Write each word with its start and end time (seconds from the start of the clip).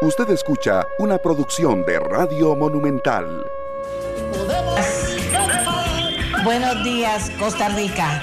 Usted 0.00 0.30
escucha 0.30 0.86
una 1.00 1.18
producción 1.18 1.84
de 1.84 1.98
Radio 1.98 2.54
Monumental. 2.54 3.44
Buenos 6.44 6.84
días, 6.84 7.30
Costa 7.36 7.68
Rica. 7.70 8.22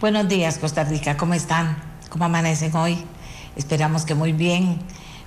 Buenos 0.00 0.28
días, 0.28 0.56
Costa 0.58 0.84
Rica. 0.84 1.16
¿Cómo 1.16 1.34
están? 1.34 1.76
¿Cómo 2.10 2.26
amanecen 2.26 2.76
hoy? 2.76 3.04
Esperamos 3.56 4.04
que 4.04 4.14
muy 4.14 4.32
bien, 4.32 4.78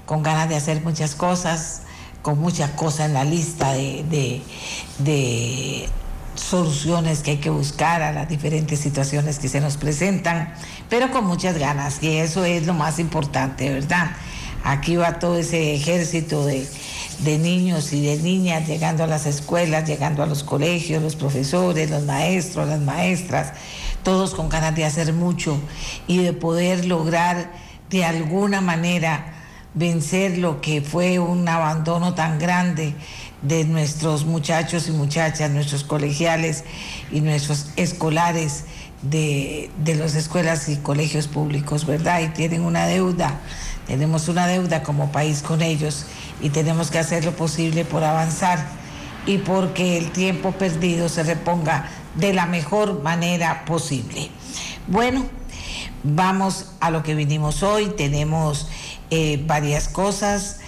con 0.06 0.24
ganas 0.24 0.48
de 0.48 0.56
hacer 0.56 0.80
muchas 0.82 1.16
cosas, 1.16 1.82
con 2.22 2.40
muchas 2.40 2.70
cosas 2.72 3.08
en 3.08 3.16
la 3.16 3.26
lista 3.26 3.74
de, 3.74 4.42
de 5.00 5.90
soluciones 6.36 7.22
que 7.22 7.32
hay 7.32 7.38
que 7.38 7.50
buscar 7.50 8.02
a 8.02 8.12
las 8.12 8.28
diferentes 8.28 8.80
situaciones 8.80 9.40
que 9.40 9.48
se 9.48 9.62
nos 9.62 9.78
presentan, 9.78 10.54
pero 10.90 11.12
con 11.12 11.26
muchas 11.26 11.58
ganas, 11.58 12.02
y 12.02 12.18
eso 12.18 12.46
es 12.46 12.66
lo 12.66 12.74
más 12.74 13.00
importante, 13.00 13.70
¿verdad? 13.70 14.12
Aquí 14.64 14.96
va 14.96 15.20
todo 15.20 15.38
ese 15.38 15.76
ejército 15.76 16.46
de, 16.46 16.68
de 17.20 17.38
niños 17.38 17.92
y 17.94 18.06
de 18.06 18.18
niñas 18.18 18.68
llegando 18.68 19.04
a 19.04 19.08
las 19.08 19.26
escuelas, 19.26 19.88
llegando 19.88 20.24
a 20.24 20.26
los 20.26 20.44
colegios, 20.44 21.04
los 21.04 21.16
profesores, 21.16 21.90
los 21.90 22.04
maestros, 22.04 22.68
las 22.68 22.80
maestras, 22.80 23.54
todos 24.04 24.34
con 24.34 24.50
ganas 24.50 24.76
de 24.76 24.86
hacer 24.86 25.14
mucho 25.14 25.60
y 26.08 26.24
de 26.24 26.34
poder 26.34 26.86
lograr 26.86 27.52
de 27.90 28.06
alguna 28.06 28.62
manera 28.62 29.34
vencer 29.74 30.38
lo 30.38 30.62
que 30.62 30.82
fue 30.82 31.20
un 31.20 31.48
abandono 31.48 32.14
tan 32.14 32.38
grande 32.40 32.94
de 33.44 33.66
nuestros 33.66 34.26
muchachos 34.26 34.88
y 34.88 34.92
muchachas, 34.92 35.52
nuestros 35.52 35.84
colegiales 35.84 36.64
y 37.12 37.22
nuestros 37.22 37.68
escolares 37.76 38.64
de, 39.02 39.70
las 39.86 40.16
escuelas 40.16 40.70
y 40.70 40.78
colegios 40.78 41.28
públicos, 41.28 41.86
¿verdad? 41.86 42.22
Y 42.22 42.30
tienen 42.30 42.64
una 42.64 42.88
deuda, 42.88 43.40
tenemos 43.86 44.30
una 44.30 44.48
deuda 44.48 44.82
como 44.82 45.12
país 45.12 45.42
con 45.42 45.62
ellos 45.62 46.06
y 46.42 46.50
tenemos 46.50 46.90
que 46.90 47.00
hacer 47.00 47.26
lo 47.26 47.36
posible 47.36 47.84
por 47.84 48.04
avanzar 48.04 48.66
y 49.26 49.38
porque 49.40 49.98
el 49.98 50.12
tiempo 50.12 50.54
perdido 50.54 51.10
se 51.10 51.24
reponga 51.24 51.90
de 52.16 52.34
la 52.34 52.46
mejor 52.46 53.04
manera 53.04 53.66
posible. 53.66 54.30
Bueno, 54.88 55.26
vamos 56.04 56.72
a 56.80 56.92
lo 56.92 57.04
que 57.04 57.14
vinimos 57.14 57.62
hoy, 57.62 57.88
tenemos 57.98 58.70
eh, 59.10 59.44
varias 59.46 59.90
cosas, 59.90 60.60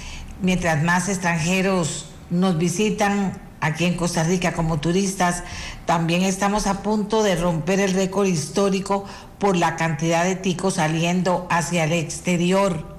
mientras 0.42 0.84
más 0.84 1.08
extranjeros 1.08 2.08
nos 2.30 2.58
visitan 2.58 3.40
aquí 3.62 3.86
en 3.86 3.96
Costa 3.96 4.24
Rica 4.24 4.54
como 4.54 4.80
turistas. 4.80 5.44
También 5.86 6.24
estamos 6.24 6.68
a 6.68 6.84
punto 6.84 7.24
de 7.24 7.36
romper 7.36 7.80
el 7.80 7.94
récord 7.94 8.28
histórico 8.28 9.06
por 9.40 9.58
la 9.58 9.76
cantidad 9.76 10.24
de 10.24 10.36
ticos 10.36 10.76
saliendo 10.76 11.48
hacia 11.50 11.86
el 11.86 11.94
exterior. 11.94 12.96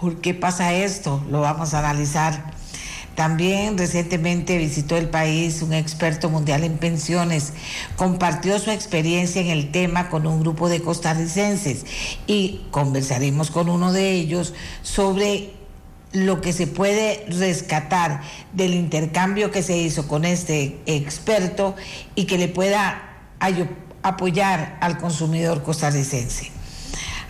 ¿Por 0.00 0.20
qué 0.20 0.34
pasa 0.34 0.72
esto? 0.72 1.22
Lo 1.30 1.40
vamos 1.40 1.74
a 1.74 1.78
analizar. 1.78 2.52
También 3.14 3.76
recientemente 3.76 4.56
visitó 4.56 4.96
el 4.96 5.10
país 5.10 5.60
un 5.60 5.74
experto 5.74 6.30
mundial 6.30 6.64
en 6.64 6.78
pensiones, 6.78 7.52
compartió 7.96 8.58
su 8.58 8.70
experiencia 8.70 9.42
en 9.42 9.48
el 9.48 9.70
tema 9.70 10.08
con 10.08 10.26
un 10.26 10.40
grupo 10.40 10.70
de 10.70 10.80
costarricenses 10.80 11.84
y 12.26 12.62
conversaremos 12.70 13.50
con 13.50 13.68
uno 13.68 13.92
de 13.92 14.12
ellos 14.12 14.54
sobre 14.80 15.52
lo 16.12 16.40
que 16.40 16.52
se 16.52 16.66
puede 16.66 17.24
rescatar 17.28 18.20
del 18.52 18.74
intercambio 18.74 19.50
que 19.50 19.62
se 19.62 19.76
hizo 19.76 20.06
con 20.08 20.24
este 20.24 20.78
experto 20.86 21.74
y 22.14 22.24
que 22.24 22.38
le 22.38 22.48
pueda 22.48 23.02
apoyar 24.02 24.78
al 24.80 24.98
consumidor 24.98 25.62
costarricense. 25.62 26.50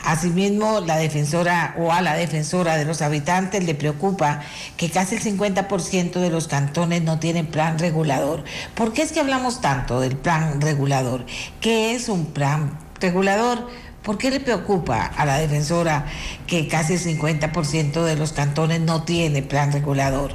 Asimismo, 0.05 0.81
la 0.81 0.97
defensora 0.97 1.77
o 1.79 1.93
a 1.93 2.03
la 2.03 2.15
defensora 2.15 2.77
de 2.77 2.85
los 2.85 3.03
habitantes 3.03 3.63
le 3.63 3.77
preocupa 3.77 4.41
que 4.77 4.91
casi 4.91 5.15
el 5.15 5.23
50% 5.23 6.15
de 6.15 6.31
los 6.31 6.49
cantones 6.49 7.03
no 7.03 7.21
tienen 7.21 7.47
plan 7.47 7.79
regulador. 7.79 8.43
¿Por 8.75 8.93
qué 8.93 9.03
es 9.03 9.13
que 9.13 9.21
hablamos 9.21 9.61
tanto 9.61 10.01
del 10.01 10.17
plan 10.17 10.61
regulador? 10.61 11.25
¿Qué 11.61 11.95
es 11.95 12.09
un 12.09 12.27
plan 12.27 12.79
regulador? 13.01 13.69
¿Por 14.03 14.19
qué 14.19 14.31
le 14.31 14.41
preocupa 14.41 15.05
a 15.05 15.25
la 15.25 15.39
defensora 15.39 16.07
que 16.49 16.67
casi 16.67 16.95
el 16.95 17.01
50% 17.01 18.03
de 18.03 18.17
los 18.17 18.33
cantones 18.33 18.81
no 18.81 19.05
tiene 19.05 19.43
plan 19.43 19.71
regulador? 19.71 20.35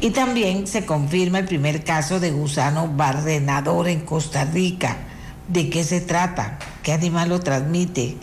Y 0.00 0.10
también 0.10 0.66
se 0.66 0.86
confirma 0.86 1.40
el 1.40 1.44
primer 1.44 1.84
caso 1.84 2.18
de 2.18 2.30
gusano 2.30 2.88
barrenador 2.88 3.88
en 3.88 4.00
Costa 4.00 4.44
Rica. 4.46 4.96
¿De 5.48 5.68
qué 5.68 5.84
se 5.84 6.00
trata? 6.00 6.58
¿Qué 6.82 6.92
animal 6.92 7.28
lo 7.28 7.40
transmite? 7.40 8.16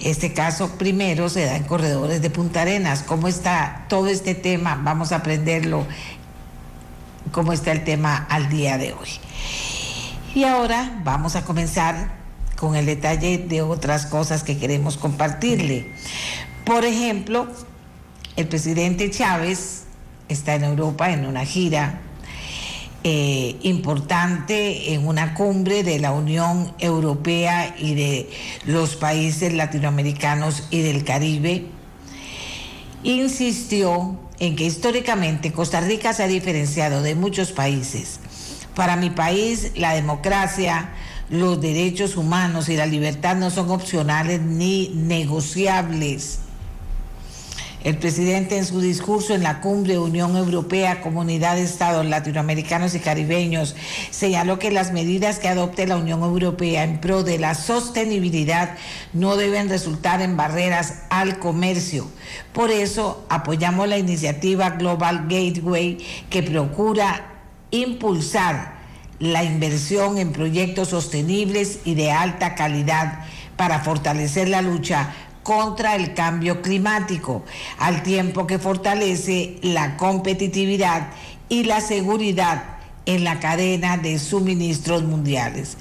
Este 0.00 0.32
caso 0.32 0.78
primero 0.78 1.28
se 1.28 1.44
da 1.44 1.56
en 1.56 1.64
corredores 1.64 2.22
de 2.22 2.30
Punta 2.30 2.62
Arenas. 2.62 3.02
¿Cómo 3.02 3.28
está 3.28 3.84
todo 3.88 4.06
este 4.08 4.34
tema? 4.34 4.80
Vamos 4.82 5.12
a 5.12 5.16
aprenderlo. 5.16 5.86
¿Cómo 7.30 7.52
está 7.52 7.72
el 7.72 7.84
tema 7.84 8.26
al 8.30 8.48
día 8.48 8.78
de 8.78 8.94
hoy? 8.94 9.08
Y 10.34 10.44
ahora 10.44 11.00
vamos 11.04 11.36
a 11.36 11.44
comenzar 11.44 12.21
con 12.62 12.76
el 12.76 12.86
detalle 12.86 13.38
de 13.38 13.60
otras 13.60 14.06
cosas 14.06 14.44
que 14.44 14.56
queremos 14.56 14.96
compartirle. 14.96 15.90
Por 16.64 16.84
ejemplo, 16.84 17.48
el 18.36 18.46
presidente 18.46 19.10
Chávez 19.10 19.82
está 20.28 20.54
en 20.54 20.62
Europa 20.62 21.10
en 21.10 21.26
una 21.26 21.44
gira 21.44 22.02
eh, 23.02 23.56
importante 23.62 24.94
en 24.94 25.08
una 25.08 25.34
cumbre 25.34 25.82
de 25.82 25.98
la 25.98 26.12
Unión 26.12 26.72
Europea 26.78 27.74
y 27.76 27.96
de 27.96 28.30
los 28.64 28.94
países 28.94 29.52
latinoamericanos 29.52 30.68
y 30.70 30.82
del 30.82 31.02
Caribe. 31.02 31.66
Insistió 33.02 34.20
en 34.38 34.54
que 34.54 34.66
históricamente 34.66 35.50
Costa 35.52 35.80
Rica 35.80 36.12
se 36.12 36.22
ha 36.22 36.28
diferenciado 36.28 37.02
de 37.02 37.16
muchos 37.16 37.50
países. 37.50 38.20
Para 38.76 38.94
mi 38.94 39.10
país, 39.10 39.72
la 39.74 39.94
democracia, 39.94 40.92
los 41.32 41.62
derechos 41.62 42.18
humanos 42.18 42.68
y 42.68 42.76
la 42.76 42.84
libertad 42.84 43.36
no 43.36 43.50
son 43.50 43.70
opcionales 43.70 44.42
ni 44.42 44.90
negociables. 44.94 46.40
El 47.84 47.96
presidente 47.96 48.58
en 48.58 48.66
su 48.66 48.80
discurso 48.82 49.34
en 49.34 49.42
la 49.42 49.62
cumbre 49.62 49.98
Unión 49.98 50.36
Europea, 50.36 51.00
Comunidad 51.00 51.56
de 51.56 51.62
Estados 51.62 52.04
Latinoamericanos 52.04 52.94
y 52.94 53.00
Caribeños, 53.00 53.74
señaló 54.10 54.58
que 54.58 54.70
las 54.70 54.92
medidas 54.92 55.38
que 55.38 55.48
adopte 55.48 55.86
la 55.86 55.96
Unión 55.96 56.20
Europea 56.20 56.84
en 56.84 57.00
pro 57.00 57.24
de 57.24 57.38
la 57.38 57.54
sostenibilidad 57.54 58.76
no 59.14 59.36
deben 59.36 59.70
resultar 59.70 60.20
en 60.20 60.36
barreras 60.36 61.04
al 61.08 61.38
comercio. 61.38 62.08
Por 62.52 62.70
eso 62.70 63.24
apoyamos 63.30 63.88
la 63.88 63.96
iniciativa 63.96 64.70
Global 64.70 65.28
Gateway 65.28 65.96
que 66.28 66.42
procura 66.42 67.24
impulsar 67.70 68.71
la 69.22 69.44
inversión 69.44 70.18
en 70.18 70.32
proyectos 70.32 70.88
sostenibles 70.88 71.78
y 71.84 71.94
de 71.94 72.10
alta 72.10 72.56
calidad 72.56 73.20
para 73.56 73.78
fortalecer 73.78 74.48
la 74.48 74.62
lucha 74.62 75.14
contra 75.44 75.94
el 75.94 76.12
cambio 76.12 76.60
climático, 76.60 77.44
al 77.78 78.02
tiempo 78.02 78.48
que 78.48 78.58
fortalece 78.58 79.58
la 79.62 79.96
competitividad 79.96 81.10
y 81.48 81.62
la 81.62 81.80
seguridad 81.80 82.64
en 83.06 83.22
la 83.22 83.38
cadena 83.38 83.96
de 83.96 84.18
suministros 84.18 85.04
mundiales. 85.04 85.76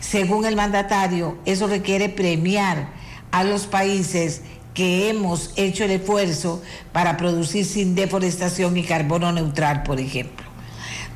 Según 0.00 0.46
el 0.46 0.56
mandatario, 0.56 1.36
eso 1.44 1.66
requiere 1.66 2.08
premiar 2.08 2.88
a 3.30 3.44
los 3.44 3.66
países 3.66 4.40
que 4.72 5.10
hemos 5.10 5.52
hecho 5.56 5.84
el 5.84 5.90
esfuerzo 5.90 6.62
para 6.92 7.18
producir 7.18 7.66
sin 7.66 7.94
deforestación 7.94 8.74
y 8.78 8.84
carbono 8.84 9.32
neutral, 9.32 9.82
por 9.82 10.00
ejemplo. 10.00 10.46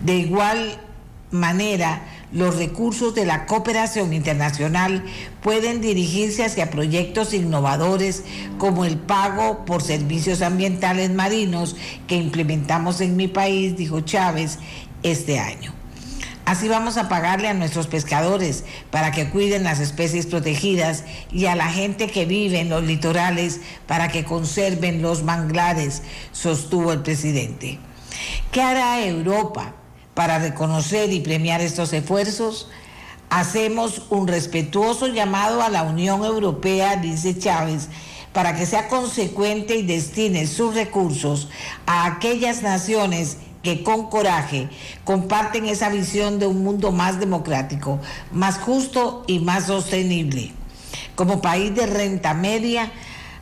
De 0.03 0.17
igual 0.17 0.79
manera 1.31 2.03
los 2.33 2.57
recursos 2.57 3.15
de 3.15 3.25
la 3.25 3.47
cooperación 3.47 4.13
internacional 4.13 5.05
pueden 5.43 5.81
dirigirse 5.81 6.45
hacia 6.45 6.71
proyectos 6.71 7.35
innovadores 7.35 8.25
como 8.59 8.85
el 8.85 8.99
pago 8.99 9.65
por 9.65 9.83
servicios 9.83 10.43
ambientales 10.43 11.11
marinos 11.11 11.77
que 12.07 12.17
implementamos 12.17 13.01
en 13.01 13.17
mi 13.17 13.29
país, 13.29 13.77
dijo 13.77 14.01
Chávez, 14.01 14.59
este 15.03 15.39
año. 15.39 15.73
Así 16.45 16.67
vamos 16.67 16.97
a 16.97 17.09
pagarle 17.09 17.47
a 17.47 17.55
nuestros 17.55 17.87
pescadores 17.87 18.65
para 18.91 19.13
que 19.13 19.31
cuiden 19.31 19.63
las 19.63 19.79
especies 19.79 20.27
protegidas 20.27 21.05
y 21.31 21.47
a 21.47 21.55
la 21.55 21.69
gente 21.69 22.09
que 22.09 22.27
vive 22.27 22.59
en 22.59 22.69
los 22.69 22.83
litorales 22.83 23.61
para 23.87 24.09
que 24.09 24.25
conserven 24.25 25.01
los 25.01 25.23
manglares, 25.23 26.03
sostuvo 26.33 26.93
el 26.93 27.03
presidente. 27.03 27.79
¿Qué 28.51 28.63
hará 28.63 29.05
Europa? 29.05 29.75
Para 30.21 30.39
reconocer 30.39 31.15
y 31.15 31.21
premiar 31.21 31.63
estos 31.63 31.95
esfuerzos, 31.95 32.69
hacemos 33.31 34.03
un 34.11 34.29
respetuoso 34.29 35.07
llamado 35.07 35.63
a 35.63 35.71
la 35.71 35.83
Unión 35.83 36.27
Europea, 36.27 36.97
dice 36.97 37.39
Chávez, 37.39 37.89
para 38.35 38.55
que 38.55 38.67
sea 38.67 38.89
consecuente 38.89 39.77
y 39.77 39.83
destine 39.83 40.47
sus 40.47 40.75
recursos 40.75 41.49
a 41.87 42.05
aquellas 42.05 42.61
naciones 42.61 43.39
que 43.63 43.83
con 43.83 44.11
coraje 44.11 44.69
comparten 45.05 45.65
esa 45.65 45.89
visión 45.89 46.39
de 46.39 46.47
un 46.47 46.65
mundo 46.65 46.93
más 46.93 47.19
democrático, 47.19 47.99
más 48.31 48.59
justo 48.59 49.25
y 49.27 49.39
más 49.39 49.69
sostenible. 49.69 50.53
Como 51.15 51.41
país 51.41 51.75
de 51.75 51.87
renta 51.87 52.35
media, 52.35 52.93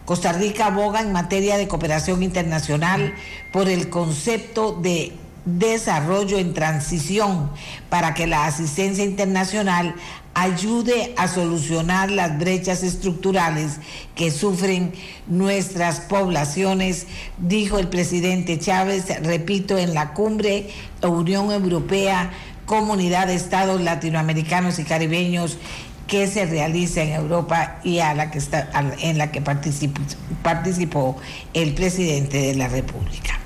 Costa 0.04 0.32
Rica 0.32 0.66
aboga 0.66 1.00
en 1.00 1.10
materia 1.10 1.56
de 1.56 1.66
cooperación 1.66 2.22
internacional 2.22 3.14
por 3.52 3.68
el 3.68 3.90
concepto 3.90 4.78
de 4.80 5.12
desarrollo 5.56 6.38
en 6.38 6.54
transición 6.54 7.50
para 7.88 8.14
que 8.14 8.26
la 8.26 8.46
asistencia 8.46 9.04
internacional 9.04 9.94
ayude 10.34 11.14
a 11.16 11.26
solucionar 11.26 12.10
las 12.10 12.38
brechas 12.38 12.82
estructurales 12.82 13.78
que 14.14 14.30
sufren 14.30 14.92
nuestras 15.26 16.00
poblaciones, 16.00 17.06
dijo 17.38 17.78
el 17.78 17.88
presidente 17.88 18.58
Chávez, 18.58 19.06
repito, 19.22 19.78
en 19.78 19.94
la 19.94 20.12
cumbre 20.12 20.70
Unión 21.02 21.50
Europea, 21.50 22.30
Comunidad 22.66 23.26
de 23.26 23.34
Estados 23.34 23.80
Latinoamericanos 23.80 24.78
y 24.78 24.84
Caribeños 24.84 25.58
que 26.06 26.26
se 26.26 26.46
realiza 26.46 27.02
en 27.02 27.12
Europa 27.12 27.80
y 27.82 27.98
en 27.98 29.18
la 29.18 29.30
que 29.30 29.40
participó, 29.40 30.00
participó 30.42 31.16
el 31.52 31.74
presidente 31.74 32.38
de 32.38 32.54
la 32.54 32.68
República. 32.68 33.38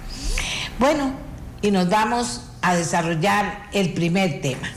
Bueno, 0.78 1.12
y 1.62 1.70
nos 1.70 1.88
vamos 1.88 2.42
a 2.60 2.74
desarrollar 2.74 3.68
el 3.72 3.94
primer 3.94 4.40
tema. 4.40 4.68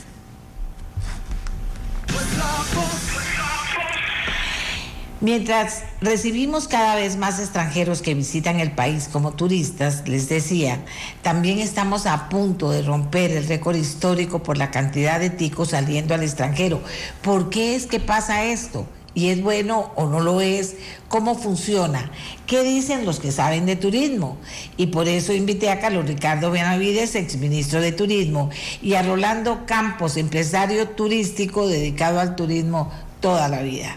Mientras 5.20 5.82
recibimos 6.02 6.68
cada 6.68 6.94
vez 6.94 7.16
más 7.16 7.40
extranjeros 7.40 8.02
que 8.02 8.14
visitan 8.14 8.60
el 8.60 8.72
país 8.72 9.08
como 9.10 9.32
turistas, 9.32 10.06
les 10.06 10.28
decía, 10.28 10.84
también 11.22 11.58
estamos 11.58 12.06
a 12.06 12.28
punto 12.28 12.70
de 12.70 12.82
romper 12.82 13.32
el 13.32 13.48
récord 13.48 13.76
histórico 13.76 14.42
por 14.42 14.58
la 14.58 14.70
cantidad 14.70 15.18
de 15.18 15.30
ticos 15.30 15.70
saliendo 15.70 16.14
al 16.14 16.22
extranjero. 16.22 16.82
¿Por 17.22 17.48
qué 17.48 17.74
es 17.74 17.86
que 17.86 17.98
pasa 17.98 18.44
esto? 18.44 18.86
¿Y 19.16 19.30
es 19.30 19.42
bueno 19.42 19.90
o 19.96 20.06
no 20.06 20.20
lo 20.20 20.40
es? 20.40 20.76
¿Cómo 21.08 21.34
funciona? 21.34 22.12
¿Qué 22.46 22.62
dicen 22.62 23.04
los 23.04 23.18
que 23.18 23.32
saben 23.32 23.66
de 23.66 23.74
turismo? 23.74 24.36
Y 24.76 24.88
por 24.88 25.08
eso 25.08 25.32
invité 25.32 25.70
a 25.70 25.80
Carlos 25.80 26.06
Ricardo 26.06 26.52
Benavides, 26.52 27.16
exministro 27.16 27.80
de 27.80 27.90
Turismo, 27.92 28.50
y 28.82 28.94
a 28.94 29.02
Rolando 29.02 29.66
Campos, 29.66 30.18
empresario 30.18 30.90
turístico 30.90 31.66
dedicado 31.66 32.20
al 32.20 32.36
turismo 32.36 32.92
toda 33.20 33.48
la 33.48 33.62
vida 33.62 33.96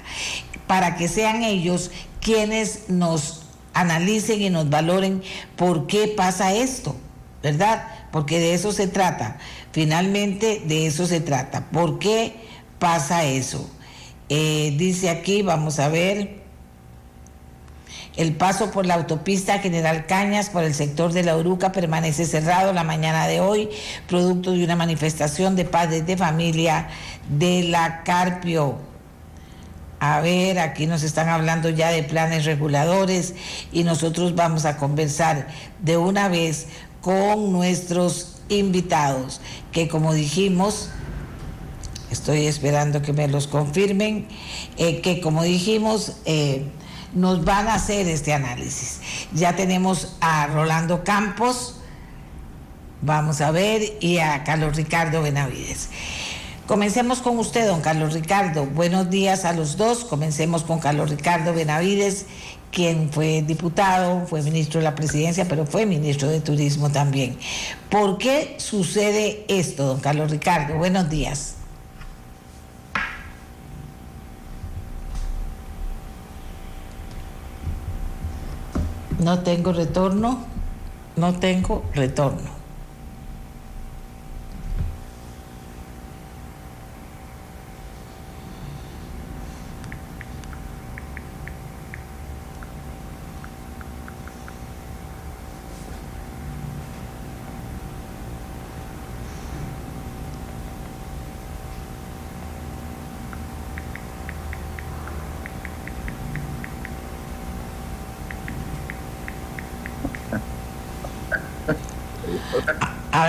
para 0.70 0.96
que 0.96 1.08
sean 1.08 1.44
ellos 1.44 1.90
quienes 2.22 2.90
nos 2.90 3.42
analicen 3.74 4.40
y 4.40 4.52
nos 4.52 4.70
valoren 4.70 5.24
por 5.56 5.88
qué 5.88 6.08
pasa 6.08 6.54
esto, 6.54 6.96
¿verdad? 7.42 7.88
Porque 8.12 8.40
de 8.40 8.54
eso 8.54 8.72
se 8.72 8.88
trata. 8.88 9.40
Finalmente 9.72 10.62
de 10.66 10.86
eso 10.86 11.08
se 11.08 11.22
trata. 11.22 11.72
¿Por 11.72 11.98
qué 11.98 12.36
pasa 12.78 13.26
eso? 13.26 13.68
Eh, 14.30 14.76
dice 14.78 15.10
aquí, 15.10 15.42
vamos 15.42 15.80
a 15.80 15.90
ver, 15.90 16.40
el 18.16 18.36
paso 18.36 18.70
por 18.70 18.86
la 18.86 18.96
autopista 18.96 19.60
General 19.60 20.06
Cañas 20.06 20.50
por 20.50 20.64
el 20.64 20.74
sector 20.74 21.14
de 21.14 21.24
la 21.24 21.38
Uruca 21.38 21.72
permanece 21.72 22.26
cerrado 22.26 22.74
la 22.74 22.84
mañana 22.84 23.28
de 23.28 23.40
hoy, 23.40 23.70
producto 24.08 24.52
de 24.52 24.64
una 24.64 24.76
manifestación 24.76 25.56
de 25.56 25.66
padres 25.66 26.06
de 26.06 26.18
familia 26.18 26.90
de 27.30 27.64
la 27.64 28.04
Carpio. 28.04 28.78
A 30.00 30.22
ver, 30.22 30.60
aquí 30.60 30.86
nos 30.86 31.04
están 31.04 31.28
hablando 31.28 31.70
ya 31.70 31.92
de 31.92 32.04
planes 32.04 32.46
reguladores 32.46 33.36
y 33.72 33.84
nosotros 33.84 34.36
vamos 34.36 34.66
a 34.66 34.78
conversar 34.78 35.48
de 35.80 35.98
una 35.98 36.30
vez 36.30 36.68
con 37.02 37.52
nuestros 37.52 38.42
invitados, 38.50 39.42
que 39.72 39.88
como 39.88 40.14
dijimos, 40.14 40.90
estoy 42.12 42.48
esperando 42.48 43.02
que 43.02 43.14
me 43.14 43.28
los 43.28 43.48
confirmen, 43.48 44.28
eh, 44.78 45.02
que 45.02 45.22
como 45.22 45.44
dijimos, 45.44 46.18
eh, 46.26 46.64
nos 47.14 47.44
van 47.44 47.68
a 47.68 47.76
hacer 47.76 48.08
este 48.08 48.34
análisis. 48.34 49.00
Ya 49.34 49.56
tenemos 49.56 50.16
a 50.22 50.48
Rolando 50.48 51.04
Campos, 51.04 51.76
vamos 53.02 53.42
a 53.42 53.52
ver, 53.52 53.98
y 54.00 54.20
a 54.20 54.44
Carlos 54.44 54.76
Ricardo 54.76 55.22
Benavides. 55.22 55.90
Comencemos 56.68 57.20
con 57.20 57.40
usted, 57.40 57.66
don 57.66 57.82
Carlos 57.82 58.14
Ricardo. 58.14 58.68
Buenos 58.68 59.10
días 59.10 59.44
a 59.44 59.54
los 59.54 59.76
dos. 59.76 60.06
Comencemos 60.06 60.64
con 60.64 60.78
Carlos 60.78 61.10
Ricardo 61.10 61.52
Benavides, 61.52 62.28
quien 62.72 63.12
fue 63.12 63.42
diputado, 63.42 64.28
fue 64.28 64.44
ministro 64.44 64.80
de 64.80 64.84
la 64.84 64.94
presidencia, 64.94 65.48
pero 65.48 65.66
fue 65.66 65.88
ministro 65.88 66.28
de 66.28 66.42
Turismo 66.42 66.92
también. 66.92 67.40
¿Por 67.90 68.20
qué 68.20 68.56
sucede 68.60 69.46
esto, 69.48 69.88
don 69.88 70.00
Carlos 70.00 70.30
Ricardo? 70.30 70.76
Buenos 70.76 71.10
días. 71.10 71.56
No 79.20 79.40
tengo 79.40 79.74
retorno, 79.74 80.40
no 81.18 81.34
tengo 81.36 81.84
retorno. 81.94 82.59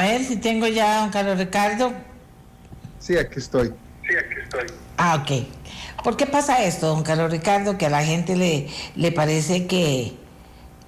Ver 0.03 0.25
si 0.25 0.37
tengo 0.37 0.67
ya 0.67 1.01
don 1.01 1.11
Carlos 1.11 1.39
Ricardo. 1.39 1.93
Sí, 2.99 3.17
aquí 3.17 3.39
estoy. 3.39 3.69
Sí, 4.07 4.17
aquí 4.17 4.41
estoy. 4.43 4.67
Ah, 4.97 5.23
ok. 5.23 5.47
¿Por 6.05 6.17
qué 6.17 6.27
pasa 6.27 6.63
esto, 6.63 6.89
don 6.89 7.03
Carlos 7.03 7.31
Ricardo? 7.31 7.79
Que 7.79 7.87
a 7.87 7.91
la 7.91 8.05
gente 8.05 8.37
le, 8.37 8.69
le 8.97 9.13
parece 9.13 9.67
que 9.67 10.15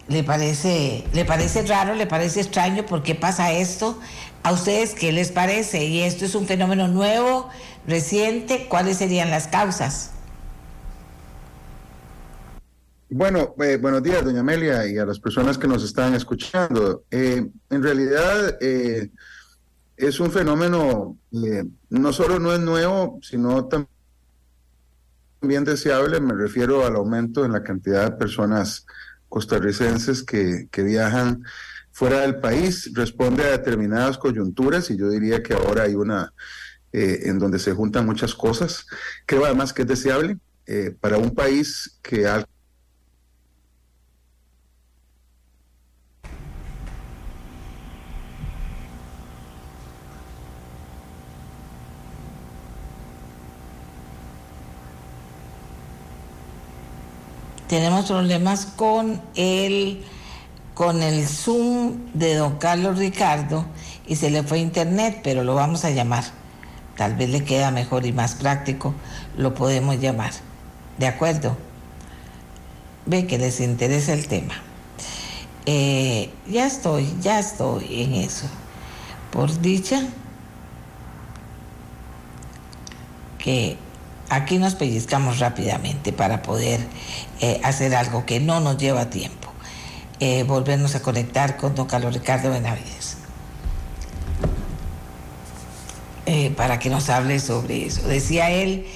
le 0.08 0.24
parece, 0.24 1.04
le 1.12 1.24
parece 1.24 1.62
raro, 1.62 1.94
le 1.94 2.06
parece 2.06 2.40
extraño, 2.40 2.84
¿por 2.84 3.02
qué 3.02 3.14
pasa 3.14 3.52
esto? 3.52 3.98
¿A 4.42 4.52
ustedes 4.52 4.94
qué 4.94 5.12
les 5.12 5.30
parece? 5.30 5.84
¿Y 5.84 6.02
esto 6.02 6.24
es 6.24 6.34
un 6.34 6.46
fenómeno 6.46 6.88
nuevo, 6.88 7.48
reciente? 7.86 8.66
¿Cuáles 8.68 8.98
serían 8.98 9.30
las 9.30 9.46
causas? 9.46 10.10
Bueno, 13.14 13.54
eh, 13.62 13.76
buenos 13.76 14.02
días, 14.02 14.24
doña 14.24 14.40
Amelia, 14.40 14.86
y 14.86 14.96
a 14.96 15.04
las 15.04 15.20
personas 15.20 15.58
que 15.58 15.68
nos 15.68 15.84
están 15.84 16.14
escuchando. 16.14 17.04
Eh, 17.10 17.46
en 17.68 17.82
realidad 17.82 18.56
eh, 18.58 19.10
es 19.98 20.18
un 20.18 20.30
fenómeno, 20.30 21.18
no 21.90 22.12
solo 22.14 22.38
no 22.38 22.54
es 22.54 22.60
nuevo, 22.60 23.20
sino 23.20 23.68
también 23.68 25.62
deseable. 25.64 26.22
Me 26.22 26.32
refiero 26.32 26.86
al 26.86 26.96
aumento 26.96 27.44
en 27.44 27.52
la 27.52 27.62
cantidad 27.62 28.04
de 28.04 28.16
personas 28.16 28.86
costarricenses 29.28 30.22
que, 30.22 30.68
que 30.70 30.82
viajan 30.82 31.44
fuera 31.90 32.20
del 32.20 32.40
país. 32.40 32.92
Responde 32.94 33.44
a 33.44 33.50
determinadas 33.50 34.16
coyunturas 34.16 34.90
y 34.90 34.96
yo 34.96 35.10
diría 35.10 35.42
que 35.42 35.52
ahora 35.52 35.82
hay 35.82 35.94
una 35.96 36.32
en 36.94 37.38
donde 37.38 37.58
se 37.58 37.74
juntan 37.74 38.06
muchas 38.06 38.34
cosas. 38.34 38.86
Creo 39.26 39.44
además 39.44 39.74
que 39.74 39.82
es 39.82 39.88
deseable 39.88 40.38
para 41.00 41.18
un 41.18 41.34
país 41.34 41.98
que 42.02 42.26
ha 42.26 42.46
tenemos 57.72 58.04
problemas 58.04 58.66
con 58.66 59.22
el, 59.34 60.04
con 60.74 61.02
el 61.02 61.26
Zoom 61.26 62.12
de 62.12 62.34
don 62.34 62.58
Carlos 62.58 62.98
Ricardo 62.98 63.64
y 64.06 64.16
se 64.16 64.28
le 64.28 64.42
fue 64.42 64.58
internet, 64.58 65.20
pero 65.24 65.42
lo 65.42 65.54
vamos 65.54 65.86
a 65.86 65.90
llamar. 65.90 66.22
Tal 66.98 67.14
vez 67.14 67.30
le 67.30 67.44
queda 67.44 67.70
mejor 67.70 68.04
y 68.04 68.12
más 68.12 68.34
práctico, 68.34 68.92
lo 69.38 69.54
podemos 69.54 69.98
llamar. 69.98 70.32
¿De 70.98 71.06
acuerdo? 71.06 71.56
Ve 73.06 73.26
que 73.26 73.38
les 73.38 73.58
interesa 73.58 74.12
el 74.12 74.28
tema. 74.28 74.52
Eh, 75.64 76.30
ya 76.46 76.66
estoy, 76.66 77.10
ya 77.22 77.38
estoy 77.38 78.02
en 78.02 78.12
eso. 78.16 78.48
Por 79.30 79.62
dicha 79.62 80.02
que 83.38 83.78
aquí 84.28 84.58
nos 84.58 84.74
pellizcamos 84.74 85.38
rápidamente 85.38 86.12
para 86.12 86.42
poder 86.42 86.80
eh, 87.42 87.60
hacer 87.62 87.94
algo 87.94 88.24
que 88.24 88.40
no 88.40 88.60
nos 88.60 88.78
lleva 88.78 89.10
tiempo. 89.10 89.52
Eh, 90.20 90.44
volvernos 90.44 90.94
a 90.94 91.02
conectar 91.02 91.56
con 91.56 91.74
don 91.74 91.86
Carlos 91.86 92.14
Ricardo 92.14 92.50
Benavides. 92.50 93.16
Eh, 96.24 96.52
para 96.56 96.78
que 96.78 96.88
nos 96.88 97.10
hable 97.10 97.40
sobre 97.40 97.86
eso. 97.86 98.06
Decía 98.06 98.48
él 98.50 98.86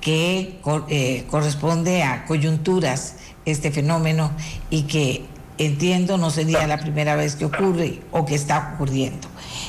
que 0.00 0.58
eh, 0.88 1.26
corresponde 1.30 2.02
a 2.02 2.24
coyunturas 2.24 3.14
este 3.44 3.70
fenómeno 3.70 4.32
y 4.68 4.82
que 4.82 5.24
entiendo 5.58 6.18
no 6.18 6.30
sería 6.30 6.66
la 6.66 6.78
primera 6.78 7.14
vez 7.14 7.36
que 7.36 7.44
ocurre 7.44 8.00
o 8.10 8.26
que 8.26 8.34
está 8.34 8.72
ocurriendo. 8.74 9.28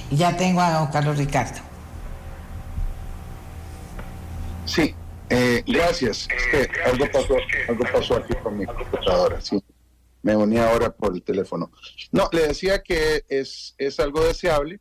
Ya 0.10 0.36
tengo 0.36 0.62
a 0.62 0.72
don 0.72 0.88
Carlos 0.88 1.20
Ricardo. 1.20 1.62
Sí, 4.66 4.96
eh, 5.30 5.64
gracias. 5.66 6.28
algo, 6.86 7.06
pasó, 7.12 7.36
algo 7.68 7.84
pasó 7.92 8.16
aquí 8.18 8.34
con 8.42 8.58
mi 8.58 8.66
computadora, 8.66 9.42
sí. 9.42 9.64
Me 10.22 10.36
uní 10.36 10.58
ahora 10.58 10.90
por 10.90 11.14
el 11.14 11.22
teléfono. 11.22 11.72
No, 12.12 12.30
le 12.32 12.48
decía 12.48 12.82
que 12.82 13.26
es, 13.28 13.76
es 13.78 14.00
algo 14.00 14.24
deseable 14.24 14.80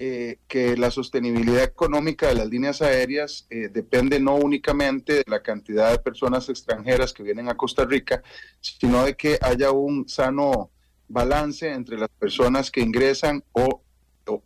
eh, 0.00 0.38
que 0.46 0.76
la 0.76 0.92
sostenibilidad 0.92 1.64
económica 1.64 2.28
de 2.28 2.36
las 2.36 2.46
líneas 2.46 2.82
aéreas 2.82 3.48
eh, 3.50 3.68
depende 3.68 4.20
no 4.20 4.36
únicamente 4.36 5.14
de 5.14 5.24
la 5.26 5.42
cantidad 5.42 5.90
de 5.90 5.98
personas 5.98 6.48
extranjeras 6.48 7.12
que 7.12 7.24
vienen 7.24 7.48
a 7.48 7.56
Costa 7.56 7.84
Rica, 7.84 8.22
sino 8.60 9.04
de 9.04 9.16
que 9.16 9.40
haya 9.42 9.72
un 9.72 10.08
sano 10.08 10.70
balance 11.08 11.68
entre 11.68 11.98
las 11.98 12.10
personas 12.10 12.70
que 12.70 12.80
ingresan 12.80 13.42
o 13.50 13.82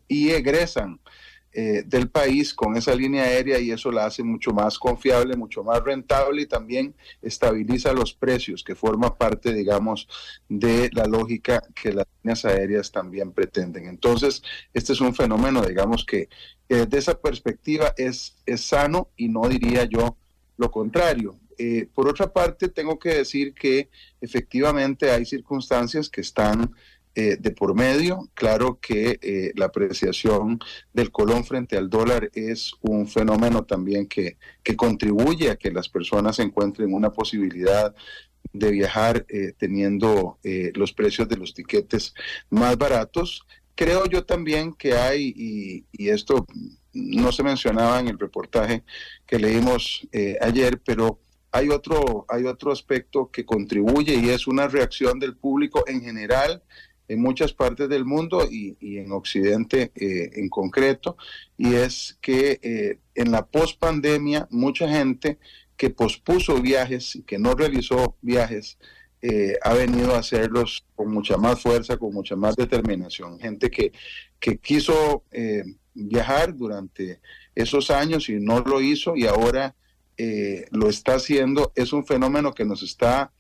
y 0.09 0.31
egresan 0.31 0.99
eh, 1.55 1.83
del 1.87 2.09
país 2.09 2.55
con 2.55 2.77
esa 2.77 2.95
línea 2.95 3.25
aérea 3.25 3.59
y 3.59 3.71
eso 3.71 3.93
la 3.93 4.07
hace 4.07 4.23
mucho 4.23 4.53
más 4.53 4.79
confiable, 4.79 5.37
mucho 5.37 5.63
más 5.63 5.83
rentable 5.85 6.43
y 6.43 6.47
también 6.47 6.95
estabiliza 7.21 7.93
los 7.93 8.15
precios, 8.15 8.65
que 8.65 8.75
forma 8.75 9.17
parte, 9.17 9.53
digamos, 9.53 10.09
de 10.49 10.89
la 10.95 11.05
lógica 11.05 11.63
que 11.75 11.93
las 11.93 12.07
líneas 12.23 12.45
aéreas 12.45 12.91
también 12.91 13.33
pretenden. 13.33 13.87
Entonces, 13.87 14.43
este 14.73 14.95
es 14.95 15.01
un 15.01 15.15
fenómeno, 15.15 15.63
digamos, 15.63 16.07
que 16.07 16.29
desde 16.69 16.99
esa 16.99 17.21
perspectiva 17.21 17.93
es, 17.97 18.37
es 18.47 18.63
sano 18.63 19.09
y 19.17 19.29
no 19.29 19.47
diría 19.49 19.85
yo 19.85 20.17
lo 20.57 20.71
contrario. 20.71 21.37
Eh, 21.59 21.87
por 21.95 22.09
otra 22.09 22.33
parte, 22.33 22.69
tengo 22.69 22.99
que 22.99 23.11
decir 23.11 23.53
que 23.53 23.91
efectivamente 24.21 25.11
hay 25.11 25.27
circunstancias 25.27 26.09
que 26.09 26.23
están 26.23 26.75
eh, 27.15 27.37
de 27.39 27.51
por 27.51 27.75
medio. 27.75 28.31
Claro 28.33 28.79
que 28.81 29.19
eh, 29.21 29.53
la 29.55 29.67
apreciación 29.67 30.59
del 30.95 31.11
colón 31.11 31.45
frente 31.45 31.77
al 31.77 31.91
dólar 31.91 32.31
es 32.33 32.73
un 32.81 33.07
fenómeno 33.07 33.65
también 33.65 34.07
que, 34.07 34.39
que 34.63 34.77
contribuye 34.77 35.51
a 35.51 35.57
que 35.57 35.71
las 35.71 35.91
personas 35.91 36.39
encuentren 36.39 36.95
una 36.95 37.13
posibilidad 37.13 37.95
de 38.55 38.71
viajar 38.71 39.27
eh, 39.29 39.53
teniendo 39.59 40.39
los 40.75 40.95
precios 40.95 41.29
de 41.29 41.37
los 41.37 41.53
tiquetes 41.53 42.15
más 42.49 42.79
baratos. 42.79 43.43
Creo 43.75 44.07
yo 44.07 44.25
también 44.25 44.73
que 44.73 44.95
hay, 44.95 45.35
y, 45.37 45.85
y 45.93 46.09
esto 46.09 46.47
no 46.95 47.31
se 47.31 47.43
mencionaba 47.43 48.01
en 48.01 48.09
el 48.09 48.19
reportaje 48.19 48.85
que 49.27 49.39
leímos 49.39 50.09
ayer, 50.41 50.81
pero 50.83 51.21
hay 51.53 51.69
otro, 51.69 52.25
hay 52.29 52.47
otro 52.47 52.73
aspecto 52.73 53.31
que 53.31 53.45
contribuye 53.45 54.15
y 54.15 54.31
es 54.31 54.47
una 54.47 54.67
reacción 54.67 55.19
del 55.19 55.37
público 55.37 55.85
en 55.87 56.01
general 56.01 56.63
en 57.09 57.21
muchas 57.21 57.53
partes 57.53 57.89
del 57.89 58.05
mundo 58.05 58.47
y, 58.51 58.77
en 58.81 59.13
Occidente 59.13 59.93
eh, 59.95 60.31
en 60.35 60.49
concreto, 60.49 61.17
y 61.57 61.75
es 61.75 62.19
que 62.21 62.59
eh, 62.63 62.99
en 63.15 63.31
la 63.31 63.47
pospandemia 63.47 64.49
mucha 64.51 64.89
gente 64.89 65.39
que 65.77 65.91
pospuso 65.91 66.61
viajes 66.61 67.17
y 67.17 67.23
que 67.23 67.39
no 67.39 67.55
realizó 67.55 68.17
viajes 68.23 68.79
eh, 69.21 69.57
ha 69.63 69.75
venido 69.75 70.15
a 70.15 70.19
hacerlos 70.19 70.85
con 70.95 71.13
mucha 71.13 71.37
más 71.37 71.61
fuerza, 71.61 71.97
con 71.97 72.13
mucha 72.13 72.37
más 72.37 72.57
determinación. 72.57 73.39
Gente 73.39 73.71
que, 73.71 73.93
que 74.41 74.59
quiso 74.59 75.25
viajar 75.95 76.57
durante 76.57 77.21
esos 77.55 77.91
años 77.91 78.29
y 78.29 78.41
no 78.41 78.61
lo 78.61 78.81
hizo 78.81 79.15
y 79.17 79.27
ahora 79.27 79.77
lo 80.71 80.89
está 80.89 81.15
haciendo. 81.15 81.73
Es 81.77 81.93
un 81.93 82.05
fenómeno 82.05 82.53
que 82.53 82.65
nos 82.65 82.83
está 82.83 83.33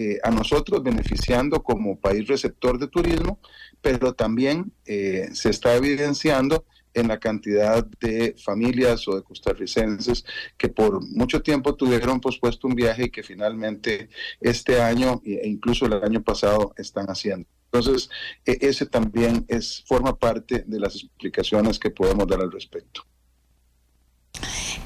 eh, 0.00 0.20
a 0.22 0.30
nosotros 0.30 0.80
beneficiando 0.84 1.60
como 1.64 1.98
país 1.98 2.28
receptor 2.28 2.78
de 2.78 2.86
turismo, 2.86 3.40
pero 3.82 4.12
también 4.12 4.70
eh, 4.86 5.28
se 5.32 5.50
está 5.50 5.74
evidenciando 5.74 6.64
en 6.94 7.08
la 7.08 7.18
cantidad 7.18 7.84
de 8.00 8.36
familias 8.40 9.08
o 9.08 9.16
de 9.16 9.24
costarricenses 9.24 10.24
que 10.56 10.68
por 10.68 11.04
mucho 11.04 11.42
tiempo 11.42 11.74
tuvieron 11.74 12.20
pospuesto 12.20 12.68
un 12.68 12.76
viaje 12.76 13.06
y 13.06 13.10
que 13.10 13.24
finalmente 13.24 14.08
este 14.40 14.80
año 14.80 15.20
e 15.24 15.48
incluso 15.48 15.86
el 15.86 15.94
año 15.94 16.22
pasado 16.22 16.72
están 16.76 17.06
haciendo. 17.06 17.48
Entonces, 17.64 18.08
e, 18.46 18.56
ese 18.60 18.86
también 18.86 19.46
es, 19.48 19.82
forma 19.84 20.16
parte 20.16 20.62
de 20.64 20.78
las 20.78 20.94
explicaciones 20.94 21.76
que 21.76 21.90
podemos 21.90 22.28
dar 22.28 22.40
al 22.40 22.52
respecto. 22.52 23.02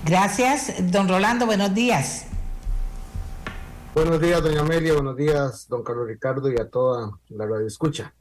Gracias, 0.07 0.91
don 0.91 1.07
Rolando. 1.07 1.45
Buenos 1.45 1.75
días. 1.75 2.29
Buenos 3.95 4.23
días, 4.23 4.43
doña 4.43 4.63
Amelia, 4.63 4.95
buenos 4.95 5.15
días, 5.19 5.69
don 5.69 5.83
Carlos 5.83 6.09
Ricardo 6.09 6.51
y 6.51 6.59
a 6.59 6.67
toda 6.71 7.11
la 7.29 7.45
radio 7.47 7.67
escucha. 7.67 8.15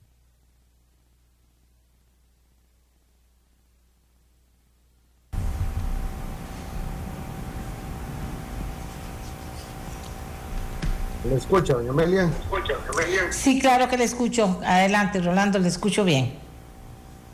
¿Le 11.23 11.35
escucha, 11.35 11.75
doña 11.75 11.91
Amelia? 11.91 12.29
Sí, 13.29 13.61
claro 13.61 13.87
que 13.87 13.97
le 13.97 14.03
escucho. 14.03 14.59
Adelante, 14.65 15.21
Rolando, 15.21 15.57
le 15.57 15.69
escucho 15.69 16.03
bien. 16.03 16.37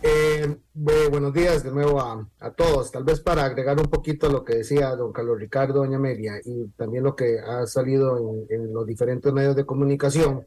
Eh, 0.03 0.57
buenos 0.73 1.33
días 1.33 1.63
de 1.63 1.71
nuevo 1.71 1.99
a, 1.99 2.51
todos. 2.55 2.91
Tal 2.91 3.03
vez 3.03 3.19
para 3.19 3.45
agregar 3.45 3.79
un 3.79 3.87
poquito 3.87 4.27
a 4.27 4.31
lo 4.31 4.43
que 4.43 4.57
decía 4.57 4.95
don 4.95 5.11
Carlos 5.11 5.39
Ricardo, 5.39 5.79
doña 5.79 5.97
Amelia, 5.97 6.39
y 6.45 6.67
también 6.77 7.03
lo 7.03 7.15
que 7.15 7.39
ha 7.39 7.65
salido 7.65 8.45
en, 8.49 8.73
los 8.73 8.85
diferentes 8.85 9.33
medios 9.33 9.55
de 9.55 9.65
comunicación, 9.65 10.45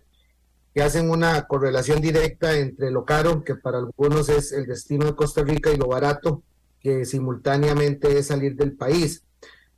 que 0.72 0.82
hacen 0.82 1.10
una 1.10 1.46
correlación 1.48 2.00
directa 2.00 2.56
entre 2.56 2.90
lo 2.92 3.04
caro, 3.04 3.42
que 3.42 3.56
para 3.56 3.78
algunos 3.78 4.28
es 4.28 4.52
el 4.52 4.66
destino 4.66 5.06
de 5.06 5.16
Costa 5.16 5.42
Rica, 5.42 5.72
y 5.72 5.76
lo 5.76 5.88
barato, 5.88 6.42
que 6.80 7.04
simultáneamente 7.04 8.16
es 8.16 8.28
salir 8.28 8.54
del 8.54 8.76
país. 8.76 9.24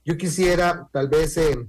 Yo 0.05 0.17
quisiera 0.19 0.89
tal 0.93 1.09
vez 1.09 1.37
eh, 1.39 1.67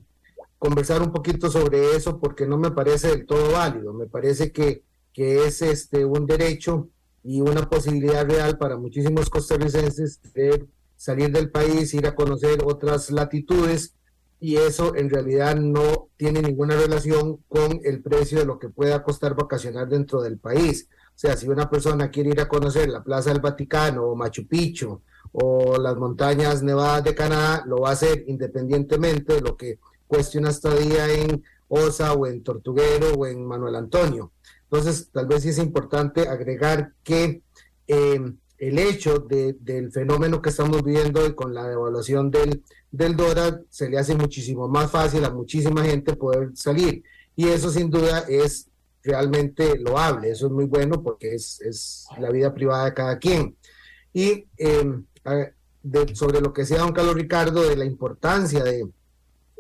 conversar 0.60 1.02
un 1.02 1.12
poquito 1.12 1.50
sobre 1.50 1.96
eso 1.96 2.20
porque 2.20 2.46
no 2.48 2.58
me 2.58 2.72
parece 2.72 3.10
del 3.10 3.26
todo 3.26 3.54
válido. 3.54 3.94
Me 3.94 4.08
parece 4.08 4.52
que, 4.52 4.84
que 5.14 5.46
es 5.46 5.62
este, 5.62 6.06
un 6.06 6.26
derecho 6.26 6.90
y 7.24 7.42
una 7.42 7.70
posibilidad 7.70 8.27
real 8.27 8.58
para 8.58 8.77
muchísimos 8.77 9.30
costarricenses 9.30 10.20
de 10.34 10.68
salir 10.96 11.32
del 11.32 11.50
país, 11.50 11.94
ir 11.94 12.06
a 12.08 12.15
conocer 12.15 12.60
otras 12.63 13.12
latitudes 13.12 13.96
y 14.44 14.58
eso 14.58 14.94
en 14.96 15.10
realidad 15.10 15.56
no 15.56 16.10
tiene 16.18 16.42
ninguna 16.42 16.75
relación 16.75 17.38
con 17.48 17.80
el 17.86 18.01
precio 18.01 18.39
de 18.39 18.46
lo 18.46 18.60
que 18.60 18.68
pueda 18.68 19.01
costar 19.01 19.36
vacacionar 19.36 19.88
dentro 19.88 20.22
del 20.22 20.38
país. 20.38 20.89
O 20.92 21.18
sea, 21.18 21.38
si 21.38 21.48
una 21.48 21.70
persona 21.70 22.12
quiere 22.12 22.32
ir 22.32 22.42
a 22.42 22.50
conocer 22.50 22.89
la 22.89 23.01
Plaza 23.01 23.30
del 23.32 23.39
Vaticano 23.39 24.03
o 24.03 24.18
Machu 24.18 24.46
Picchu 24.46 25.01
o 25.32 25.77
las 25.77 25.96
montañas 25.96 26.62
nevadas 26.62 27.06
de 27.06 27.15
Canadá, 27.15 27.63
lo 27.65 27.77
va 27.77 27.92
a 27.92 27.94
hacer 27.94 28.25
independientemente 28.27 29.36
de 29.36 29.42
lo 29.42 29.56
que 29.56 29.80
cueste 30.08 30.39
una 30.39 30.50
estadía 30.50 31.10
en 31.10 31.42
Osa 31.70 32.12
o 32.12 32.27
en 32.27 32.44
Tortuguero 32.44 33.13
o 33.13 33.25
en 33.25 33.46
Manuel 33.46 33.75
Antonio. 33.75 34.33
Entonces, 34.74 35.12
tal 35.12 35.27
vez 35.27 35.44
sí 35.44 35.50
es 35.50 35.60
importante 35.60 36.27
agregar 36.27 36.94
que 37.03 37.44
eh, 37.88 38.34
el 38.58 38.80
hecho 38.80 39.20
del 39.20 39.92
fenómeno 39.92 40.42
que 40.42 40.50
estamos 40.50 40.82
viviendo 40.84 41.24
y 41.27 41.36
con 41.36 41.53
la 41.53 41.68
devaluación 41.68 42.32
del, 42.32 42.63
del 42.89 43.15
dólar 43.15 43.62
se 43.70 43.88
le 43.88 44.00
hace 44.00 44.15
muchísimo 44.15 44.68
más 44.68 44.89
fácil 44.89 45.24
a 45.25 45.30
muchísima 45.30 45.84
gente 45.84 46.15
poder 46.15 46.53
salir. 46.56 47.03
Y 47.36 47.50
eso 47.50 47.70
sin 47.70 47.92
duda 47.92 48.25
es 48.27 48.68
realmente 49.03 49.77
loable, 49.77 50.32
eso 50.32 50.48
es 50.48 50.51
muy 50.51 50.65
bueno 50.65 51.03
porque 51.03 51.36
es, 51.36 51.62
es 51.62 52.08
la 52.18 52.32
vida 52.32 52.51
privada 52.51 52.86
de 52.86 52.94
cada 52.96 53.20
quien. 53.20 53.56
Y 54.12 54.48
em, 54.58 55.06
sobre 56.15 56.42
lo 56.42 56.51
que 56.51 56.63
decía 56.63 56.80
don 56.80 56.94
Carlos 56.94 57.13
Ricardo 57.13 57.62
de 57.62 57.75
la 57.75 57.86
importancia 57.86 58.63
de 58.63 58.89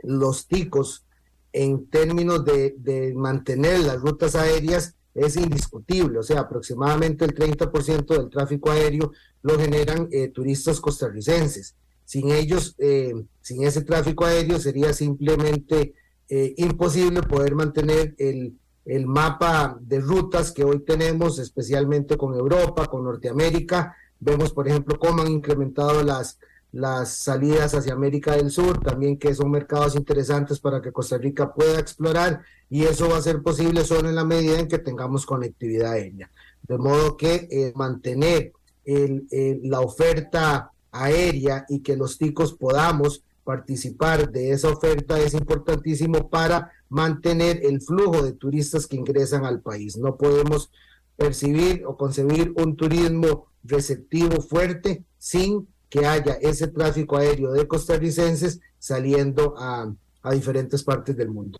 los 0.01 0.47
ticos 0.47 1.05
en 1.51 1.85
términos 1.85 2.43
de, 2.43 2.73
de 2.79 3.13
mantener 3.13 3.81
las 3.81 4.01
rutas 4.01 4.33
aéreas, 4.33 4.95
es 5.13 5.35
indiscutible, 5.35 6.19
o 6.19 6.23
sea, 6.23 6.41
aproximadamente 6.41 7.25
el 7.25 7.35
30% 7.35 8.17
del 8.17 8.29
tráfico 8.29 8.71
aéreo 8.71 9.11
lo 9.41 9.59
generan 9.59 10.07
eh, 10.11 10.29
turistas 10.29 10.79
costarricenses. 10.79 11.75
Sin 12.05 12.31
ellos, 12.31 12.75
eh, 12.79 13.13
sin 13.41 13.63
ese 13.63 13.83
tráfico 13.83 14.25
aéreo 14.25 14.59
sería 14.59 14.93
simplemente 14.93 15.93
eh, 16.29 16.53
imposible 16.57 17.21
poder 17.21 17.55
mantener 17.55 18.15
el, 18.17 18.57
el 18.85 19.05
mapa 19.05 19.77
de 19.79 19.99
rutas 19.99 20.51
que 20.51 20.63
hoy 20.63 20.79
tenemos, 20.79 21.39
especialmente 21.39 22.17
con 22.17 22.33
Europa, 22.33 22.87
con 22.87 23.03
Norteamérica. 23.03 23.95
Vemos, 24.19 24.51
por 24.51 24.67
ejemplo, 24.67 24.97
cómo 24.99 25.21
han 25.21 25.31
incrementado 25.31 26.03
las, 26.03 26.39
las 26.73 27.17
salidas 27.17 27.73
hacia 27.75 27.93
América 27.93 28.35
del 28.35 28.49
Sur, 28.49 28.81
también 28.81 29.17
que 29.17 29.33
son 29.33 29.51
mercados 29.51 29.95
interesantes 29.95 30.59
para 30.59 30.81
que 30.81 30.91
Costa 30.91 31.17
Rica 31.17 31.53
pueda 31.53 31.79
explorar 31.79 32.41
y 32.69 32.83
eso 32.83 33.07
va 33.07 33.17
a 33.17 33.21
ser 33.21 33.41
posible 33.43 33.85
solo 33.85 34.09
en 34.09 34.15
la 34.15 34.25
medida 34.25 34.59
en 34.59 34.67
que 34.67 34.79
tengamos 34.79 35.25
conectividad 35.25 35.91
aérea. 35.91 36.31
De 36.63 36.77
modo 36.77 37.15
que 37.15 37.47
eh, 37.51 37.73
mantener 37.75 38.51
la 38.85 39.79
oferta 39.79 40.71
aérea 40.91 41.65
y 41.69 41.79
que 41.79 41.95
los 41.95 42.17
ticos 42.17 42.53
podamos 42.53 43.23
participar 43.43 44.31
de 44.31 44.51
esa 44.51 44.69
oferta 44.69 45.19
es 45.19 45.33
importantísimo 45.33 46.29
para 46.29 46.71
mantener 46.89 47.61
el 47.63 47.81
flujo 47.81 48.23
de 48.23 48.33
turistas 48.33 48.87
que 48.87 48.95
ingresan 48.95 49.45
al 49.45 49.61
país. 49.61 49.97
No 49.97 50.17
podemos 50.17 50.71
percibir 51.15 51.85
o 51.85 51.97
concebir 51.97 52.53
un 52.55 52.75
turismo 52.75 53.47
receptivo 53.63 54.41
fuerte 54.41 55.03
sin 55.17 55.67
que 55.93 56.07
haya 56.07 56.39
ese 56.41 56.67
tráfico 56.69 57.17
aéreo 57.17 57.51
de 57.51 57.67
costarricenses 57.67 58.59
saliendo 58.79 59.53
a, 59.59 59.93
diferentes 60.31 60.81
partes 60.81 61.15
del 61.15 61.29
mundo. 61.29 61.59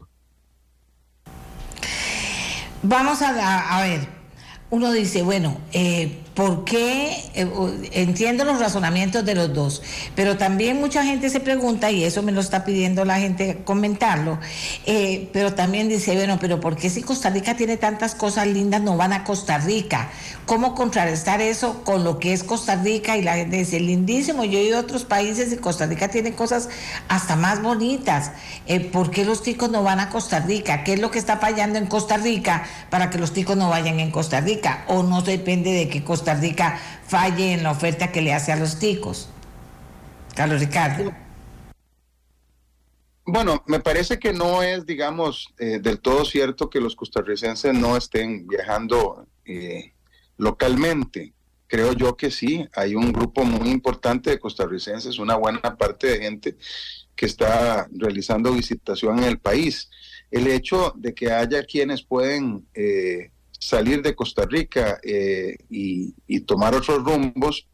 Vamos 2.82 3.22
a, 3.22 3.78
a 3.78 3.84
ver, 3.84 4.08
uno 4.72 4.92
dice, 4.92 5.22
bueno, 5.22 5.60
eh, 5.72 6.24
¿por 6.34 6.64
qué? 6.66 7.16
Eh, 7.34 7.48
entiendo 7.92 8.46
los 8.46 8.60
razonamientos 8.60 9.26
de 9.26 9.36
los 9.36 9.54
dos, 9.54 9.82
pero 10.16 10.38
también 10.38 10.80
mucha 10.80 11.04
gente 11.04 11.30
se 11.30 11.40
pregunta, 11.40 11.92
y 11.92 12.04
eso 12.04 12.22
me 12.24 12.32
lo 12.32 12.42
está 12.42 12.66
pidiendo 12.66 13.06
la 13.06 13.20
gente 13.20 13.62
comentarlo, 13.64 14.40
eh, 14.86 15.30
pero 15.34 15.54
también 15.54 15.90
dice, 15.90 16.16
bueno, 16.16 16.38
pero 16.40 16.60
¿por 16.60 16.76
qué 16.76 16.90
si 16.90 17.02
Costa 17.02 17.30
Rica 17.30 17.56
tiene 17.56 17.78
tantas 17.78 18.16
cosas 18.16 18.48
lindas 18.48 18.82
no 18.82 18.98
van 18.98 19.14
a 19.14 19.24
Costa 19.24 19.58
Rica? 19.58 20.10
¿Cómo 20.46 20.76
contrarrestar 20.76 21.42
eso 21.42 21.84
con 21.84 22.04
lo 22.04 22.20
que 22.20 22.34
es 22.34 22.44
Costa 22.44 22.76
Rica? 22.76 23.16
Y 23.18 23.22
la 23.22 23.36
gente 23.36 23.58
dice, 23.58 23.80
lindísimo, 23.80 24.44
yo 24.44 24.60
he 24.60 24.64
ido 24.64 24.78
a 24.78 24.82
otros 24.82 25.06
países 25.06 25.54
y 25.54 25.58
Costa 25.58 25.86
Rica 25.86 26.10
tiene 26.10 26.34
cosas 26.34 26.68
hasta 27.08 27.38
más 27.38 27.62
bonitas. 27.62 28.32
¿Por 28.92 29.10
qué 29.10 29.24
los 29.24 29.42
ticos 29.42 29.70
no 29.70 29.84
van 29.84 30.02
a 30.02 30.10
Costa 30.10 30.42
Rica? 30.42 30.84
¿Qué 30.84 30.94
es 30.94 31.00
lo 31.00 31.12
que 31.12 31.20
está 31.20 31.38
fallando 31.38 31.80
en 31.80 31.86
Costa 31.86 32.18
Rica 32.18 32.66
para 32.90 33.10
que 33.10 33.20
los 33.20 33.32
ticos 33.32 33.56
no 33.56 33.70
vayan 33.70 34.02
en 34.02 34.12
Costa 34.12 34.42
Rica? 34.42 34.84
o 34.88 35.04
no 35.04 35.22
depende 35.22 35.72
de 35.72 35.90
que 35.90 36.04
Costa 36.04 36.23
Rica 36.26 36.80
falle 37.08 37.54
en 37.54 37.64
la 37.64 37.72
oferta 37.72 38.12
que 38.12 38.22
le 38.22 38.34
hace 38.34 38.52
a 38.52 38.56
los 38.56 38.80
ticos? 38.80 39.30
Carlos 40.36 40.60
Ricardo. 40.60 41.14
Bueno, 43.26 43.64
me 43.68 43.80
parece 43.80 44.20
que 44.20 44.34
no 44.34 44.64
es, 44.64 44.86
digamos, 44.86 45.54
eh, 45.58 45.80
del 45.80 46.00
todo 46.00 46.26
cierto 46.26 46.70
que 46.70 46.82
los 46.82 46.96
costarricenses 46.96 47.74
no 47.74 47.96
estén 47.96 48.48
viajando 48.48 49.28
eh, 49.46 49.94
localmente. 50.38 51.34
Creo 51.68 51.94
yo 51.94 52.18
que 52.18 52.30
sí, 52.30 52.68
hay 52.76 52.96
un 52.96 53.14
grupo 53.14 53.46
muy 53.46 53.70
importante 53.70 54.30
de 54.30 54.40
costarricenses, 54.40 55.20
una 55.20 55.36
buena 55.36 55.78
parte 55.78 56.08
de 56.08 56.20
gente 56.20 56.58
que 57.16 57.26
está 57.26 57.88
realizando 57.94 58.52
visitación 58.52 59.20
en 59.20 59.26
el 59.26 59.40
país. 59.40 59.90
El 60.30 60.48
hecho 60.48 60.94
de 60.98 61.14
que 61.14 61.32
haya 61.32 61.64
quienes 61.64 62.04
pueden 62.04 62.68
eh, 62.74 63.32
salir 63.68 64.02
de 64.02 64.16
Costa 64.16 64.46
Rica 64.46 65.00
eh, 65.04 65.58
y, 65.70 66.14
tomar 66.42 66.76
otros 66.76 67.04
rumbos, 67.04 67.68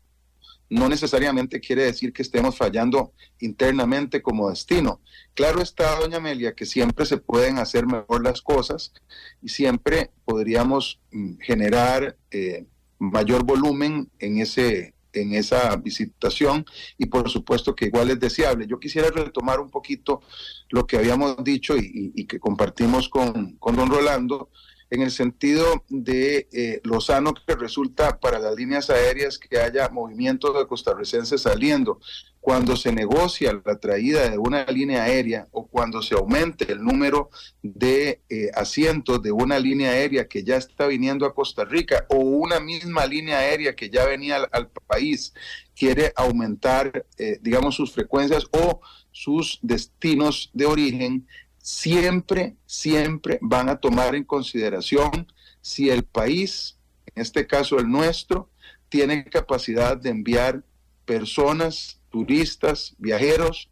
no 0.69 0.87
necesariamente 0.87 1.59
quiere 1.59 1.83
decir 1.85 2.13
que 2.13 2.21
estemos 2.21 2.55
fallando 2.55 3.13
internamente 3.39 4.21
como 4.21 4.49
destino. 4.49 5.01
Claro 5.33 5.61
está, 5.61 5.99
doña 5.99 6.17
Amelia, 6.17 6.53
que 6.53 6.65
siempre 6.65 7.05
se 7.05 7.17
pueden 7.17 7.57
hacer 7.57 7.87
mejor 7.87 8.23
las 8.23 8.41
cosas 8.41 8.93
y 9.41 9.49
siempre 9.49 10.11
podríamos 10.25 10.99
mm, 11.11 11.37
generar 11.39 12.17
eh, 12.29 12.65
mayor 12.99 13.43
volumen 13.43 14.09
en 14.19 14.39
ese 14.39 14.93
en 15.11 15.33
esa 15.33 15.75
visitación 15.77 16.65
y 16.97 17.07
por 17.07 17.29
supuesto 17.31 17.75
que 17.75 17.85
igual 17.85 18.11
es 18.11 18.19
deseable. 18.19 18.67
Yo 18.67 18.79
quisiera 18.79 19.09
retomar 19.09 19.59
un 19.59 19.71
poquito 19.71 20.21
lo 20.69 20.85
que 20.85 20.97
habíamos 20.97 21.43
dicho 21.43 21.75
y, 21.75 22.25
que 22.25 22.39
compartimos 22.39 23.09
con, 23.09 23.55
con 23.55 23.75
don 23.75 23.89
Rolando 23.89 24.49
en 24.91 25.01
el 25.01 25.11
sentido 25.11 25.83
de 25.89 26.47
eh, 26.51 26.81
lo 26.83 26.99
sano 26.99 27.33
que 27.33 27.55
resulta 27.55 28.19
para 28.19 28.39
las 28.39 28.55
líneas 28.55 28.89
aéreas 28.89 29.37
que 29.37 29.59
haya 29.59 29.89
movimientos 29.89 30.57
de 30.57 30.67
costarricenses 30.67 31.41
saliendo. 31.41 31.99
Cuando 32.41 32.75
se 32.75 32.91
negocia 32.91 33.61
la 33.63 33.79
traída 33.79 34.29
de 34.29 34.37
una 34.37 34.65
línea 34.65 35.03
aérea 35.03 35.47
o 35.51 35.67
cuando 35.67 36.01
se 36.01 36.15
aumente 36.15 36.71
el 36.71 36.81
número 36.81 37.29
de 37.61 38.21
eh, 38.29 38.49
asientos 38.55 39.21
de 39.21 39.31
una 39.31 39.59
línea 39.59 39.91
aérea 39.91 40.27
que 40.27 40.43
ya 40.43 40.55
está 40.55 40.87
viniendo 40.87 41.25
a 41.25 41.35
Costa 41.35 41.65
Rica 41.65 42.05
o 42.09 42.17
una 42.17 42.59
misma 42.59 43.05
línea 43.05 43.39
aérea 43.39 43.75
que 43.75 43.89
ya 43.89 44.05
venía 44.05 44.37
al, 44.51 44.69
país 44.87 45.33
quiere 45.75 46.11
aumentar, 46.15 47.05
eh, 47.17 47.37
digamos, 47.41 47.75
sus 47.75 47.91
frecuencias 47.91 48.45
o 48.51 48.81
sus 49.11 49.59
destinos 49.61 50.49
de 50.53 50.65
origen, 50.65 51.27
siempre, 51.69 52.55
siempre 52.65 53.37
van 53.41 53.69
a 53.69 53.79
tomar 53.79 54.15
en 54.15 54.23
consideración 54.23 55.31
si 55.61 55.91
el 55.91 56.03
país, 56.03 56.77
en 57.13 57.21
este 57.21 57.45
caso 57.45 57.77
el 57.77 57.87
nuestro, 57.87 58.49
tiene 58.89 59.23
capacidad 59.25 59.95
de 59.95 60.09
enviar 60.09 60.63
personas, 61.05 62.01
turistas, 62.09 62.95
viajeros 62.97 63.69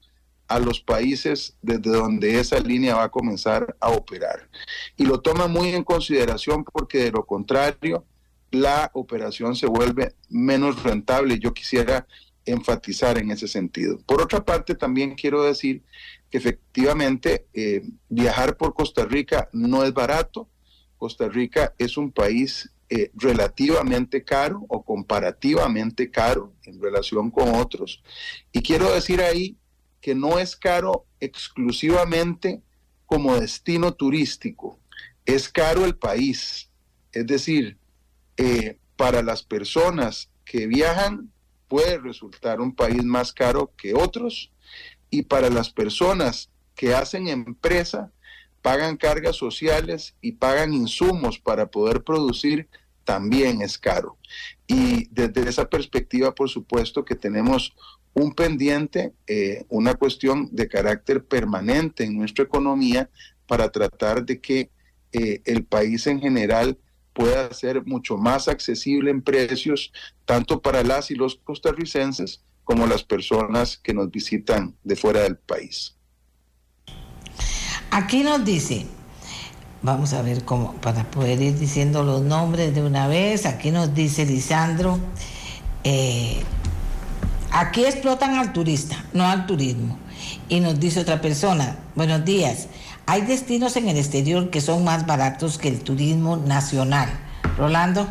a 0.47 0.59
los 0.59 0.79
países 0.79 1.57
desde 1.63 1.89
donde 1.89 2.39
esa 2.39 2.59
línea 2.59 2.95
va 2.95 3.05
a 3.05 3.09
comenzar 3.09 3.75
a 3.79 3.89
operar. 3.89 4.47
Y 4.95 5.05
lo 5.05 5.19
toma 5.19 5.47
muy 5.47 5.69
en 5.69 5.83
consideración 5.83 6.63
porque 6.63 6.99
de 6.99 7.11
lo 7.11 7.25
contrario, 7.25 8.05
la 8.51 8.91
operación 8.93 9.55
se 9.55 9.65
vuelve 9.65 10.13
menos 10.29 10.83
rentable. 10.83 11.39
Yo 11.39 11.51
quisiera 11.51 12.05
enfatizar 12.45 13.17
en 13.17 13.31
ese 13.31 13.47
sentido. 13.47 13.99
Por 14.05 14.21
otra 14.21 14.45
parte, 14.45 14.75
también 14.75 15.15
quiero 15.15 15.43
decir 15.43 15.83
que 16.29 16.37
efectivamente 16.37 17.47
eh, 17.53 17.83
viajar 18.09 18.57
por 18.57 18.73
Costa 18.73 19.05
Rica 19.05 19.49
no 19.53 19.83
es 19.83 19.93
barato. 19.93 20.49
Costa 20.97 21.29
Rica 21.29 21.73
es 21.77 21.97
un 21.97 22.11
país 22.11 22.69
eh, 22.89 23.11
relativamente 23.15 24.23
caro 24.23 24.65
o 24.69 24.83
comparativamente 24.83 26.09
caro 26.09 26.53
en 26.63 26.81
relación 26.81 27.31
con 27.31 27.55
otros. 27.55 28.01
Y 28.51 28.61
quiero 28.61 28.93
decir 28.93 29.21
ahí 29.21 29.57
que 30.01 30.15
no 30.15 30.39
es 30.39 30.55
caro 30.55 31.05
exclusivamente 31.19 32.61
como 33.05 33.39
destino 33.39 33.93
turístico, 33.93 34.79
es 35.25 35.49
caro 35.49 35.85
el 35.85 35.95
país. 35.95 36.69
Es 37.11 37.27
decir, 37.27 37.77
eh, 38.37 38.79
para 38.95 39.21
las 39.21 39.43
personas 39.43 40.29
que 40.45 40.67
viajan 40.67 41.31
puede 41.67 41.97
resultar 41.97 42.61
un 42.61 42.73
país 42.73 43.03
más 43.03 43.33
caro 43.33 43.73
que 43.77 43.93
otros 43.93 44.51
y 45.09 45.23
para 45.23 45.49
las 45.49 45.69
personas 45.69 46.49
que 46.75 46.93
hacen 46.93 47.27
empresa, 47.27 48.11
pagan 48.61 48.97
cargas 48.97 49.35
sociales 49.35 50.15
y 50.21 50.33
pagan 50.33 50.73
insumos 50.73 51.39
para 51.39 51.67
poder 51.67 52.03
producir, 52.03 52.67
también 53.03 53.61
es 53.61 53.77
caro. 53.77 54.17
Y 54.67 55.07
desde 55.09 55.49
esa 55.49 55.69
perspectiva, 55.69 56.35
por 56.35 56.49
supuesto 56.49 57.05
que 57.05 57.15
tenemos 57.15 57.73
un 58.13 58.33
pendiente, 58.33 59.13
eh, 59.27 59.65
una 59.69 59.93
cuestión 59.93 60.49
de 60.51 60.67
carácter 60.67 61.23
permanente 61.23 62.03
en 62.03 62.17
nuestra 62.17 62.43
economía 62.43 63.09
para 63.47 63.69
tratar 63.69 64.25
de 64.25 64.41
que 64.41 64.69
eh, 65.13 65.41
el 65.45 65.63
país 65.63 66.05
en 66.07 66.19
general 66.19 66.77
pueda 67.13 67.51
ser 67.53 67.85
mucho 67.85 68.17
más 68.17 68.47
accesible 68.47 69.09
en 69.09 69.21
precios, 69.21 69.91
tanto 70.25 70.61
para 70.61 70.83
las 70.83 71.09
y 71.09 71.15
los 71.15 71.35
costarricenses 71.37 72.43
como 72.67 72.85
las 72.85 73.01
personas 73.01 73.77
que 73.77 73.93
nos 73.93 74.11
visitan 74.11 74.75
de 74.83 74.97
fuera 74.97 75.21
del 75.21 75.37
país. 75.37 75.95
Aquí 77.91 78.23
nos 78.23 78.43
dice, 78.43 78.85
vamos 79.81 80.11
a 80.11 80.21
ver 80.21 80.43
cómo, 80.43 80.73
para 80.81 81.09
poder 81.09 81.41
ir 81.41 81.57
diciendo 81.57 82.03
los 82.03 82.23
nombres 82.23 82.75
de 82.75 82.83
una 82.83 83.07
vez, 83.07 83.45
aquí 83.45 83.71
nos 83.71 83.95
dice 83.95 84.25
Lisandro, 84.25 84.99
eh, 85.85 86.41
aquí 87.51 87.85
explotan 87.85 88.35
al 88.35 88.51
turista, 88.51 89.01
no 89.13 89.25
al 89.25 89.45
turismo. 89.45 89.97
Y 90.49 90.59
nos 90.59 90.77
dice 90.77 90.99
otra 90.99 91.21
persona, 91.21 91.79
buenos 91.95 92.25
días, 92.25 92.67
hay 93.05 93.21
destinos 93.21 93.77
en 93.77 93.87
el 93.87 93.95
exterior 93.95 94.49
que 94.49 94.59
son 94.59 94.83
más 94.83 95.05
baratos 95.05 95.57
que 95.57 95.69
el 95.69 95.79
turismo 95.79 96.35
nacional. 96.35 97.07
Rolando. 97.57 98.05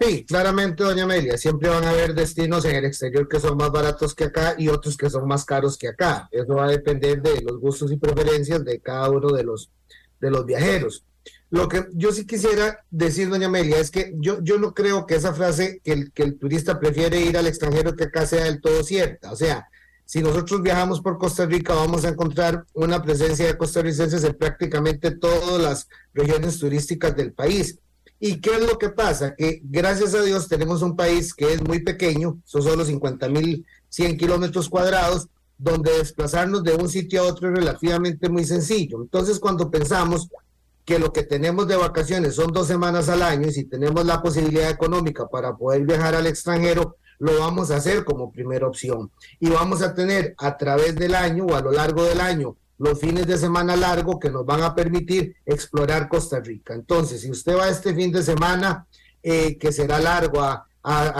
Sí, 0.00 0.24
claramente, 0.24 0.84
doña 0.84 1.02
Amelia, 1.02 1.36
siempre 1.36 1.68
van 1.68 1.82
a 1.82 1.90
haber 1.90 2.14
destinos 2.14 2.64
en 2.64 2.76
el 2.76 2.84
exterior 2.84 3.26
que 3.26 3.40
son 3.40 3.56
más 3.56 3.72
baratos 3.72 4.14
que 4.14 4.24
acá 4.24 4.54
y 4.56 4.68
otros 4.68 4.96
que 4.96 5.10
son 5.10 5.26
más 5.26 5.44
caros 5.44 5.76
que 5.76 5.88
acá. 5.88 6.28
Eso 6.30 6.54
va 6.54 6.66
a 6.66 6.70
depender 6.70 7.20
de 7.20 7.42
los 7.42 7.58
gustos 7.58 7.90
y 7.90 7.96
preferencias 7.96 8.64
de 8.64 8.78
cada 8.80 9.10
uno 9.10 9.32
de 9.32 9.42
los, 9.42 9.72
de 10.20 10.30
los 10.30 10.46
viajeros. 10.46 11.04
Lo 11.50 11.68
que 11.68 11.86
yo 11.94 12.12
sí 12.12 12.26
quisiera 12.26 12.84
decir, 12.90 13.28
doña 13.28 13.48
Amelia, 13.48 13.78
es 13.80 13.90
que 13.90 14.12
yo, 14.18 14.40
yo 14.40 14.58
no 14.58 14.72
creo 14.72 15.04
que 15.04 15.16
esa 15.16 15.34
frase 15.34 15.80
que 15.82 15.92
el, 15.92 16.12
que 16.12 16.22
el 16.22 16.38
turista 16.38 16.78
prefiere 16.78 17.20
ir 17.20 17.36
al 17.36 17.48
extranjero 17.48 17.96
que 17.96 18.04
acá 18.04 18.24
sea 18.24 18.44
del 18.44 18.60
todo 18.60 18.84
cierta. 18.84 19.32
O 19.32 19.36
sea, 19.36 19.66
si 20.04 20.22
nosotros 20.22 20.62
viajamos 20.62 21.00
por 21.00 21.18
Costa 21.18 21.44
Rica, 21.44 21.74
vamos 21.74 22.04
a 22.04 22.10
encontrar 22.10 22.64
una 22.72 23.02
presencia 23.02 23.46
de 23.46 23.58
costarricenses 23.58 24.22
en 24.22 24.38
prácticamente 24.38 25.10
todas 25.10 25.60
las 25.60 25.88
regiones 26.14 26.60
turísticas 26.60 27.16
del 27.16 27.32
país 27.32 27.80
¿Y 28.20 28.40
qué 28.40 28.56
es 28.56 28.66
lo 28.66 28.78
que 28.78 28.90
pasa? 28.90 29.34
Que 29.36 29.60
gracias 29.62 30.14
a 30.14 30.22
Dios 30.22 30.48
tenemos 30.48 30.82
un 30.82 30.96
país 30.96 31.32
que 31.34 31.52
es 31.52 31.62
muy 31.62 31.80
pequeño, 31.80 32.40
son 32.44 32.62
solo 32.62 32.84
50 32.84 33.28
mil 33.28 33.64
100 33.90 34.18
kilómetros 34.18 34.68
cuadrados, 34.68 35.28
donde 35.56 35.98
desplazarnos 35.98 36.62
de 36.62 36.74
un 36.74 36.88
sitio 36.88 37.22
a 37.22 37.26
otro 37.26 37.48
es 37.48 37.54
relativamente 37.54 38.28
muy 38.28 38.44
sencillo. 38.44 39.02
Entonces, 39.02 39.38
cuando 39.38 39.70
pensamos 39.70 40.28
que 40.84 40.98
lo 40.98 41.12
que 41.12 41.22
tenemos 41.22 41.68
de 41.68 41.76
vacaciones 41.76 42.34
son 42.34 42.52
dos 42.52 42.66
semanas 42.66 43.08
al 43.08 43.22
año 43.22 43.48
y 43.48 43.52
si 43.52 43.64
tenemos 43.64 44.04
la 44.06 44.22
posibilidad 44.22 44.70
económica 44.70 45.26
para 45.26 45.56
poder 45.56 45.84
viajar 45.84 46.14
al 46.14 46.26
extranjero, 46.26 46.96
lo 47.18 47.38
vamos 47.40 47.70
a 47.70 47.76
hacer 47.76 48.04
como 48.04 48.32
primera 48.32 48.66
opción. 48.66 49.10
Y 49.40 49.50
vamos 49.50 49.82
a 49.82 49.94
tener 49.94 50.34
a 50.38 50.56
través 50.56 50.94
del 50.96 51.14
año 51.14 51.46
o 51.46 51.54
a 51.54 51.60
lo 51.60 51.72
largo 51.72 52.04
del 52.04 52.20
año 52.20 52.56
los 52.78 52.98
fines 52.98 53.26
de 53.26 53.36
semana 53.36 53.76
largo 53.76 54.18
que 54.18 54.30
nos 54.30 54.46
van 54.46 54.62
a 54.62 54.74
permitir 54.74 55.36
explorar 55.44 56.08
Costa 56.08 56.40
Rica. 56.40 56.74
Entonces, 56.74 57.20
si 57.20 57.30
usted 57.30 57.56
va 57.56 57.68
este 57.68 57.94
fin 57.94 58.12
de 58.12 58.22
semana, 58.22 58.86
eh, 59.22 59.58
que 59.58 59.72
será 59.72 59.98
largo 59.98 60.40
a, 60.40 60.64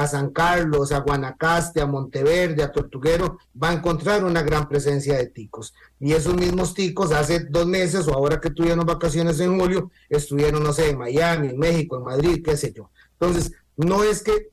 San 0.07 0.31
Carlos, 0.31 0.93
a 0.93 1.01
Guanacaste, 1.01 1.83
a 1.83 1.87
Monteverde, 1.87 2.63
a 2.63 2.73
Tortuguero, 2.73 3.39
va 3.61 3.69
a 3.69 3.75
encontrar 3.75 4.25
una 4.25 4.41
gran 4.41 4.67
presencia 4.67 5.19
de 5.19 5.27
ticos. 5.27 5.75
Y 6.01 6.13
esos 6.13 6.35
mismos 6.37 6.73
ticos 6.73 7.13
hace 7.13 7.41
dos 7.41 7.67
meses 7.67 8.09
o 8.09 8.15
ahora 8.15 8.41
que 8.41 8.49
tuvieron 8.49 8.87
vacaciones 8.87 9.41
en 9.41 9.61
julio, 9.61 9.91
estuvieron, 10.09 10.63
no 10.63 10.73
sé, 10.73 10.91
en 10.91 10.99
Miami, 10.99 11.49
en 11.49 11.59
México, 11.59 11.99
en 11.99 12.05
Madrid, 12.05 12.43
qué 12.43 12.57
sé 12.57 12.73
yo. 12.73 12.89
Entonces, 13.21 13.53
no 13.77 14.05
es 14.05 14.23
que 14.23 14.49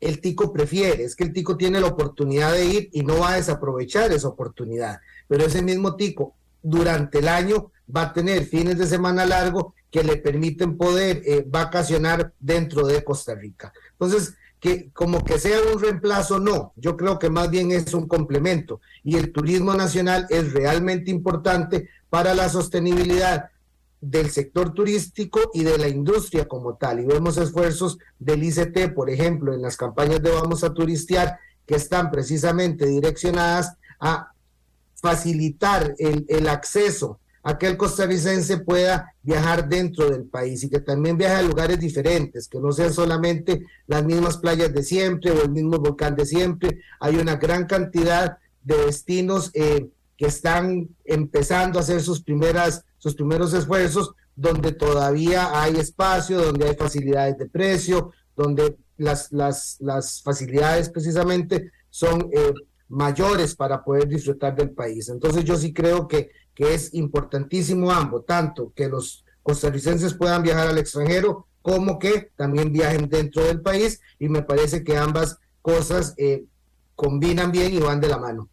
el 0.00 0.20
tico 0.20 0.52
prefiere, 0.52 1.04
es 1.04 1.14
que 1.14 1.24
el 1.24 1.32
tico 1.32 1.56
tiene 1.56 1.80
la 1.80 1.88
oportunidad 1.88 2.52
de 2.52 2.64
ir 2.64 2.88
y 2.92 3.02
no 3.02 3.18
va 3.18 3.32
a 3.32 3.36
desaprovechar 3.36 4.10
esa 4.12 4.28
oportunidad. 4.28 4.98
Pero 5.30 5.44
ese 5.44 5.62
mismo 5.62 5.94
tico 5.94 6.34
durante 6.60 7.20
el 7.20 7.28
año 7.28 7.70
va 7.94 8.02
a 8.02 8.12
tener 8.12 8.44
fines 8.46 8.76
de 8.76 8.86
semana 8.88 9.24
largo 9.24 9.74
que 9.88 10.02
le 10.02 10.16
permiten 10.16 10.76
poder 10.76 11.22
eh, 11.24 11.44
vacacionar 11.46 12.32
dentro 12.40 12.84
de 12.84 13.04
Costa 13.04 13.36
Rica. 13.36 13.72
Entonces, 13.92 14.34
que 14.58 14.90
como 14.90 15.24
que 15.24 15.38
sea 15.38 15.60
un 15.72 15.80
reemplazo, 15.80 16.40
no, 16.40 16.72
yo 16.74 16.96
creo 16.96 17.20
que 17.20 17.30
más 17.30 17.48
bien 17.48 17.70
es 17.70 17.94
un 17.94 18.08
complemento 18.08 18.80
y 19.04 19.18
el 19.18 19.30
turismo 19.30 19.72
nacional 19.72 20.26
es 20.30 20.52
realmente 20.52 21.12
importante 21.12 21.88
para 22.10 22.34
la 22.34 22.48
sostenibilidad 22.48 23.50
del 24.00 24.30
sector 24.30 24.74
turístico 24.74 25.52
y 25.54 25.62
de 25.62 25.78
la 25.78 25.86
industria 25.86 26.48
como 26.48 26.74
tal. 26.74 26.98
Y 26.98 27.06
vemos 27.06 27.36
esfuerzos 27.36 28.00
del 28.18 28.42
ICT, 28.42 28.94
por 28.96 29.10
ejemplo, 29.10 29.54
en 29.54 29.62
las 29.62 29.76
campañas 29.76 30.20
de 30.24 30.32
Vamos 30.32 30.64
a 30.64 30.74
Turistear, 30.74 31.38
que 31.64 31.76
están 31.76 32.10
precisamente 32.10 32.84
direccionadas 32.86 33.76
a 34.00 34.32
facilitar 35.00 35.94
el, 35.98 36.24
el 36.28 36.48
acceso 36.48 37.18
a 37.42 37.56
que 37.56 37.66
el 37.66 37.76
costarricense 37.76 38.58
pueda 38.58 39.14
viajar 39.22 39.68
dentro 39.68 40.10
del 40.10 40.24
país 40.24 40.62
y 40.62 40.68
que 40.68 40.80
también 40.80 41.16
viaje 41.16 41.36
a 41.36 41.42
lugares 41.42 41.80
diferentes, 41.80 42.48
que 42.48 42.60
no 42.60 42.70
sean 42.70 42.92
solamente 42.92 43.64
las 43.86 44.04
mismas 44.04 44.36
playas 44.36 44.72
de 44.74 44.82
siempre 44.82 45.30
o 45.30 45.42
el 45.42 45.50
mismo 45.50 45.78
volcán 45.78 46.14
de 46.16 46.26
siempre. 46.26 46.80
Hay 47.00 47.16
una 47.16 47.36
gran 47.36 47.66
cantidad 47.66 48.36
de 48.62 48.76
destinos 48.84 49.50
eh, 49.54 49.88
que 50.18 50.26
están 50.26 50.88
empezando 51.04 51.78
a 51.78 51.82
hacer 51.82 52.02
sus 52.02 52.22
primeras 52.22 52.84
sus 53.00 53.14
primeros 53.14 53.52
esfuerzos, 53.54 54.12
donde 54.36 54.72
todavía 54.72 55.60
hay 55.60 55.76
espacio, 55.76 56.40
donde 56.40 56.68
hay 56.68 56.76
facilidades 56.76 57.38
de 57.38 57.46
precio, 57.46 58.12
donde 58.36 58.76
las, 58.98 59.32
las, 59.32 59.78
las 59.80 60.22
facilidades 60.22 60.90
precisamente 60.90 61.72
son 61.88 62.28
eh, 62.32 62.52
mayores 62.90 63.54
para 63.54 63.82
poder 63.82 64.08
disfrutar 64.08 64.54
del 64.54 64.70
país. 64.70 65.08
Entonces 65.08 65.44
yo 65.44 65.56
sí 65.56 65.72
creo 65.72 66.06
que, 66.06 66.30
que 66.54 66.74
es 66.74 66.92
importantísimo 66.92 67.90
ambos, 67.90 68.26
tanto 68.26 68.72
que 68.74 68.88
los 68.88 69.24
costarricenses 69.42 70.14
puedan 70.14 70.42
viajar 70.42 70.68
al 70.68 70.78
extranjero 70.78 71.46
como 71.62 71.98
que 71.98 72.30
también 72.36 72.72
viajen 72.72 73.08
dentro 73.08 73.44
del 73.44 73.60
país 73.60 74.00
y 74.18 74.28
me 74.28 74.42
parece 74.42 74.82
que 74.82 74.96
ambas 74.96 75.38
cosas 75.62 76.14
eh, 76.16 76.44
combinan 76.94 77.52
bien 77.52 77.72
y 77.72 77.78
van 77.78 78.00
de 78.00 78.08
la 78.08 78.18
mano. 78.18 78.48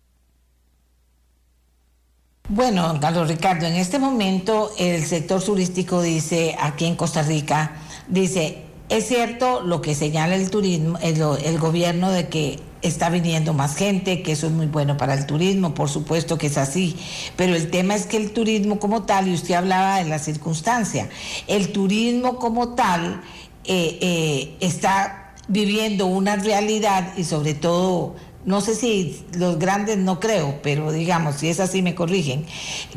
Bueno, 2.49 2.97
Carlos 3.01 3.27
Ricardo, 3.27 3.65
en 3.65 3.75
este 3.75 3.99
momento 3.99 4.71
el 4.77 5.03
sector 5.03 5.43
turístico 5.43 6.01
dice 6.01 6.55
aquí 6.57 6.85
en 6.85 6.95
Costa 6.95 7.21
Rica, 7.21 7.75
dice, 8.07 8.66
es 8.89 9.07
cierto 9.07 9.61
lo 9.61 9.81
que 9.81 9.95
señala 9.95 10.35
el 10.35 10.49
turismo, 10.49 10.97
el, 11.01 11.59
gobierno 11.59 12.09
de 12.09 12.27
que 12.29 12.59
está 12.81 13.09
viniendo 13.09 13.53
más 13.53 13.75
gente, 13.75 14.23
que 14.23 14.31
eso 14.31 14.47
es 14.47 14.53
muy 14.53 14.67
bueno 14.67 14.95
para 14.95 15.13
el 15.13 15.25
turismo, 15.25 15.73
por 15.73 15.89
supuesto 15.89 16.37
que 16.37 16.47
es 16.47 16.57
así, 16.57 16.95
pero 17.35 17.55
el 17.55 17.69
tema 17.69 17.95
es 17.95 18.05
que 18.05 18.17
el 18.17 18.31
turismo 18.31 18.79
como 18.79 19.03
tal, 19.03 19.27
y 19.27 19.33
usted 19.33 19.55
hablaba 19.55 19.97
de 19.97 20.05
la 20.05 20.19
circunstancia, 20.19 21.09
el 21.47 21.73
turismo 21.73 22.37
como 22.37 22.75
tal 22.75 23.21
eh, 23.65 23.97
eh, 24.01 24.55
está 24.61 25.33
viviendo 25.49 26.05
una 26.05 26.37
realidad 26.37 27.13
y 27.17 27.23
sobre 27.23 27.53
todo 27.53 28.15
no 28.45 28.61
sé 28.61 28.75
si 28.75 29.25
los 29.33 29.59
grandes 29.59 29.97
no 29.97 30.21
creo, 30.21 30.61
pero 30.63 30.93
digamos, 30.93 31.35
si 31.35 31.49
es 31.49 31.59
así 31.59 31.81
me 31.81 31.95
corrigen, 31.95 32.45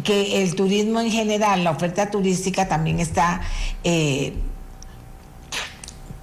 que 0.05 0.45
el 0.45 0.55
turismo 0.55 1.01
en 1.01 1.11
general, 1.11 1.65
la 1.65 1.73
oferta 1.73 2.09
turística 2.09 2.69
también 2.69 3.01
está 3.01 3.41
eh, 3.83 4.33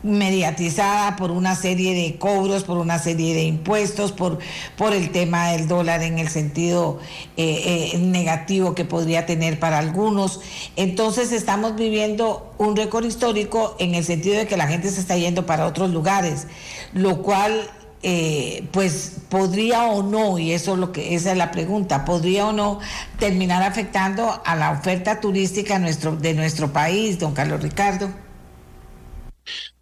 mediatizada 0.03 1.15
por 1.15 1.31
una 1.31 1.55
serie 1.55 1.93
de 1.93 2.17
cobros, 2.17 2.63
por 2.63 2.77
una 2.77 2.99
serie 2.99 3.33
de 3.33 3.43
impuestos, 3.43 4.11
por, 4.11 4.39
por 4.75 4.93
el 4.93 5.11
tema 5.11 5.49
del 5.49 5.67
dólar 5.67 6.03
en 6.03 6.19
el 6.19 6.29
sentido 6.29 6.99
eh, 7.35 7.91
eh, 7.93 7.97
negativo 7.97 8.75
que 8.75 8.85
podría 8.85 9.25
tener 9.25 9.59
para 9.59 9.79
algunos. 9.79 10.41
Entonces 10.75 11.31
estamos 11.31 11.75
viviendo 11.75 12.53
un 12.57 12.75
récord 12.75 13.05
histórico 13.05 13.75
en 13.79 13.95
el 13.95 14.03
sentido 14.03 14.37
de 14.37 14.47
que 14.47 14.57
la 14.57 14.67
gente 14.67 14.89
se 14.89 15.01
está 15.01 15.17
yendo 15.17 15.45
para 15.45 15.65
otros 15.65 15.91
lugares, 15.91 16.47
lo 16.93 17.21
cual 17.23 17.69
eh, 18.03 18.67
pues 18.71 19.21
podría 19.27 19.85
o 19.87 20.03
no, 20.03 20.37
y 20.37 20.51
eso 20.51 20.73
es 20.73 20.79
lo 20.79 20.91
que 20.91 21.15
esa 21.15 21.31
es 21.31 21.37
la 21.37 21.51
pregunta, 21.51 22.05
podría 22.05 22.47
o 22.47 22.53
no 22.53 22.79
terminar 23.17 23.63
afectando 23.63 24.39
a 24.45 24.55
la 24.55 24.71
oferta 24.71 25.19
turística 25.19 25.79
nuestro, 25.79 26.15
de 26.15 26.35
nuestro 26.35 26.71
país, 26.71 27.17
don 27.17 27.33
Carlos 27.33 27.61
Ricardo. 27.61 28.09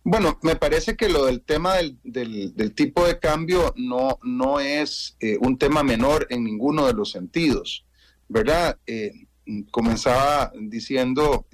Bueno, 0.07 0.37
me 0.43 0.55
parece 0.55 0.95
que 0.95 1.09
lo 1.09 1.25
del 1.25 1.41
tema 1.41 1.77
del, 1.77 1.97
del, 2.03 2.75
tipo 2.75 3.07
de 3.07 3.17
cambio 3.17 3.73
no, 3.75 4.19
no 4.21 4.59
es 4.59 5.17
eh, 5.19 5.35
un 5.41 5.57
tema 5.57 5.81
menor 5.81 6.27
en 6.29 6.43
ninguno 6.43 6.85
de 6.85 6.93
los 6.93 7.09
sentidos, 7.09 7.87
¿verdad? 8.29 8.77
Eh, 8.85 9.25
comenzaba 9.71 10.51
diciendo 10.59 11.47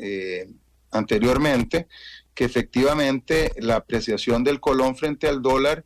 anteriormente 0.91 1.87
que 2.33 2.43
efectivamente 2.43 3.53
la 3.57 3.77
apreciación 3.77 4.43
del 4.43 4.59
colón 4.59 4.97
frente 4.97 5.27
al 5.27 5.41
dólar 5.41 5.85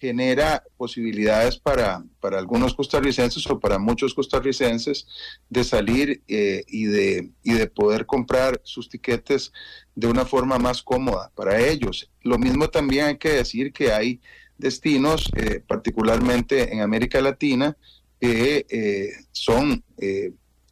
genera 0.00 0.64
posibilidades 0.78 1.58
para, 1.58 2.02
para 2.20 2.38
algunos 2.38 2.74
costarricenses 2.74 3.46
o 3.50 3.60
para 3.60 3.78
muchos 3.78 4.14
costarricenses 4.14 5.06
de 5.50 5.62
salir 5.62 6.22
eh, 6.26 6.64
y, 6.66 6.86
de, 6.86 7.30
y 7.42 7.52
de 7.52 7.66
poder 7.66 8.06
comprar 8.06 8.60
sus 8.64 8.88
tiquetes 8.88 9.52
de 9.94 10.06
una 10.06 10.24
forma 10.24 10.58
más 10.58 10.82
cómoda 10.82 11.30
para 11.34 11.60
ellos. 11.60 12.10
Lo 12.22 12.38
mismo 12.38 12.68
también 12.68 13.06
hay 13.06 13.18
que 13.18 13.28
decir 13.28 13.72
que 13.74 13.92
hay 13.92 14.20
destinos, 14.56 15.30
eh, 15.36 15.62
particularmente 15.66 16.72
en 16.72 16.80
América 16.80 17.20
Latina, 17.20 17.76
que 18.18 18.66
eh, 18.70 19.12
son 19.32 19.84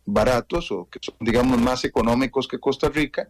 baratos 0.05 0.73
o 0.73 0.89
que 0.91 1.01
son, 1.03 1.15
digamos, 1.21 1.61
más 1.61 1.85
económicos 1.85 2.49
que 2.49 2.59
Costa 2.59 2.89
Rica 2.89 3.29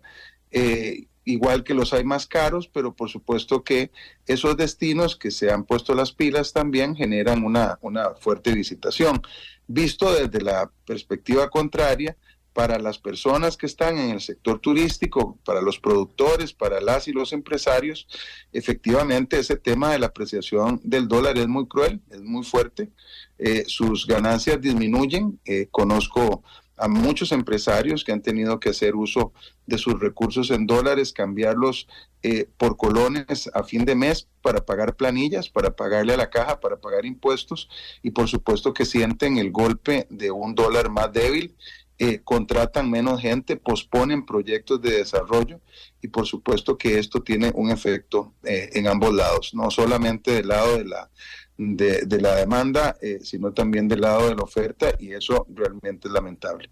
igual 1.30 1.64
que 1.64 1.74
los 1.74 1.92
hay 1.92 2.04
más 2.04 2.26
caros, 2.26 2.68
pero 2.68 2.94
por 2.94 3.08
supuesto 3.08 3.62
que 3.62 3.90
esos 4.26 4.56
destinos 4.56 5.16
que 5.16 5.30
se 5.30 5.50
han 5.50 5.64
puesto 5.64 5.94
las 5.94 6.12
pilas 6.12 6.52
también 6.52 6.96
generan 6.96 7.44
una, 7.44 7.78
una 7.82 8.14
fuerte 8.14 8.52
visitación. 8.52 9.20
Visto 9.66 10.12
desde 10.12 10.40
la 10.40 10.70
perspectiva 10.86 11.50
contraria, 11.50 12.16
para 12.58 12.80
las 12.80 12.98
personas 12.98 13.56
que 13.56 13.66
están 13.66 13.98
en 13.98 14.10
el 14.10 14.20
sector 14.20 14.58
turístico, 14.58 15.38
para 15.44 15.62
los 15.62 15.78
productores, 15.78 16.52
para 16.52 16.80
las 16.80 17.06
y 17.06 17.12
los 17.12 17.32
empresarios, 17.32 18.08
efectivamente 18.52 19.38
ese 19.38 19.56
tema 19.56 19.92
de 19.92 20.00
la 20.00 20.06
apreciación 20.06 20.80
del 20.82 21.06
dólar 21.06 21.38
es 21.38 21.46
muy 21.46 21.68
cruel, 21.68 22.00
es 22.10 22.20
muy 22.20 22.44
fuerte. 22.44 22.90
Eh, 23.38 23.62
sus 23.68 24.08
ganancias 24.08 24.60
disminuyen. 24.60 25.38
Eh, 25.44 25.68
conozco 25.70 26.42
a 26.78 26.88
muchos 26.88 27.32
empresarios 27.32 28.04
que 28.04 28.12
han 28.12 28.22
tenido 28.22 28.60
que 28.60 28.70
hacer 28.70 28.94
uso 28.94 29.32
de 29.66 29.78
sus 29.78 29.98
recursos 30.00 30.50
en 30.50 30.66
dólares, 30.66 31.12
cambiarlos 31.12 31.88
eh, 32.22 32.48
por 32.56 32.76
colones 32.76 33.50
a 33.54 33.62
fin 33.62 33.84
de 33.84 33.94
mes 33.94 34.28
para 34.42 34.64
pagar 34.64 34.96
planillas, 34.96 35.48
para 35.48 35.76
pagarle 35.76 36.14
a 36.14 36.16
la 36.16 36.30
caja, 36.30 36.60
para 36.60 36.80
pagar 36.80 37.04
impuestos. 37.04 37.68
Y 38.02 38.10
por 38.10 38.28
supuesto 38.28 38.72
que 38.72 38.84
sienten 38.84 39.38
el 39.38 39.50
golpe 39.50 40.06
de 40.10 40.30
un 40.30 40.54
dólar 40.54 40.90
más 40.90 41.12
débil, 41.12 41.56
eh, 42.00 42.20
contratan 42.22 42.90
menos 42.90 43.20
gente, 43.20 43.56
posponen 43.56 44.24
proyectos 44.24 44.80
de 44.80 44.98
desarrollo. 44.98 45.60
Y 46.00 46.08
por 46.08 46.26
supuesto 46.26 46.78
que 46.78 46.98
esto 46.98 47.22
tiene 47.22 47.50
un 47.54 47.70
efecto 47.70 48.34
eh, 48.44 48.70
en 48.74 48.86
ambos 48.86 49.12
lados, 49.12 49.52
no 49.52 49.70
solamente 49.70 50.30
del 50.30 50.48
lado 50.48 50.78
de 50.78 50.84
la 50.84 51.10
de, 51.58 52.20
la 52.20 52.36
demanda, 52.36 52.96
eh, 53.02 53.18
sino 53.22 53.52
también 53.52 53.88
del 53.88 54.02
lado 54.02 54.28
de 54.28 54.36
la 54.36 54.42
oferta 54.42 54.86
y 54.98 55.12
eso 55.12 55.46
realmente 55.52 56.06
es 56.06 56.14
lamentable. 56.14 56.70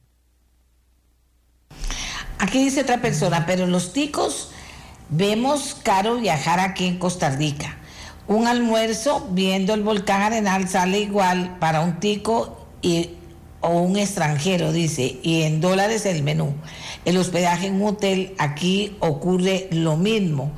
Aquí 2.38 2.62
dice 2.62 2.82
otra 2.82 3.02
persona, 3.02 3.44
pero 3.46 3.66
los 3.66 3.92
ticos 3.92 4.52
vemos 5.08 5.76
caro 5.82 6.16
viajar 6.16 6.60
aquí 6.60 6.86
en 6.86 6.98
Costa 6.98 7.30
Rica. 7.30 7.78
Un 8.28 8.46
almuerzo 8.46 9.28
viendo 9.32 9.74
el 9.74 9.82
volcán 9.82 10.22
Arenal 10.22 10.68
sale 10.68 11.00
igual 11.00 11.56
para 11.58 11.80
un 11.80 11.98
tico 11.98 12.66
y, 12.82 13.10
o 13.60 13.80
un 13.80 13.96
extranjero, 13.96 14.72
dice, 14.72 15.18
y 15.22 15.42
en 15.42 15.60
dólares 15.60 16.06
el 16.06 16.22
menú. 16.22 16.54
El 17.04 17.16
hospedaje 17.16 17.68
en 17.68 17.80
un 17.80 17.88
hotel 17.88 18.34
aquí 18.38 18.96
ocurre 19.00 19.68
lo 19.70 19.96
mismo. 19.96 20.52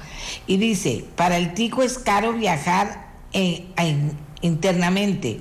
Y 0.46 0.56
dice, 0.56 1.04
para 1.14 1.36
el 1.36 1.54
tico 1.54 1.82
es 1.82 1.98
caro 1.98 2.32
viajar 2.32 3.07
internamente. 4.42 5.40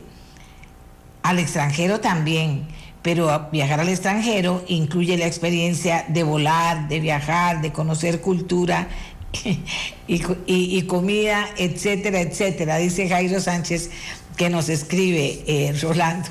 Al 1.23 1.39
extranjero 1.39 1.99
también, 1.99 2.67
pero 3.01 3.49
viajar 3.51 3.79
al 3.79 3.89
extranjero 3.89 4.63
incluye 4.67 5.17
la 5.17 5.27
experiencia 5.27 6.05
de 6.07 6.23
volar, 6.23 6.87
de 6.87 6.99
viajar, 6.99 7.61
de 7.61 7.71
conocer 7.71 8.21
cultura 8.21 8.89
y, 10.07 10.81
comida, 10.83 11.47
etcétera, 11.57 12.21
etcétera, 12.21 12.77
dice 12.77 13.09
Jairo 13.09 13.39
Sánchez 13.39 13.91
que 14.35 14.49
nos 14.49 14.69
escribe 14.69 15.43
eh, 15.47 15.73
Rolando. 15.81 16.29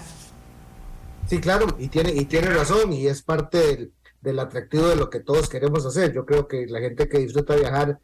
Sí, 1.29 1.41
claro, 1.41 1.77
y 1.79 1.89
tiene, 1.89 2.13
y 2.13 2.25
tiene 2.27 2.51
razón, 2.51 2.93
y 2.93 3.07
es 3.07 3.21
parte 3.23 3.59
del, 3.59 3.93
del 4.21 4.39
atractivo 4.39 4.89
de 4.89 4.97
lo 4.97 5.11
que 5.11 5.21
todos 5.21 5.49
queremos 5.49 5.85
hacer. 5.87 6.13
Yo 6.13 6.25
creo 6.25 6.47
que 6.47 6.67
la 6.67 6.81
gente 6.81 7.09
que 7.09 7.19
disfruta 7.19 7.57
viajar, 7.57 7.99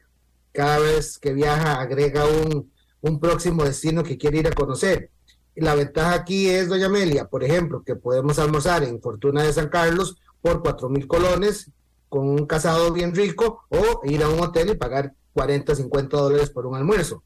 cada 0.51 0.79
vez 0.79 1.19
que 1.19 1.33
viaja, 1.33 1.81
agrega 1.81 2.25
un, 2.25 2.72
un 3.03 3.21
próximo 3.21 3.65
destino 3.65 4.03
que 4.03 4.17
quiere 4.17 4.39
ir 4.39 4.47
a 4.47 4.53
conocer. 4.53 5.11
La 5.55 5.75
ventaja 5.75 6.15
aquí 6.15 6.49
es, 6.49 6.69
doña 6.69 6.87
Amelia, 6.87 7.27
por 7.27 7.45
ejemplo, 7.45 7.83
que 7.85 7.95
podemos 7.95 8.39
almorzar 8.39 8.85
en 8.85 9.03
Fortuna 9.03 9.43
de 9.43 9.53
San 9.53 9.69
Carlos 9.69 10.17
por 10.41 10.63
cuatro 10.63 10.89
mil 10.89 11.07
colones 11.07 11.71
con 12.09 12.29
un 12.29 12.47
casado 12.47 12.93
bien 12.93 13.15
rico 13.15 13.65
o 13.69 14.01
ir 14.05 14.23
a 14.23 14.29
un 14.29 14.41
hotel 14.41 14.71
y 14.71 14.75
pagar 14.77 15.15
40, 15.35 15.75
50 15.75 16.17
dólares 16.17 16.51
por 16.51 16.67
un 16.67 16.77
almuerzo. 16.77 17.23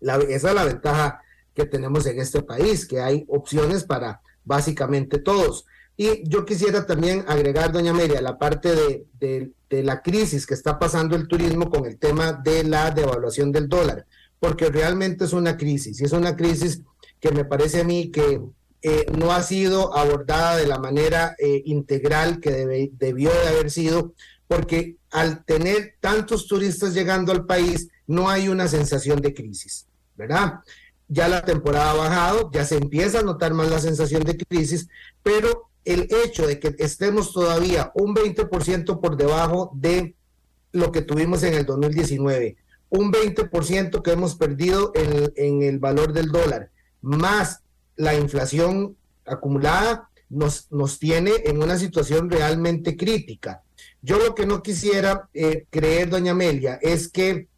Esa 0.00 0.48
es 0.48 0.54
la 0.54 0.64
ventaja 0.64 1.22
que 1.54 1.64
tenemos 1.64 2.04
en 2.06 2.20
este 2.20 2.42
país, 2.42 2.86
que 2.86 3.00
hay 3.00 3.24
opciones 3.28 3.84
para 3.84 4.20
básicamente 4.44 5.18
todos. 5.18 5.66
Y 5.96 6.28
yo 6.28 6.44
quisiera 6.44 6.84
también 6.84 7.24
agregar, 7.26 7.72
doña 7.72 7.92
Amelia, 7.92 8.20
la 8.20 8.38
parte 8.38 8.74
de, 9.18 9.52
de 9.70 9.82
la 9.82 10.02
crisis 10.02 10.46
que 10.46 10.54
está 10.54 10.78
pasando 10.78 11.16
el 11.16 11.26
turismo 11.26 11.70
con 11.70 11.86
el 11.86 11.98
tema 11.98 12.32
de 12.32 12.64
la 12.64 12.90
devaluación 12.90 13.52
del 13.52 13.68
dólar 13.68 14.06
porque 14.40 14.70
realmente 14.70 15.24
es 15.24 15.32
una 15.32 15.56
crisis 15.56 16.00
y 16.00 16.04
es 16.04 16.12
una 16.12 16.36
crisis 16.36 16.82
que 17.20 17.32
me 17.32 17.44
parece 17.44 17.80
a 17.80 17.84
mí 17.84 18.10
que 18.10 18.40
eh, 18.82 19.06
no 19.18 19.32
ha 19.32 19.42
sido 19.42 19.96
abordada 19.96 20.56
de 20.56 20.66
la 20.66 20.78
manera 20.78 21.34
eh, 21.38 21.62
integral 21.64 22.40
que 22.40 22.90
debió 22.92 23.30
de 23.30 23.48
haber 23.48 23.70
sido, 23.70 24.14
porque 24.46 24.96
al 25.10 25.44
tener 25.44 25.94
tantos 26.00 26.46
turistas 26.46 26.94
llegando 26.94 27.32
al 27.32 27.46
país, 27.46 27.88
no 28.06 28.28
hay 28.28 28.48
una 28.48 28.68
sensación 28.68 29.20
de 29.20 29.34
crisis, 29.34 29.86
¿verdad? 30.14 30.60
Ya 31.08 31.26
la 31.26 31.42
temporada 31.42 31.90
ha 31.90 31.94
bajado, 31.94 32.50
ya 32.52 32.64
se 32.64 32.76
empieza 32.76 33.20
a 33.20 33.22
notar 33.22 33.54
más 33.54 33.70
la 33.70 33.80
sensación 33.80 34.22
de 34.22 34.36
crisis, 34.36 34.88
pero 35.22 35.70
el 35.84 36.06
hecho 36.24 36.46
de 36.46 36.60
que 36.60 36.74
estemos 36.78 37.32
todavía 37.32 37.90
un 37.94 38.14
20% 38.14 39.00
por 39.00 39.16
debajo 39.16 39.70
de 39.74 40.14
lo 40.72 40.92
que 40.92 41.02
tuvimos 41.02 41.42
en 41.44 41.54
el 41.54 41.64
2019, 41.64 42.56
un 42.96 43.12
20% 43.12 44.02
que 44.02 44.12
hemos 44.12 44.34
perdido 44.34 44.92
en, 44.94 45.62
el 45.62 45.78
valor 45.78 46.12
del 46.12 46.32
dólar, 46.32 46.70
más 47.02 47.60
la 47.96 48.14
inflación 48.14 48.96
acumulada, 49.24 50.08
nos, 50.28 50.70
nos 50.72 50.98
tiene 50.98 51.32
en 51.44 51.62
una 51.62 51.78
situación 51.78 52.30
realmente 52.30 52.96
crítica. 52.96 53.62
Yo 54.02 54.18
lo 54.18 54.34
que 54.34 54.46
no 54.46 54.62
quisiera 54.62 55.28
eh, 55.34 55.66
creer, 55.70 56.10
doña 56.10 56.32
Amelia, 56.32 56.78
es 56.82 57.08
que 57.08 57.48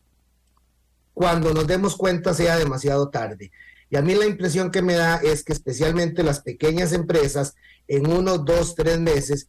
cuando 1.15 1.53
nos 1.53 1.67
demos 1.67 1.97
cuenta 1.97 2.35
sea 2.35 2.57
demasiado 2.57 3.09
tarde. 3.09 3.51
Y 3.91 3.97
a 3.97 4.03
mí 4.03 4.15
la 4.15 4.27
impresión 4.27 4.71
que 4.71 4.83
me 4.83 4.95
da 4.95 5.17
es 5.17 5.43
que 5.43 5.53
especialmente 5.53 6.23
las 6.23 6.41
pequeñas 6.41 6.93
empresas, 6.93 7.55
en 7.87 8.07
unos 8.07 8.45
dos, 8.45 8.75
tres 8.75 9.01
meses, 9.01 9.49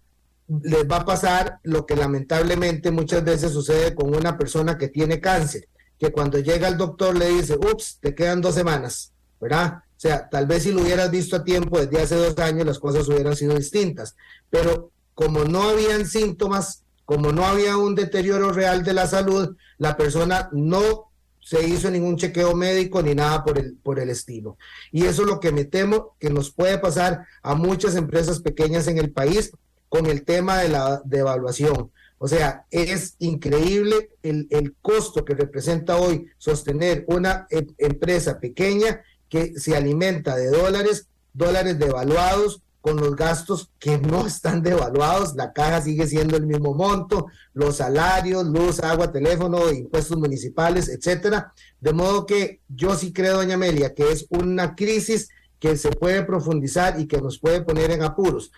les 0.63 0.87
va 0.87 0.97
a 0.97 1.05
pasar 1.05 1.59
lo 1.63 1.85
que 1.85 1.95
lamentablemente 1.95 2.89
muchas 2.89 3.23
veces 3.23 3.51
sucede 3.51 3.93
con 3.93 4.15
una 4.15 4.37
persona 4.37 4.77
que 4.77 4.87
tiene 4.87 5.19
cáncer, 5.19 5.67
que 5.99 6.11
cuando 6.11 6.39
llega 6.39 6.67
el 6.67 6.77
doctor 6.77 7.15
le 7.15 7.27
dice, 7.29 7.55
ups, 7.55 7.97
te 7.99 8.15
quedan 8.15 8.41
dos 8.41 8.55
semanas, 8.55 9.11
¿verdad? 9.39 9.83
O 9.99 9.99
sea, 9.99 10.29
tal 10.29 10.47
vez 10.47 10.63
si 10.63 10.71
lo 10.71 10.81
hubieras 10.81 11.11
visto 11.11 11.35
a 11.35 11.43
tiempo 11.43 11.77
desde 11.77 12.01
hace 12.01 12.15
dos 12.15 12.37
años 12.39 12.65
las 12.65 12.79
cosas 12.79 13.07
hubieran 13.09 13.35
sido 13.35 13.55
distintas, 13.55 14.15
pero 14.49 14.91
como 15.13 15.43
no 15.43 15.63
habían 15.63 16.07
síntomas, 16.07 16.83
como 17.03 17.33
no 17.33 17.45
había 17.45 17.75
un 17.75 17.95
deterioro 17.95 18.53
real 18.53 18.83
de 18.83 18.93
la 18.93 19.07
salud, 19.07 19.57
la 19.77 19.97
persona 19.97 20.49
no 20.53 21.09
se 21.41 21.67
hizo 21.67 21.91
ningún 21.91 22.15
chequeo 22.15 22.55
médico 22.55 23.01
ni 23.01 23.15
nada 23.15 23.43
por 23.43 23.57
el, 23.57 23.75
por 23.75 23.99
el 23.99 24.09
estilo. 24.09 24.57
Y 24.91 25.05
eso 25.05 25.23
es 25.23 25.27
lo 25.27 25.39
que 25.39 25.51
me 25.51 25.65
temo 25.65 26.15
que 26.19 26.29
nos 26.29 26.51
puede 26.51 26.77
pasar 26.77 27.25
a 27.41 27.55
muchas 27.55 27.95
empresas 27.95 28.39
pequeñas 28.39 28.87
en 28.87 28.99
el 28.99 29.11
país 29.11 29.51
con 29.89 30.05
el 30.05 30.23
tema 30.23 30.59
de 30.59 30.69
la 30.69 31.01
devaluación. 31.03 31.91
O 32.19 32.27
sea, 32.27 32.65
es 32.69 33.15
increíble 33.19 34.11
el, 34.21 34.47
el 34.51 34.75
costo 34.81 35.25
que 35.25 35.33
representa 35.33 35.95
hoy 35.95 36.27
sostener 36.37 37.05
una 37.07 37.47
em, 37.49 37.67
empresa 37.77 38.39
pequeña 38.39 39.01
que 39.29 39.57
se 39.57 39.75
alimenta 39.75 40.35
de 40.35 40.47
dólares, 40.47 41.07
dólares 41.33 41.79
devaluados, 41.79 42.61
con 42.81 42.97
los 42.97 43.15
gastos 43.15 43.69
que 43.77 43.97
no 43.97 44.25
están 44.25 44.61
devaluados, 44.63 45.35
la 45.35 45.51
caja 45.51 45.81
sigue 45.81 46.07
siendo 46.07 46.37
el 46.37 46.45
mismo 46.45 46.73
monto, 46.73 47.27
los 47.53 47.77
salarios, 47.77 48.45
luz, 48.45 48.79
agua, 48.79 49.11
teléfono, 49.11 49.69
impuestos 49.71 50.17
municipales, 50.17 50.87
etcétera. 50.87 51.53
De 51.81 51.91
modo 51.91 52.25
que 52.25 52.61
yo 52.69 52.95
sí 52.95 53.11
creo, 53.11 53.37
doña 53.37 53.55
Amelia, 53.55 53.93
que 53.93 54.11
es 54.11 54.25
una 54.29 54.75
crisis 54.75 55.29
que 55.59 55.75
se 55.75 55.89
puede 55.91 56.23
profundizar 56.23 56.99
y 56.99 57.07
que 57.07 57.21
nos 57.21 57.37
puede 57.37 57.61
poner 57.61 57.91
en 57.91 58.01
apuros. 58.01 58.51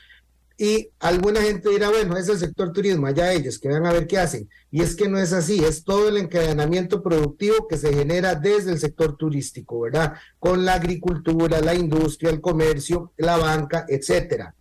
Y 0.57 0.89
alguna 0.99 1.41
gente 1.41 1.69
dirá, 1.69 1.89
bueno, 1.89 2.17
es 2.17 2.29
el 2.29 2.37
sector 2.37 2.71
turismo, 2.71 3.07
allá 3.07 3.33
ellos, 3.33 3.57
que 3.57 3.69
van 3.69 3.85
a 3.85 3.93
ver 3.93 4.05
qué 4.05 4.17
hacen. 4.19 4.47
Y 4.69 4.81
es 4.81 4.95
que 4.95 5.09
no 5.09 5.17
es 5.17 5.33
así, 5.33 5.63
es 5.63 5.83
todo 5.83 6.09
el 6.09 6.17
encadenamiento 6.17 7.01
productivo 7.01 7.67
que 7.67 7.77
se 7.77 7.93
genera 7.93 8.35
desde 8.35 8.71
el 8.71 8.79
sector 8.79 9.17
turístico, 9.17 9.81
¿verdad? 9.81 10.13
Con 10.39 10.63
la 10.63 10.75
agricultura, 10.75 11.61
la 11.61 11.73
industria, 11.73 12.29
el 12.29 12.41
comercio, 12.41 13.11
la 13.17 13.37
banca, 13.37 13.85
etcétera. 13.87 14.53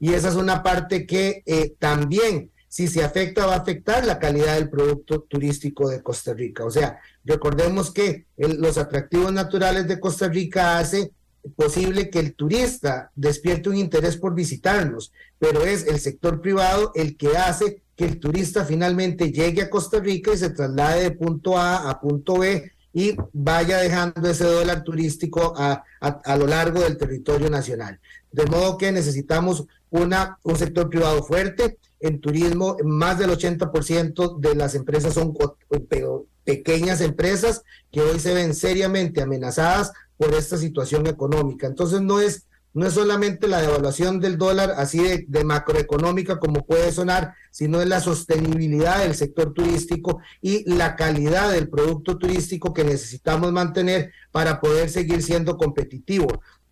Y 0.00 0.12
esa 0.12 0.28
es 0.28 0.34
una 0.34 0.62
parte 0.62 1.06
que 1.06 1.42
eh, 1.46 1.74
también, 1.78 2.50
si 2.68 2.88
se 2.88 3.04
afecta, 3.04 3.46
va 3.46 3.54
a 3.54 3.58
afectar 3.58 4.04
la 4.04 4.18
calidad 4.18 4.54
del 4.54 4.70
producto 4.70 5.20
turístico 5.22 5.88
de 5.88 6.02
Costa 6.02 6.34
Rica. 6.34 6.64
O 6.64 6.70
sea, 6.70 6.98
recordemos 7.24 7.92
que 7.92 8.26
los 8.36 8.78
atractivos 8.78 9.32
naturales 9.32 9.86
de 9.86 10.00
Costa 10.00 10.28
Rica 10.28 10.78
hace 10.78 11.12
posible 11.56 12.10
que 12.10 12.18
el 12.18 12.34
turista 12.34 13.10
despierte 13.14 13.68
un 13.68 13.76
interés 13.76 14.16
por 14.16 14.34
visitarnos, 14.34 15.12
pero 15.38 15.64
es 15.64 15.86
el 15.86 16.00
sector 16.00 16.40
privado 16.40 16.92
el 16.94 17.16
que 17.16 17.36
hace 17.36 17.82
que 17.96 18.04
el 18.04 18.18
turista 18.18 18.64
finalmente 18.64 19.30
llegue 19.30 19.62
a 19.62 19.70
Costa 19.70 20.00
Rica 20.00 20.32
y 20.32 20.38
se 20.38 20.50
traslade 20.50 21.02
de 21.02 21.10
punto 21.12 21.58
A 21.58 21.90
a 21.90 22.00
punto 22.00 22.38
B 22.38 22.72
y 22.92 23.16
vaya 23.32 23.78
dejando 23.78 24.28
ese 24.28 24.44
dólar 24.44 24.84
turístico 24.84 25.52
a, 25.56 25.84
a, 26.00 26.36
lo 26.36 26.46
largo 26.46 26.80
del 26.80 26.96
territorio 26.96 27.50
nacional. 27.50 27.98
De 28.30 28.46
modo 28.46 28.78
que 28.78 28.92
necesitamos 28.92 29.66
una, 29.90 30.38
un 30.44 30.56
sector 30.56 30.88
privado 30.88 31.22
fuerte. 31.22 31.78
En 32.00 32.20
turismo, 32.20 32.76
más 32.84 33.18
del 33.18 33.30
80% 33.30 34.38
de 34.38 34.54
las 34.54 34.74
empresas 34.74 35.14
son 35.14 35.34
pequeñas 36.44 37.00
empresas 37.00 37.62
que 37.90 38.00
hoy 38.00 38.20
se 38.20 38.34
ven 38.34 38.54
seriamente 38.54 39.22
amenazadas 39.22 39.92
por 40.16 40.34
esta 40.34 40.56
situación 40.56 41.06
económica. 41.06 41.66
Entonces 41.66 42.00
no 42.00 42.20
es, 42.20 42.46
no 42.72 42.86
es 42.86 42.94
solamente 42.94 43.48
la 43.48 43.60
devaluación 43.60 44.20
del 44.20 44.38
dólar 44.38 44.74
así 44.76 45.24
de, 45.26 45.44
macroeconómica 45.44 46.38
como 46.38 46.66
puede 46.66 46.92
sonar, 46.92 47.34
sino 47.50 47.80
es 47.80 47.88
la 47.88 48.00
sostenibilidad 48.00 48.98
del 48.98 49.14
sector 49.14 49.52
turístico 49.52 50.20
y 50.40 50.68
la 50.72 50.96
calidad 50.96 51.52
del 51.52 51.68
producto 51.68 52.18
turístico 52.18 52.72
que 52.72 52.84
necesitamos 52.84 53.52
mantener 53.52 54.12
para 54.32 54.60
poder 54.60 54.90
seguir 54.90 55.22
siendo 55.22 55.56
competitivo. 55.56 56.26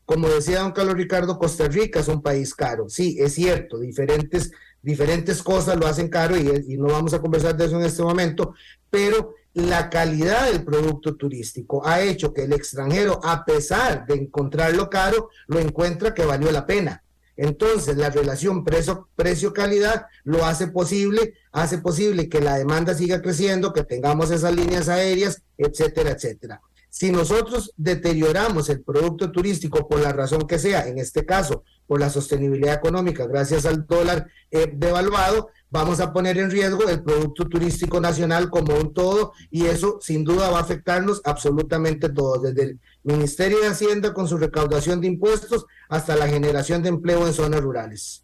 Como 0.05 0.29
decía 0.29 0.61
don 0.61 0.73
Carlos 0.73 0.97
Ricardo, 0.97 1.39
Costa 1.39 1.69
Rica 1.69 2.01
es 2.01 2.09
un 2.09 2.23
país 2.23 2.55
caro. 2.55 2.89
Sí, 2.89 3.17
es 3.21 3.35
cierto, 3.35 3.79
diferentes, 3.79 4.51
diferentes 4.83 5.43
cosas 5.43 5.77
lo 5.79 5.87
hacen 5.87 6.09
caro 6.09 6.37
y, 6.37 6.51
y 6.69 6.77
no 6.77 6.89
vamos 6.89 7.15
a 7.15 7.21
conversar 7.21 7.57
de 7.57 7.67
eso 7.67 7.79
en 7.79 7.87
este 7.87 8.03
momento, 8.03 8.55
pero 8.91 9.35
la 9.55 9.91
calidad 9.91 10.51
del 10.51 10.65
producto 10.65 11.17
turístico 11.17 11.87
ha 11.87 12.01
hecho 12.01 12.33
que 12.33 12.45
el 12.45 12.53
extranjero, 12.53 13.21
a 13.23 13.45
pesar 13.45 14.07
de 14.07 14.15
encontrarlo 14.15 14.89
caro, 14.89 15.29
lo 15.47 15.59
encuentra 15.59 16.15
que 16.15 16.25
valió 16.25 16.51
la 16.51 16.67
pena. 16.67 17.03
Entonces, 17.37 17.97
la 17.97 18.11
relación 18.11 18.65
precio-calidad 18.65 20.07
lo 20.25 20.45
hace 20.45 20.69
posible, 20.69 21.35
hace 21.51 21.79
posible 21.79 22.29
que 22.29 22.41
la 22.41 22.59
demanda 22.59 22.95
siga 22.95 23.23
creciendo, 23.23 23.73
que 23.73 23.85
tengamos 23.85 24.31
esas 24.31 24.55
líneas 24.55 24.89
aéreas, 24.89 25.43
etcétera, 25.57 26.11
etcétera. 26.11 26.61
Si 26.91 27.11
nosotros 27.11 27.73
deterioramos 27.79 28.69
el 28.69 28.83
producto 28.83 29.33
turístico 29.33 29.89
por 29.89 30.01
la 30.01 30.13
razón 30.13 30.47
que 30.47 30.59
sea, 30.59 30.87
en 30.87 30.99
este 30.99 31.25
caso 31.25 31.65
por 31.87 31.99
la 31.99 32.11
sostenibilidad 32.11 32.75
económica 32.75 33.27
gracias 33.27 33.65
al 33.65 33.87
dólar 33.87 34.29
eh, 34.51 34.71
devaluado, 34.75 35.49
vamos 35.73 36.01
a 36.01 36.13
poner 36.13 36.39
en 36.39 36.51
riesgo 36.51 36.87
el 36.89 37.03
producto 37.03 37.49
turístico 37.49 37.99
nacional 37.99 38.51
como 38.51 38.75
un 38.75 38.93
todo 38.93 39.33
y 39.51 39.65
eso 39.65 39.99
sin 40.03 40.23
duda 40.23 40.51
va 40.51 40.59
a 40.59 40.61
afectarnos 40.61 41.23
absolutamente 41.25 42.11
todos, 42.11 42.43
desde 42.43 42.63
el 42.63 42.81
Ministerio 43.03 43.59
de 43.59 43.69
Hacienda 43.69 44.13
con 44.13 44.29
su 44.29 44.37
recaudación 44.37 45.01
de 45.01 45.09
impuestos 45.09 45.65
hasta 45.89 46.15
la 46.15 46.29
generación 46.29 46.83
de 46.83 46.91
empleo 46.91 47.27
en 47.27 47.33
zonas 47.33 47.63
rurales. 47.63 48.23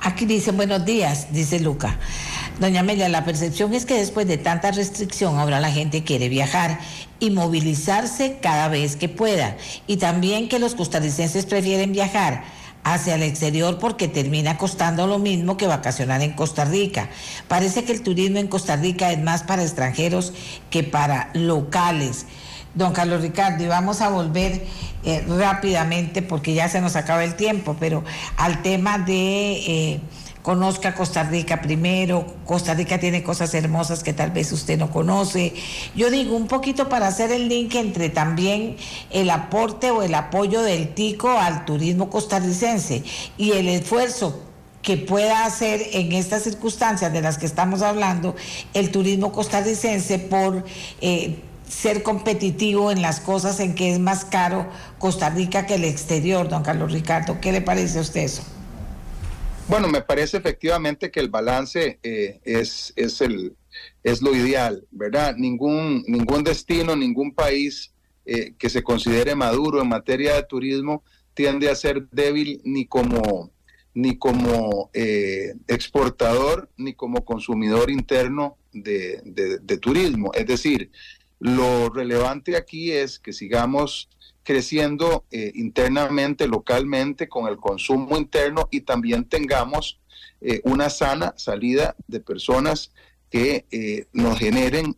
Aquí 0.00 0.26
dice 0.26 0.50
buenos 0.50 0.84
días, 0.84 1.32
dice 1.32 1.60
Luca. 1.60 2.00
Doña 2.58 2.80
Amelia, 2.80 3.08
la 3.08 3.24
percepción 3.24 3.74
es 3.74 3.84
que 3.84 3.98
después 3.98 4.26
de 4.26 4.38
tanta 4.38 4.72
restricción 4.72 5.38
ahora 5.38 5.60
la 5.60 5.70
gente 5.70 6.04
quiere 6.04 6.28
viajar 6.28 6.80
y 7.20 7.30
movilizarse 7.30 8.38
cada 8.42 8.68
vez 8.68 8.96
que 8.96 9.08
pueda. 9.08 9.56
Y 9.86 9.98
también 9.98 10.48
que 10.48 10.58
los 10.58 10.74
costarricenses 10.74 11.46
prefieren 11.46 11.92
viajar 11.92 12.44
hacia 12.84 13.14
el 13.14 13.22
exterior 13.22 13.78
porque 13.78 14.08
termina 14.08 14.58
costando 14.58 15.06
lo 15.06 15.18
mismo 15.18 15.56
que 15.56 15.66
vacacionar 15.66 16.22
en 16.22 16.32
Costa 16.32 16.64
Rica. 16.64 17.08
Parece 17.48 17.84
que 17.84 17.92
el 17.92 18.02
turismo 18.02 18.38
en 18.38 18.46
Costa 18.46 18.76
Rica 18.76 19.10
es 19.10 19.20
más 19.20 19.42
para 19.42 19.62
extranjeros 19.62 20.32
que 20.70 20.84
para 20.84 21.30
locales. 21.32 22.26
Don 22.74 22.92
Carlos 22.92 23.22
Ricardo, 23.22 23.62
y 23.62 23.68
vamos 23.68 24.00
a 24.00 24.08
volver 24.08 24.66
eh, 25.04 25.24
rápidamente 25.28 26.22
porque 26.22 26.54
ya 26.54 26.68
se 26.68 26.80
nos 26.80 26.96
acaba 26.96 27.24
el 27.24 27.36
tiempo, 27.36 27.76
pero 27.78 28.04
al 28.36 28.62
tema 28.62 28.98
de 28.98 29.52
eh, 29.52 30.00
conozca 30.44 30.94
Costa 30.94 31.22
Rica 31.22 31.62
primero, 31.62 32.26
Costa 32.44 32.74
Rica 32.74 33.00
tiene 33.00 33.22
cosas 33.22 33.54
hermosas 33.54 34.02
que 34.02 34.12
tal 34.12 34.30
vez 34.30 34.52
usted 34.52 34.78
no 34.78 34.90
conoce. 34.90 35.54
Yo 35.96 36.10
digo 36.10 36.36
un 36.36 36.48
poquito 36.48 36.90
para 36.90 37.06
hacer 37.06 37.32
el 37.32 37.48
link 37.48 37.74
entre 37.76 38.10
también 38.10 38.76
el 39.08 39.30
aporte 39.30 39.90
o 39.90 40.02
el 40.02 40.14
apoyo 40.14 40.60
del 40.60 40.92
TICO 40.92 41.30
al 41.30 41.64
turismo 41.64 42.10
costarricense 42.10 43.02
y 43.38 43.52
el 43.52 43.68
esfuerzo 43.68 44.38
que 44.82 44.98
pueda 44.98 45.46
hacer 45.46 45.80
en 45.92 46.12
estas 46.12 46.42
circunstancias 46.42 47.10
de 47.10 47.22
las 47.22 47.38
que 47.38 47.46
estamos 47.46 47.80
hablando 47.80 48.36
el 48.74 48.92
turismo 48.92 49.32
costarricense 49.32 50.18
por... 50.18 50.64
Eh, 51.00 51.40
ser 51.66 52.02
competitivo 52.02 52.90
en 52.90 53.00
las 53.00 53.20
cosas 53.20 53.58
en 53.58 53.74
que 53.74 53.90
es 53.90 53.98
más 53.98 54.26
caro 54.26 54.66
Costa 54.98 55.30
Rica 55.30 55.64
que 55.64 55.76
el 55.76 55.84
exterior, 55.84 56.46
don 56.48 56.62
Carlos 56.62 56.92
Ricardo. 56.92 57.40
¿Qué 57.40 57.52
le 57.52 57.62
parece 57.62 57.98
a 57.98 58.02
usted 58.02 58.20
eso? 58.20 58.42
Bueno, 59.66 59.88
me 59.88 60.02
parece 60.02 60.36
efectivamente 60.36 61.10
que 61.10 61.20
el 61.20 61.30
balance 61.30 61.98
eh, 62.02 62.40
es, 62.44 62.92
es, 62.96 63.20
el, 63.22 63.56
es 64.02 64.20
lo 64.20 64.36
ideal, 64.36 64.86
¿verdad? 64.90 65.36
Ningún, 65.36 66.04
ningún 66.06 66.44
destino, 66.44 66.94
ningún 66.94 67.34
país 67.34 67.92
eh, 68.26 68.54
que 68.58 68.68
se 68.68 68.82
considere 68.82 69.34
maduro 69.34 69.80
en 69.80 69.88
materia 69.88 70.34
de 70.34 70.42
turismo 70.42 71.02
tiende 71.32 71.70
a 71.70 71.74
ser 71.74 72.06
débil 72.10 72.60
ni 72.64 72.84
como, 72.84 73.52
ni 73.94 74.18
como 74.18 74.90
eh, 74.92 75.54
exportador 75.66 76.70
ni 76.76 76.92
como 76.92 77.24
consumidor 77.24 77.90
interno 77.90 78.58
de, 78.72 79.22
de 79.24 79.78
turismo. 79.78 80.30
Es 80.34 80.46
decir, 80.46 80.90
lo 81.40 81.88
relevante 81.88 82.56
aquí 82.56 82.92
es 82.92 83.18
que 83.18 83.32
sigamos 83.32 84.10
creciendo 84.44 85.24
eh, 85.30 85.50
internamente, 85.54 86.46
localmente, 86.46 87.28
con 87.28 87.48
el 87.48 87.56
consumo 87.56 88.16
interno 88.16 88.68
y 88.70 88.82
también 88.82 89.24
tengamos 89.24 89.98
eh, 90.40 90.60
una 90.64 90.90
sana 90.90 91.34
salida 91.36 91.96
de 92.06 92.20
personas 92.20 92.92
que 93.30 93.64
eh, 93.70 94.06
nos 94.12 94.38
generen 94.38 94.96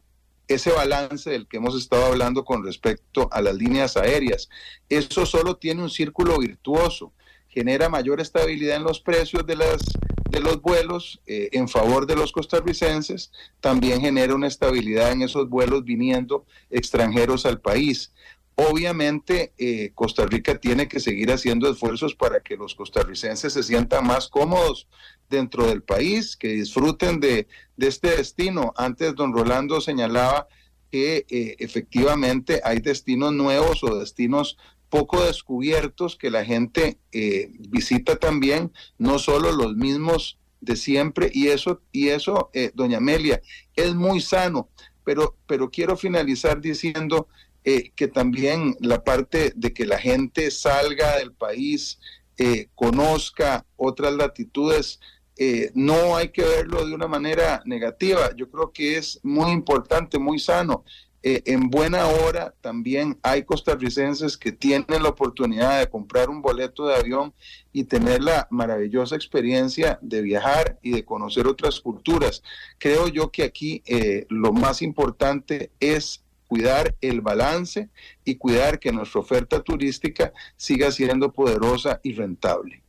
ese 0.48 0.70
balance 0.70 1.30
del 1.30 1.46
que 1.46 1.56
hemos 1.56 1.76
estado 1.76 2.06
hablando 2.06 2.44
con 2.44 2.64
respecto 2.64 3.28
a 3.32 3.40
las 3.40 3.54
líneas 3.54 3.96
aéreas. 3.96 4.48
Eso 4.88 5.24
solo 5.24 5.56
tiene 5.56 5.82
un 5.82 5.90
círculo 5.90 6.38
virtuoso, 6.38 7.12
genera 7.48 7.88
mayor 7.88 8.20
estabilidad 8.20 8.76
en 8.76 8.84
los 8.84 9.00
precios 9.00 9.46
de 9.46 9.56
las 9.56 9.82
de 10.28 10.40
los 10.40 10.60
vuelos 10.60 11.20
en 11.26 11.68
favor 11.68 12.04
de 12.04 12.16
los 12.16 12.32
costarricenses, 12.32 13.30
también 13.60 14.00
genera 14.00 14.34
una 14.34 14.48
estabilidad 14.48 15.12
en 15.12 15.22
esos 15.22 15.48
vuelos 15.48 15.84
viniendo 15.84 16.44
extranjeros 16.68 17.46
al 17.46 17.60
país. 17.60 18.12
Obviamente, 18.56 19.52
eh, 19.58 19.92
Costa 19.94 20.26
Rica 20.26 20.58
tiene 20.58 20.88
que 20.88 20.98
seguir 20.98 21.30
haciendo 21.30 21.70
esfuerzos 21.70 22.14
para 22.14 22.40
que 22.40 22.56
los 22.56 22.74
costarricenses 22.74 23.52
se 23.52 23.62
sientan 23.62 24.06
más 24.06 24.28
cómodos 24.28 24.88
dentro 25.28 25.66
del 25.66 25.82
país, 25.82 26.36
que 26.36 26.48
disfruten 26.48 27.20
de, 27.20 27.46
este 27.76 28.16
destino. 28.16 28.72
Antes, 28.76 29.14
don 29.14 29.32
Rolando 29.32 29.80
señalaba 29.80 30.48
que 30.90 31.26
eh, 31.28 31.56
efectivamente 31.58 32.60
hay 32.64 32.80
destinos 32.80 33.32
nuevos 33.32 33.82
o 33.84 33.98
destinos 33.98 34.56
poco 34.88 35.24
descubiertos 35.24 36.16
que 36.16 36.30
la 36.30 36.44
gente 36.44 36.98
eh, 37.12 37.50
visita 37.68 38.16
también, 38.16 38.72
no 38.98 39.18
solo 39.18 39.52
los 39.52 39.76
mismos 39.76 40.38
de 40.60 40.76
siempre, 40.76 41.30
y 41.32 41.48
eso, 41.48 41.82
y 41.92 42.08
eso, 42.08 42.50
eh, 42.52 42.70
doña 42.74 42.98
Amelia, 42.98 43.42
es 43.74 43.94
muy 43.94 44.20
sano, 44.20 44.68
pero, 45.04 45.36
pero 45.46 45.70
quiero 45.70 45.96
finalizar 45.96 46.60
diciendo 46.60 47.28
eh, 47.66 47.92
que 47.94 48.08
también 48.08 48.76
la 48.80 49.04
parte 49.04 49.52
de 49.54 49.74
que 49.74 49.84
la 49.84 49.98
gente 49.98 50.50
salga 50.50 51.18
del 51.18 51.32
país, 51.32 51.98
conozca 52.74 53.64
otras 53.76 54.12
latitudes, 54.12 55.00
no 55.72 56.16
hay 56.16 56.28
que 56.28 56.42
verlo 56.42 56.86
de 56.86 56.94
una 56.94 57.08
manera 57.08 57.62
negativa. 57.64 58.36
Yo 58.36 58.50
creo 58.50 58.72
que 58.72 58.98
es 58.98 59.18
muy 59.22 59.52
importante, 59.52 60.18
muy 60.18 60.38
sano. 60.38 60.84
Eh, 61.28 61.42
en 61.46 61.70
buena 61.70 62.06
hora 62.06 62.54
también 62.60 63.18
hay 63.20 63.42
costarricenses 63.42 64.36
que 64.36 64.52
tienen 64.52 65.02
la 65.02 65.08
oportunidad 65.08 65.80
de 65.80 65.90
comprar 65.90 66.30
un 66.30 66.40
boleto 66.40 66.86
de 66.86 66.94
avión 66.94 67.34
y 67.72 67.82
tener 67.82 68.22
la 68.22 68.46
maravillosa 68.48 69.16
experiencia 69.16 69.98
de 70.02 70.22
viajar 70.22 70.78
y 70.82 70.92
de 70.92 71.04
conocer 71.04 71.48
otras 71.48 71.80
culturas. 71.80 72.44
Creo 72.78 73.08
yo 73.08 73.32
que 73.32 73.42
aquí 73.42 73.82
eh, 73.86 74.26
lo 74.28 74.52
más 74.52 74.82
importante 74.82 75.72
es 75.80 76.22
cuidar 76.46 76.94
el 77.00 77.20
balance 77.20 77.88
y 78.24 78.36
cuidar 78.36 78.78
que 78.78 78.92
nuestra 78.92 79.20
oferta 79.20 79.62
turística 79.62 80.32
siga 80.56 80.90
siendo 80.90 81.32
poderosa 81.32 82.00
y 82.02 82.14
rentable. 82.14 82.82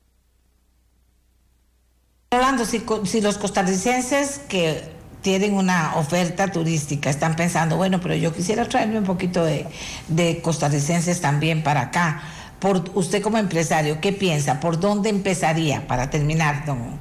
Hablando, 2.32 2.66
si, 2.66 2.84
si 3.06 3.22
los 3.22 3.38
costarricenses 3.38 4.40
que 4.50 4.98
tienen 5.22 5.54
una 5.54 5.96
oferta 5.96 6.52
turística, 6.52 7.10
están 7.10 7.36
pensando, 7.36 7.78
bueno, 7.78 8.00
pero 8.02 8.16
yo 8.16 8.34
quisiera 8.34 8.68
traerme 8.68 9.00
un 9.00 9.06
poquito 9.06 9.44
de, 9.44 10.42
costarricenses 10.42 11.22
también 11.22 11.64
para 11.64 11.82
acá. 11.82 12.22
Por 12.60 12.84
usted 12.96 13.22
como 13.22 13.38
empresario, 13.38 14.02
¿qué 14.02 14.14
piensa? 14.14 14.60
¿Por 14.60 14.80
dónde 14.80 15.10
empezaría 15.10 15.86
para 15.88 16.10
terminar, 16.10 16.66
don, 16.66 16.98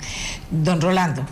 don 0.51 0.81
Rolando? 0.81 1.25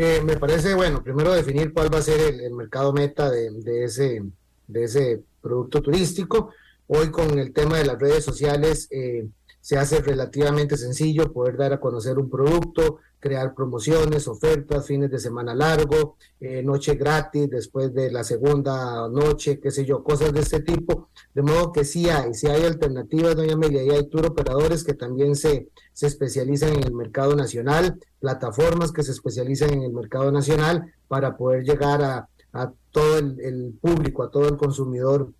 Eh, 0.00 0.22
me 0.24 0.36
parece, 0.36 0.74
bueno, 0.74 1.02
primero 1.02 1.32
definir 1.32 1.72
cuál 1.72 1.92
va 1.92 1.98
a 1.98 2.02
ser 2.02 2.20
el, 2.20 2.52
mercado 2.52 2.92
meta 2.92 3.28
de, 3.30 3.82
ese, 3.82 4.22
de 4.68 4.84
ese 4.84 5.24
producto 5.42 5.82
turístico. 5.82 6.52
Hoy 6.86 7.10
con 7.10 7.36
el 7.36 7.52
tema 7.52 7.78
de 7.78 7.84
las 7.84 7.98
redes 7.98 8.24
sociales 8.24 8.86
eh, 8.92 9.26
se 9.60 9.76
hace 9.76 10.00
relativamente 10.00 10.76
sencillo 10.76 11.32
poder 11.32 11.56
dar 11.56 11.72
a 11.72 11.80
conocer 11.80 12.16
un 12.16 12.30
producto, 12.30 12.98
crear 13.20 13.54
promociones, 13.54 14.28
ofertas, 14.28 14.86
fines 14.86 15.10
de 15.10 15.18
semana 15.18 15.54
largo, 15.54 16.16
eh, 16.40 16.62
noche 16.62 16.94
gratis 16.94 17.50
después 17.50 17.92
de 17.92 18.10
la 18.10 18.24
segunda 18.24 19.08
noche, 19.08 19.58
qué 19.60 19.70
sé 19.70 19.84
yo, 19.84 20.02
cosas 20.02 20.32
de 20.32 20.40
este 20.40 20.60
tipo. 20.60 21.08
De 21.34 21.42
modo 21.42 21.72
que 21.72 21.84
sí 21.84 22.08
hay, 22.08 22.34
sí 22.34 22.46
hay 22.46 22.64
alternativas, 22.64 23.36
doña 23.36 23.54
Amelia, 23.54 23.82
y 23.82 23.90
hay 23.90 24.08
tour 24.08 24.26
operadores 24.26 24.84
que 24.84 24.94
también 24.94 25.36
se, 25.36 25.68
se 25.92 26.06
especializan 26.06 26.74
en 26.74 26.84
el 26.84 26.94
mercado 26.94 27.34
nacional, 27.34 27.98
plataformas 28.20 28.92
que 28.92 29.02
se 29.02 29.12
especializan 29.12 29.70
en 29.70 29.82
el 29.82 29.92
mercado 29.92 30.30
nacional 30.30 30.92
para 31.08 31.36
poder 31.36 31.64
llegar 31.64 32.02
a, 32.02 32.28
a 32.52 32.72
todo 32.90 33.18
el, 33.18 33.78
público, 33.80 34.22
a 34.22 34.30
todo 34.30 34.48
el 34.48 34.56
consumidor 34.56 35.32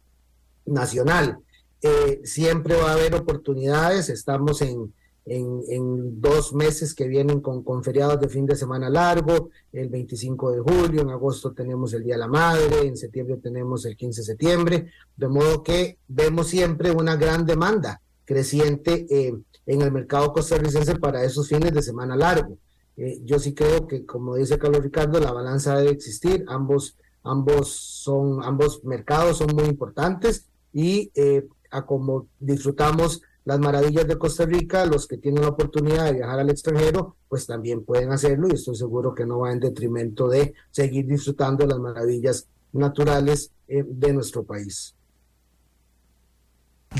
nacional. 0.66 1.38
Eh, 1.80 2.20
siempre 2.24 2.76
va 2.76 2.90
a 2.90 2.94
haber 2.94 3.14
oportunidades, 3.14 4.08
estamos 4.08 4.62
en 4.62 4.92
en, 5.28 6.20
dos 6.20 6.52
meses 6.52 6.94
que 6.94 7.06
vienen 7.06 7.40
con, 7.40 7.62
con, 7.62 7.84
feriados 7.84 8.20
de 8.20 8.28
fin 8.28 8.46
de 8.46 8.56
semana 8.56 8.88
largo, 8.88 9.50
el 9.72 9.88
25 9.88 10.52
de 10.52 10.60
julio, 10.60 11.02
en 11.02 11.10
agosto 11.10 11.52
tenemos 11.52 11.92
el 11.92 12.04
Día 12.04 12.14
de 12.14 12.20
la 12.20 12.28
Madre, 12.28 12.86
en 12.86 12.96
septiembre 12.96 13.36
tenemos 13.36 13.84
el 13.84 13.96
15 13.96 14.20
de 14.20 14.24
septiembre, 14.24 14.90
de 15.16 15.28
modo 15.28 15.62
que 15.62 15.98
vemos 16.08 16.48
siempre 16.48 16.90
una 16.90 17.16
gran 17.16 17.44
demanda 17.44 18.00
creciente 18.24 19.06
eh, 19.10 19.34
en 19.66 19.82
el 19.82 19.92
mercado 19.92 20.32
costarricense 20.32 20.96
para 20.96 21.24
esos 21.24 21.48
fines 21.48 21.72
de 21.72 21.82
semana 21.82 22.16
largo. 22.16 22.58
Eh, 22.96 23.20
yo 23.24 23.38
sí 23.38 23.54
creo 23.54 23.86
que, 23.86 24.04
como 24.04 24.34
dice 24.34 24.58
Carlos 24.58 24.82
Ricardo, 24.82 25.20
la 25.20 25.32
balanza 25.32 25.76
debe 25.78 25.92
existir, 25.92 26.44
ambos, 26.48 26.96
ambos, 27.22 27.70
son, 27.70 28.42
ambos 28.42 28.82
mercados 28.84 29.38
son 29.38 29.54
muy 29.54 29.66
importantes 29.66 30.46
y 30.72 31.10
eh, 31.14 31.46
a 31.70 31.86
como 31.86 32.26
disfrutamos 32.40 33.22
las 33.48 33.60
maravillas 33.60 34.06
de 34.06 34.18
Costa 34.18 34.44
Rica, 34.44 34.84
los 34.84 35.06
que 35.06 35.16
tienen 35.16 35.40
la 35.40 35.48
oportunidad 35.48 36.04
de 36.04 36.12
viajar 36.12 36.38
al 36.38 36.50
extranjero, 36.50 37.16
pues 37.30 37.46
también 37.46 37.82
pueden 37.82 38.12
hacerlo 38.12 38.46
y 38.46 38.52
estoy 38.52 38.76
seguro 38.76 39.14
que 39.14 39.24
no 39.24 39.38
va 39.38 39.52
en 39.52 39.58
detrimento 39.58 40.28
de 40.28 40.52
seguir 40.70 41.06
disfrutando 41.06 41.64
de 41.64 41.70
las 41.70 41.78
maravillas 41.78 42.46
naturales 42.74 43.50
eh, 43.66 43.86
de 43.88 44.12
nuestro 44.12 44.44
país. 44.44 44.94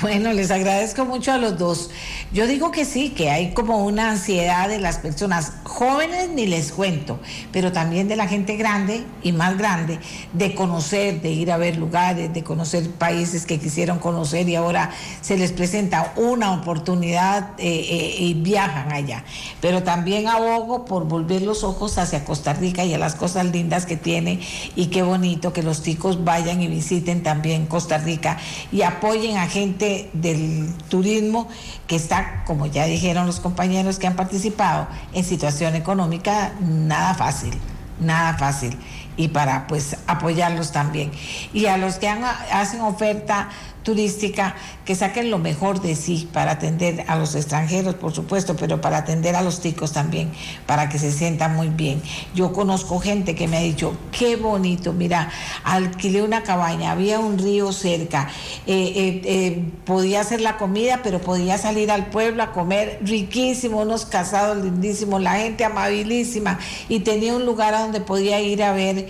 Bueno, 0.01 0.33
les 0.33 0.51
agradezco 0.51 1.05
mucho 1.05 1.33
a 1.33 1.39
los 1.39 1.59
dos. 1.59 1.91
Yo 2.33 2.47
digo 2.47 2.71
que 2.71 2.85
sí, 2.85 3.11
que 3.11 3.31
hay 3.31 3.53
como 3.53 3.85
una 3.85 4.11
ansiedad 4.11 4.69
de 4.69 4.79
las 4.79 4.99
personas 4.99 5.55
jóvenes, 5.65 6.29
ni 6.29 6.47
les 6.47 6.73
cuento, 6.73 7.19
pero 7.53 7.73
también 7.73 8.07
de 8.07 8.15
la 8.15 8.29
gente 8.29 8.57
grande 8.57 9.05
y 9.23 9.33
más 9.33 9.59
grande, 9.59 9.99
de 10.35 10.55
conocer, 10.55 11.21
de 11.21 11.31
ir 11.31 11.51
a 11.51 11.57
ver 11.57 11.77
lugares, 11.77 12.33
de 12.33 12.45
conocer 12.45 12.89
países 12.91 13.45
que 13.45 13.59
quisieron 13.59 13.99
conocer 13.99 14.49
y 14.49 14.55
ahora 14.55 14.91
se 15.21 15.37
les 15.37 15.53
presenta 15.53 16.13
una 16.17 16.53
oportunidad 16.53 17.53
eh, 17.59 17.67
eh, 17.67 18.17
y 18.19 18.35
viajan 18.35 18.93
allá. 18.93 19.25
Pero 19.61 19.83
también 19.83 20.29
abogo 20.29 20.85
por 20.85 21.07
volver 21.07 21.43
los 21.43 21.65
ojos 21.65 21.99
hacia 21.99 22.25
Costa 22.25 22.53
Rica 22.53 22.85
y 22.85 22.95
a 22.95 22.99
las 22.99 23.15
cosas 23.15 23.47
lindas 23.47 23.87
que 23.87 23.97
tiene 23.97 24.41
y 24.77 24.87
qué 24.87 25.03
bonito 25.03 25.53
que 25.53 25.63
los 25.63 25.83
chicos 25.83 26.25
vayan 26.25 26.63
y 26.63 26.69
visiten 26.69 27.23
también 27.23 27.67
Costa 27.67 27.99
Rica 27.99 28.39
y 28.71 28.83
apoyen 28.83 29.39
a 29.39 29.49
gente 29.49 29.88
del 30.13 30.73
turismo 30.89 31.49
que 31.87 31.97
está, 31.97 32.45
como 32.45 32.67
ya 32.67 32.85
dijeron 32.87 33.27
los 33.27 33.41
compañeros 33.41 33.99
que 33.99 34.07
han 34.07 34.17
participado, 34.17 34.87
en 35.13 35.25
situación 35.25 35.75
económica 35.75 36.53
nada 36.61 37.15
fácil, 37.15 37.55
nada 38.01 38.37
fácil. 38.37 38.77
Y 39.17 39.29
para 39.29 39.67
pues 39.67 39.97
apoyarlos 40.07 40.71
también. 40.71 41.11
Y 41.53 41.67
a 41.67 41.77
los 41.77 41.97
que 41.97 42.09
hacen 42.09 42.81
oferta 42.83 43.49
turística 43.83 44.55
que 44.85 44.95
saquen 44.95 45.31
lo 45.31 45.39
mejor 45.39 45.81
de 45.81 45.95
sí 45.95 46.29
para 46.33 46.53
atender 46.53 47.05
a 47.09 47.17
los 47.17 47.35
extranjeros, 47.35 47.95
por 47.95 48.13
supuesto, 48.13 48.57
pero 48.57 48.81
para 48.81 48.99
atender 48.99 49.37
a 49.37 49.43
los 49.43 49.61
ticos 49.61 49.93
también, 49.93 50.31
para 50.67 50.89
que 50.89 50.99
se 50.99 51.13
sientan 51.13 51.55
muy 51.55 51.69
bien. 51.69 52.03
Yo 52.35 52.53
conozco 52.53 52.99
gente 53.01 53.35
que 53.35 53.49
me 53.49 53.59
ha 53.59 53.61
dicho, 53.61 53.95
qué 54.17 54.37
bonito, 54.37 54.93
mira, 54.93 55.31
alquilé 55.65 56.23
una 56.23 56.43
cabaña, 56.43 56.93
había 56.93 57.19
un 57.19 57.39
río 57.39 57.73
cerca, 57.73 58.31
eh, 58.67 58.93
eh, 58.97 59.21
eh, 59.25 59.65
podía 59.85 60.23
hacer 60.23 60.41
la 60.41 60.57
comida, 60.57 61.01
pero 61.03 61.21
podía 61.21 61.59
salir 61.59 61.91
al 61.91 62.07
pueblo 62.07 62.43
a 62.43 62.53
comer 62.53 63.01
riquísimo, 63.03 63.83
unos 63.83 64.07
casados 64.07 64.65
lindísimos, 64.65 65.21
la 65.21 65.35
gente 65.35 65.65
amabilísima, 65.65 66.59
y 66.89 67.01
tenía 67.01 67.35
un 67.35 67.45
lugar 67.45 67.75
a 67.75 67.81
donde 67.83 68.01
podía 68.01 68.41
ir 68.41 68.63
a 68.63 68.73
ver 68.73 69.07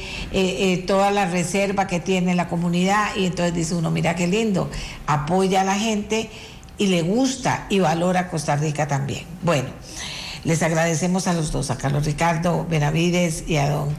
toda 0.86 1.10
la 1.10 1.26
reserva 1.26 1.86
que 1.86 2.00
tiene 2.00 2.34
la 2.34 2.48
comunidad, 2.48 3.14
y 3.16 3.26
entonces 3.26 3.54
dice 3.54 3.74
uno, 3.74 3.90
mira 3.90 4.16
qué 4.16 4.26
lindo 4.26 4.57
apoya 5.06 5.60
a 5.60 5.64
la 5.64 5.78
gente 5.78 6.30
y 6.78 6.86
le 6.86 7.02
gusta 7.02 7.66
y 7.68 7.80
valora 7.80 8.30
Costa 8.30 8.56
Rica 8.56 8.88
también. 8.88 9.24
Bueno, 9.42 9.68
les 10.44 10.62
agradecemos 10.62 11.26
a 11.26 11.34
los 11.34 11.52
dos, 11.52 11.70
a 11.70 11.76
Carlos 11.76 12.06
Ricardo 12.06 12.66
Benavides 12.68 13.44
y 13.46 13.56
a 13.56 13.68
don, 13.68 13.94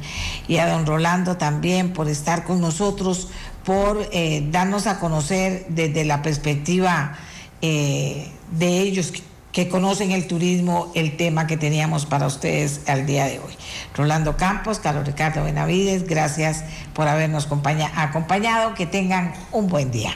y 0.48 0.58
a 0.58 0.68
don 0.68 0.86
Rolando 0.86 1.38
también 1.38 1.94
por 1.94 2.08
estar 2.08 2.44
con 2.44 2.62
nosotros, 2.62 3.28
por 3.66 4.08
eh, 4.12 4.48
darnos 4.50 4.88
a 4.88 5.00
conocer 5.00 5.66
desde 5.70 6.06
la 6.06 6.22
perspectiva 6.22 7.18
eh, 7.62 8.32
de 8.52 8.80
ellos 8.80 9.14
que 9.52 9.68
conocen 9.68 10.12
el 10.12 10.28
turismo, 10.28 10.92
el 10.96 11.18
tema 11.18 11.48
que 11.48 11.58
teníamos 11.58 12.06
para 12.06 12.28
ustedes 12.28 12.82
al 12.88 13.06
día 13.06 13.26
de 13.26 13.40
hoy. 13.40 13.54
Rolando 13.96 14.38
Campos, 14.38 14.80
Carlos 14.80 15.06
Ricardo 15.06 15.44
Benavides, 15.44 16.08
gracias 16.08 16.64
por 16.94 17.08
habernos 17.08 17.48
acompañado, 17.48 18.76
que 18.76 18.86
tengan 18.86 19.34
un 19.52 19.68
buen 19.68 19.92
día. 19.92 20.16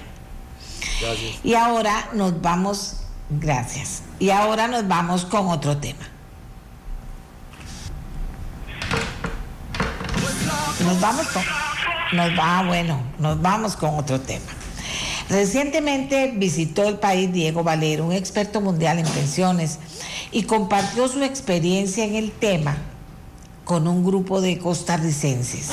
Y 1.43 1.53
ahora 1.53 2.09
nos 2.13 2.41
vamos, 2.41 2.97
gracias. 3.29 4.03
Y 4.19 4.29
ahora 4.29 4.67
nos 4.67 4.87
vamos 4.87 5.25
con 5.25 5.47
otro 5.47 5.77
tema. 5.77 6.07
Nos 10.85 10.99
vamos 10.99 11.27
con, 11.27 11.43
nos 12.13 12.31
va, 12.37 12.59
ah, 12.59 12.63
bueno, 12.65 13.01
nos 13.19 13.41
vamos 13.41 13.75
con 13.75 13.97
otro 13.97 14.19
tema. 14.19 14.45
Recientemente 15.29 16.33
visitó 16.35 16.87
el 16.87 16.99
país 16.99 17.31
Diego 17.31 17.63
Valero, 17.63 18.05
un 18.05 18.11
experto 18.11 18.59
mundial 18.59 18.99
en 18.99 19.07
pensiones, 19.07 19.79
y 20.31 20.43
compartió 20.43 21.07
su 21.07 21.23
experiencia 21.23 22.03
en 22.03 22.15
el 22.15 22.31
tema 22.31 22.77
con 23.63 23.87
un 23.87 24.03
grupo 24.03 24.41
de 24.41 24.57
costarricenses 24.57 25.69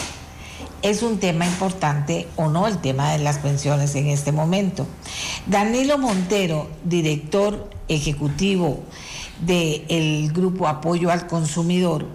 es 0.82 1.02
un 1.02 1.18
tema 1.18 1.46
importante 1.46 2.26
o 2.36 2.48
no 2.48 2.66
el 2.66 2.78
tema 2.78 3.12
de 3.12 3.18
las 3.18 3.38
pensiones 3.38 3.94
en 3.94 4.08
este 4.08 4.32
momento. 4.32 4.86
Danilo 5.46 5.98
Montero, 5.98 6.68
director 6.84 7.68
ejecutivo 7.88 8.80
del 9.40 10.32
grupo 10.32 10.68
Apoyo 10.68 11.10
al 11.10 11.26
Consumidor, 11.26 12.06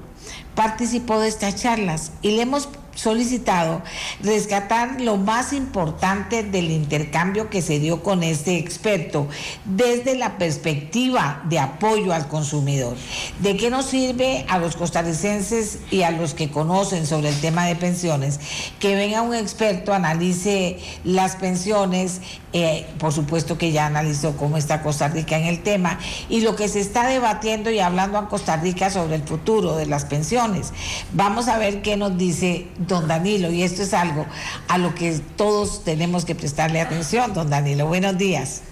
participó 0.55 1.19
de 1.19 1.27
estas 1.27 1.55
charlas 1.55 2.11
y 2.21 2.31
le 2.31 2.43
hemos 2.43 2.69
solicitado 2.95 3.83
rescatar 4.21 4.99
lo 5.01 5.17
más 5.17 5.53
importante 5.53 6.43
del 6.43 6.71
intercambio 6.71 7.49
que 7.49 7.61
se 7.61 7.79
dio 7.79 8.01
con 8.01 8.23
este 8.23 8.57
experto 8.57 9.27
desde 9.65 10.15
la 10.15 10.37
perspectiva 10.37 11.43
de 11.45 11.59
apoyo 11.59 12.13
al 12.13 12.27
consumidor. 12.27 12.95
¿De 13.39 13.55
qué 13.57 13.69
nos 13.69 13.85
sirve 13.85 14.45
a 14.49 14.57
los 14.57 14.75
costarricenses 14.75 15.79
y 15.91 16.01
a 16.01 16.11
los 16.11 16.33
que 16.33 16.49
conocen 16.49 17.05
sobre 17.05 17.29
el 17.29 17.39
tema 17.39 17.65
de 17.65 17.75
pensiones 17.75 18.39
que 18.79 18.95
venga 18.95 19.21
un 19.21 19.35
experto, 19.35 19.93
analice 19.93 20.79
las 21.03 21.35
pensiones, 21.35 22.21
eh, 22.53 22.87
por 22.99 23.11
supuesto 23.11 23.57
que 23.57 23.71
ya 23.71 23.85
analizó 23.85 24.37
cómo 24.37 24.57
está 24.57 24.81
Costa 24.81 25.09
Rica 25.09 25.37
en 25.37 25.45
el 25.45 25.61
tema 25.61 25.99
y 26.29 26.41
lo 26.41 26.55
que 26.55 26.69
se 26.69 26.79
está 26.79 27.07
debatiendo 27.07 27.69
y 27.69 27.79
hablando 27.79 28.17
en 28.17 28.27
Costa 28.27 28.57
Rica 28.57 28.89
sobre 28.89 29.15
el 29.15 29.23
futuro 29.23 29.75
de 29.75 29.85
las 29.85 30.05
pensiones. 30.05 30.71
Vamos 31.11 31.47
a 31.47 31.57
ver 31.57 31.81
qué 31.81 31.97
nos 31.97 32.17
dice 32.17 32.67
don 32.87 33.07
Danilo 33.07 33.51
y 33.51 33.63
esto 33.63 33.83
es 33.83 33.93
algo 33.93 34.25
a 34.67 34.77
lo 34.77 34.93
que 34.95 35.19
todos 35.35 35.83
tenemos 35.83 36.25
que 36.25 36.35
prestarle 36.35 36.81
atención, 36.81 37.33
don 37.33 37.49
Danilo. 37.49 37.87
Buenos 37.87 38.17
días. 38.17 38.63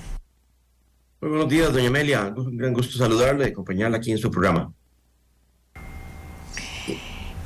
Muy 1.21 1.29
buenos 1.29 1.49
días, 1.49 1.71
doña 1.71 1.87
Amelia. 1.87 2.33
Un 2.35 2.57
gran 2.57 2.73
gusto 2.73 2.97
saludarle 2.97 3.45
y 3.45 3.51
acompañarla 3.51 3.97
aquí 3.97 4.11
en 4.11 4.17
su 4.17 4.29
programa. 4.29 4.73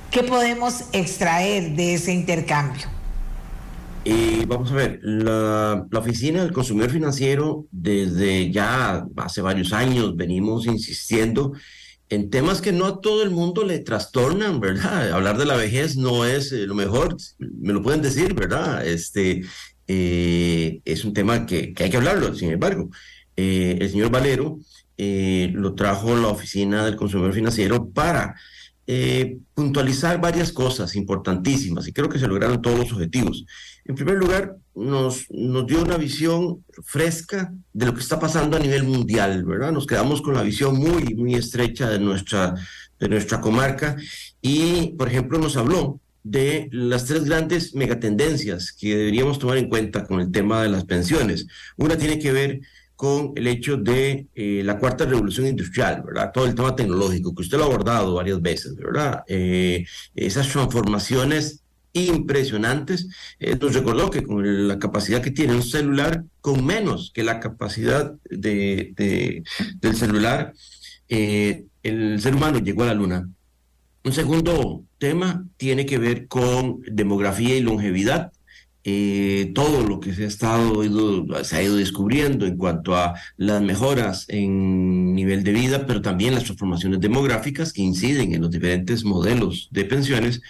¿Qué 0.09 0.24
podemos 0.24 0.86
extraer 0.93 1.76
de 1.76 1.93
ese 1.93 2.11
intercambio? 2.11 2.88
Y 4.03 4.45
vamos 4.45 4.72
a 4.72 4.76
ver, 4.76 4.99
la, 5.03 5.86
oficina 5.93 6.41
del 6.41 6.53
consumidor 6.53 6.91
financiero 6.91 7.65
desde 7.72 8.49
ya 8.49 9.05
hace 9.18 9.41
varios 9.41 9.74
años 9.74 10.15
venimos 10.15 10.65
insistiendo 10.65 11.51
en 12.10 12.30
temas 12.30 12.62
que 12.62 12.72
no 12.72 12.86
a 12.86 13.01
todo 13.01 13.24
el 13.24 13.32
mundo 13.32 13.64
le 13.64 13.80
trastornan, 13.80 14.60
¿verdad? 14.60 15.12
Hablar 15.14 15.38
de 15.38 15.45
la 15.45 15.55
vejez 15.55 15.97
no 15.97 16.26
es 16.26 16.51
eh, 16.51 16.66
lo 16.66 16.76
mejor, 16.76 17.18
me 17.39 17.74
lo 17.74 17.82
pueden 17.82 18.01
decir, 18.01 18.34
¿verdad? 18.34 18.86
Este 18.86 19.43
eh, 19.88 20.82
es 20.86 21.05
un 21.05 21.14
tema 21.14 21.45
que, 21.45 21.74
hay 21.78 21.89
que 21.89 21.97
hablarlo, 21.97 22.34
sin 22.36 22.51
embargo. 22.51 22.89
Eh, 23.36 23.78
el 23.80 23.89
señor 23.89 24.10
Valero 24.10 24.60
lo 24.97 25.76
trajo 25.76 26.16
la 26.16 26.30
oficina 26.30 26.84
del 26.84 26.95
consumidor 26.95 27.32
financiero 27.32 27.88
para 27.89 28.36
puntualizar 29.53 30.20
varias 30.20 30.51
cosas 30.51 30.95
importantísimas 30.95 31.88
y 31.88 31.93
creo 31.93 32.10
que 32.10 32.18
se 32.18 32.28
lograron 32.28 32.64
todos 32.64 32.80
los 32.80 32.91
objetivos. 32.93 33.45
En 33.86 33.93
primer 33.93 34.16
lugar, 34.16 34.55
nos, 34.78 35.25
nos 35.32 35.65
dio 35.65 35.82
una 35.82 35.97
visión 35.97 36.63
fresca 36.84 37.51
de 37.73 37.86
lo 37.86 37.93
que 37.93 37.99
está 37.99 38.19
pasando 38.19 38.57
a 38.57 38.59
nivel 38.59 38.84
mundial, 38.84 39.43
¿verdad? 39.43 39.71
Nos 39.71 39.88
quedamos 39.88 40.21
con 40.21 40.36
la 40.36 40.43
visión 40.43 40.78
muy, 40.78 41.15
muy 41.15 41.34
estrecha 41.34 41.89
de 41.89 41.99
nuestra, 41.99 42.53
de 42.99 43.09
nuestra 43.09 43.41
comarca 43.41 43.95
y, 44.41 44.93
por 44.97 45.07
ejemplo, 45.07 45.39
nos 45.39 45.57
habló 45.57 45.99
de 46.23 46.69
las 46.71 47.05
tres 47.05 47.23
grandes 47.25 47.73
megatendencias 47.73 48.71
que 48.71 48.95
deberíamos 48.95 49.39
tomar 49.39 49.57
en 49.57 49.69
cuenta 49.69 50.05
con 50.05 50.19
el 50.19 50.32
tema 50.32 50.61
de 50.61 50.69
las 50.69 50.86
pensiones. 50.86 51.47
Una 51.78 51.97
tiene 51.97 52.19
que 52.19 52.32
ver 52.32 52.59
con 52.95 53.34
el 53.36 53.47
hecho 53.47 53.78
de 53.78 54.28
eh, 54.36 54.61
la 54.63 54.78
cuarta 54.80 55.05
revolución 55.05 55.47
industrial, 55.47 56.03
¿verdad? 56.05 56.32
Todo 56.34 56.45
el 56.45 56.55
tema 56.55 56.75
tecnológico, 56.75 57.34
que 57.34 57.43
usted 57.43 57.57
lo 57.57 57.63
ha 57.63 57.67
abordado 57.67 58.15
varias 58.15 58.41
veces, 58.41 58.75
¿verdad? 58.75 59.23
Eh, 59.28 59.86
esas 60.15 60.49
transformaciones 60.49 61.63
impresionantes. 62.06 63.08
Eh, 63.39 63.58
nos 63.60 63.74
recordó 63.74 64.10
que 64.10 64.24
con 64.24 64.68
la 64.68 64.80
capacidad 64.80 65.22
que 65.22 65.32
tiene 65.32 65.56
un 65.56 65.64
celular, 65.64 66.24
con 66.41 66.66
menos 66.66 67.12
que 67.14 67.24
la 67.24 67.39
capacidad 67.39 68.14
de, 68.30 69.43
del 69.80 69.95
celular, 69.95 70.54
eh, 71.10 71.66
el 71.84 72.22
ser 72.22 72.36
humano 72.36 72.60
llegó 72.60 72.84
a 72.84 72.88
la 72.88 72.93
luna. 72.93 73.30
Un 74.04 74.14
segundo 74.14 74.84
tema 74.98 75.45
tiene 75.58 75.86
que 75.86 75.98
ver 75.98 76.28
con 76.28 76.82
demografía 76.89 77.58
y 77.58 77.62
longevidad. 77.62 78.32
Eh, 78.89 79.52
todo 79.54 79.86
lo 79.86 80.00
que 80.00 80.14
se 80.14 80.24
ha 80.24 80.28
estado 80.28 80.82
se 81.43 81.56
ha 81.58 81.62
ido 81.62 81.76
descubriendo 81.76 82.45
en 82.45 82.56
cuanto 82.56 82.95
a 82.95 83.16
las 83.36 83.62
mejoras 83.62 84.24
en 84.30 85.14
nivel 85.14 85.43
de 85.43 85.52
vida, 85.52 85.86
pero 85.86 86.02
también 86.02 86.34
las 86.34 86.45
transformaciones 86.45 87.02
demográficas 87.02 87.74
que 87.74 87.82
inciden 87.82 88.34
en 88.34 88.41
los 88.41 88.50
diferentes 88.50 89.04
modelos 89.04 89.68
de 89.72 89.84
pensiones 89.84 90.41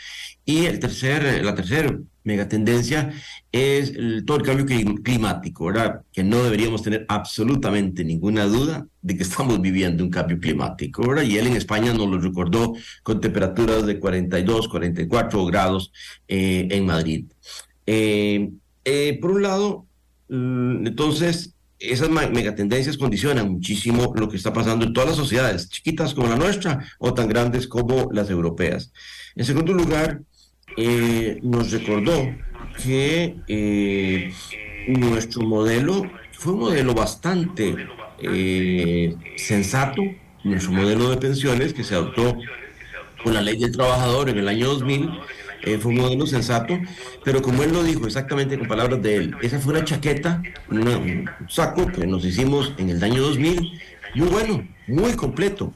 y 0.47 0.65
el 0.65 0.79
tercer, 0.79 1.43
la 1.43 1.53
tercera 1.53 1.99
megatendencia 2.23 3.11
es 3.51 3.91
todo 4.25 4.37
el 4.37 4.43
cambio 4.43 4.65
climático, 5.03 5.65
¿verdad? 5.65 6.03
Que 6.13 6.23
no 6.23 6.41
deberíamos 6.41 6.83
tener 6.83 7.05
absolutamente 7.09 8.05
ninguna 8.05 8.45
duda 8.45 8.87
de 9.01 9.17
que 9.17 9.23
estamos 9.23 9.59
viviendo 9.59 10.05
un 10.05 10.09
cambio 10.09 10.39
climático, 10.39 11.05
¿verdad? 11.05 11.23
Y 11.23 11.37
él 11.37 11.47
en 11.47 11.57
España 11.57 11.93
nos 11.93 12.07
lo 12.07 12.17
recordó 12.17 12.75
con 13.03 13.19
temperaturas 13.19 13.85
de 13.85 13.99
42, 13.99 14.69
44 14.69 15.45
grados 15.47 15.91
eh, 16.29 16.65
en 16.71 16.85
Madrid. 16.85 17.25
Eh, 17.85 18.49
eh, 18.85 19.19
por 19.19 19.31
un 19.31 19.41
lado, 19.41 19.85
mm, 20.29 20.87
entonces, 20.87 21.55
esas 21.77 22.09
megatendencias 22.09 22.97
condicionan 22.97 23.51
muchísimo 23.51 24.13
lo 24.15 24.29
que 24.29 24.37
está 24.37 24.53
pasando 24.53 24.85
en 24.85 24.93
todas 24.93 25.09
las 25.09 25.17
sociedades, 25.17 25.69
chiquitas 25.69 26.13
como 26.13 26.29
la 26.29 26.37
nuestra 26.37 26.85
o 26.99 27.13
tan 27.13 27.27
grandes 27.27 27.67
como 27.67 28.09
las 28.13 28.29
europeas. 28.29 28.93
En 29.35 29.45
segundo 29.45 29.73
lugar, 29.73 30.21
eh, 30.77 31.39
nos 31.43 31.71
recordó 31.71 32.33
que 32.83 33.35
eh, 33.47 34.31
nuestro 34.87 35.41
modelo 35.41 36.09
fue 36.31 36.53
un 36.53 36.59
modelo 36.59 36.93
bastante 36.93 37.75
eh, 38.21 39.15
sensato, 39.35 40.01
nuestro 40.43 40.71
modelo 40.71 41.09
de 41.09 41.17
pensiones 41.17 41.73
que 41.73 41.83
se 41.83 41.95
adoptó 41.95 42.37
con 43.23 43.33
la 43.33 43.41
ley 43.41 43.57
del 43.57 43.71
trabajador 43.71 44.29
en 44.29 44.37
el 44.37 44.47
año 44.47 44.67
2000 44.67 45.09
eh, 45.63 45.77
fue 45.79 45.91
un 45.91 45.97
modelo 45.97 46.25
sensato, 46.25 46.77
pero 47.23 47.41
como 47.41 47.63
él 47.63 47.73
lo 47.73 47.83
dijo 47.83 48.05
exactamente 48.05 48.57
con 48.57 48.67
palabras 48.67 49.01
de 49.01 49.15
él, 49.15 49.35
esa 49.41 49.59
fue 49.59 49.73
una 49.73 49.83
chaqueta, 49.83 50.41
un 50.69 51.29
saco 51.49 51.87
que 51.87 52.05
nos 52.05 52.23
hicimos 52.23 52.73
en 52.77 52.91
el 52.91 53.03
año 53.03 53.21
2000, 53.23 53.79
muy 54.15 54.27
bueno, 54.27 54.67
muy 54.87 55.13
completo, 55.13 55.73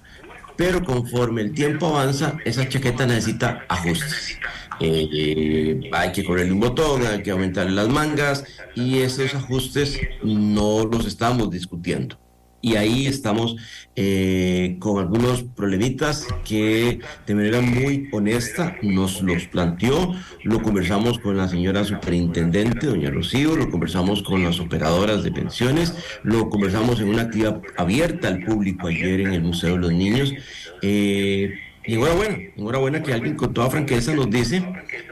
pero 0.56 0.84
conforme 0.84 1.42
el 1.42 1.52
tiempo 1.54 1.88
avanza, 1.88 2.38
esa 2.46 2.70
chaqueta 2.70 3.06
necesita 3.06 3.66
ajustes. 3.68 4.40
Eh, 4.82 5.90
hay 5.92 6.12
que 6.12 6.24
correrle 6.24 6.54
un 6.54 6.60
botón, 6.60 7.06
hay 7.06 7.22
que 7.22 7.32
aumentarle 7.32 7.72
las 7.72 7.90
mangas 7.90 8.44
y 8.76 9.00
esos 9.00 9.36
ajustes 9.36 10.00
no 10.24 10.86
los 10.86 11.06
estamos 11.06 11.52
discutiendo 11.52 12.18
y 12.62 12.76
ahí 12.76 13.08
estamos 13.08 13.56
eh, 13.96 14.78
con 14.80 15.00
algunos 15.00 15.44
problemitas 15.44 16.28
que 16.46 17.00
de 17.26 17.36
manera 17.36 17.62
muy 17.62 18.08
honesta 18.12 18.78
nos 18.82 19.22
los 19.22 19.46
planteó. 19.48 20.16
Lo 20.44 20.62
conversamos 20.62 21.20
con 21.20 21.38
la 21.38 21.48
señora 21.48 21.84
superintendente, 21.84 22.88
doña 22.88 23.10
Rocío, 23.10 23.56
lo 23.56 23.70
conversamos 23.70 24.22
con 24.22 24.44
las 24.44 24.60
operadoras 24.60 25.24
de 25.24 25.32
pensiones, 25.32 25.96
lo 26.24 26.50
conversamos 26.50 27.00
en 27.00 27.10
una 27.10 27.24
actividad 27.24 27.62
abierta 27.78 28.28
al 28.28 28.44
público 28.44 28.88
ayer 28.88 29.22
en 29.22 29.34
el 29.34 29.42
Museo 29.42 29.74
de 29.74 29.80
los 29.80 29.92
Niños. 29.92 30.34
Eh, 30.82 31.54
y 31.86 31.96
enhorabuena, 31.96 32.38
enhorabuena 32.56 33.04
que 33.04 33.14
alguien 33.14 33.36
con 33.36 33.54
toda 33.54 33.70
franqueza 33.70 34.14
nos 34.14 34.30
dice 34.30 34.64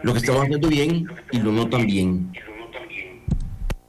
lo 0.03 0.13
que 0.13 0.19
estamos 0.19 0.43
haciendo 0.43 0.67
bien 0.67 1.07
y 1.31 1.39
lo 1.39 1.51
no 1.51 1.69
tan 1.69 1.85
bien. 1.85 2.31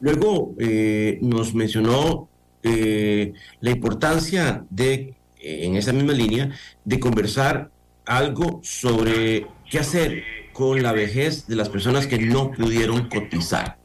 Luego 0.00 0.54
eh, 0.58 1.18
nos 1.20 1.54
mencionó 1.54 2.30
eh, 2.62 3.32
la 3.60 3.70
importancia 3.70 4.64
de, 4.68 5.14
eh, 5.38 5.60
en 5.64 5.76
esa 5.76 5.92
misma 5.92 6.12
línea, 6.12 6.50
de 6.84 7.00
conversar 7.00 7.70
algo 8.04 8.60
sobre 8.62 9.46
qué 9.70 9.78
hacer 9.78 10.22
con 10.52 10.82
la 10.82 10.92
vejez 10.92 11.46
de 11.46 11.56
las 11.56 11.70
personas 11.70 12.06
que 12.06 12.18
no 12.18 12.50
pudieron 12.50 13.08
cotizar. 13.08 13.78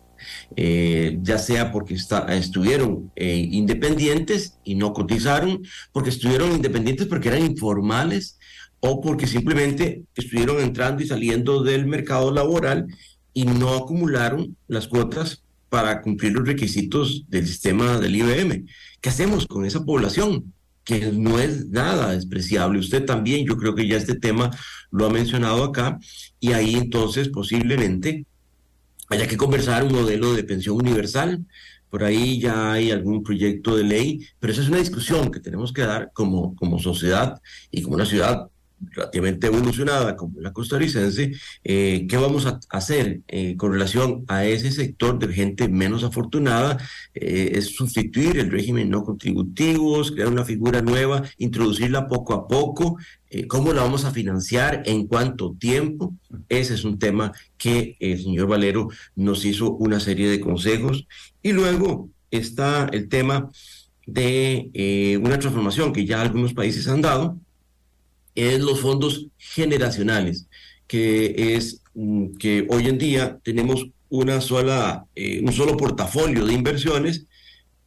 Eh, 0.57 1.19
ya 1.21 1.37
sea 1.37 1.71
porque 1.71 1.93
estuvieron 1.93 3.11
independientes 3.15 4.57
y 4.63 4.75
no 4.75 4.91
cotizaron, 4.91 5.61
porque 5.91 6.09
estuvieron 6.09 6.51
independientes 6.51 7.07
porque 7.07 7.29
eran 7.29 7.45
informales 7.45 8.34
o 8.85 9.01
porque 9.01 9.27
simplemente 9.27 10.03
estuvieron 10.15 10.61
entrando 10.61 11.01
y 11.01 11.07
saliendo 11.07 11.63
del 11.63 11.87
mercado 11.87 12.31
laboral 12.31 12.87
y 13.33 13.45
no 13.45 13.73
acumularon 13.75 14.55
las 14.67 14.87
cuotas 14.87 15.43
para 15.69 16.01
cumplir 16.01 16.33
los 16.33 16.47
requisitos 16.47 17.25
del 17.27 17.47
sistema 17.47 17.99
del 17.99 18.15
IBM. 18.15 18.65
¿Qué 19.01 19.09
hacemos 19.09 19.47
con 19.47 19.65
esa 19.65 19.83
población? 19.83 20.53
que 20.85 21.11
no 21.11 21.39
es 21.39 21.67
nada 21.69 22.11
despreciable. 22.11 22.77
Usted 22.77 23.05
también, 23.05 23.43
yo 23.47 23.57
creo 23.57 23.73
que 23.73 23.87
ya 23.87 23.97
este 23.97 24.13
tema 24.13 24.51
lo 24.91 25.07
ha 25.07 25.09
mencionado 25.09 25.63
acá, 25.63 25.97
y 26.39 26.53
ahí 26.53 26.75
entonces 26.75 27.29
posiblemente 27.29 28.27
haya 29.09 29.25
que 29.25 29.35
conversar 29.35 29.83
un 29.83 29.93
modelo 29.93 30.35
de 30.35 30.43
pensión 30.43 30.75
universal. 30.75 31.43
Por 31.89 32.03
ahí 32.03 32.39
ya 32.39 32.73
hay 32.73 32.91
algún 32.91 33.23
proyecto 33.23 33.75
de 33.75 33.83
ley, 33.83 34.27
pero 34.39 34.53
esa 34.53 34.61
es 34.61 34.69
una 34.69 34.77
discusión 34.77 35.31
que 35.31 35.39
tenemos 35.39 35.73
que 35.73 35.81
dar 35.81 36.11
como, 36.13 36.55
como 36.55 36.77
sociedad 36.77 37.41
y 37.71 37.81
como 37.81 37.95
una 37.95 38.05
ciudad 38.05 38.47
relativamente 38.91 39.47
evolucionada 39.47 40.15
como 40.15 40.39
la 40.39 40.53
costarricense, 40.53 41.33
eh, 41.63 42.05
¿qué 42.09 42.17
vamos 42.17 42.45
a 42.45 42.59
hacer 42.69 43.21
eh, 43.27 43.55
con 43.57 43.71
relación 43.71 44.25
a 44.27 44.45
ese 44.45 44.71
sector 44.71 45.19
de 45.19 45.33
gente 45.33 45.67
menos 45.67 46.03
afortunada? 46.03 46.77
Eh, 47.13 47.51
es 47.55 47.75
sustituir 47.75 48.37
el 48.37 48.51
régimen 48.51 48.89
no 48.89 49.03
contributivos, 49.03 50.11
crear 50.11 50.29
una 50.29 50.45
figura 50.45 50.81
nueva, 50.81 51.23
introducirla 51.37 52.07
poco 52.07 52.33
a 52.33 52.47
poco. 52.47 52.97
¿Cómo 53.49 53.73
la 53.73 53.81
vamos 53.81 54.05
a 54.05 54.11
financiar? 54.11 54.83
¿En 54.85 55.07
cuánto 55.07 55.55
tiempo? 55.59 56.13
Ese 56.47 56.73
es 56.73 56.85
un 56.85 56.99
tema 56.99 57.33
que 57.57 57.97
el 57.99 58.17
señor 58.21 58.47
Valero 58.47 58.87
nos 59.15 59.43
hizo 59.43 59.73
una 59.73 59.99
serie 59.99 60.29
de 60.29 60.39
consejos. 60.39 61.05
Y 61.43 61.51
luego 61.51 62.09
está 62.31 62.87
el 62.93 63.09
tema 63.09 63.51
de 64.07 65.19
una 65.21 65.37
transformación 65.37 65.91
que 65.91 66.05
ya 66.05 66.21
algunos 66.21 66.53
países 66.53 66.87
han 66.87 67.01
dado, 67.01 67.37
es 68.35 68.59
los 68.59 68.81
fondos 68.81 69.27
generacionales, 69.37 70.47
que 70.87 71.55
es 71.55 71.81
mm, 71.93 72.35
que 72.37 72.67
hoy 72.69 72.87
en 72.87 72.97
día 72.97 73.39
tenemos 73.43 73.87
una 74.09 74.41
sola, 74.41 75.05
eh, 75.15 75.41
un 75.43 75.51
solo 75.51 75.75
portafolio 75.77 76.45
de 76.45 76.53
inversiones 76.53 77.25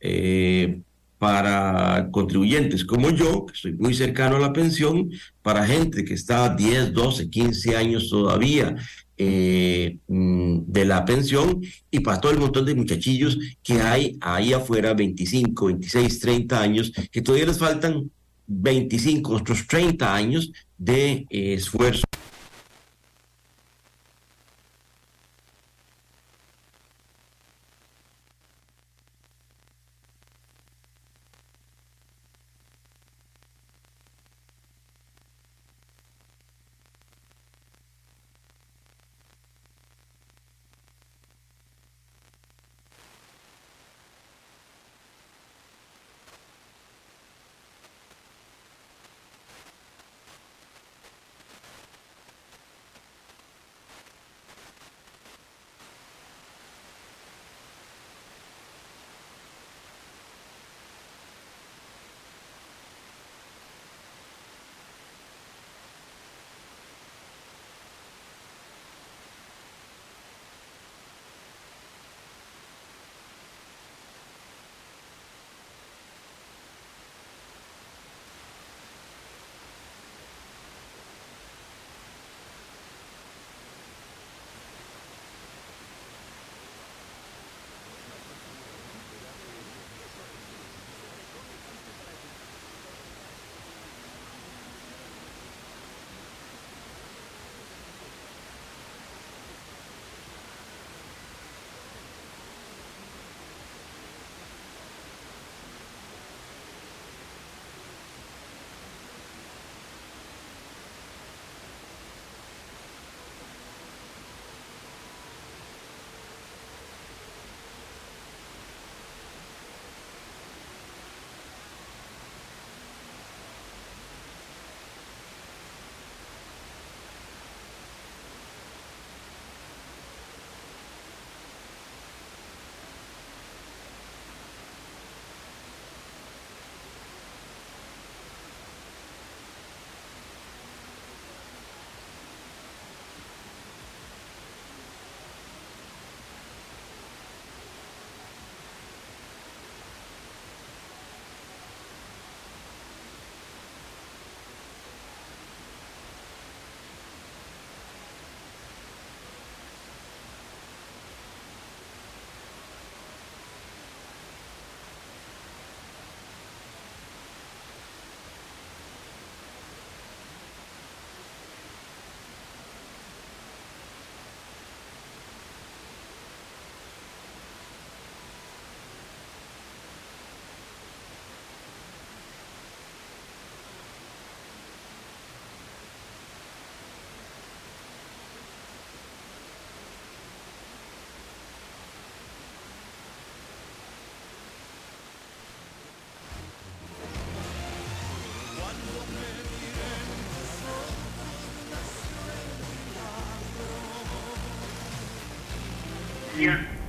eh, 0.00 0.80
para 1.18 2.08
contribuyentes 2.10 2.84
como 2.84 3.10
yo, 3.10 3.46
que 3.46 3.54
estoy 3.54 3.72
muy 3.72 3.92
cercano 3.94 4.36
a 4.36 4.40
la 4.40 4.52
pensión, 4.52 5.10
para 5.42 5.66
gente 5.66 6.04
que 6.04 6.14
está 6.14 6.54
10, 6.54 6.92
12, 6.92 7.28
15 7.28 7.76
años 7.76 8.08
todavía 8.08 8.76
eh, 9.16 9.98
mm, 10.06 10.60
de 10.66 10.84
la 10.84 11.04
pensión 11.04 11.60
y 11.90 12.00
para 12.00 12.20
todo 12.20 12.32
el 12.32 12.38
montón 12.38 12.64
de 12.64 12.74
muchachillos 12.76 13.36
que 13.64 13.80
hay 13.80 14.16
ahí 14.20 14.52
afuera, 14.52 14.94
25, 14.94 15.66
26, 15.66 16.20
30 16.20 16.60
años, 16.60 16.92
que 17.10 17.20
todavía 17.20 17.46
les 17.46 17.58
faltan 17.58 18.10
25, 18.48 19.34
otros 19.34 19.66
30 19.66 20.14
años 20.14 20.50
de 20.76 21.26
eh, 21.30 21.54
esfuerzo. 21.54 22.04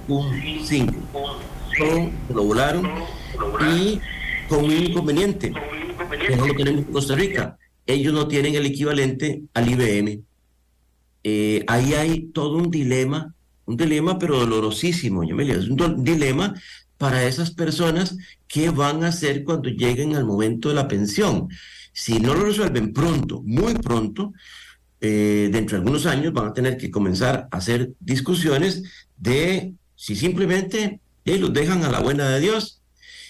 Un 0.07 0.65
5. 0.65 0.93
Todo 1.77 2.11
lo 2.33 2.43
volaron 2.43 2.89
y 3.73 3.99
con 4.47 4.65
un 4.65 4.71
inconveniente 4.71 5.53
que 6.27 6.35
no 6.35 6.47
lo 6.47 6.53
tenemos 6.55 6.85
en 6.85 6.91
Costa 6.91 7.15
Rica. 7.15 7.57
Ellos 7.85 8.13
no 8.13 8.27
tienen 8.27 8.55
el 8.55 8.65
equivalente 8.65 9.43
al 9.53 9.69
IBM. 9.69 10.21
Eh, 11.23 11.63
ahí 11.67 11.93
hay 11.93 12.21
todo 12.33 12.57
un 12.57 12.69
dilema, 12.69 13.33
un 13.65 13.77
dilema 13.77 14.19
pero 14.19 14.39
dolorosísimo, 14.39 15.23
es 15.23 15.67
un 15.67 16.03
dilema 16.03 16.53
para 16.97 17.23
esas 17.23 17.51
personas 17.51 18.17
que 18.47 18.69
van 18.69 19.03
a 19.03 19.07
hacer 19.07 19.43
cuando 19.43 19.69
lleguen 19.69 20.15
al 20.15 20.25
momento 20.25 20.69
de 20.69 20.75
la 20.75 20.87
pensión. 20.87 21.49
Si 21.93 22.19
no 22.19 22.33
lo 22.33 22.45
resuelven 22.45 22.93
pronto, 22.93 23.41
muy 23.43 23.73
pronto, 23.73 24.33
eh, 25.01 25.49
dentro 25.51 25.77
de 25.77 25.81
algunos 25.81 26.05
años 26.05 26.33
van 26.33 26.47
a 26.47 26.53
tener 26.53 26.77
que 26.77 26.91
comenzar 26.91 27.47
a 27.51 27.57
hacer 27.57 27.93
discusiones 27.99 28.83
de 29.19 29.73
si 29.95 30.15
simplemente 30.15 30.99
eh, 31.25 31.37
los 31.37 31.53
dejan 31.53 31.83
a 31.83 31.91
la 31.91 31.99
buena 31.99 32.29
de 32.29 32.39
Dios, 32.39 32.81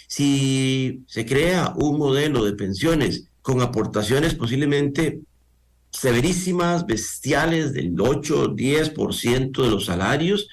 si 0.08 1.04
se 1.08 1.26
crea 1.26 1.74
un 1.76 1.98
modelo 1.98 2.46
de 2.46 2.54
pensiones 2.54 3.26
con 3.42 3.62
aportaciones 3.62 4.36
posiblemente 4.36 5.22
severísimas, 5.92 6.86
bestiales, 6.86 7.74
del 7.74 8.00
8 8.00 8.56
10% 8.56 9.64
de 9.64 9.70
los 9.70 9.86
salarios 9.86 10.48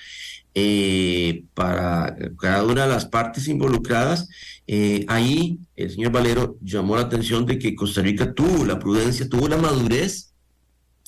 eh, 0.55 1.45
para 1.53 2.16
cada 2.39 2.64
una 2.64 2.84
de 2.84 2.89
las 2.89 3.05
partes 3.05 3.47
involucradas. 3.47 4.28
Eh, 4.66 5.05
ahí 5.09 5.59
el 5.76 5.91
señor 5.91 6.12
Valero 6.12 6.57
llamó 6.62 6.97
la 6.97 7.03
atención 7.03 7.45
de 7.45 7.59
que 7.59 7.74
Costa 7.74 8.01
Rica 8.01 8.32
tuvo 8.32 8.64
la 8.64 8.78
prudencia, 8.78 9.28
tuvo 9.28 9.49
la 9.49 9.59
madurez 9.59 10.26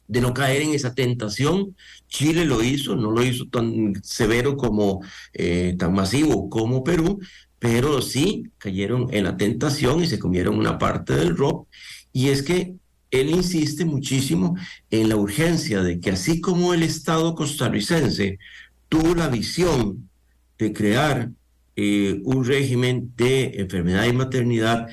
de 0.08 0.20
no 0.20 0.34
caer 0.34 0.62
en 0.62 0.70
esa 0.70 0.94
tentación. 0.94 1.76
Chile 2.08 2.44
lo 2.44 2.62
hizo, 2.62 2.96
no 2.96 3.10
lo 3.12 3.22
hizo 3.22 3.46
tan 3.46 3.94
severo 4.02 4.56
como, 4.56 5.02
eh, 5.34 5.76
tan 5.78 5.94
masivo 5.94 6.50
como 6.50 6.82
Perú, 6.82 7.20
pero 7.58 8.02
sí 8.02 8.50
cayeron 8.58 9.08
en 9.12 9.24
la 9.24 9.36
tentación 9.36 10.02
y 10.02 10.06
se 10.06 10.18
comieron 10.18 10.58
una 10.58 10.78
parte 10.78 11.14
del 11.14 11.36
rock. 11.36 11.68
Y 12.12 12.28
es 12.28 12.42
que 12.42 12.74
él 13.10 13.30
insiste 13.30 13.84
muchísimo 13.84 14.56
en 14.90 15.08
la 15.08 15.16
urgencia 15.16 15.82
de 15.82 16.00
que 16.00 16.10
así 16.10 16.40
como 16.40 16.74
el 16.74 16.82
Estado 16.82 17.34
costarricense 17.34 18.38
tuvo 18.88 19.14
la 19.14 19.28
visión 19.28 20.08
de 20.58 20.72
crear 20.72 21.30
eh, 21.76 22.20
un 22.24 22.44
régimen 22.44 23.12
de 23.16 23.52
enfermedad 23.60 24.04
y 24.06 24.12
maternidad 24.12 24.88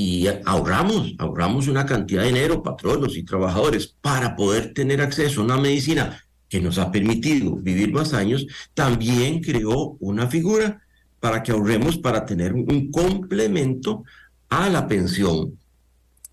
y 0.00 0.28
ahorramos, 0.44 1.16
ahorramos 1.18 1.66
una 1.66 1.84
cantidad 1.84 2.22
de 2.22 2.28
dinero, 2.28 2.62
patronos 2.62 3.16
y 3.16 3.24
trabajadores, 3.24 3.96
para 4.00 4.36
poder 4.36 4.72
tener 4.72 5.00
acceso 5.00 5.40
a 5.40 5.44
una 5.44 5.56
medicina 5.56 6.24
que 6.48 6.60
nos 6.60 6.78
ha 6.78 6.92
permitido 6.92 7.56
vivir 7.56 7.92
más 7.92 8.14
años, 8.14 8.46
también 8.74 9.40
creó 9.40 9.96
una 9.98 10.28
figura 10.28 10.80
para 11.18 11.42
que 11.42 11.50
ahorremos 11.50 11.98
para 11.98 12.24
tener 12.24 12.52
un 12.52 12.92
complemento 12.92 14.04
a 14.48 14.68
la 14.68 14.86
pensión. 14.86 15.58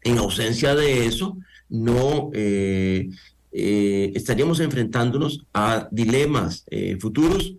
En 0.04 0.20
ausencia 0.20 0.76
de 0.76 1.08
eso, 1.08 1.36
no 1.68 2.30
eh, 2.36 3.10
eh, 3.52 4.12
estaríamos 4.14 4.60
enfrentándonos 4.60 5.44
a 5.56 5.88
dilemas 5.90 6.66
eh, 6.70 6.98
futuros 7.00 7.56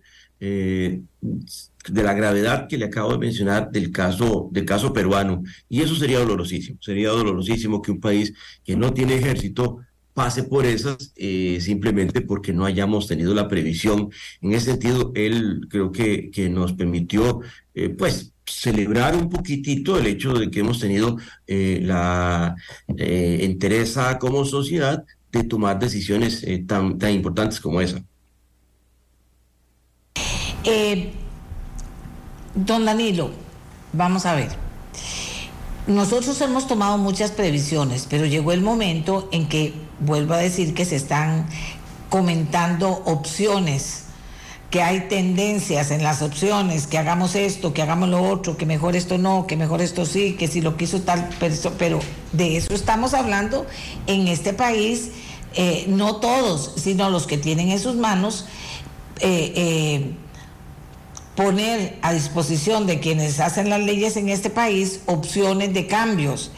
de 1.89 2.03
la 2.03 2.13
gravedad 2.13 2.67
que 2.67 2.77
le 2.77 2.85
acabo 2.85 3.11
de 3.11 3.17
mencionar 3.17 3.71
del 3.71 3.91
caso, 3.91 4.49
del 4.51 4.65
caso 4.65 4.93
peruano. 4.93 5.43
Y 5.69 5.81
eso 5.81 5.95
sería 5.95 6.19
dolorosísimo. 6.19 6.77
Sería 6.81 7.09
dolorosísimo 7.09 7.81
que 7.81 7.91
un 7.91 7.99
país 7.99 8.33
que 8.63 8.75
no 8.75 8.93
tiene 8.93 9.15
ejército 9.15 9.79
pase 10.17 10.41
por 10.45 10.65
esas 10.65 11.13
eh, 11.15 11.59
simplemente 11.61 12.21
porque 12.21 12.51
no 12.51 12.65
hayamos 12.65 13.05
tenido 13.05 13.35
la 13.35 13.47
previsión. 13.47 14.09
En 14.41 14.53
ese 14.53 14.71
sentido, 14.71 15.11
él 15.13 15.67
creo 15.69 15.91
que, 15.91 16.31
que 16.31 16.49
nos 16.49 16.73
permitió, 16.73 17.41
eh, 17.75 17.89
pues, 17.89 18.33
celebrar 18.43 19.15
un 19.15 19.29
poquitito 19.29 19.99
el 19.99 20.07
hecho 20.07 20.33
de 20.33 20.49
que 20.49 20.61
hemos 20.61 20.79
tenido 20.79 21.17
eh, 21.45 21.81
la 21.83 22.55
entereza 22.87 24.17
como 24.17 24.43
sociedad 24.43 25.05
de 25.31 25.43
tomar 25.43 25.77
decisiones 25.77 26.43
tan, 26.65 26.97
tan 26.97 27.11
importantes 27.11 27.59
como 27.59 27.79
esa. 27.79 28.03
Don 32.57 32.85
Danilo, 32.85 33.29
vamos 33.93 34.25
a 34.25 34.33
ver. 34.33 34.49
Nosotros 35.85 36.41
hemos 36.41 36.67
tomado 36.67 36.97
muchas 36.97 37.29
previsiones, 37.29 38.07
pero 38.09 38.25
llegó 38.25 38.51
el 38.51 38.61
momento 38.61 39.29
en 39.31 39.47
que, 39.47 39.73
vuelvo 39.99 40.33
a 40.33 40.37
decir, 40.37 40.73
que 40.73 40.83
se 40.83 40.95
están 40.95 41.45
comentando 42.09 43.03
opciones, 43.05 44.05
que 44.71 44.81
hay 44.81 45.01
tendencias 45.01 45.91
en 45.91 46.01
las 46.01 46.23
opciones, 46.23 46.87
que 46.87 46.97
hagamos 46.97 47.35
esto, 47.35 47.75
que 47.75 47.83
hagamos 47.83 48.09
lo 48.09 48.23
otro, 48.23 48.57
que 48.57 48.65
mejor 48.65 48.95
esto 48.95 49.19
no, 49.19 49.45
que 49.45 49.55
mejor 49.55 49.83
esto 49.83 50.07
sí, 50.07 50.33
que 50.33 50.47
si 50.47 50.61
lo 50.61 50.77
quiso 50.77 51.01
tal 51.01 51.29
persona, 51.39 51.75
pero 51.77 51.99
de 52.31 52.57
eso 52.57 52.73
estamos 52.73 53.13
hablando 53.13 53.67
en 54.07 54.27
este 54.27 54.53
país, 54.53 55.11
eh, 55.53 55.85
no 55.89 56.15
todos, 56.15 56.73
sino 56.75 57.11
los 57.11 57.27
que 57.27 57.37
tienen 57.37 57.69
en 57.69 57.79
sus 57.79 57.97
manos. 57.97 58.45
Eh, 59.19 59.53
eh, 59.55 60.13
poner 61.37 61.99
a 62.01 62.13
disposición 62.13 62.87
de 62.87 62.99
quienes 62.99 63.39
hacen 63.39 63.69
las 63.69 63.79
leyes 63.79 64.17
en 64.17 64.27
este 64.27 64.49
país 64.49 65.01
opciones 65.05 65.71
de 65.71 65.85
cambios. 65.85 66.51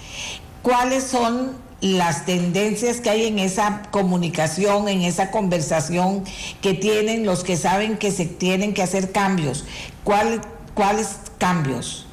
¿Cuáles 0.64 1.04
son 1.04 1.58
las 1.82 2.26
tendencias 2.26 3.02
que 3.02 3.10
hay 3.10 3.26
en 3.26 3.40
esa 3.40 3.84
comunicación, 3.92 4.88
en 4.88 5.02
esa 5.02 5.32
conversación 5.32 6.24
que 6.62 6.74
tienen 6.74 7.26
los 7.26 7.44
que 7.44 7.58
saben 7.58 7.98
que 7.98 8.12
se 8.12 8.26
tienen 8.26 8.74
que 8.74 8.82
hacer 8.82 9.12
cambios? 9.12 9.66
¿Cuál, 10.06 10.40
¿Cuáles 10.74 11.18
cambios? 11.38 12.08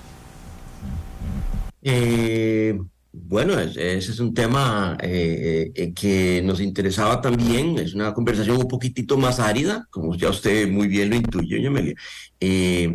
Eh, 1.83 2.81
bueno, 3.25 3.59
ese 3.59 3.97
es 3.97 4.21
un 4.21 4.35
tema 4.35 4.97
eh, 5.01 5.73
eh, 5.75 5.93
que 5.95 6.43
nos 6.45 6.61
interesaba 6.61 7.21
también. 7.21 7.79
Es 7.79 7.95
una 7.95 8.13
conversación 8.13 8.59
un 8.59 8.69
poquitito 8.69 9.17
más 9.17 9.41
árida, 9.41 9.87
como 9.91 10.15
ya 10.17 10.29
usted 10.29 10.69
muy 10.69 10.87
bien 10.89 11.11
lo 11.11 11.17
intuye, 11.17 11.95
eh, 12.41 12.95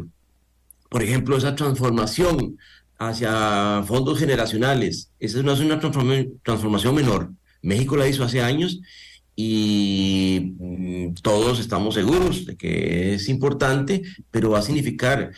por 0.90 1.04
ejemplo, 1.04 1.38
esa 1.38 1.56
transformación 1.56 2.58
hacia 3.00 3.84
fondos 3.88 4.20
generacionales, 4.20 5.10
esa 5.20 5.42
no 5.42 5.54
es 5.54 5.60
una 5.60 5.80
transformación 5.80 6.96
menor. 6.96 7.32
México 7.62 7.98
la 7.98 8.08
hizo 8.08 8.24
hace 8.24 8.42
años 8.42 8.82
y 9.36 10.56
mm, 10.60 11.14
todos 11.22 11.60
estamos 11.60 11.96
seguros 11.96 12.46
de 12.46 12.58
que 12.58 13.16
es 13.16 13.30
importante, 13.30 14.04
pero 14.30 14.52
va 14.52 14.60
a 14.60 14.64
significar 14.64 15.32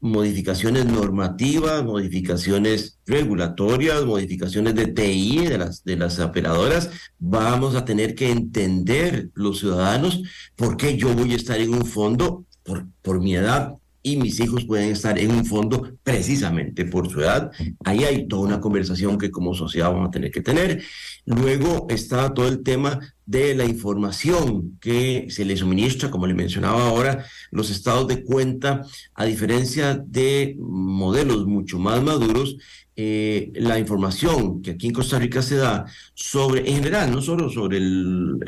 modificaciones 0.00 0.86
normativas, 0.86 1.84
modificaciones 1.84 2.98
regulatorias, 3.06 4.04
modificaciones 4.04 4.74
de 4.74 4.86
TI 4.88 5.46
de 5.46 5.58
las, 5.58 5.84
de 5.84 5.96
las 5.96 6.18
operadoras, 6.18 6.90
vamos 7.18 7.74
a 7.74 7.84
tener 7.84 8.14
que 8.14 8.30
entender 8.30 9.30
los 9.34 9.60
ciudadanos 9.60 10.22
por 10.56 10.76
qué 10.76 10.96
yo 10.96 11.14
voy 11.14 11.32
a 11.32 11.36
estar 11.36 11.60
en 11.60 11.74
un 11.74 11.84
fondo 11.84 12.44
por, 12.62 12.86
por 13.02 13.20
mi 13.20 13.34
edad 13.36 13.74
y 14.02 14.16
mis 14.16 14.40
hijos 14.40 14.64
pueden 14.64 14.90
estar 14.90 15.18
en 15.18 15.30
un 15.30 15.44
fondo 15.44 15.92
precisamente 16.02 16.84
por 16.84 17.10
su 17.10 17.20
edad. 17.20 17.50
Ahí 17.84 18.04
hay 18.04 18.26
toda 18.28 18.42
una 18.42 18.60
conversación 18.60 19.18
que 19.18 19.30
como 19.30 19.54
sociedad 19.54 19.92
vamos 19.92 20.08
a 20.08 20.10
tener 20.10 20.30
que 20.30 20.40
tener. 20.40 20.82
Luego 21.26 21.86
está 21.90 22.32
todo 22.32 22.48
el 22.48 22.62
tema 22.62 23.00
de 23.26 23.54
la 23.54 23.64
información 23.64 24.78
que 24.80 25.26
se 25.28 25.44
le 25.44 25.56
suministra, 25.56 26.10
como 26.10 26.26
le 26.26 26.34
mencionaba 26.34 26.88
ahora, 26.88 27.24
los 27.50 27.70
estados 27.70 28.08
de 28.08 28.24
cuenta, 28.24 28.82
a 29.14 29.24
diferencia 29.24 30.02
de 30.04 30.56
modelos 30.58 31.46
mucho 31.46 31.78
más 31.78 32.02
maduros, 32.02 32.56
eh, 33.02 33.50
la 33.54 33.78
información 33.78 34.60
que 34.60 34.72
aquí 34.72 34.88
en 34.88 34.92
Costa 34.92 35.18
Rica 35.18 35.40
se 35.40 35.56
da 35.56 35.86
sobre, 36.12 36.68
en 36.68 36.76
general, 36.76 37.10
no 37.10 37.22
solo 37.22 37.48
sobre 37.48 37.78
el, 37.78 38.38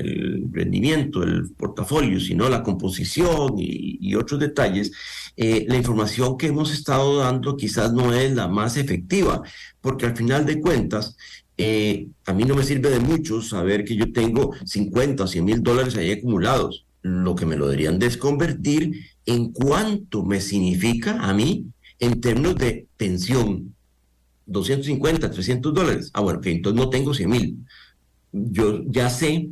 rendimiento, 0.52 1.22
el 1.22 1.52
portafolio, 1.52 2.20
sino 2.20 2.50
la 2.50 2.62
composición 2.62 3.54
y, 3.56 4.14
otros 4.14 4.38
detalles, 4.40 4.92
eh, 5.38 5.64
la 5.66 5.76
información 5.76 6.36
que 6.36 6.48
hemos 6.48 6.70
estado 6.70 7.16
dando 7.16 7.56
quizás 7.56 7.94
no 7.94 8.12
es 8.12 8.30
la 8.34 8.46
más 8.46 8.76
efectiva, 8.76 9.40
porque 9.80 10.04
al 10.04 10.14
final 10.14 10.44
de 10.44 10.60
cuentas, 10.60 11.16
eh, 11.56 12.08
a 12.26 12.34
mí 12.34 12.44
no 12.44 12.54
me 12.54 12.62
sirve 12.62 12.90
de 12.90 13.00
mucho 13.00 13.40
saber 13.40 13.86
que 13.86 13.96
yo 13.96 14.12
tengo 14.12 14.52
50 14.66 15.24
o 15.24 15.26
100 15.26 15.44
mil 15.46 15.62
dólares 15.62 15.96
ahí 15.96 16.10
acumulados. 16.10 16.84
Lo 17.00 17.34
que 17.34 17.46
me 17.46 17.56
lo 17.56 17.68
deberían 17.68 17.98
desconvertir 17.98 18.92
en 19.24 19.50
cuánto 19.50 20.22
me 20.22 20.42
significa 20.42 21.18
a 21.22 21.32
mí 21.32 21.68
en 22.00 22.20
términos 22.20 22.56
de 22.56 22.86
pensión. 22.98 23.72
250, 24.46 25.30
300 25.30 25.74
dólares. 25.74 26.10
Ah, 26.14 26.20
bueno, 26.20 26.40
que 26.40 26.50
entonces 26.50 26.80
no 26.80 26.90
tengo 26.90 27.14
100 27.14 27.30
mil. 27.30 27.58
Yo 28.32 28.82
ya 28.86 29.10
sé 29.10 29.50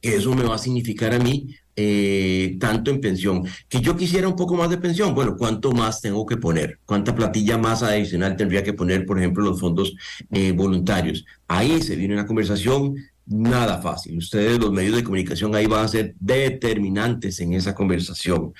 que 0.00 0.16
eso 0.16 0.34
me 0.34 0.44
va 0.44 0.54
a 0.54 0.58
significar 0.58 1.12
a 1.12 1.18
mí 1.18 1.54
eh, 1.80 2.56
tanto 2.58 2.90
en 2.90 3.00
pensión. 3.00 3.44
Que 3.68 3.80
yo 3.80 3.96
quisiera 3.96 4.26
un 4.26 4.34
poco 4.34 4.56
más 4.56 4.68
de 4.68 4.78
pensión, 4.78 5.14
bueno, 5.14 5.36
¿cuánto 5.36 5.70
más 5.70 6.00
tengo 6.00 6.26
que 6.26 6.36
poner? 6.36 6.80
¿Cuánta 6.84 7.14
platilla 7.14 7.56
más 7.56 7.84
adicional 7.84 8.36
tendría 8.36 8.64
que 8.64 8.72
poner, 8.72 9.06
por 9.06 9.18
ejemplo, 9.18 9.44
los 9.44 9.60
fondos 9.60 9.94
eh, 10.32 10.50
voluntarios? 10.50 11.24
Ahí 11.46 11.80
se 11.80 11.94
viene 11.94 12.14
una 12.14 12.26
conversación 12.26 12.96
nada 13.26 13.80
fácil. 13.80 14.18
Ustedes, 14.18 14.58
los 14.58 14.72
medios 14.72 14.96
de 14.96 15.04
comunicación, 15.04 15.54
ahí 15.54 15.66
van 15.66 15.84
a 15.84 15.88
ser 15.88 16.16
determinantes 16.18 17.38
en 17.38 17.52
esa 17.52 17.76
conversación. 17.76 18.52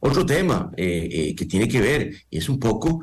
Otro 0.00 0.26
tema 0.26 0.70
eh, 0.76 1.34
que 1.34 1.46
tiene 1.46 1.68
que 1.68 1.80
ver 1.80 2.12
es 2.30 2.48
un 2.50 2.58
poco 2.58 3.00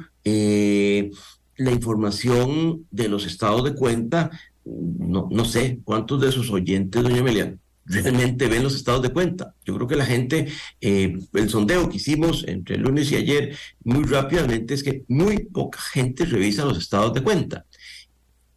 la 1.64 1.72
información 1.72 2.86
de 2.91 3.09
los 3.09 3.26
estados 3.26 3.64
de 3.64 3.74
cuenta. 3.74 4.32
No, 4.66 5.28
no 5.32 5.45
sé 5.45 5.80
cuántos 5.84 6.22
de 6.22 6.32
sus 6.32 6.49
oyentes, 6.51 7.03
doña 7.03 7.20
Amelia, 7.20 7.55
realmente 7.86 8.47
ven 8.47 8.64
los 8.64 8.76
estados 8.76 9.01
de 9.01 9.09
cuenta. 9.09 9.53
Yo 9.66 9.76
creo 9.76 9.88
que 9.88 9.95
la 9.95 10.05
gente, 10.05 10.47
el 10.82 11.49
sondeo 11.49 11.89
que 11.89 11.97
hicimos 11.97 12.45
entre 12.47 12.76
el 12.76 12.82
lunes 12.82 13.11
y 13.11 13.16
ayer, 13.16 13.57
muy 13.84 14.03
rápidamente, 14.05 14.74
es 14.74 14.84
que 14.84 15.03
muy 15.07 15.39
poca 15.45 15.80
gente 15.80 16.26
revisa 16.26 16.66
los 16.66 16.78
estados 16.78 17.14
de 17.14 17.22
cuenta 17.22 17.66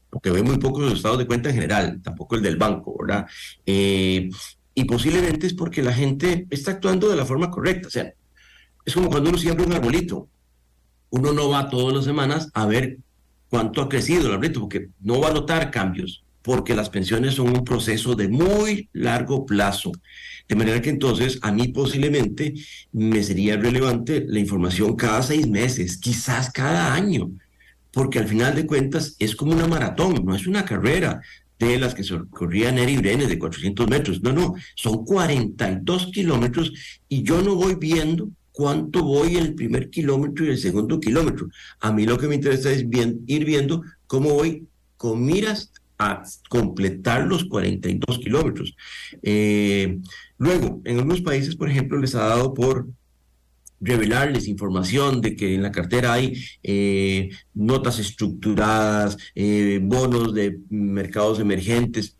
porque 0.08 0.30
ve 0.30 0.42
muy 0.42 0.56
pocos 0.56 0.82
los 0.82 0.94
estados 0.94 1.18
de 1.18 1.26
cuenta 1.26 1.50
en 1.50 1.56
general, 1.56 2.00
tampoco 2.02 2.36
el 2.36 2.42
del 2.42 2.56
banco, 2.56 2.96
¿verdad? 2.98 3.26
y 4.78 4.84
posiblemente 4.84 5.46
es 5.46 5.54
porque 5.54 5.82
la 5.82 5.92
gente 5.92 6.46
está 6.50 6.72
actuando 6.72 7.08
de 7.08 7.16
la 7.16 7.24
forma 7.24 7.50
correcta. 7.50 7.88
O 7.88 7.90
sea, 7.90 8.12
es 8.84 8.92
como 8.92 9.08
cuando 9.08 9.30
uno 9.30 9.38
siembra 9.38 9.64
un 9.64 9.72
arbolito. 9.72 10.28
Uno 11.10 11.32
no 11.32 11.48
va 11.48 11.70
todas 11.70 11.94
las 11.94 12.04
semanas 12.04 12.50
a 12.54 12.66
ver 12.66 12.98
cuánto 13.48 13.82
ha 13.82 13.88
crecido 13.88 14.26
el 14.26 14.32
arbolito, 14.32 14.60
porque 14.60 14.88
no 15.00 15.20
va 15.20 15.28
a 15.28 15.34
notar 15.34 15.70
cambios, 15.70 16.24
porque 16.42 16.74
las 16.74 16.90
pensiones 16.90 17.34
son 17.34 17.48
un 17.48 17.64
proceso 17.64 18.14
de 18.14 18.28
muy 18.28 18.88
largo 18.92 19.46
plazo. 19.46 19.92
De 20.48 20.54
manera 20.54 20.80
que 20.80 20.90
entonces 20.90 21.38
a 21.42 21.50
mí 21.50 21.68
posiblemente 21.68 22.54
me 22.92 23.22
sería 23.22 23.56
relevante 23.56 24.24
la 24.28 24.38
información 24.38 24.94
cada 24.94 25.22
seis 25.22 25.48
meses, 25.48 25.98
quizás 25.98 26.50
cada 26.50 26.94
año, 26.94 27.30
porque 27.90 28.18
al 28.18 28.28
final 28.28 28.54
de 28.54 28.66
cuentas 28.66 29.16
es 29.18 29.34
como 29.34 29.52
una 29.52 29.66
maratón, 29.66 30.24
no 30.24 30.34
es 30.34 30.46
una 30.46 30.64
carrera 30.64 31.20
de 31.58 31.78
las 31.78 31.94
que 31.94 32.04
corría 32.30 32.70
Neri 32.70 32.96
Brenes 32.98 33.28
de 33.28 33.38
400 33.38 33.88
metros. 33.88 34.22
No, 34.22 34.32
no, 34.32 34.54
son 34.74 35.04
42 35.04 36.10
kilómetros 36.12 36.72
y 37.08 37.22
yo 37.22 37.42
no 37.42 37.54
voy 37.54 37.76
viendo 37.76 38.28
cuánto 38.56 39.04
voy 39.04 39.36
el 39.36 39.54
primer 39.54 39.90
kilómetro 39.90 40.46
y 40.46 40.48
el 40.48 40.58
segundo 40.58 40.98
kilómetro. 40.98 41.46
A 41.78 41.92
mí 41.92 42.06
lo 42.06 42.16
que 42.16 42.26
me 42.26 42.36
interesa 42.36 42.70
es 42.70 42.86
ir 43.26 43.44
viendo 43.44 43.82
cómo 44.06 44.30
voy 44.30 44.66
con 44.96 45.22
miras 45.26 45.70
a 45.98 46.22
completar 46.48 47.26
los 47.26 47.44
42 47.44 48.18
kilómetros. 48.18 48.74
Eh, 49.22 49.98
luego, 50.38 50.80
en 50.86 50.96
algunos 50.96 51.20
países, 51.20 51.54
por 51.54 51.68
ejemplo, 51.68 51.98
les 51.98 52.14
ha 52.14 52.28
dado 52.28 52.54
por 52.54 52.86
revelarles 53.78 54.48
información 54.48 55.20
de 55.20 55.36
que 55.36 55.54
en 55.54 55.62
la 55.62 55.70
cartera 55.70 56.14
hay 56.14 56.42
eh, 56.62 57.28
notas 57.52 57.98
estructuradas, 57.98 59.18
eh, 59.34 59.80
bonos 59.82 60.32
de 60.32 60.60
mercados 60.70 61.40
emergentes. 61.40 62.16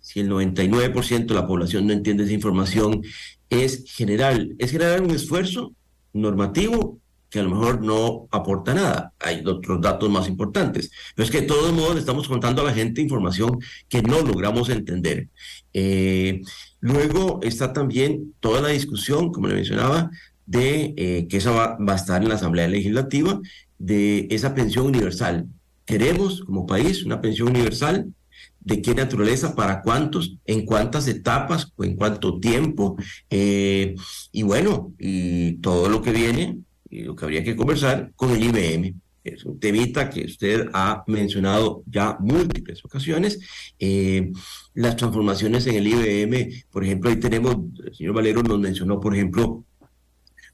Si 0.00 0.20
el 0.20 0.30
99% 0.30 1.26
de 1.26 1.34
la 1.34 1.48
población 1.48 1.88
no 1.88 1.92
entiende 1.92 2.22
esa 2.22 2.32
información, 2.32 3.02
es 3.48 3.82
general, 3.88 4.54
es 4.60 4.70
generar 4.70 5.02
un 5.02 5.10
esfuerzo 5.10 5.74
normativo 6.12 7.00
que 7.30 7.38
a 7.38 7.42
lo 7.44 7.50
mejor 7.50 7.80
no 7.80 8.28
aporta 8.32 8.74
nada. 8.74 9.12
Hay 9.20 9.42
otros 9.46 9.80
datos 9.80 10.10
más 10.10 10.28
importantes. 10.28 10.90
Pero 11.14 11.24
es 11.24 11.30
que 11.30 11.42
de 11.42 11.46
todos 11.46 11.72
modos 11.72 11.96
estamos 11.96 12.26
contando 12.26 12.62
a 12.62 12.64
la 12.64 12.74
gente 12.74 13.00
información 13.00 13.58
que 13.88 14.02
no 14.02 14.20
logramos 14.20 14.68
entender. 14.68 15.28
Eh, 15.72 16.42
luego 16.80 17.38
está 17.42 17.72
también 17.72 18.34
toda 18.40 18.60
la 18.60 18.68
discusión, 18.68 19.30
como 19.32 19.46
le 19.46 19.54
mencionaba, 19.54 20.10
de 20.44 20.92
eh, 20.96 21.28
que 21.28 21.36
esa 21.36 21.52
va, 21.52 21.78
va, 21.78 21.92
a 21.92 21.96
estar 21.96 22.20
en 22.20 22.28
la 22.28 22.34
Asamblea 22.34 22.66
Legislativa, 22.66 23.40
de 23.78 24.26
esa 24.30 24.52
pensión 24.52 24.86
universal. 24.86 25.46
Queremos 25.84 26.42
como 26.42 26.66
país 26.66 27.04
una 27.04 27.20
pensión 27.20 27.50
universal 27.50 28.12
de 28.60 28.82
qué 28.82 28.94
naturaleza, 28.94 29.54
para 29.54 29.82
cuántos, 29.82 30.36
en 30.44 30.64
cuántas 30.64 31.08
etapas 31.08 31.72
o 31.76 31.84
en 31.84 31.96
cuánto 31.96 32.38
tiempo. 32.38 32.96
Eh, 33.28 33.94
y 34.32 34.42
bueno, 34.42 34.92
y 34.98 35.54
todo 35.54 35.88
lo 35.88 36.02
que 36.02 36.12
viene, 36.12 36.58
y 36.88 37.02
lo 37.02 37.16
que 37.16 37.24
habría 37.24 37.44
que 37.44 37.56
conversar 37.56 38.12
con 38.16 38.30
el 38.30 38.44
IBM. 38.44 38.94
Es 39.22 39.44
un 39.44 39.60
temita 39.60 40.08
que 40.08 40.24
usted 40.24 40.68
ha 40.72 41.04
mencionado 41.06 41.82
ya 41.86 42.16
múltiples 42.20 42.84
ocasiones. 42.84 43.38
Eh, 43.78 44.32
las 44.74 44.96
transformaciones 44.96 45.66
en 45.66 45.76
el 45.76 45.86
IBM, 45.86 46.64
por 46.70 46.84
ejemplo, 46.84 47.10
ahí 47.10 47.16
tenemos, 47.16 47.56
el 47.84 47.94
señor 47.94 48.14
Valero 48.14 48.42
nos 48.42 48.58
mencionó, 48.58 48.98
por 48.98 49.14
ejemplo, 49.14 49.64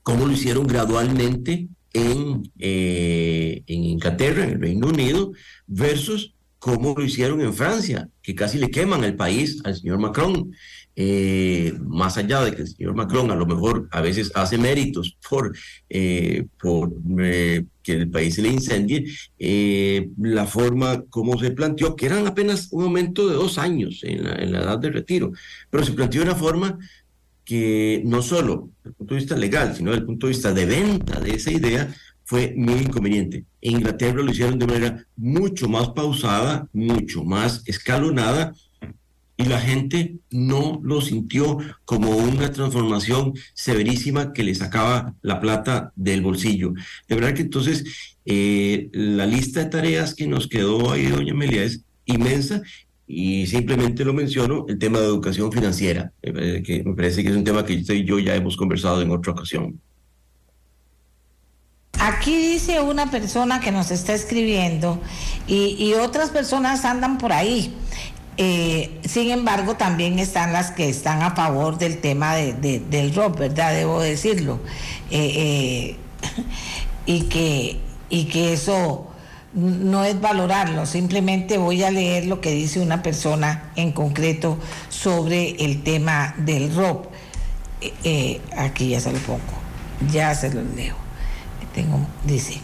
cómo 0.02 0.26
lo 0.26 0.32
hicieron 0.32 0.66
gradualmente 0.66 1.68
en, 1.92 2.50
eh, 2.58 3.62
en 3.66 3.84
Inglaterra, 3.84 4.44
en 4.44 4.50
el 4.50 4.60
Reino 4.60 4.88
Unido, 4.88 5.32
versus 5.66 6.35
como 6.66 6.96
lo 6.96 7.04
hicieron 7.04 7.40
en 7.42 7.54
Francia, 7.54 8.08
que 8.20 8.34
casi 8.34 8.58
le 8.58 8.72
queman 8.72 9.04
el 9.04 9.14
país 9.14 9.60
al 9.62 9.76
señor 9.76 10.00
Macron. 10.00 10.50
Eh, 10.96 11.74
más 11.84 12.16
allá 12.16 12.42
de 12.42 12.56
que 12.56 12.62
el 12.62 12.68
señor 12.68 12.96
Macron 12.96 13.30
a 13.30 13.36
lo 13.36 13.46
mejor 13.46 13.86
a 13.92 14.00
veces 14.00 14.32
hace 14.34 14.58
méritos 14.58 15.16
por, 15.28 15.54
eh, 15.88 16.46
por 16.60 16.92
eh, 17.20 17.66
que 17.84 17.92
el 17.92 18.10
país 18.10 18.34
se 18.34 18.42
le 18.42 18.48
incendie, 18.48 19.04
la 20.18 20.46
forma 20.46 21.04
como 21.08 21.38
se 21.38 21.52
planteó, 21.52 21.94
que 21.94 22.06
eran 22.06 22.26
apenas 22.26 22.68
un 22.72 22.82
aumento 22.82 23.28
de 23.28 23.36
dos 23.36 23.58
años 23.58 24.00
en 24.02 24.24
la, 24.24 24.34
en 24.34 24.50
la 24.50 24.62
edad 24.62 24.78
de 24.80 24.90
retiro, 24.90 25.30
pero 25.70 25.84
se 25.84 25.92
planteó 25.92 26.22
de 26.22 26.30
una 26.30 26.36
forma 26.36 26.78
que 27.44 28.02
no 28.04 28.22
solo 28.22 28.70
desde 28.78 28.88
el 28.90 28.94
punto 28.96 29.14
de 29.14 29.20
vista 29.20 29.36
legal, 29.36 29.76
sino 29.76 29.90
desde 29.90 30.00
el 30.00 30.06
punto 30.06 30.26
de 30.26 30.32
vista 30.32 30.52
de 30.52 30.66
venta 30.66 31.20
de 31.20 31.30
esa 31.30 31.52
idea, 31.52 31.94
fue 32.26 32.52
muy 32.56 32.80
inconveniente. 32.80 33.44
En 33.62 33.76
Inglaterra 33.76 34.22
lo 34.22 34.30
hicieron 34.30 34.58
de 34.58 34.66
manera 34.66 35.06
mucho 35.16 35.68
más 35.68 35.88
pausada, 35.90 36.68
mucho 36.72 37.24
más 37.24 37.62
escalonada, 37.66 38.52
y 39.38 39.44
la 39.44 39.60
gente 39.60 40.16
no 40.30 40.80
lo 40.82 41.00
sintió 41.00 41.58
como 41.84 42.10
una 42.16 42.50
transformación 42.50 43.34
severísima 43.54 44.32
que 44.32 44.42
le 44.42 44.54
sacaba 44.54 45.14
la 45.22 45.40
plata 45.40 45.92
del 45.94 46.22
bolsillo. 46.22 46.72
De 47.06 47.14
verdad 47.14 47.34
que 47.34 47.42
entonces 47.42 47.84
eh, 48.24 48.88
la 48.92 49.26
lista 49.26 49.60
de 49.60 49.70
tareas 49.70 50.14
que 50.14 50.26
nos 50.26 50.48
quedó 50.48 50.90
ahí, 50.90 51.06
doña 51.06 51.32
Amelia, 51.32 51.62
es 51.62 51.84
inmensa 52.06 52.62
y 53.06 53.46
simplemente 53.46 54.04
lo 54.04 54.14
menciono, 54.14 54.64
el 54.68 54.78
tema 54.78 54.98
de 54.98 55.06
educación 55.06 55.52
financiera, 55.52 56.12
que 56.22 56.82
me 56.84 56.94
parece 56.94 57.22
que 57.22 57.28
es 57.28 57.36
un 57.36 57.44
tema 57.44 57.64
que 57.64 57.76
usted 57.76 57.94
y 57.94 58.04
yo 58.04 58.18
ya 58.18 58.34
hemos 58.34 58.56
conversado 58.56 59.00
en 59.00 59.10
otra 59.10 59.32
ocasión. 59.32 59.78
Aquí 61.98 62.36
dice 62.36 62.80
una 62.80 63.10
persona 63.10 63.60
que 63.60 63.72
nos 63.72 63.90
está 63.90 64.12
escribiendo 64.12 65.00
y, 65.46 65.94
otras 65.94 66.30
personas 66.30 66.84
andan 66.84 67.18
por 67.18 67.32
ahí. 67.32 67.74
Eh, 68.36 69.00
sin 69.04 69.30
embargo, 69.30 69.76
también 69.76 70.18
están 70.18 70.52
las 70.52 70.70
que 70.72 70.90
están 70.90 71.22
a 71.22 71.34
favor 71.34 71.78
del 71.78 71.98
tema 71.98 72.34
de, 72.34 72.80
del 72.80 73.14
rock, 73.14 73.38
¿verdad? 73.38 73.72
Debo 73.72 74.00
decirlo. 74.00 74.60
Eh, 75.10 75.32
eh, 75.36 75.96
y, 77.06 77.22
que, 77.22 77.80
y 78.10 78.24
que 78.24 78.52
eso 78.52 79.06
no 79.54 80.04
es 80.04 80.20
valorarlo, 80.20 80.84
simplemente 80.84 81.56
voy 81.56 81.82
a 81.82 81.90
leer 81.90 82.26
lo 82.26 82.42
que 82.42 82.50
dice 82.50 82.78
una 82.80 83.02
persona 83.02 83.70
en 83.74 83.92
concreto 83.92 84.58
sobre 84.90 85.52
el 85.64 85.82
tema 85.82 86.34
del 86.36 86.74
rock. 86.74 87.06
aquí 88.54 88.90
ya 88.90 89.00
se 89.00 89.12
lo 89.12 89.18
pongo, 89.20 89.40
ya 90.12 90.34
se 90.34 90.52
lo 90.52 90.60
leo 90.62 91.05
dice, 92.24 92.60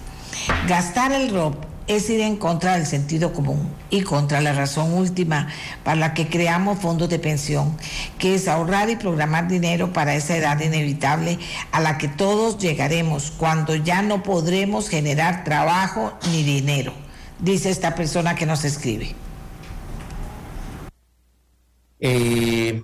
gastar 0.68 1.12
el 1.12 1.30
ROP 1.30 1.64
es 1.86 2.08
ir 2.10 2.20
en 2.20 2.36
contra 2.36 2.76
del 2.76 2.86
sentido 2.86 3.32
común 3.32 3.68
y 3.90 4.02
contra 4.02 4.40
la 4.40 4.52
razón 4.52 4.92
última 4.94 5.48
para 5.84 5.96
la 5.96 6.14
que 6.14 6.28
creamos 6.28 6.78
fondos 6.78 7.08
de 7.08 7.18
pensión, 7.18 7.76
que 8.18 8.34
es 8.34 8.48
ahorrar 8.48 8.88
y 8.90 8.96
programar 8.96 9.48
dinero 9.48 9.92
para 9.92 10.14
esa 10.14 10.36
edad 10.36 10.60
inevitable 10.60 11.38
a 11.72 11.80
la 11.80 11.98
que 11.98 12.08
todos 12.08 12.58
llegaremos 12.58 13.32
cuando 13.32 13.74
ya 13.74 14.02
no 14.02 14.22
podremos 14.22 14.88
generar 14.88 15.44
trabajo 15.44 16.12
ni 16.30 16.42
dinero, 16.42 16.92
dice 17.38 17.70
esta 17.70 17.94
persona 17.94 18.34
que 18.34 18.46
nos 18.46 18.64
escribe. 18.64 19.14
Eh, 22.04 22.82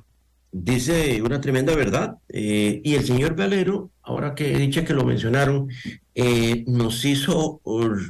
dice 0.52 1.20
una 1.22 1.40
tremenda 1.40 1.74
verdad. 1.74 2.18
Eh, 2.28 2.80
y 2.84 2.94
el 2.94 3.04
señor 3.04 3.34
Valero, 3.34 3.90
ahora 4.08 4.34
que 4.34 4.64
he 4.64 4.70
que 4.70 4.94
lo 4.94 5.04
mencionaron, 5.04 5.68
eh, 6.14 6.64
nos 6.66 7.04
hizo 7.04 7.60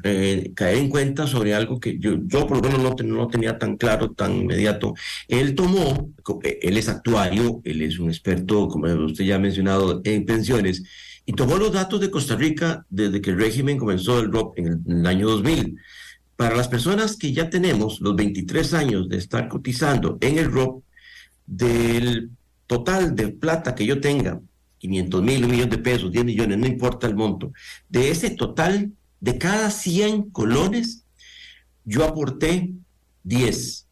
eh, 0.05 0.53
caer 0.55 0.79
en 0.79 0.89
cuenta 0.89 1.27
sobre 1.27 1.55
algo 1.55 1.81
que 1.81 1.99
yo, 1.99 2.19
yo 2.25 2.47
por 2.47 2.59
lo 2.59 2.63
menos 2.63 2.81
no, 2.81 3.05
no, 3.05 3.27
tenía 3.27 3.59
tan 3.59 3.77
claro, 3.77 4.13
tan 4.13 4.35
inmediato. 4.35 4.95
Él 5.27 5.55
tomó, 5.55 6.11
él 6.43 6.77
es 6.77 6.89
actuario, 6.89 7.61
él 7.65 7.83
es 7.83 7.99
un 7.99 8.09
experto, 8.09 8.69
como 8.69 8.87
usted 9.05 9.25
ya 9.25 9.37
ha 9.37 9.41
mencionado, 9.41 10.01
en 10.05 10.25
pensiones, 10.25 10.85
y 11.27 11.33
tomó 11.33 11.57
los 11.57 11.73
datos 11.73 12.01
de 12.01 12.11
Costa 12.11 12.37
Rica 12.37 12.87
desde 12.89 13.21
que 13.21 13.31
el 13.31 13.39
régimen 13.39 13.77
comenzó 13.77 14.21
el 14.21 14.33
ROP 14.33 14.59
en 14.59 14.67
el, 14.67 14.79
en 14.87 15.01
el 15.01 15.07
año 15.07 15.29
2000. 15.29 15.77
Para 16.37 16.57
las 16.57 16.69
personas 16.69 17.17
que 17.17 17.33
ya 17.33 17.51
tenemos 17.51 18.01
los 18.01 18.15
23 18.15 18.73
años 18.75 19.09
de 19.09 19.19
estar 19.19 19.49
cotizando 19.49 20.17
en 20.21 20.39
el 20.39 20.53
ROP, 20.53 20.85
del 21.45 22.31
total 22.67 23.17
de 23.17 23.29
plata 23.29 23.75
que 23.75 23.87
yo 23.87 24.01
tenga, 24.01 24.41
500 24.79 25.23
mil, 25.23 25.45
un 25.45 25.51
millón 25.51 25.71
de 25.71 25.79
pesos, 25.79 26.11
10 26.13 26.25
millones, 26.25 26.59
no 26.59 26.67
importa 26.67 27.07
el 27.07 27.15
monto, 27.15 27.53
de 27.89 28.11
ese 28.11 28.31
total, 28.31 28.93
de 29.21 29.39
cada 29.39 29.71
100 29.71 30.31
colones, 30.31 31.05
yo 31.85 32.05
aporté 32.05 32.71
10. 33.25 33.87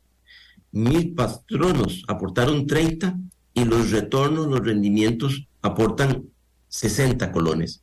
mis 0.72 1.06
patronos 1.06 2.04
aportaron 2.08 2.66
30 2.66 3.18
y 3.54 3.64
los 3.64 3.90
retornos, 3.90 4.46
los 4.46 4.60
rendimientos 4.60 5.46
aportan 5.62 6.24
60 6.68 7.32
colones. 7.32 7.82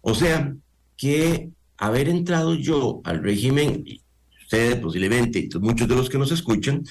O 0.00 0.14
sea 0.14 0.54
que 0.96 1.50
haber 1.76 2.08
entrado 2.08 2.54
yo 2.54 3.00
al 3.04 3.22
régimen, 3.22 3.84
ustedes 4.42 4.76
posiblemente, 4.76 5.48
muchos 5.60 5.88
de 5.88 5.96
los 5.96 6.08
que 6.08 6.18
nos 6.18 6.32
escuchan, 6.32 6.82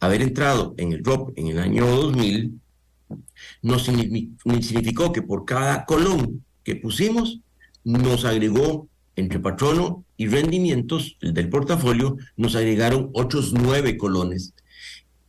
haber 0.00 0.22
entrado 0.22 0.74
en 0.76 0.92
el 0.92 1.04
ROP 1.04 1.36
en 1.38 1.48
el 1.48 1.58
año 1.58 1.86
2000, 1.86 2.60
nos 3.62 3.84
significó 3.84 5.12
que 5.12 5.22
por 5.22 5.44
cada 5.44 5.84
colón 5.84 6.44
que 6.64 6.76
pusimos, 6.76 7.40
nos 7.84 8.24
agregó 8.24 8.88
entre 9.14 9.38
patrono 9.40 10.04
y 10.16 10.26
rendimientos 10.26 11.16
del 11.20 11.48
portafolio, 11.48 12.16
nos 12.36 12.56
agregaron 12.56 13.10
otros 13.14 13.52
nueve 13.52 13.96
colones. 13.96 14.52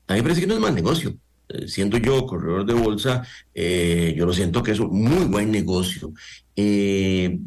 A 0.08 0.14
mí 0.14 0.20
me 0.20 0.24
parece 0.24 0.42
que 0.42 0.48
no 0.48 0.56
es 0.56 0.60
mal 0.60 0.76
negocio. 0.76 1.16
Eh, 1.50 1.68
siendo 1.68 1.98
yo 1.98 2.26
corredor 2.26 2.66
de 2.66 2.74
bolsa, 2.74 3.26
eh, 3.54 4.14
yo 4.18 4.26
lo 4.26 4.34
siento 4.34 4.62
que 4.62 4.72
es 4.72 4.80
un 4.80 5.02
muy 5.02 5.26
buen 5.26 5.52
negocio. 5.52 6.12
Eh, 6.56 7.40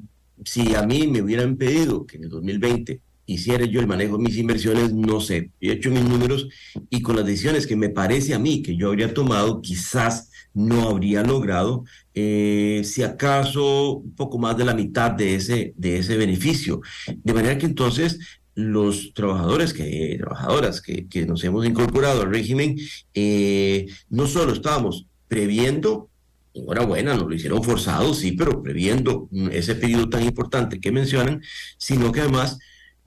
si 0.45 0.75
a 0.75 0.83
mí 0.83 1.07
me 1.07 1.21
hubieran 1.21 1.57
pedido 1.57 2.07
que 2.07 2.17
en 2.17 2.25
el 2.25 2.31
2020 2.31 3.01
hiciera 3.35 3.65
yo 3.65 3.81
el 3.81 3.87
manejo 3.87 4.17
de 4.17 4.25
mis 4.25 4.37
inversiones, 4.37 4.93
no 4.93 5.21
sé, 5.21 5.51
he 5.61 5.73
hecho 5.73 5.91
mis 5.91 6.05
números 6.05 6.49
y 6.89 7.01
con 7.01 7.17
las 7.17 7.27
decisiones 7.27 7.67
que 7.67 7.77
me 7.77 7.89
parece 7.89 8.35
a 8.35 8.39
mí 8.39 8.63
que 8.63 8.77
yo 8.77 8.89
habría 8.89 9.15
tomado, 9.15 9.61
quizás 9.61 10.31
no 10.53 10.89
habría 10.89 11.23
logrado, 11.23 11.85
si 12.13 13.03
acaso, 13.05 13.99
un 13.99 14.15
poco 14.15 14.39
más 14.39 14.57
de 14.57 14.65
la 14.65 14.75
mitad 14.75 15.13
de 15.13 15.37
ese, 15.37 15.75
de 15.77 15.99
ese 15.99 16.17
beneficio. 16.17 16.81
De 17.07 17.33
manera 17.33 17.57
que 17.57 17.67
entonces 17.67 18.19
los 18.55 19.13
trabajadores, 19.15 19.73
que, 19.73 20.17
trabajadoras 20.19 20.81
que, 20.81 21.07
que 21.07 21.27
nos 21.27 21.43
hemos 21.45 21.65
incorporado 21.67 22.23
al 22.23 22.31
régimen, 22.31 22.77
eh, 23.15 23.87
no 24.09 24.27
solo 24.27 24.53
estábamos 24.53 25.07
previendo, 25.29 26.11
enhorabuena, 26.53 27.15
nos 27.15 27.29
lo 27.29 27.35
hicieron 27.35 27.63
forzado, 27.63 28.13
sí, 28.13 28.33
pero 28.33 28.61
previendo 28.63 29.29
ese 29.53 29.77
pedido 29.77 30.09
tan 30.09 30.25
importante 30.25 30.81
que 30.81 30.91
mencionan, 30.91 31.43
sino 31.79 32.11
que 32.11 32.21
además 32.21 32.59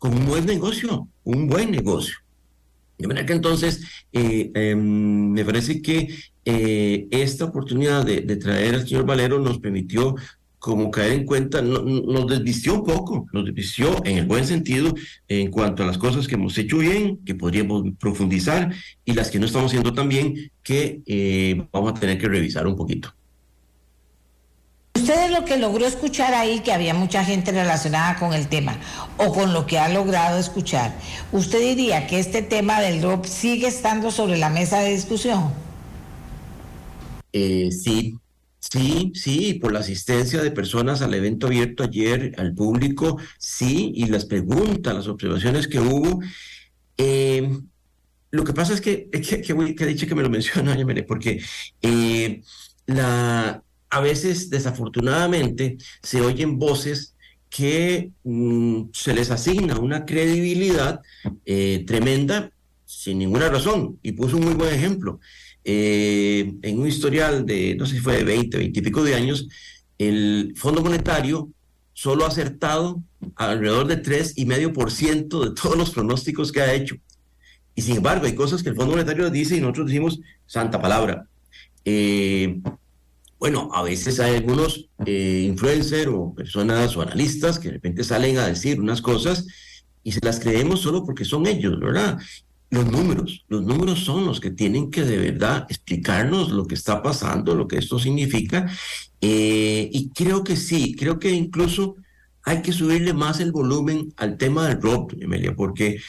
con 0.03 0.17
un 0.17 0.25
buen 0.25 0.45
negocio, 0.45 1.07
un 1.23 1.47
buen 1.47 1.71
negocio. 1.71 2.17
De 2.97 3.07
manera 3.07 3.25
que 3.25 3.31
entonces 3.31 3.81
eh, 4.11 4.51
em, 4.53 5.31
me 5.31 5.45
parece 5.45 5.81
que 5.81 6.13
eh, 6.43 7.07
esta 7.09 7.45
oportunidad 7.45 8.05
de, 8.05 8.35
traer 8.35 8.75
al 8.75 8.85
señor 8.85 9.05
Valero 9.05 9.39
nos 9.39 9.59
permitió 9.59 10.15
como 10.59 10.91
caer 10.91 11.13
en 11.13 11.25
cuenta, 11.25 11.61
nos 11.61 12.27
desvistió 12.27 12.73
un 12.73 12.83
poco, 12.83 13.27
nos 13.31 13.45
desvistió 13.45 14.03
en 14.03 14.17
el 14.17 14.25
buen 14.25 14.45
sentido 14.45 14.93
en 15.29 15.49
cuanto 15.49 15.83
a 15.83 15.85
las 15.85 15.97
cosas 15.97 16.27
que 16.27 16.35
hemos 16.35 16.57
hecho 16.57 16.79
bien, 16.79 17.19
que 17.23 17.35
podríamos 17.35 17.83
profundizar, 17.97 18.73
y 19.05 19.13
las 19.13 19.31
que 19.31 19.39
no 19.39 19.45
estamos 19.45 19.71
haciendo 19.71 19.93
tan 19.93 20.09
bien, 20.09 20.51
que 20.63 21.01
eh, 21.05 21.65
vamos 21.71 21.93
a 21.93 21.99
tener 22.01 22.17
que 22.17 22.27
revisar 22.27 22.67
un 22.67 22.75
poquito. 22.75 23.15
Usted 24.95 25.31
lo 25.31 25.43
que 25.43 25.57
logró 25.57 25.85
escuchar 25.85 26.33
ahí, 26.33 26.59
que 26.59 26.71
había 26.71 26.93
mucha 26.93 27.25
gente 27.25 27.51
relacionada 27.51 28.17
con 28.17 28.33
el 28.33 28.47
tema, 28.47 28.77
o 29.17 29.33
con 29.33 29.51
lo 29.51 29.65
que 29.65 29.79
ha 29.79 29.89
logrado 29.89 30.39
escuchar, 30.39 30.93
¿usted 31.31 31.59
diría 31.59 32.07
que 32.07 32.19
este 32.19 32.41
tema 32.41 32.79
del 32.79 33.01
DROP 33.01 33.25
sigue 33.25 33.67
estando 33.67 34.11
sobre 34.11 34.37
la 34.37 34.49
mesa 34.49 34.79
de 34.79 34.91
discusión? 34.91 35.51
Eh, 37.33 37.69
sí, 37.71 38.17
Sí, 38.71 39.11
sí, 39.13 39.55
por 39.55 39.73
la 39.73 39.81
asistencia 39.81 40.41
de 40.41 40.49
personas 40.49 41.01
al 41.01 41.13
evento 41.13 41.47
abierto 41.47 41.83
ayer 41.83 42.33
al 42.37 42.55
público, 42.55 43.19
sí, 43.37 43.91
y 43.93 44.07
las 44.07 44.25
preguntas, 44.25 44.95
las 44.95 45.07
observaciones 45.07 45.67
que 45.67 45.79
hubo. 45.79 46.21
Eh, 46.97 47.59
lo 48.31 48.43
que 48.43 48.53
pasa 48.53 48.73
es 48.73 48.81
que, 48.81 49.09
que, 49.11 49.75
que, 49.75 49.85
dicho 49.85 50.07
que 50.07 50.15
me 50.15 50.23
lo 50.23 50.29
menciona, 50.29 50.75
porque 51.05 51.41
eh, 51.81 52.41
la, 52.87 53.62
a 53.93 54.01
veces, 54.01 54.49
desafortunadamente, 54.49 55.77
se 56.01 56.19
oyen 56.21 56.57
voces 56.57 57.13
que 57.47 58.09
mm, 58.23 58.85
se 58.91 59.13
les 59.13 59.29
asigna 59.29 59.77
una 59.77 60.03
credibilidad 60.03 61.01
eh, 61.45 61.83
tremenda 61.85 62.51
sin 62.87 63.19
ninguna 63.19 63.49
razón. 63.49 63.99
Y 64.01 64.13
puso 64.13 64.37
un 64.37 64.45
muy 64.45 64.55
buen 64.55 64.73
ejemplo. 64.73 65.19
Eh, 65.63 66.53
en 66.63 66.79
un 66.79 66.87
historial 66.87 67.45
de, 67.45 67.75
no 67.75 67.85
sé 67.85 67.93
si 67.95 67.99
fue 68.01 68.17
de 68.17 68.23
20, 68.23 68.57
20 68.57 68.79
y 68.79 68.81
pico 68.81 69.03
de 69.03 69.13
años, 69.13 69.47
el 69.99 70.53
Fondo 70.55 70.81
Monetario 70.81 71.49
solo 71.93 72.25
ha 72.25 72.29
acertado 72.29 72.99
alrededor 73.35 73.85
de 73.85 74.01
3,5% 74.01 75.49
de 75.49 75.51
todos 75.53 75.77
los 75.77 75.91
pronósticos 75.91 76.51
que 76.51 76.61
ha 76.61 76.73
hecho. 76.73 76.95
Y 77.75 77.83
sin 77.83 77.97
embargo, 77.97 78.25
hay 78.25 78.33
cosas 78.33 78.63
que 78.63 78.69
el 78.69 78.75
Fondo 78.75 78.93
Monetario 78.93 79.29
dice 79.29 79.55
y 79.55 79.61
nosotros 79.61 79.85
decimos 79.85 80.19
santa 80.47 80.81
palabra. 80.81 81.27
Eh, 81.85 82.59
bueno, 83.43 83.69
a 83.73 83.83
veces 83.83 84.21
hay 84.21 84.37
algunos 84.37 84.87
eh, 85.05 85.47
influencers 85.49 86.07
o 86.07 86.33
personas 86.33 86.95
o 86.95 87.01
analistas 87.01 87.59
que 87.59 87.67
de 87.67 87.73
repente 87.73 88.05
salen 88.05 88.37
a 88.37 88.47
decir 88.47 88.79
unas 88.79 89.01
cosas 89.01 89.45
y 90.01 90.13
se 90.13 90.21
las 90.23 90.39
creemos 90.39 90.79
solo 90.79 91.03
porque 91.03 91.25
son 91.25 91.45
ellos, 91.45 91.77
¿verdad? 91.77 92.17
los 92.69 92.89
números. 92.89 93.43
Los 93.49 93.63
números 93.63 93.99
son 93.99 94.25
los 94.25 94.39
que 94.39 94.49
tienen 94.49 94.89
que 94.89 95.03
de 95.03 95.17
verdad 95.17 95.65
explicarnos 95.67 96.53
lo 96.53 96.65
que 96.65 96.75
está 96.75 97.03
pasando, 97.03 97.53
lo 97.53 97.67
que 97.67 97.79
esto 97.79 97.99
significa. 97.99 98.65
Eh, 99.19 99.89
y 99.91 100.07
creo 100.11 100.45
que 100.45 100.55
sí, 100.55 100.95
creo 100.95 101.19
que 101.19 101.31
incluso 101.31 101.97
hay 102.43 102.61
que 102.61 102.71
subirle 102.71 103.11
más 103.11 103.41
el 103.41 103.51
volumen 103.51 104.13
al 104.15 104.37
tema 104.37 104.69
del 104.69 104.81
rock, 104.81 105.15
Emilia, 105.19 105.53
porque 105.53 105.99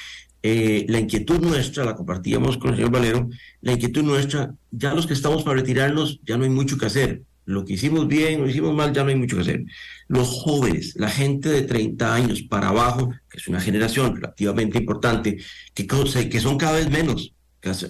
eh, 0.47 0.85
la 0.91 1.01
inquietud 1.01 1.41
nuestra, 1.41 1.85
la 1.85 1.95
compartíamos 1.95 2.59
con 2.59 2.71
el 2.71 2.77
señor 2.77 2.91
Valero, 2.91 3.31
la 3.63 3.73
inquietud 3.73 4.03
nuestra, 4.03 4.55
ya 4.71 4.93
los 4.93 5.07
que 5.07 5.15
estamos 5.15 5.43
para 5.43 5.57
retirarnos, 5.57 6.21
ya 6.23 6.37
no 6.37 6.45
hay 6.45 6.51
mucho 6.51 6.77
que 6.77 6.85
hacer 6.85 7.23
lo 7.47 7.65
que 7.65 7.75
hicimos 7.75 8.09
bien, 8.09 8.41
lo 8.41 8.49
hicimos 8.49 8.75
mal, 8.75 8.93
ya 8.93 9.03
no 9.03 9.11
hay 9.11 9.17
mucho 9.17 9.37
que 9.37 9.43
hacer. 9.43 9.65
Los 10.09 10.29
jóvenes, 10.29 10.95
la 10.97 11.11
gente 11.11 11.49
de 11.49 11.63
30 11.63 12.15
años 12.15 12.43
para 12.43 12.69
abajo, 12.69 13.11
que 13.29 13.39
es 13.39 13.49
una 13.49 13.61
generación 13.61 14.17
relativamente 14.17 14.79
importante, 14.79 15.39
que, 15.75 15.87
que 15.87 16.41
son 16.41 16.57
cada 16.57 16.77
vez 16.79 16.91
menos, 16.91 17.34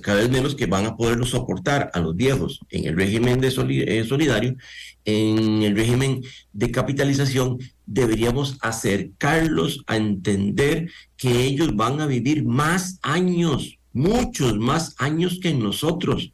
cada 0.01 0.21
vez 0.21 0.31
menos 0.31 0.55
que 0.55 0.67
van 0.67 0.87
a 0.87 0.97
poderlo 0.97 1.27
soportar 1.27 1.91
a 1.95 2.01
los 2.01 2.15
viejos 2.15 2.61
en 2.71 2.87
el 2.87 2.97
régimen 2.97 3.41
de 3.41 3.49
eh, 3.49 4.05
solidario, 4.05 4.57
en 5.05 5.63
el 5.63 5.77
régimen 5.77 6.23
de 6.53 6.71
capitalización, 6.71 7.59
deberíamos 7.85 8.57
acercarlos 8.61 9.83
a 9.87 9.97
entender 9.97 10.91
que 11.17 11.45
ellos 11.45 11.75
van 11.75 12.01
a 12.01 12.07
vivir 12.07 12.45
más 12.45 12.99
años, 13.03 13.79
muchos 13.93 14.57
más 14.59 14.95
años 14.99 15.39
que 15.43 15.53
nosotros. 15.53 16.33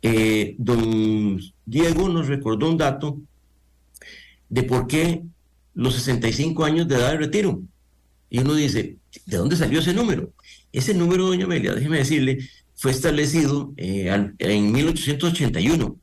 Eh, 0.00 0.54
don 0.58 1.40
Diego 1.66 2.08
nos 2.08 2.28
recordó 2.28 2.68
un 2.68 2.78
dato 2.78 3.18
de 4.48 4.62
por 4.62 4.86
qué 4.86 5.22
los 5.74 5.94
65 5.94 6.64
años 6.64 6.88
de 6.88 6.96
edad 6.96 7.10
de 7.10 7.18
retiro. 7.18 7.62
Y 8.30 8.38
uno 8.38 8.54
dice, 8.54 8.96
¿de 9.26 9.36
dónde 9.36 9.56
salió 9.56 9.80
ese 9.80 9.92
número? 9.92 10.32
Ese 10.72 10.94
número, 10.94 11.26
doña 11.26 11.44
Amelia, 11.44 11.74
déjeme 11.74 11.98
decirle, 11.98 12.38
fue 12.74 12.90
establecido 12.90 13.72
eh, 13.76 14.32
en 14.38 14.72
1881 14.72 15.96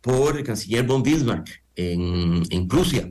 por 0.00 0.36
el 0.36 0.44
canciller 0.44 0.84
von 0.84 1.02
Bismarck 1.02 1.62
en, 1.76 2.42
en 2.50 2.68
Prusia, 2.68 3.10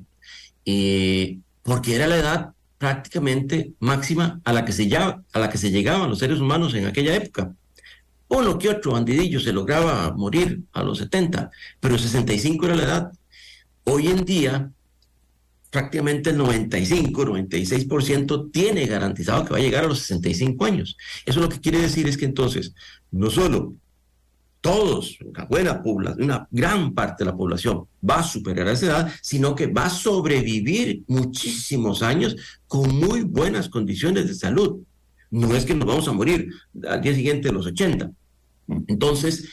eh, 0.65 1.39
porque 1.63 1.95
era 1.95 2.07
la 2.07 2.17
edad 2.17 2.49
prácticamente 2.77 3.73
máxima 3.79 4.41
a 4.43 4.53
la, 4.53 4.65
que 4.65 4.73
se 4.73 4.95
a 4.95 5.39
la 5.39 5.49
que 5.49 5.57
se 5.57 5.71
llegaban 5.71 6.09
los 6.09 6.19
seres 6.19 6.39
humanos 6.39 6.73
en 6.73 6.85
aquella 6.85 7.15
época. 7.15 7.55
Uno 8.27 8.57
que 8.57 8.69
otro 8.69 8.91
bandidillo 8.91 9.39
se 9.39 9.53
lograba 9.53 10.11
morir 10.15 10.63
a 10.73 10.83
los 10.83 10.97
70, 10.97 11.51
pero 11.79 11.97
65 11.97 12.65
era 12.65 12.75
la 12.75 12.83
edad. 12.83 13.11
Hoy 13.85 14.07
en 14.07 14.25
día, 14.25 14.71
prácticamente 15.75 16.29
el 16.29 16.37
95, 16.37 17.25
96% 17.25 18.49
tiene 18.49 18.85
garantizado 18.85 19.43
que 19.43 19.51
va 19.51 19.57
a 19.57 19.61
llegar 19.61 19.83
a 19.83 19.89
los 19.89 19.99
65 19.99 20.63
años. 20.63 20.95
Eso 21.25 21.41
lo 21.41 21.49
que 21.49 21.59
quiere 21.59 21.79
decir 21.79 22.07
es 22.07 22.17
que 22.17 22.23
entonces, 22.23 22.73
no 23.11 23.29
solo 23.29 23.75
todos, 24.61 25.19
una 25.19 25.43
buena 25.43 25.83
población, 25.83 26.23
una 26.23 26.47
gran 26.49 26.93
parte 26.93 27.25
de 27.25 27.31
la 27.31 27.35
población 27.35 27.87
va 28.09 28.19
a 28.19 28.23
superar 28.23 28.69
esa 28.69 28.85
edad, 28.85 29.13
sino 29.21 29.53
que 29.53 29.67
va 29.67 29.87
a 29.87 29.89
sobrevivir 29.89 31.03
muchísimos 31.07 32.01
años 32.01 32.37
con 32.69 32.95
muy 32.95 33.23
buenas 33.23 33.67
condiciones 33.67 34.27
de 34.29 34.33
salud. 34.33 34.77
No 35.29 35.53
es 35.57 35.65
que 35.65 35.75
nos 35.75 35.89
vamos 35.89 36.07
a 36.07 36.13
morir 36.13 36.51
al 36.87 37.01
día 37.01 37.13
siguiente 37.13 37.49
de 37.49 37.53
los 37.53 37.65
80. 37.65 38.11
Entonces, 38.87 39.49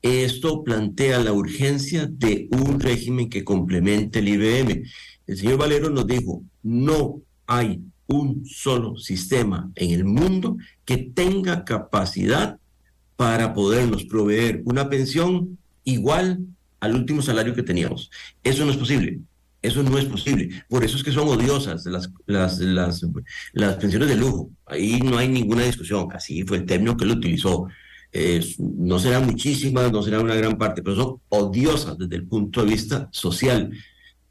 esto 0.00 0.64
plantea 0.64 1.18
la 1.18 1.34
urgencia 1.34 2.06
de 2.06 2.48
un 2.50 2.80
régimen 2.80 3.28
que 3.28 3.44
complemente 3.44 4.20
el 4.20 4.28
IBM. 4.28 4.84
El 5.26 5.36
señor 5.36 5.58
Valero 5.58 5.90
nos 5.90 6.06
dijo, 6.06 6.42
no 6.62 7.20
hay 7.46 7.80
un 8.06 8.46
solo 8.46 8.96
sistema 8.96 9.70
en 9.74 9.90
el 9.90 10.04
mundo 10.04 10.56
que 10.84 10.96
tenga 10.96 11.64
capacidad 11.64 12.58
para 13.16 13.54
podernos 13.54 14.04
proveer 14.04 14.62
una 14.64 14.88
pensión 14.88 15.58
igual 15.84 16.40
al 16.80 16.94
último 16.94 17.22
salario 17.22 17.54
que 17.54 17.62
teníamos. 17.62 18.10
Eso 18.44 18.64
no 18.64 18.70
es 18.70 18.76
posible. 18.76 19.20
Eso 19.62 19.82
no 19.82 19.98
es 19.98 20.04
posible. 20.04 20.50
Por 20.68 20.84
eso 20.84 20.96
es 20.96 21.02
que 21.02 21.10
son 21.10 21.26
odiosas 21.26 21.84
las, 21.86 22.10
las, 22.26 22.60
las, 22.60 23.76
pensiones 23.76 24.08
de 24.08 24.16
lujo. 24.16 24.50
Ahí 24.66 25.00
no 25.00 25.18
hay 25.18 25.28
ninguna 25.28 25.64
discusión. 25.64 26.06
Así 26.12 26.44
fue 26.44 26.58
el 26.58 26.66
término 26.66 26.96
que 26.96 27.04
él 27.04 27.12
utilizó. 27.12 27.66
no 28.58 28.98
serán 29.00 29.26
muchísimas, 29.26 29.90
no 29.90 30.02
serán 30.02 30.22
una 30.22 30.36
gran 30.36 30.56
parte, 30.56 30.82
pero 30.82 30.94
son 30.96 31.20
odiosas 31.30 31.98
desde 31.98 32.16
el 32.16 32.26
punto 32.28 32.62
de 32.62 32.70
vista 32.70 33.08
social. 33.10 33.72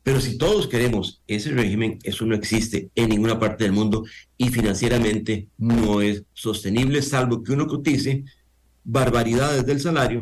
Pero 0.05 0.21
si 0.21 0.37
todos 0.37 0.67
queremos 0.67 1.23
ese 1.25 1.49
régimen, 1.49 1.97
eso 2.03 2.27
no 2.27 2.35
existe 2.35 2.91
en 2.93 3.09
ninguna 3.09 3.39
parte 3.39 3.63
del 3.63 3.73
mundo 3.73 4.03
y 4.37 4.49
financieramente 4.49 5.47
no 5.57 5.99
es 5.99 6.21
sostenible, 6.31 7.01
salvo 7.01 7.41
que 7.41 7.53
uno 7.53 7.65
cotice 7.65 8.23
barbaridades 8.83 9.65
del 9.65 9.81
salario, 9.81 10.21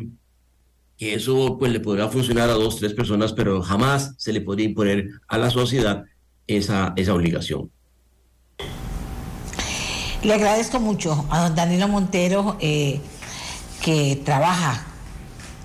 que 0.96 1.12
eso 1.12 1.58
pues 1.58 1.70
le 1.70 1.80
podrá 1.80 2.08
funcionar 2.08 2.48
a 2.48 2.54
dos, 2.54 2.76
tres 2.76 2.94
personas, 2.94 3.34
pero 3.34 3.60
jamás 3.60 4.14
se 4.16 4.32
le 4.32 4.40
podría 4.40 4.64
imponer 4.64 5.10
a 5.28 5.36
la 5.36 5.50
sociedad 5.50 6.06
esa, 6.46 6.94
esa 6.96 7.12
obligación. 7.12 7.70
Le 10.22 10.32
agradezco 10.32 10.80
mucho 10.80 11.26
a 11.28 11.40
don 11.40 11.54
Danilo 11.54 11.88
Montero 11.88 12.56
eh, 12.58 13.02
que 13.82 14.18
trabaja 14.24 14.86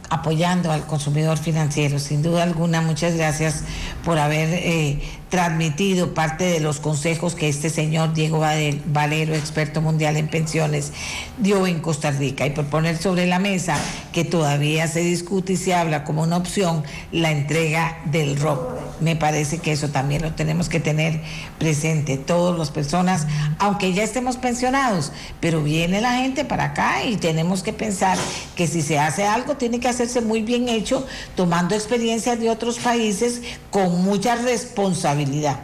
apoyando 0.09 0.71
al 0.71 0.85
consumidor 0.85 1.37
financiero. 1.37 1.99
Sin 1.99 2.21
duda 2.21 2.43
alguna, 2.43 2.81
muchas 2.81 3.15
gracias 3.15 3.63
por 4.03 4.17
haber 4.17 4.49
eh, 4.53 4.99
transmitido 5.29 6.13
parte 6.13 6.45
de 6.45 6.59
los 6.59 6.79
consejos 6.79 7.35
que 7.35 7.49
este 7.49 7.69
señor 7.69 8.13
Diego 8.13 8.43
Valero, 8.85 9.35
experto 9.35 9.81
mundial 9.81 10.17
en 10.17 10.27
pensiones, 10.27 10.91
dio 11.37 11.67
en 11.67 11.79
Costa 11.79 12.11
Rica 12.11 12.45
y 12.45 12.49
por 12.49 12.65
poner 12.65 12.97
sobre 12.97 13.27
la 13.27 13.39
mesa 13.39 13.77
que 14.11 14.25
todavía 14.25 14.87
se 14.87 15.01
discute 15.01 15.53
y 15.53 15.57
se 15.57 15.73
habla 15.73 16.03
como 16.03 16.23
una 16.23 16.37
opción 16.37 16.83
la 17.11 17.31
entrega 17.31 17.99
del 18.05 18.39
ROP. 18.39 18.79
Me 19.01 19.15
parece 19.15 19.59
que 19.59 19.71
eso 19.71 19.89
también 19.89 20.23
lo 20.23 20.33
tenemos 20.33 20.67
que 20.67 20.79
tener 20.79 21.21
presente, 21.57 22.17
todas 22.17 22.57
las 22.57 22.71
personas, 22.71 23.27
aunque 23.59 23.93
ya 23.93 24.03
estemos 24.03 24.37
pensionados, 24.37 25.11
pero 25.39 25.63
viene 25.63 26.01
la 26.01 26.13
gente 26.13 26.43
para 26.43 26.65
acá 26.65 27.05
y 27.05 27.15
tenemos 27.15 27.63
que 27.63 27.71
pensar 27.71 28.17
que 28.55 28.67
si 28.67 28.81
se 28.81 28.99
hace 28.99 29.25
algo 29.25 29.55
tiene 29.55 29.79
que 29.79 29.87
hacerse 29.87 30.21
muy 30.21 30.41
bien 30.41 30.67
hecho, 30.67 31.05
tomando 31.35 31.75
experiencias 31.75 32.39
de 32.39 32.49
otros 32.49 32.79
países 32.79 33.41
con 33.69 33.98
mucha 33.99 34.35
responsabilidad 34.35 35.59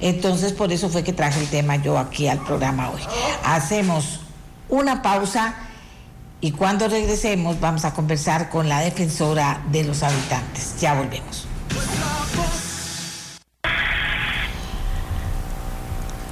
entonces, 0.00 0.52
por 0.52 0.72
eso 0.72 0.88
fue 0.88 1.02
que 1.02 1.12
traje 1.12 1.40
el 1.40 1.48
tema 1.48 1.76
yo 1.76 1.98
aquí 1.98 2.28
al 2.28 2.38
programa 2.38 2.90
hoy. 2.90 3.00
Hacemos 3.44 4.20
una 4.68 5.02
pausa 5.02 5.54
y 6.40 6.52
cuando 6.52 6.88
regresemos 6.88 7.58
vamos 7.60 7.84
a 7.84 7.94
conversar 7.94 8.50
con 8.50 8.68
la 8.68 8.80
defensora 8.80 9.62
de 9.70 9.84
los 9.84 10.02
habitantes. 10.02 10.78
Ya 10.80 10.94
volvemos. 10.94 11.46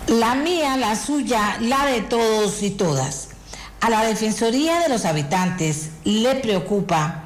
La 0.06 0.34
mía, 0.34 0.76
la 0.76 0.94
suya, 0.96 1.56
la 1.60 1.86
de 1.86 2.02
todos 2.02 2.62
y 2.62 2.70
todas. 2.70 3.28
A 3.80 3.90
la 3.90 4.02
Defensoría 4.02 4.80
de 4.80 4.88
los 4.88 5.04
Habitantes 5.04 5.90
le 6.04 6.36
preocupa 6.36 7.23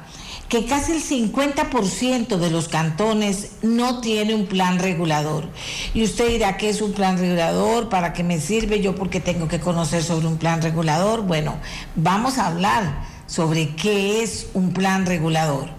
que 0.49 0.65
casi 0.65 0.93
el 0.93 1.03
50% 1.03 2.37
de 2.37 2.49
los 2.49 2.67
cantones 2.67 3.51
no 3.61 4.01
tiene 4.01 4.33
un 4.33 4.47
plan 4.47 4.79
regulador. 4.79 5.47
Y 5.93 6.03
usted 6.03 6.27
dirá, 6.27 6.57
¿qué 6.57 6.69
es 6.69 6.81
un 6.81 6.93
plan 6.93 7.19
regulador? 7.19 7.87
¿Para 7.89 8.13
qué 8.13 8.23
me 8.23 8.39
sirve? 8.39 8.81
Yo 8.81 8.95
porque 8.95 9.19
tengo 9.19 9.47
que 9.47 9.59
conocer 9.59 10.03
sobre 10.03 10.25
un 10.25 10.37
plan 10.37 10.63
regulador. 10.63 11.21
Bueno, 11.21 11.57
vamos 11.95 12.39
a 12.39 12.47
hablar 12.47 13.05
sobre 13.27 13.75
qué 13.75 14.23
es 14.23 14.47
un 14.55 14.73
plan 14.73 15.05
regulador. 15.05 15.69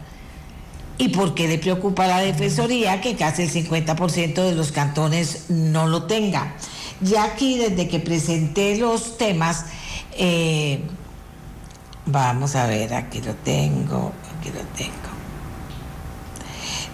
¿Y 0.98 1.08
por 1.08 1.34
qué 1.34 1.48
le 1.48 1.58
preocupa 1.58 2.04
a 2.04 2.08
la 2.08 2.18
Defensoría 2.20 3.00
que 3.00 3.16
casi 3.16 3.42
el 3.42 3.50
50% 3.50 4.34
de 4.34 4.54
los 4.54 4.70
cantones 4.70 5.46
no 5.48 5.88
lo 5.88 6.04
tenga? 6.04 6.54
Ya 7.00 7.24
aquí, 7.24 7.58
desde 7.58 7.88
que 7.88 7.98
presenté 7.98 8.76
los 8.76 9.18
temas, 9.18 9.64
eh, 10.16 10.80
vamos 12.06 12.54
a 12.54 12.66
ver, 12.66 12.94
aquí 12.94 13.20
lo 13.20 13.34
tengo 13.34 14.12
que 14.42 14.50
lo 14.50 14.60
tengo. 14.76 15.10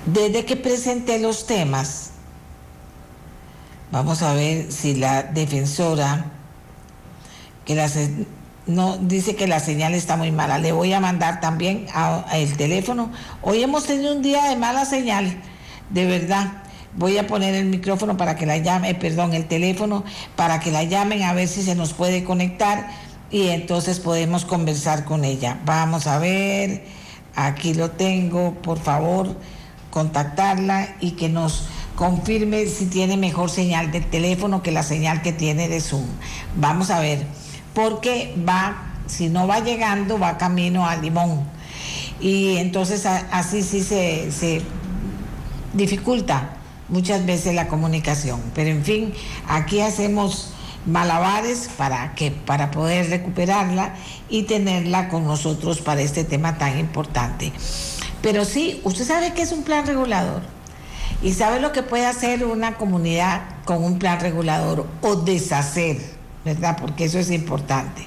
Desde 0.06 0.44
que 0.44 0.56
presenté 0.56 1.18
los 1.18 1.46
temas, 1.46 2.10
vamos 3.90 4.22
a 4.22 4.34
ver 4.34 4.70
si 4.70 4.94
la 4.94 5.24
defensora, 5.24 6.26
que 7.64 7.74
la, 7.74 7.90
no 8.66 8.98
dice 8.98 9.34
que 9.34 9.46
la 9.46 9.58
señal 9.58 9.94
está 9.94 10.16
muy 10.16 10.30
mala, 10.30 10.58
le 10.58 10.72
voy 10.72 10.92
a 10.92 11.00
mandar 11.00 11.40
también 11.40 11.86
el 12.32 12.56
teléfono. 12.56 13.10
Hoy 13.42 13.62
hemos 13.62 13.84
tenido 13.84 14.14
un 14.14 14.22
día 14.22 14.44
de 14.44 14.56
mala 14.56 14.84
señal, 14.84 15.40
de 15.90 16.06
verdad. 16.06 16.62
Voy 16.96 17.18
a 17.18 17.26
poner 17.26 17.54
el 17.54 17.66
micrófono 17.66 18.16
para 18.16 18.36
que 18.36 18.46
la 18.46 18.58
llame, 18.58 18.94
perdón, 18.94 19.34
el 19.34 19.46
teléfono 19.46 20.04
para 20.34 20.60
que 20.60 20.70
la 20.70 20.84
llamen 20.84 21.24
a 21.24 21.34
ver 21.34 21.46
si 21.46 21.62
se 21.62 21.74
nos 21.74 21.92
puede 21.92 22.24
conectar 22.24 22.88
y 23.30 23.48
entonces 23.48 24.00
podemos 24.00 24.44
conversar 24.44 25.04
con 25.04 25.24
ella. 25.24 25.58
Vamos 25.64 26.06
a 26.06 26.18
ver. 26.18 27.05
Aquí 27.36 27.74
lo 27.74 27.90
tengo, 27.90 28.54
por 28.54 28.78
favor, 28.78 29.36
contactarla 29.90 30.96
y 31.00 31.12
que 31.12 31.28
nos 31.28 31.68
confirme 31.96 32.66
si 32.66 32.86
tiene 32.86 33.16
mejor 33.16 33.50
señal 33.50 33.90
de 33.90 34.00
teléfono 34.00 34.62
que 34.62 34.70
la 34.70 34.82
señal 34.82 35.22
que 35.22 35.32
tiene 35.32 35.68
de 35.68 35.80
Zoom. 35.80 36.06
Vamos 36.56 36.90
a 36.90 37.00
ver, 37.00 37.26
porque 37.74 38.34
va, 38.46 38.94
si 39.06 39.28
no 39.28 39.46
va 39.46 39.60
llegando, 39.60 40.18
va 40.18 40.38
camino 40.38 40.86
a 40.86 40.96
Limón. 40.96 41.44
Y 42.20 42.56
entonces 42.56 43.04
así 43.06 43.62
sí 43.62 43.82
se, 43.82 44.62
dificulta 45.74 46.56
muchas 46.88 47.26
veces 47.26 47.54
la 47.54 47.68
comunicación. 47.68 48.40
Pero 48.54 48.70
en 48.70 48.84
fin, 48.84 49.12
aquí 49.48 49.80
hacemos 49.80 50.52
malabares 50.86 51.68
para 51.76 52.14
que 52.14 52.30
para 52.30 52.70
poder 52.70 53.10
recuperarla 53.10 53.94
y 54.28 54.44
tenerla 54.44 55.08
con 55.08 55.26
nosotros 55.26 55.80
para 55.80 56.00
este 56.00 56.24
tema 56.24 56.58
tan 56.58 56.78
importante. 56.78 57.52
Pero 58.22 58.44
sí, 58.44 58.80
usted 58.84 59.04
sabe 59.04 59.32
que 59.34 59.42
es 59.42 59.52
un 59.52 59.62
plan 59.62 59.86
regulador 59.86 60.42
y 61.22 61.32
sabe 61.32 61.60
lo 61.60 61.72
que 61.72 61.82
puede 61.82 62.06
hacer 62.06 62.44
una 62.44 62.76
comunidad 62.76 63.42
con 63.64 63.84
un 63.84 63.98
plan 63.98 64.20
regulador 64.20 64.86
o 65.02 65.16
deshacer, 65.16 65.98
¿verdad? 66.44 66.76
Porque 66.80 67.04
eso 67.04 67.18
es 67.18 67.30
importante. 67.30 68.06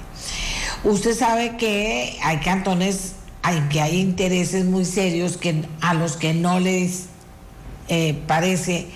Usted 0.82 1.14
sabe 1.14 1.56
que 1.56 2.18
hay 2.22 2.38
cantones 2.38 3.14
hay, 3.42 3.60
que 3.70 3.80
hay 3.80 4.00
intereses 4.00 4.64
muy 4.64 4.84
serios 4.84 5.36
que 5.36 5.64
a 5.80 5.94
los 5.94 6.16
que 6.16 6.34
no 6.34 6.60
les 6.60 7.06
eh, 7.88 8.18
parece 8.26 8.88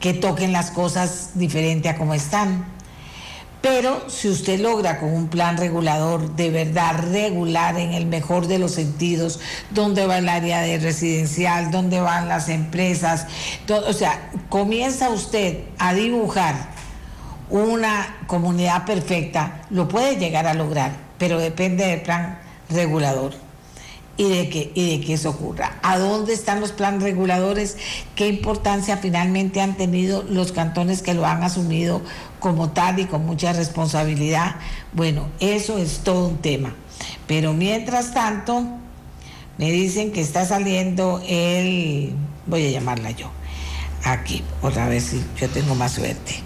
que 0.00 0.14
toquen 0.14 0.52
las 0.52 0.70
cosas 0.70 1.30
diferente 1.34 1.88
a 1.88 1.96
como 1.96 2.14
están. 2.14 2.66
Pero 3.62 4.08
si 4.08 4.28
usted 4.28 4.58
logra 4.58 4.98
con 4.98 5.12
un 5.12 5.28
plan 5.28 5.58
regulador 5.58 6.34
de 6.34 6.50
verdad 6.50 7.04
regular 7.10 7.78
en 7.78 7.92
el 7.92 8.06
mejor 8.06 8.46
de 8.46 8.58
los 8.58 8.72
sentidos, 8.72 9.38
dónde 9.70 10.06
va 10.06 10.18
el 10.18 10.28
área 10.28 10.60
de 10.62 10.78
residencial, 10.78 11.70
dónde 11.70 12.00
van 12.00 12.28
las 12.28 12.48
empresas, 12.48 13.26
o 13.68 13.92
sea, 13.92 14.30
comienza 14.48 15.10
usted 15.10 15.64
a 15.78 15.92
dibujar 15.92 16.70
una 17.50 18.16
comunidad 18.26 18.86
perfecta, 18.86 19.62
lo 19.68 19.88
puede 19.88 20.16
llegar 20.16 20.46
a 20.46 20.54
lograr, 20.54 20.92
pero 21.18 21.38
depende 21.38 21.86
del 21.86 22.00
plan 22.00 22.38
regulador 22.70 23.49
y 24.20 24.28
de 24.28 24.50
que, 24.50 24.70
y 24.74 24.90
de 24.90 25.00
que 25.06 25.14
eso 25.14 25.30
ocurra. 25.30 25.78
¿A 25.82 25.96
dónde 25.96 26.34
están 26.34 26.60
los 26.60 26.72
planes 26.72 27.02
reguladores? 27.02 27.78
¿Qué 28.14 28.28
importancia 28.28 28.98
finalmente 28.98 29.62
han 29.62 29.78
tenido 29.78 30.22
los 30.24 30.52
cantones 30.52 31.00
que 31.00 31.14
lo 31.14 31.24
han 31.24 31.42
asumido 31.42 32.02
como 32.38 32.68
tal 32.68 32.98
y 32.98 33.06
con 33.06 33.24
mucha 33.24 33.54
responsabilidad. 33.54 34.56
Bueno, 34.92 35.28
eso 35.40 35.78
es 35.78 36.00
todo 36.00 36.28
un 36.28 36.36
tema. 36.36 36.74
Pero 37.26 37.54
mientras 37.54 38.12
tanto, 38.12 38.62
me 39.56 39.72
dicen 39.72 40.12
que 40.12 40.20
está 40.20 40.44
saliendo 40.44 41.22
el, 41.26 42.12
voy 42.44 42.66
a 42.66 42.70
llamarla 42.72 43.12
yo, 43.12 43.30
aquí, 44.04 44.44
otra 44.60 44.86
vez 44.86 45.04
si 45.04 45.24
yo 45.38 45.48
tengo 45.48 45.74
más 45.74 45.92
suerte. 45.92 46.42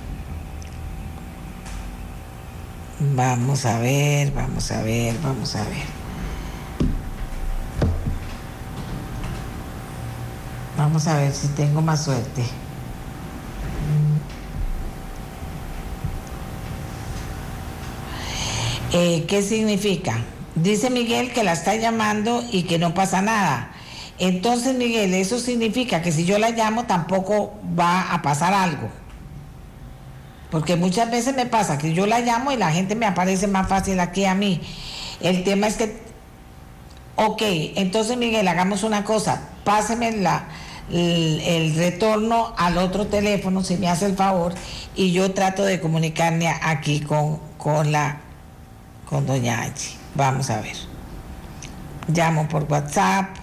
Vamos 3.16 3.66
a 3.66 3.80
ver, 3.80 4.30
vamos 4.30 4.70
a 4.70 4.80
ver, 4.82 5.16
vamos 5.20 5.56
a 5.56 5.64
ver. 5.64 6.03
Vamos 10.76 11.06
a 11.06 11.16
ver 11.16 11.32
si 11.32 11.48
tengo 11.48 11.80
más 11.82 12.04
suerte. 12.04 12.42
Eh, 18.92 19.24
¿Qué 19.26 19.42
significa? 19.42 20.18
Dice 20.54 20.88
Miguel 20.90 21.32
que 21.32 21.42
la 21.42 21.52
está 21.52 21.74
llamando 21.74 22.44
y 22.52 22.62
que 22.62 22.78
no 22.78 22.94
pasa 22.94 23.22
nada. 23.22 23.72
Entonces, 24.18 24.76
Miguel, 24.76 25.14
eso 25.14 25.40
significa 25.40 26.00
que 26.00 26.12
si 26.12 26.24
yo 26.24 26.38
la 26.38 26.50
llamo 26.50 26.84
tampoco 26.84 27.54
va 27.78 28.12
a 28.12 28.22
pasar 28.22 28.54
algo. 28.54 28.88
Porque 30.50 30.76
muchas 30.76 31.10
veces 31.10 31.34
me 31.34 31.46
pasa 31.46 31.78
que 31.78 31.92
yo 31.92 32.06
la 32.06 32.20
llamo 32.20 32.52
y 32.52 32.56
la 32.56 32.70
gente 32.70 32.94
me 32.94 33.06
aparece 33.06 33.48
más 33.48 33.68
fácil 33.68 33.98
aquí 33.98 34.24
a 34.24 34.36
mí. 34.36 34.60
El 35.20 35.42
tema 35.42 35.66
es 35.66 35.76
que, 35.76 36.03
ok, 37.16 37.42
entonces 37.76 38.16
Miguel, 38.16 38.46
hagamos 38.48 38.82
una 38.82 39.04
cosa, 39.04 39.48
páseme 39.64 40.12
la, 40.12 40.46
el, 40.90 41.74
retorno 41.76 42.54
al 42.56 42.78
otro 42.78 43.06
teléfono, 43.06 43.62
si 43.62 43.76
me 43.76 43.88
hace 43.88 44.06
el 44.06 44.16
favor, 44.16 44.54
y 44.94 45.12
yo 45.12 45.32
trato 45.32 45.64
de 45.64 45.80
comunicarme 45.80 46.48
aquí 46.48 47.00
con, 47.00 47.38
con 47.58 47.92
la 47.92 48.20
con 49.08 49.26
doña 49.26 49.62
Angie. 49.62 49.96
Vamos 50.14 50.50
a 50.50 50.60
ver. 50.60 50.76
llamo 52.08 52.48
por 52.48 52.64
WhatsApp, 52.64 53.36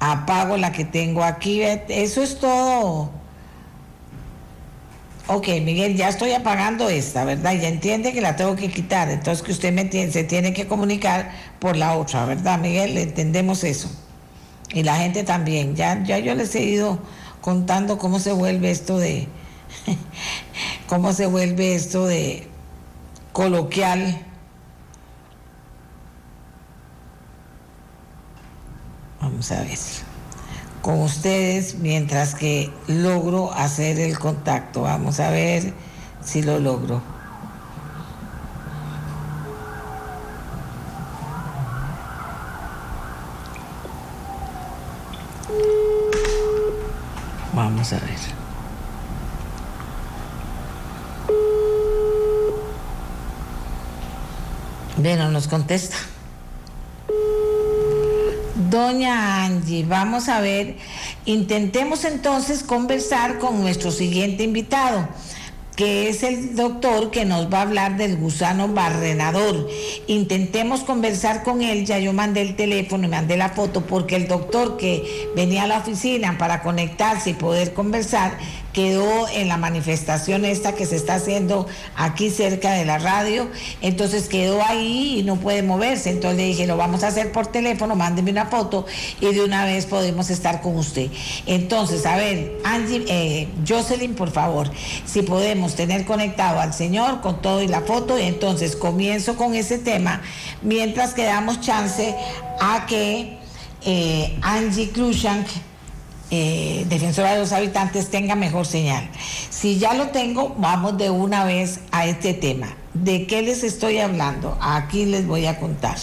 apago 0.00 0.56
la 0.56 0.72
que 0.72 0.84
tengo 0.84 1.24
aquí, 1.24 1.62
eso 1.62 2.22
es 2.22 2.38
todo. 2.38 3.10
Ok, 5.28 5.48
Miguel, 5.64 5.96
ya 5.96 6.08
estoy 6.08 6.32
apagando 6.32 6.88
esta, 6.88 7.24
¿verdad? 7.24 7.54
Ya 7.54 7.66
entiende 7.66 8.12
que 8.12 8.20
la 8.20 8.36
tengo 8.36 8.54
que 8.54 8.70
quitar, 8.70 9.10
entonces 9.10 9.44
que 9.44 9.50
usted 9.50 9.90
se 10.12 10.22
tiene 10.22 10.52
que 10.52 10.68
comunicar 10.68 11.32
por 11.58 11.76
la 11.76 11.96
otra, 11.96 12.24
¿verdad, 12.26 12.60
Miguel? 12.60 12.96
Entendemos 12.96 13.64
eso. 13.64 13.90
Y 14.72 14.84
la 14.84 14.96
gente 14.96 15.24
también. 15.24 15.74
Ya, 15.74 16.00
ya 16.04 16.18
yo 16.18 16.34
les 16.36 16.54
he 16.54 16.62
ido 16.62 17.00
contando 17.40 17.98
cómo 17.98 18.20
se 18.20 18.30
vuelve 18.30 18.70
esto 18.70 18.98
de, 18.98 19.26
cómo 20.86 21.12
se 21.12 21.26
vuelve 21.26 21.74
esto 21.74 22.06
de 22.06 22.46
coloquial. 23.32 24.20
Vamos 29.20 29.50
a 29.50 29.62
ver 29.62 30.05
con 30.86 31.00
ustedes 31.00 31.80
mientras 31.80 32.36
que 32.36 32.70
logro 32.86 33.52
hacer 33.52 33.98
el 33.98 34.16
contacto. 34.20 34.82
Vamos 34.82 35.18
a 35.18 35.30
ver 35.30 35.74
si 36.24 36.44
lo 36.44 36.60
logro. 36.60 37.02
Vamos 47.52 47.92
a 47.92 47.98
ver. 47.98 48.20
Bueno, 54.98 55.32
nos 55.32 55.48
contesta. 55.48 55.96
Doña 58.76 59.46
Angie, 59.46 59.86
vamos 59.88 60.28
a 60.28 60.42
ver, 60.42 60.76
intentemos 61.24 62.04
entonces 62.04 62.62
conversar 62.62 63.38
con 63.38 63.62
nuestro 63.62 63.90
siguiente 63.90 64.42
invitado 64.42 65.08
que 65.76 66.08
es 66.08 66.22
el 66.22 66.56
doctor 66.56 67.10
que 67.10 67.26
nos 67.26 67.52
va 67.52 67.58
a 67.58 67.62
hablar 67.62 67.98
del 67.98 68.16
gusano 68.16 68.68
barrenador. 68.68 69.68
Intentemos 70.06 70.80
conversar 70.80 71.42
con 71.42 71.60
él, 71.60 71.84
ya 71.84 71.98
yo 71.98 72.14
mandé 72.14 72.40
el 72.40 72.56
teléfono 72.56 73.04
y 73.04 73.10
mandé 73.10 73.36
la 73.36 73.50
foto, 73.50 73.82
porque 73.86 74.16
el 74.16 74.26
doctor 74.26 74.78
que 74.78 75.30
venía 75.36 75.64
a 75.64 75.66
la 75.66 75.78
oficina 75.78 76.38
para 76.38 76.62
conectarse 76.62 77.30
y 77.30 77.34
poder 77.34 77.74
conversar 77.74 78.38
quedó 78.76 79.26
en 79.28 79.48
la 79.48 79.56
manifestación 79.56 80.44
esta 80.44 80.74
que 80.74 80.84
se 80.84 80.96
está 80.96 81.14
haciendo 81.14 81.66
aquí 81.96 82.28
cerca 82.28 82.72
de 82.72 82.84
la 82.84 82.98
radio, 82.98 83.48
entonces 83.80 84.28
quedó 84.28 84.62
ahí 84.62 85.20
y 85.20 85.22
no 85.22 85.36
puede 85.36 85.62
moverse, 85.62 86.10
entonces 86.10 86.36
le 86.36 86.44
dije, 86.44 86.66
lo 86.66 86.76
vamos 86.76 87.02
a 87.02 87.06
hacer 87.06 87.32
por 87.32 87.46
teléfono, 87.46 87.96
mándeme 87.96 88.32
una 88.32 88.44
foto 88.44 88.84
y 89.18 89.32
de 89.32 89.42
una 89.42 89.64
vez 89.64 89.86
podemos 89.86 90.28
estar 90.28 90.60
con 90.60 90.76
usted. 90.76 91.10
Entonces, 91.46 92.04
a 92.04 92.18
ver, 92.18 92.58
Angie, 92.64 93.02
eh, 93.08 93.48
Jocelyn, 93.66 94.14
por 94.14 94.30
favor, 94.30 94.70
si 95.06 95.22
podemos 95.22 95.74
tener 95.74 96.04
conectado 96.04 96.60
al 96.60 96.74
señor 96.74 97.22
con 97.22 97.40
todo 97.40 97.62
y 97.62 97.68
la 97.68 97.80
foto, 97.80 98.18
entonces 98.18 98.76
comienzo 98.76 99.36
con 99.36 99.54
ese 99.54 99.78
tema, 99.78 100.20
mientras 100.60 101.14
que 101.14 101.24
damos 101.24 101.62
chance 101.62 102.14
a 102.60 102.84
que 102.84 103.38
eh, 103.86 104.38
Angie 104.42 104.90
Krushank 104.90 105.46
eh, 106.30 106.84
defensora 106.88 107.34
de 107.34 107.40
los 107.40 107.52
habitantes 107.52 108.10
tenga 108.10 108.34
mejor 108.34 108.66
señal. 108.66 109.08
Si 109.50 109.78
ya 109.78 109.94
lo 109.94 110.08
tengo, 110.08 110.54
vamos 110.58 110.98
de 110.98 111.10
una 111.10 111.44
vez 111.44 111.80
a 111.92 112.06
este 112.06 112.34
tema. 112.34 112.74
¿De 112.94 113.26
qué 113.26 113.42
les 113.42 113.62
estoy 113.62 113.98
hablando? 113.98 114.56
Aquí 114.60 115.04
les 115.04 115.26
voy 115.26 115.46
a 115.46 115.60
contar. 115.60 115.96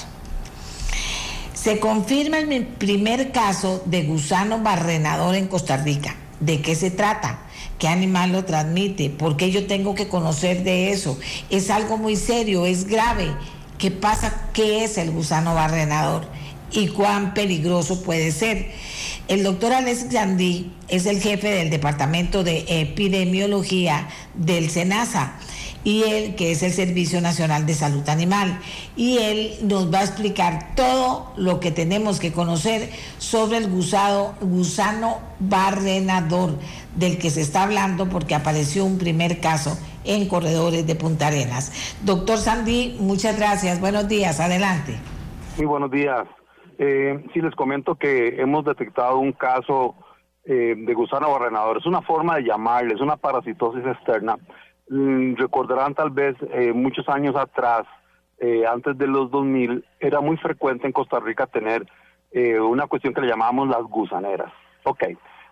Se 1.54 1.80
confirma 1.80 2.40
el 2.40 2.66
primer 2.66 3.32
caso 3.32 3.82
de 3.86 4.04
gusano 4.04 4.60
barrenador 4.60 5.36
en 5.36 5.48
Costa 5.48 5.78
Rica. 5.78 6.16
¿De 6.40 6.62
qué 6.62 6.76
se 6.76 6.92
trata? 6.92 7.40
¿Qué 7.80 7.88
animal 7.88 8.32
lo 8.32 8.46
transmite? 8.46 9.10
¿Por 9.10 9.38
qué 9.38 9.52
yo 9.52 9.66
tengo 9.68 9.96
que 9.96 10.08
conocer 10.08 10.64
de 10.64 10.92
eso? 10.92 11.20
Es 11.50 11.70
algo 11.70 11.98
muy 11.98 12.16
serio, 12.16 12.66
es 12.66 12.86
grave. 12.86 13.34
¿Qué 13.78 13.92
pasa? 13.92 14.50
¿Qué 14.54 14.84
es 14.84 14.98
el 14.98 15.12
gusano 15.12 15.56
barrenador? 15.56 16.26
¿Y 16.72 16.88
cuán 16.88 17.34
peligroso 17.34 18.04
puede 18.04 18.32
ser? 18.32 18.72
El 19.30 19.44
doctor 19.44 19.72
Alex 19.72 20.10
Gandhi 20.10 20.74
es 20.90 21.06
el 21.06 21.22
jefe 21.22 21.50
del 21.50 21.70
Departamento 21.70 22.44
de 22.44 22.66
Epidemiología 22.68 24.10
del 24.34 24.70
SENASA 24.70 25.36
y 25.86 26.04
él, 26.04 26.36
que 26.36 26.52
es 26.52 26.62
el 26.62 26.74
Servicio 26.74 27.22
Nacional 27.22 27.66
de 27.66 27.74
Salud 27.74 28.08
Animal. 28.10 28.60
Y 28.98 29.20
él 29.20 29.58
nos 29.64 29.94
va 29.94 30.00
a 30.00 30.04
explicar 30.04 30.76
todo 30.76 31.32
lo 31.38 31.62
que 31.62 31.72
tenemos 31.72 32.20
que 32.20 32.34
conocer 32.34 32.90
sobre 33.18 33.58
el 33.58 33.70
gusano, 33.70 34.34
gusano 34.42 35.20
barrenador 35.40 36.58
del 36.96 37.18
que 37.18 37.30
se 37.30 37.42
está 37.42 37.64
hablando 37.64 38.10
porque 38.10 38.36
apareció 38.36 38.84
un 38.84 38.98
primer 38.98 39.40
caso 39.40 39.78
en 40.04 40.28
corredores 40.28 40.86
de 40.86 40.96
Punta 40.96 41.28
Arenas. 41.28 41.72
Doctor 42.04 42.38
Sandy, 42.38 42.98
muchas 43.00 43.38
gracias. 43.38 43.80
Buenos 43.80 44.10
días. 44.10 44.42
Adelante. 44.42 44.98
Muy 45.58 45.66
buenos 45.66 45.92
días. 45.92 46.28
Eh, 46.78 47.24
sí, 47.34 47.42
les 47.42 47.56
comento 47.56 47.96
que 47.96 48.42
hemos 48.42 48.66
detectado 48.66 49.20
un 49.20 49.34
caso 49.34 49.96
eh, 50.46 50.76
de 50.78 50.94
gusano 50.94 51.32
barrenador. 51.32 51.78
Es 51.78 51.86
una 51.86 52.02
forma 52.02 52.36
de 52.36 52.44
llamarle, 52.44 52.96
es 52.96 53.00
una 53.00 53.16
parasitosis 53.16 53.86
externa. 53.86 54.38
Mm, 54.90 55.36
recordarán 55.36 55.96
tal 55.96 56.10
vez 56.10 56.36
eh, 56.52 56.74
muchos 56.74 57.08
años 57.08 57.34
atrás, 57.38 57.84
eh, 58.40 58.66
antes 58.68 58.98
de 58.98 59.08
los 59.08 59.32
2000, 59.32 59.86
era 60.02 60.20
muy 60.20 60.36
frecuente 60.36 60.86
en 60.86 60.92
Costa 60.92 61.20
Rica 61.20 61.48
tener 61.48 61.86
una 62.36 62.88
cuestión 62.88 63.14
que 63.14 63.22
le 63.22 63.28
llamábamos 63.28 63.68
las 63.68 63.84
gusaneras. 63.84 64.52
Ok, 64.86 65.04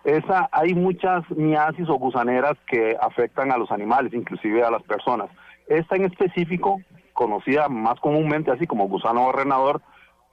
esa, 0.02 0.48
hay 0.50 0.74
muchas 0.74 1.22
miasis 1.30 1.88
o 1.88 1.94
gusaneras 1.94 2.54
que 2.66 2.96
afectan 3.00 3.52
a 3.52 3.56
los 3.56 3.70
animales, 3.70 4.12
inclusive 4.12 4.64
a 4.64 4.70
las 4.72 4.82
personas. 4.82 5.30
Esta 5.68 5.94
en 5.94 6.06
específico, 6.06 6.80
conocida 7.12 7.68
más 7.68 8.00
comúnmente 8.00 8.50
así 8.50 8.66
como 8.66 8.88
gusano 8.88 9.26
barrenador, 9.26 9.80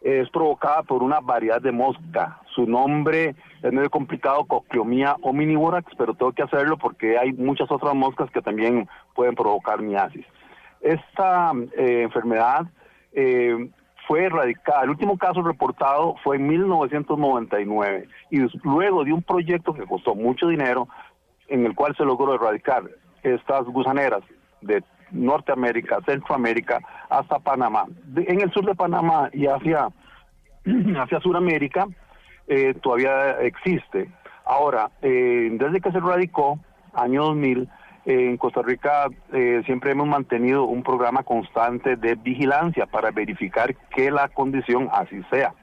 es 0.01 0.29
provocada 0.29 0.83
por 0.83 1.03
una 1.03 1.19
variedad 1.19 1.61
de 1.61 1.71
mosca. 1.71 2.39
Su 2.55 2.65
nombre 2.65 3.35
es 3.61 3.73
medio 3.73 3.89
complicado, 3.89 4.45
Cocleomia 4.45 5.15
omnivorax, 5.21 5.93
pero 5.97 6.13
tengo 6.13 6.31
que 6.31 6.43
hacerlo 6.43 6.77
porque 6.77 7.17
hay 7.17 7.33
muchas 7.33 7.69
otras 7.69 7.93
moscas 7.95 8.31
que 8.31 8.41
también 8.41 8.87
pueden 9.13 9.35
provocar 9.35 9.81
miasis. 9.81 10.25
Esta 10.81 11.51
eh, 11.77 12.03
enfermedad 12.03 12.67
eh, 13.11 13.69
fue 14.07 14.25
erradicada. 14.25 14.83
El 14.83 14.91
último 14.91 15.17
caso 15.17 15.41
reportado 15.41 16.15
fue 16.23 16.37
en 16.37 16.47
1999 16.47 18.07
y 18.31 18.39
luego 18.63 19.03
de 19.03 19.13
un 19.13 19.21
proyecto 19.21 19.73
que 19.73 19.85
costó 19.85 20.15
mucho 20.15 20.47
dinero 20.47 20.87
en 21.47 21.65
el 21.65 21.75
cual 21.75 21.95
se 21.97 22.05
logró 22.05 22.33
erradicar 22.33 22.83
estas 23.23 23.65
gusaneras 23.65 24.21
de 24.61 24.83
Norteamérica, 25.11 25.99
Centroamérica, 26.05 26.79
hasta 27.09 27.39
Panamá. 27.39 27.85
en 28.15 28.41
el 28.41 28.51
sur 28.51 28.65
de 28.65 28.75
Panamá 28.75 29.29
y 29.33 29.47
hacia, 29.47 29.89
hacia 31.01 31.19
Sudamérica 31.19 31.87
eh, 32.47 32.73
todavía 32.81 33.41
existe. 33.41 34.09
Ahora, 34.45 34.89
eh, 35.01 35.49
desde 35.51 35.81
que 35.81 35.91
se 35.91 35.99
radicó, 35.99 36.59
año 36.93 37.25
2000, 37.25 37.69
en 38.05 38.37
Costa 38.37 38.63
Rica 38.63 39.07
eh, 39.33 39.61
siempre 39.65 39.91
hemos 39.91 40.07
mantenido 40.07 40.63
un 40.63 40.81
programa 40.81 41.21
constante 41.21 41.95
de 41.95 42.15
vigilancia 42.15 42.87
para 42.87 43.11
verificar 43.11 43.75
que 43.89 44.09
la 44.09 44.29
condición 44.29 44.89
así 44.91 45.21
sea. 45.29 45.53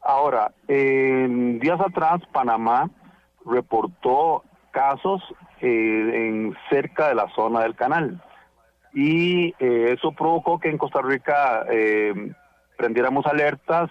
Ahora, 0.00 0.52
días 0.66 1.80
atrás, 1.80 2.20
Panamá 2.32 2.88
reportó 3.44 4.42
casos 4.70 5.22
en 5.60 6.56
cerca 6.70 7.08
de 7.08 7.14
la 7.14 7.28
zona 7.34 7.60
del 7.60 7.74
canal 7.74 8.20
y 8.92 9.54
eh, 9.58 9.94
eso 9.96 10.12
provocó 10.12 10.58
que 10.58 10.70
en 10.70 10.78
Costa 10.78 11.00
Rica 11.02 11.64
eh, 11.70 12.32
prendiéramos 12.76 13.26
alertas, 13.26 13.90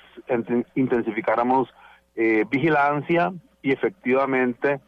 intensificáramos 0.76 1.70
eh, 2.16 2.46
vigilancia 2.50 3.34
y 3.62 3.72
efectivamente 3.72 4.80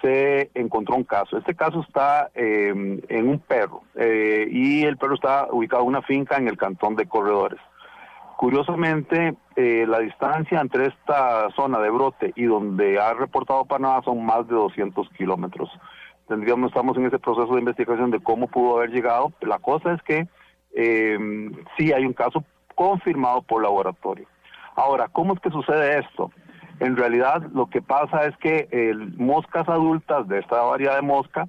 se 0.00 0.50
encontró 0.54 0.94
un 0.94 1.04
caso. 1.04 1.38
Este 1.38 1.54
caso 1.54 1.80
está 1.80 2.30
en 2.34 3.28
un 3.28 3.40
perro 3.40 3.82
y 3.96 4.84
el 4.84 4.96
perro 4.96 5.14
está 5.14 5.48
ubicado 5.50 5.82
en 5.82 5.88
una 5.88 6.02
finca 6.02 6.36
en 6.36 6.46
el 6.46 6.56
cantón 6.56 6.94
de 6.94 7.06
Corredores. 7.06 7.58
Curiosamente, 8.36 9.34
la 9.56 9.98
distancia 9.98 10.60
entre 10.60 10.86
esta 10.86 11.50
zona 11.56 11.80
de 11.80 11.90
brote 11.90 12.32
y 12.36 12.44
donde 12.44 13.00
ha 13.00 13.12
reportado 13.14 13.64
Panamá 13.64 14.00
son 14.04 14.24
más 14.24 14.46
de 14.46 14.54
200 14.54 15.08
kilómetros 15.16 15.68
tendríamos, 16.28 16.68
estamos 16.68 16.96
en 16.96 17.06
ese 17.06 17.18
proceso 17.18 17.52
de 17.54 17.60
investigación 17.60 18.10
de 18.10 18.20
cómo 18.20 18.46
pudo 18.46 18.76
haber 18.76 18.90
llegado. 18.90 19.32
La 19.40 19.58
cosa 19.58 19.94
es 19.94 20.02
que 20.02 20.28
eh, 20.74 21.18
sí 21.76 21.92
hay 21.92 22.04
un 22.04 22.12
caso 22.12 22.44
confirmado 22.74 23.42
por 23.42 23.62
laboratorio. 23.62 24.26
Ahora, 24.76 25.08
¿cómo 25.08 25.34
es 25.34 25.40
que 25.40 25.50
sucede 25.50 25.98
esto? 25.98 26.30
En 26.78 26.96
realidad 26.96 27.42
lo 27.52 27.66
que 27.66 27.82
pasa 27.82 28.26
es 28.26 28.36
que 28.36 28.68
moscas 29.16 29.68
adultas 29.68 30.28
de 30.28 30.38
esta 30.38 30.62
variedad 30.62 30.94
de 30.94 31.02
mosca 31.02 31.48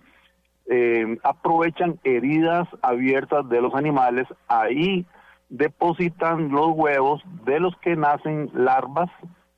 eh, 0.66 1.18
aprovechan 1.24 2.00
heridas 2.04 2.68
abiertas 2.82 3.48
de 3.50 3.62
los 3.62 3.76
animales 3.76 4.28
ahí 4.48 5.06
depositan 5.50 6.50
los 6.50 6.70
huevos 6.74 7.22
de 7.46 7.60
los 7.60 7.76
que 7.78 7.96
nacen 7.96 8.50
larvas 8.54 9.10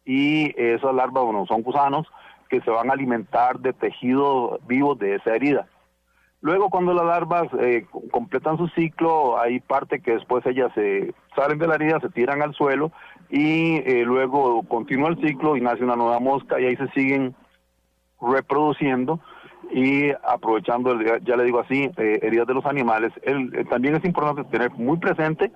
y 0.06 0.54
esas 0.60 0.94
larvas, 0.94 1.24
bueno, 1.24 1.46
son 1.48 1.62
gusanos 1.62 2.08
que 2.52 2.60
se 2.62 2.70
van 2.70 2.90
a 2.90 2.94
alimentar 2.94 3.60
de 3.60 3.72
tejido 3.72 4.60
vivo 4.68 4.94
de 4.96 5.16
esa 5.16 5.34
herida. 5.34 5.68
Luego, 6.42 6.70
cuando 6.70 6.94
las 6.94 7.06
larvas 7.06 7.48
eh, 7.62 7.86
completan 8.12 8.58
su 8.58 8.68
ciclo, 8.70 9.40
hay 9.40 9.62
parte 9.62 10.02
que 10.02 10.16
después 10.16 10.46
ellas 10.46 10.70
se 10.76 11.14
salen 11.34 11.60
de 11.60 11.68
la 11.68 11.76
herida, 11.76 12.02
se 12.02 12.10
tiran 12.10 12.42
al 12.42 12.54
suelo 12.54 12.92
y 13.30 13.78
eh, 13.86 14.04
luego 14.06 14.64
continúa 14.64 15.10
el 15.10 15.22
ciclo 15.22 15.56
y 15.56 15.62
nace 15.62 15.84
una 15.84 15.96
nueva 15.96 16.20
mosca 16.20 16.60
y 16.60 16.66
ahí 16.66 16.76
se 16.76 16.90
siguen 16.90 17.34
reproduciendo 18.20 19.22
y 19.72 20.12
aprovechando, 20.12 21.00
ya 21.24 21.38
le 21.38 21.46
digo 21.46 21.60
así, 21.60 21.90
eh, 21.96 22.20
heridas 22.22 22.48
de 22.48 22.54
los 22.54 22.66
animales. 22.66 23.14
también 23.70 23.96
es 23.96 24.04
importante 24.04 24.44
tener 24.52 24.72
muy 24.72 24.98
presente 24.98 25.54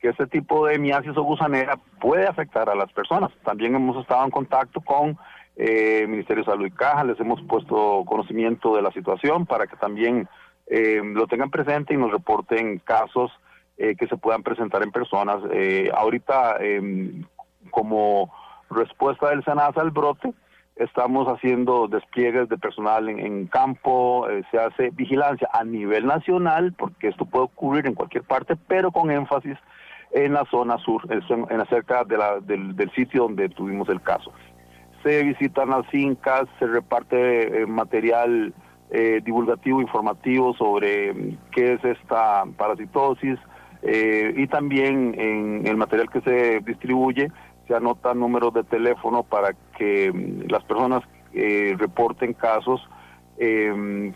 que 0.00 0.08
este 0.08 0.26
tipo 0.26 0.66
de 0.66 0.80
miasis 0.80 1.16
o 1.16 1.22
gusanera 1.22 1.78
puede 2.00 2.26
afectar 2.26 2.68
a 2.68 2.74
las 2.74 2.92
personas. 2.92 3.30
También 3.44 3.76
hemos 3.76 3.96
estado 3.98 4.24
en 4.24 4.32
contacto 4.32 4.80
con 4.80 5.16
eh, 5.56 6.06
Ministerio 6.08 6.44
de 6.44 6.50
Salud 6.50 6.66
y 6.66 6.70
Caja, 6.70 7.04
les 7.04 7.20
hemos 7.20 7.40
puesto 7.42 8.04
conocimiento 8.06 8.74
de 8.74 8.82
la 8.82 8.90
situación 8.92 9.46
para 9.46 9.66
que 9.66 9.76
también 9.76 10.28
eh, 10.66 11.00
lo 11.04 11.26
tengan 11.26 11.50
presente 11.50 11.94
y 11.94 11.96
nos 11.96 12.10
reporten 12.10 12.78
casos 12.78 13.30
eh, 13.76 13.94
que 13.96 14.06
se 14.06 14.16
puedan 14.16 14.42
presentar 14.42 14.82
en 14.82 14.92
personas. 14.92 15.38
Eh, 15.52 15.90
ahorita, 15.94 16.56
em, 16.60 17.24
como 17.70 18.32
respuesta 18.70 19.30
del 19.30 19.44
SENASA 19.44 19.80
al 19.80 19.90
brote, 19.90 20.32
estamos 20.76 21.28
haciendo 21.28 21.88
despliegues 21.88 22.48
de 22.48 22.56
personal 22.56 23.08
en, 23.08 23.46
campo, 23.46 24.26
se 24.50 24.58
hace 24.58 24.88
vigilancia 24.90 25.48
a 25.52 25.64
nivel 25.64 26.06
nacional, 26.06 26.72
porque 26.72 27.08
esto 27.08 27.26
puede 27.26 27.44
ocurrir 27.44 27.86
en 27.86 27.94
cualquier 27.94 28.24
parte, 28.24 28.56
pero 28.56 28.90
con 28.90 29.10
énfasis 29.10 29.58
en 30.12 30.32
la 30.32 30.46
zona 30.46 30.78
sur, 30.78 31.02
en, 31.10 31.22
en 31.50 31.60
acerca 31.60 32.04
de 32.04 32.16
la, 32.16 32.40
del, 32.40 32.74
del 32.74 32.90
sitio 32.92 33.24
donde 33.24 33.50
tuvimos 33.50 33.88
el 33.90 34.00
caso 34.00 34.32
se 35.02 35.22
visitan 35.22 35.70
las 35.70 35.86
fincas, 35.88 36.44
se 36.58 36.66
reparte 36.66 37.62
eh, 37.62 37.66
material 37.66 38.54
eh, 38.90 39.20
divulgativo, 39.24 39.80
informativo 39.80 40.54
sobre 40.54 41.12
mm, 41.12 41.38
qué 41.50 41.74
es 41.74 41.84
esta 41.84 42.44
parasitosis 42.56 43.38
eh, 43.82 44.32
y 44.36 44.46
también 44.46 45.14
en 45.18 45.66
el 45.66 45.76
material 45.76 46.10
que 46.10 46.20
se 46.20 46.60
distribuye 46.60 47.30
se 47.66 47.74
anotan 47.74 48.18
números 48.18 48.52
de 48.54 48.64
teléfono 48.64 49.22
para 49.22 49.54
que 49.76 50.12
mm, 50.12 50.50
las 50.50 50.62
personas 50.64 51.02
reporten 51.78 52.34
casos 52.34 52.86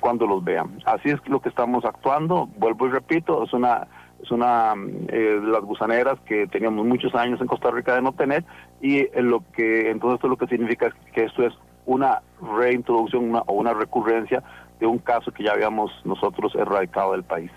cuando 0.01 0.27
los 0.27 0.45
vean. 0.45 0.79
Así 0.85 1.09
es 1.09 1.17
lo 1.29 1.41
que 1.41 1.49
estamos 1.49 1.83
actuando, 1.87 2.47
vuelvo 2.59 2.87
y 2.87 2.91
repito, 2.91 3.43
es 3.43 3.55
una 3.55 3.89
es 4.23 4.31
una 4.31 4.75
eh, 5.09 5.41
de 5.41 5.49
las 5.49 5.63
gusaneras 5.63 6.19
que 6.27 6.47
teníamos 6.47 6.87
muchos 6.87 7.15
años 7.15 7.41
en 7.41 7.47
Costa 7.47 7.71
Rica 7.71 7.95
de 7.95 8.03
no 8.03 8.13
tener 8.13 8.45
y 8.81 9.07
lo 9.21 9.43
que 9.53 9.91
entonces 9.91 10.17
esto 10.17 10.29
lo 10.29 10.37
que 10.37 10.47
significa 10.47 10.87
es 10.87 10.95
que 11.13 11.25
esto 11.25 11.47
es 11.47 11.55
una 11.85 12.23
reintroducción 12.41 13.35
o 13.35 13.53
una 13.53 13.73
recurrencia 13.73 14.43
de 14.79 14.87
un 14.87 14.99
caso 14.99 15.33
que 15.33 15.45
ya 15.45 15.53
habíamos 15.53 15.91
nosotros 16.05 16.55
erradicado 16.55 17.13
del 17.13 17.25
país. 17.25 17.51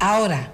Ahora, 0.00 0.52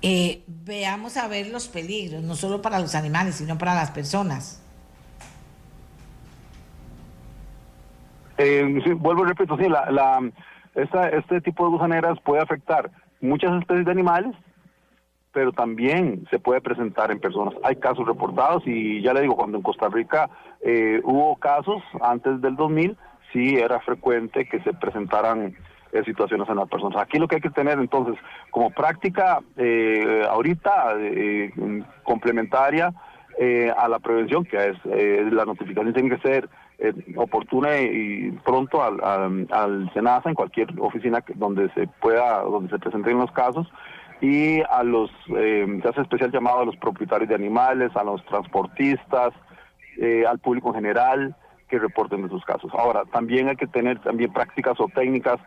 eh, 0.00 0.42
veamos 0.48 1.16
a 1.16 1.28
ver 1.28 1.46
los 1.48 1.68
peligros, 1.68 2.22
no 2.22 2.34
solo 2.34 2.60
para 2.60 2.80
los 2.80 2.94
animales, 2.96 3.36
sino 3.36 3.56
para 3.58 3.74
las 3.74 3.92
personas. 3.92 4.60
Eh, 8.38 8.82
vuelvo 8.96 9.24
y 9.24 9.28
repito, 9.28 9.56
sí, 9.56 9.68
la, 9.68 9.88
la 9.92 10.20
este 10.74 11.40
tipo 11.40 11.64
de 11.64 11.70
gusaneras 11.70 12.18
puede 12.24 12.42
afectar 12.42 12.90
muchas 13.20 13.58
especies 13.60 13.84
de 13.86 13.92
animales, 13.92 14.34
pero 15.32 15.52
también 15.52 16.26
se 16.30 16.38
puede 16.38 16.60
presentar 16.60 17.10
en 17.10 17.20
personas. 17.20 17.54
Hay 17.64 17.76
casos 17.76 18.06
reportados 18.06 18.62
y 18.66 19.00
ya 19.02 19.14
le 19.14 19.22
digo, 19.22 19.36
cuando 19.36 19.56
en 19.56 19.62
Costa 19.62 19.88
Rica 19.88 20.28
eh, 20.60 21.00
hubo 21.04 21.36
casos 21.36 21.82
antes 22.02 22.40
del 22.40 22.56
2000, 22.56 22.96
sí 23.32 23.56
era 23.56 23.80
frecuente 23.80 24.46
que 24.46 24.60
se 24.60 24.74
presentaran 24.74 25.54
eh, 25.92 26.02
situaciones 26.04 26.48
en 26.48 26.56
las 26.56 26.68
personas. 26.68 27.00
Aquí 27.00 27.18
lo 27.18 27.28
que 27.28 27.36
hay 27.36 27.40
que 27.40 27.50
tener 27.50 27.78
entonces 27.78 28.16
como 28.50 28.70
práctica 28.70 29.40
eh, 29.56 30.24
ahorita 30.28 30.96
complementaria 32.02 32.92
a 33.76 33.88
la 33.88 33.98
prevención, 33.98 34.44
que 34.44 34.68
es 34.68 34.76
la 34.84 35.46
notificación 35.46 35.94
tiene 35.94 36.10
que 36.10 36.28
ser 36.28 36.48
eh, 36.84 36.92
oportuna 37.16 37.78
y 37.80 38.32
pronto 38.44 38.82
al, 38.82 39.46
al, 39.52 39.88
SENASA, 39.94 40.30
en 40.30 40.34
cualquier 40.34 40.68
oficina 40.80 41.22
donde 41.36 41.72
se 41.74 41.86
pueda, 41.86 42.42
donde 42.42 42.70
se 42.70 42.78
presenten 42.80 43.18
los 43.18 43.30
casos, 43.30 43.70
y 44.20 44.60
a 44.62 44.82
los, 44.82 45.08
eh, 45.36 45.78
se 45.80 45.88
hace 45.88 46.00
especial 46.00 46.32
llamado 46.32 46.58
a 46.60 46.64
los 46.64 46.76
propietarios 46.76 47.28
de 47.28 47.36
animales, 47.36 47.94
a 47.94 48.02
los 48.02 48.24
transportistas, 48.26 49.32
eh, 49.98 50.24
al 50.26 50.40
público 50.40 50.70
en 50.70 50.74
general, 50.74 51.36
que 51.68 51.78
reporten 51.78 52.22
de 52.22 52.28
sus 52.28 52.44
casos. 52.44 52.72
Ahora, 52.74 53.04
también 53.12 53.48
hay 53.48 53.56
que 53.56 53.68
tener 53.68 54.00
también 54.00 54.32
prácticas 54.32 54.80
o 54.80 54.88
técnicas 54.88 55.38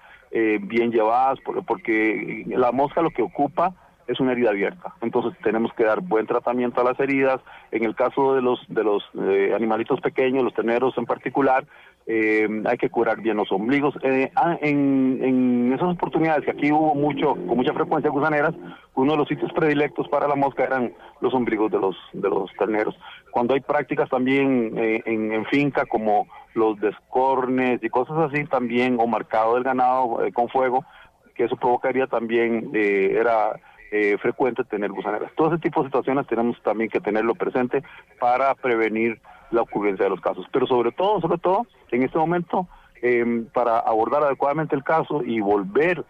bien 0.61 0.91
llevadas, 0.91 1.39
porque 1.65 2.43
la 2.47 2.73
mosca 2.73 3.01
lo 3.01 3.09
que 3.11 3.21
ocupa 3.21 3.73
es 4.07 4.19
una 4.19 4.33
herida 4.33 4.51
abierta. 4.51 4.93
Entonces 5.01 5.37
tenemos 5.43 5.73
que 5.73 5.83
dar 5.83 6.01
buen 6.01 6.27
tratamiento 6.27 6.81
a 6.81 6.83
las 6.83 6.99
heridas. 6.99 7.41
En 7.71 7.83
el 7.83 7.95
caso 7.95 8.35
de 8.35 8.41
los 8.41 8.59
de 8.67 8.83
los 8.83 9.03
eh, 9.19 9.53
animalitos 9.55 9.99
pequeños, 10.01 10.43
los 10.43 10.53
terneros 10.53 10.97
en 10.97 11.05
particular, 11.05 11.65
eh, 12.07 12.47
hay 12.65 12.77
que 12.77 12.89
curar 12.89 13.19
bien 13.21 13.37
los 13.37 13.51
ombligos. 13.51 13.95
Eh, 14.03 14.31
ah, 14.35 14.57
en, 14.61 15.19
en, 15.23 15.73
esas 15.73 15.89
oportunidades 15.89 16.45
que 16.45 16.51
aquí 16.51 16.71
hubo 16.71 16.93
mucho, 16.93 17.33
con 17.33 17.57
mucha 17.57 17.73
frecuencia 17.73 18.11
gusaneras, 18.11 18.53
uno 18.93 19.13
de 19.13 19.17
los 19.17 19.27
sitios 19.27 19.51
predilectos 19.53 20.07
para 20.09 20.27
la 20.27 20.35
mosca 20.35 20.63
eran 20.63 20.93
los 21.19 21.33
ombligos 21.33 21.71
de 21.71 21.79
los 21.79 21.95
de 22.13 22.29
los 22.29 22.51
terneros. 22.59 22.95
Cuando 23.31 23.55
hay 23.55 23.61
prácticas 23.61 24.07
también 24.09 24.77
en, 24.77 25.33
en, 25.33 25.45
finca 25.45 25.85
como 25.85 26.27
los 26.53 26.79
descornes 26.79 27.83
y 27.83 27.89
cosas 27.89 28.31
así, 28.31 28.45
también 28.45 28.97
o 28.99 29.07
marcado 29.07 29.55
del 29.55 29.63
ganado 29.63 30.19
con 30.33 30.47
fuego, 30.47 30.85
que 31.33 31.45
eso 31.45 31.57
provocaría 31.57 32.07
también 32.07 32.69
era 32.73 33.59
eh, 33.97 34.17
frecuente 34.17 34.65
tener 34.65 34.91
gusaneras. 34.91 35.31
Todo 35.37 35.53
ese 35.53 35.61
tipo 35.61 35.81
de 35.81 35.87
situaciones 35.87 36.27
tenemos 36.27 36.61
también 36.63 36.89
que 36.89 36.99
tenerlo 36.99 37.33
presente 37.33 37.81
para 38.19 38.53
prevenir 38.53 39.21
la 39.51 39.61
ocurrencia 39.61 40.03
de 40.03 40.09
los 40.09 40.19
casos. 40.19 40.45
Pero 40.51 40.67
sobre 40.67 40.91
todo, 40.91 41.21
sobre 41.21 41.37
todo, 41.37 41.65
en 41.91 42.03
este 42.03 42.17
momento, 42.17 42.67
em, 43.01 43.45
para 43.45 43.79
abordar 43.79 44.23
adecuadamente 44.23 44.75
el 44.75 44.83
caso 44.83 45.23
y 45.23 45.39
volver 45.39 46.03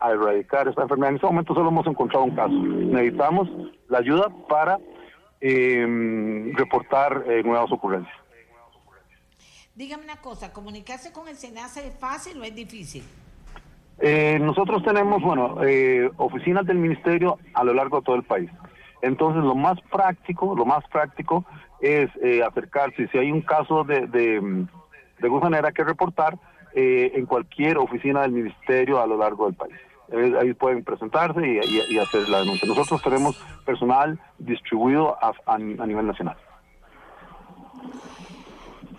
a 0.00 0.10
erradicar 0.10 0.66
esta 0.66 0.82
enfermedad, 0.82 1.10
en 1.10 1.16
este 1.16 1.28
momento 1.28 1.54
solo 1.54 1.68
hemos 1.68 1.86
encontrado 1.86 2.24
un 2.24 2.34
caso. 2.34 2.54
Necesitamos 2.54 3.48
la 3.88 3.98
ayuda 3.98 4.30
para 4.48 4.80
em, 5.40 6.52
reportar 6.56 7.22
eh, 7.28 7.44
nuevas 7.44 7.70
ocurrencias. 7.70 8.16
Dígame 9.76 10.02
una 10.02 10.20
cosa, 10.20 10.52
¿comunicarse 10.52 11.12
con 11.12 11.28
el 11.28 11.36
SENASA 11.36 11.82
es 11.82 11.96
fácil 12.00 12.40
o 12.40 12.42
es 12.42 12.52
difícil? 12.52 13.04
Eh, 14.00 14.38
nosotros 14.40 14.82
tenemos, 14.82 15.22
bueno, 15.22 15.56
eh, 15.62 16.10
oficinas 16.16 16.64
del 16.66 16.78
ministerio 16.78 17.38
a 17.54 17.64
lo 17.64 17.74
largo 17.74 17.98
de 17.98 18.04
todo 18.04 18.16
el 18.16 18.22
país. 18.22 18.50
Entonces, 19.02 19.42
lo 19.42 19.54
más 19.54 19.80
práctico, 19.90 20.54
lo 20.56 20.64
más 20.64 20.84
práctico 20.88 21.44
es 21.80 22.10
eh, 22.22 22.42
acercarse, 22.42 23.08
si 23.08 23.18
hay 23.18 23.30
un 23.30 23.42
caso 23.42 23.84
de, 23.84 24.06
de, 24.06 24.66
de 25.20 25.28
gusanera 25.28 25.72
que 25.72 25.84
reportar, 25.84 26.38
eh, 26.74 27.12
en 27.14 27.26
cualquier 27.26 27.78
oficina 27.78 28.22
del 28.22 28.32
ministerio 28.32 29.00
a 29.00 29.06
lo 29.06 29.16
largo 29.16 29.46
del 29.46 29.54
país. 29.54 29.74
ahí 30.40 30.52
pueden 30.54 30.84
presentarse 30.84 31.40
y, 31.46 31.98
hacer 31.98 32.28
la 32.28 32.40
denuncia. 32.40 32.68
Nosotros 32.68 33.02
tenemos 33.02 33.36
personal 33.64 34.18
distribuido 34.38 35.16
a 35.20 35.58
nivel 35.58 36.06
nacional. 36.06 36.36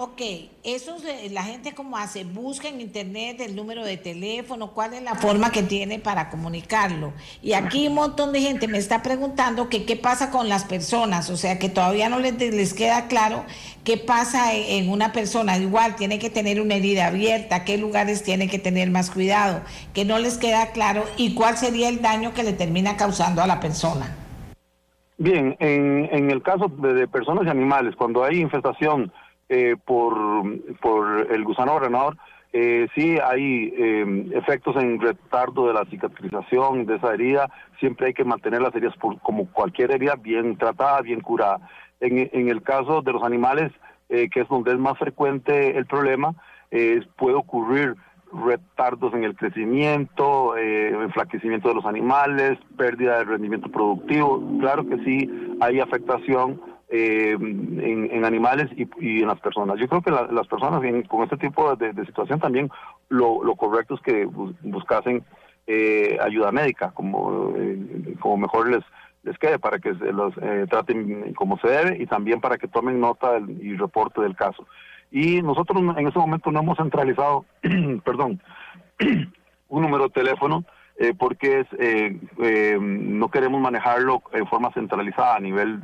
Ok, 0.02 0.22
eso 0.64 0.96
la 1.32 1.44
gente 1.44 1.74
como 1.74 1.98
hace, 1.98 2.24
busca 2.24 2.70
en 2.70 2.80
internet 2.80 3.42
el 3.42 3.54
número 3.54 3.84
de 3.84 3.98
teléfono, 3.98 4.72
cuál 4.72 4.94
es 4.94 5.04
la 5.04 5.16
forma 5.16 5.52
que 5.52 5.62
tiene 5.62 6.00
para 6.00 6.30
comunicarlo. 6.30 7.12
Y 7.42 7.52
aquí 7.52 7.90
un 7.90 7.96
montón 7.96 8.32
de 8.32 8.40
gente 8.40 8.70
me 8.70 8.78
está 8.78 9.04
preguntando 9.04 9.68
que 9.68 9.84
qué 9.84 9.98
pasa 9.98 10.32
con 10.32 10.48
las 10.48 10.64
personas, 10.64 11.30
o 11.30 11.36
sea 11.36 11.60
que 11.60 11.68
todavía 11.68 12.08
no 12.08 12.18
les, 12.20 12.40
les 12.40 12.74
queda 12.74 13.10
claro 13.10 13.44
qué 13.84 13.98
pasa 13.98 14.54
en 14.54 14.90
una 14.90 15.12
persona. 15.12 15.58
Igual 15.58 15.98
tiene 15.98 16.18
que 16.18 16.30
tener 16.30 16.62
una 16.62 16.76
herida 16.76 17.08
abierta, 17.08 17.66
qué 17.66 17.78
lugares 17.78 18.24
tiene 18.24 18.48
que 18.48 18.58
tener 18.58 18.90
más 18.90 19.12
cuidado, 19.12 19.64
que 19.94 20.06
no 20.06 20.18
les 20.18 20.38
queda 20.38 20.72
claro 20.72 21.04
y 21.18 21.34
cuál 21.34 21.58
sería 21.58 21.90
el 21.90 22.02
daño 22.02 22.34
que 22.34 22.44
le 22.44 22.54
termina 22.54 22.96
causando 22.96 23.42
a 23.42 23.48
la 23.48 23.60
persona. 23.60 24.16
Bien, 25.18 25.58
en, 25.60 26.08
en 26.10 26.32
el 26.32 26.42
caso 26.42 26.70
de 26.70 27.06
personas 27.10 27.46
y 27.46 27.50
animales, 27.50 27.98
cuando 27.98 28.24
hay 28.24 28.40
infestación, 28.40 29.12
eh, 29.50 29.76
por, 29.84 30.16
por 30.80 31.28
el 31.32 31.44
gusano 31.44 31.74
barrenador, 31.74 32.18
eh, 32.54 32.88
sí 32.96 33.18
hay 33.24 33.74
eh, 33.78 34.30
efectos 34.34 34.76
en 34.78 35.00
retardo 35.00 35.68
de 35.68 35.74
la 35.74 35.86
cicatrización 35.86 36.86
de 36.86 36.96
esa 36.96 37.14
herida. 37.14 37.52
Siempre 37.80 38.08
hay 38.08 38.14
que 38.14 38.24
mantener 38.24 38.62
las 38.62 38.74
heridas 38.74 38.96
como 39.22 39.52
cualquier 39.52 39.92
herida 39.92 40.16
bien 40.16 40.58
tratada, 40.58 41.02
bien 41.02 41.22
curada. 41.22 41.60
En, 42.00 42.30
en 42.32 42.50
el 42.50 42.64
caso 42.64 43.02
de 43.02 43.12
los 43.12 43.24
animales, 43.24 43.72
eh, 44.10 44.30
que 44.30 44.42
es 44.42 44.48
donde 44.48 44.72
es 44.72 44.80
más 44.80 44.98
frecuente 44.98 45.78
el 45.78 45.86
problema, 45.86 46.34
puede 47.18 47.36
ocurrir 47.36 47.96
retardos 48.32 49.14
en 49.14 49.24
el 49.24 49.36
crecimiento, 49.36 50.56
eh, 50.56 50.90
enflaquecimiento 50.90 51.70
de 51.70 51.76
los 51.76 51.86
animales, 51.86 52.58
pérdida 52.78 53.18
de 53.18 53.24
rendimiento 53.26 53.70
productivo. 53.70 54.42
Claro 54.60 54.88
que 54.88 54.98
sí 55.04 55.58
hay 55.62 55.80
afectación 55.80 56.62
eh, 56.92 57.38
en, 57.40 58.26
animales 58.26 58.70
y, 58.76 59.22
en 59.22 59.28
las 59.28 59.40
personas. 59.40 59.80
Yo 59.80 59.88
creo 59.88 60.02
que 60.02 60.12
las 60.12 60.48
personas 60.48 60.82
con 61.08 61.24
este 61.24 61.38
tipo 61.38 61.76
de, 61.76 61.94
situación 62.06 62.40
también 62.40 62.70
lo, 63.10 63.56
correcto 63.56 63.96
es 63.96 64.02
que 64.02 64.26
buscasen 64.26 65.24
eh, 65.68 66.18
ayuda 66.22 66.52
médica, 66.52 66.92
como, 66.92 67.54
como 68.20 68.38
mejor 68.38 68.70
les, 68.70 68.84
les 69.24 69.38
quede, 69.38 69.60
para 69.60 69.80
que 69.80 69.94
se 69.96 70.12
los 70.12 70.34
traten 70.70 71.34
como 71.34 71.58
se 71.60 71.68
debe 71.68 72.02
y 72.02 72.08
también 72.08 72.42
para 72.42 72.58
que 72.58 72.68
tomen 72.68 73.00
nota 73.00 73.40
y 73.62 73.76
reporte 73.76 74.22
del 74.22 74.36
caso. 74.36 74.66
Y 75.12 75.42
nosotros 75.42 75.82
en 75.98 76.08
ese 76.08 76.20
momento 76.20 76.52
no 76.52 76.60
hemos 76.60 76.78
centralizado, 76.78 77.46
perdón, 78.04 78.42
un 79.68 79.82
número 79.82 80.06
de 80.06 80.10
teléfono 80.10 80.66
eh, 81.02 81.14
porque 81.18 81.62
es, 81.62 81.68
eh, 81.80 82.20
eh, 82.40 82.78
no 82.80 83.30
queremos 83.30 83.62
manejarlo 83.62 84.22
en 84.34 84.46
forma 84.48 84.74
centralizada 84.74 85.38
a 85.38 85.40
nivel 85.40 85.82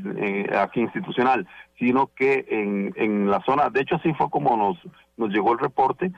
aquí 0.59 0.81
institucional, 0.81 1.47
sino 1.79 2.07
que 2.13 2.45
en, 2.49 2.93
en 2.97 3.31
la 3.31 3.41
zona, 3.45 3.69
de 3.69 3.79
hecho 3.79 3.95
así 3.95 4.13
fue 4.13 4.29
como 4.29 4.57
nos, 4.57 4.77
nos 5.15 5.29
llegó 5.29 5.53
el 5.53 5.59
reporte 5.59 6.11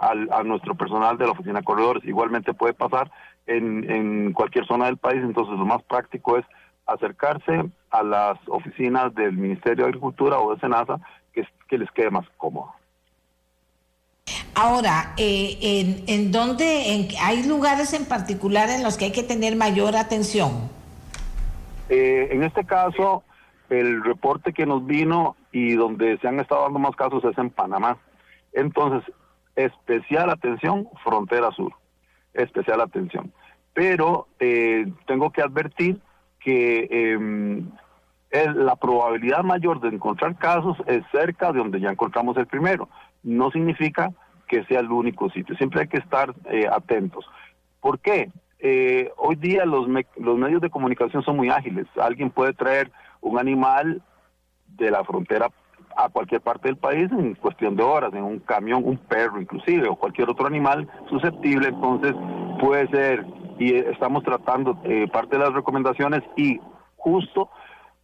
al, 0.00 0.28
a 0.32 0.42
nuestro 0.42 0.74
personal 0.74 1.18
de 1.18 1.26
la 1.26 1.32
oficina 1.32 1.58
de 1.58 1.64
corredores. 1.64 2.02
Igualmente 2.06 2.54
puede 2.54 2.72
pasar 2.72 3.10
en, 3.46 3.90
en 3.90 4.32
cualquier 4.32 4.66
zona 4.66 4.86
del 4.86 4.96
país, 4.96 5.20
entonces 5.22 5.58
lo 5.58 5.66
más 5.66 5.82
práctico 5.82 6.38
es 6.38 6.46
acercarse 6.86 7.62
a 7.90 8.02
las 8.02 8.38
oficinas 8.46 9.14
del 9.14 9.36
Ministerio 9.36 9.84
de 9.84 9.90
Agricultura 9.90 10.38
o 10.38 10.54
de 10.54 10.60
SENASA 10.60 10.98
que, 11.68 11.76
les 11.76 11.90
quede 11.90 12.10
más 12.10 12.26
cómodo. 12.38 12.72
Ahora, 14.58 15.12
eh, 15.18 15.58
¿en, 15.60 16.04
en 16.06 16.32
dónde 16.32 16.94
en, 16.94 17.08
hay 17.22 17.42
lugares 17.42 17.92
en 17.92 18.06
particular 18.06 18.70
en 18.70 18.82
los 18.82 18.96
que 18.96 19.04
hay 19.04 19.12
que 19.12 19.22
tener 19.22 19.54
mayor 19.54 19.94
atención? 19.96 20.70
Eh, 21.90 22.28
en 22.30 22.42
este 22.42 22.64
caso, 22.64 23.22
el 23.68 24.02
reporte 24.02 24.54
que 24.54 24.64
nos 24.64 24.86
vino 24.86 25.36
y 25.52 25.74
donde 25.74 26.16
se 26.18 26.28
han 26.28 26.40
estado 26.40 26.62
dando 26.62 26.78
más 26.78 26.96
casos 26.96 27.22
es 27.24 27.36
en 27.36 27.50
Panamá. 27.50 27.98
Entonces, 28.54 29.12
especial 29.56 30.30
atención, 30.30 30.88
frontera 31.04 31.50
sur, 31.50 31.74
especial 32.32 32.80
atención. 32.80 33.30
Pero 33.74 34.26
eh, 34.40 34.90
tengo 35.06 35.32
que 35.32 35.42
advertir 35.42 36.00
que 36.40 36.88
em, 36.90 37.70
la 38.54 38.76
probabilidad 38.76 39.44
mayor 39.44 39.82
de 39.82 39.88
encontrar 39.88 40.38
casos 40.38 40.78
es 40.86 41.02
cerca 41.12 41.52
de 41.52 41.58
donde 41.58 41.78
ya 41.78 41.90
encontramos 41.90 42.38
el 42.38 42.46
primero. 42.46 42.88
No 43.22 43.50
significa 43.50 44.14
que 44.46 44.64
sea 44.64 44.80
el 44.80 44.90
único 44.90 45.30
sitio, 45.30 45.56
siempre 45.56 45.82
hay 45.82 45.88
que 45.88 45.98
estar 45.98 46.34
eh, 46.50 46.66
atentos. 46.70 47.24
¿Por 47.80 47.98
qué? 47.98 48.30
Eh, 48.58 49.12
hoy 49.16 49.36
día 49.36 49.64
los, 49.64 49.86
los 50.16 50.38
medios 50.38 50.60
de 50.60 50.70
comunicación 50.70 51.22
son 51.22 51.36
muy 51.36 51.50
ágiles. 51.50 51.86
Alguien 52.00 52.30
puede 52.30 52.52
traer 52.52 52.90
un 53.20 53.38
animal 53.38 54.02
de 54.76 54.90
la 54.90 55.04
frontera 55.04 55.50
a 55.96 56.08
cualquier 56.10 56.40
parte 56.42 56.68
del 56.68 56.76
país 56.76 57.10
en 57.10 57.34
cuestión 57.34 57.74
de 57.74 57.82
horas, 57.82 58.12
en 58.12 58.22
un 58.22 58.38
camión, 58.40 58.82
un 58.84 58.98
perro 58.98 59.40
inclusive, 59.40 59.88
o 59.88 59.96
cualquier 59.96 60.28
otro 60.28 60.46
animal 60.46 60.88
susceptible, 61.08 61.68
entonces 61.68 62.14
puede 62.60 62.86
ser, 62.88 63.24
y 63.58 63.74
estamos 63.74 64.22
tratando 64.22 64.78
eh, 64.84 65.08
parte 65.10 65.38
de 65.38 65.44
las 65.44 65.54
recomendaciones 65.54 66.22
y 66.36 66.60
justo 66.96 67.50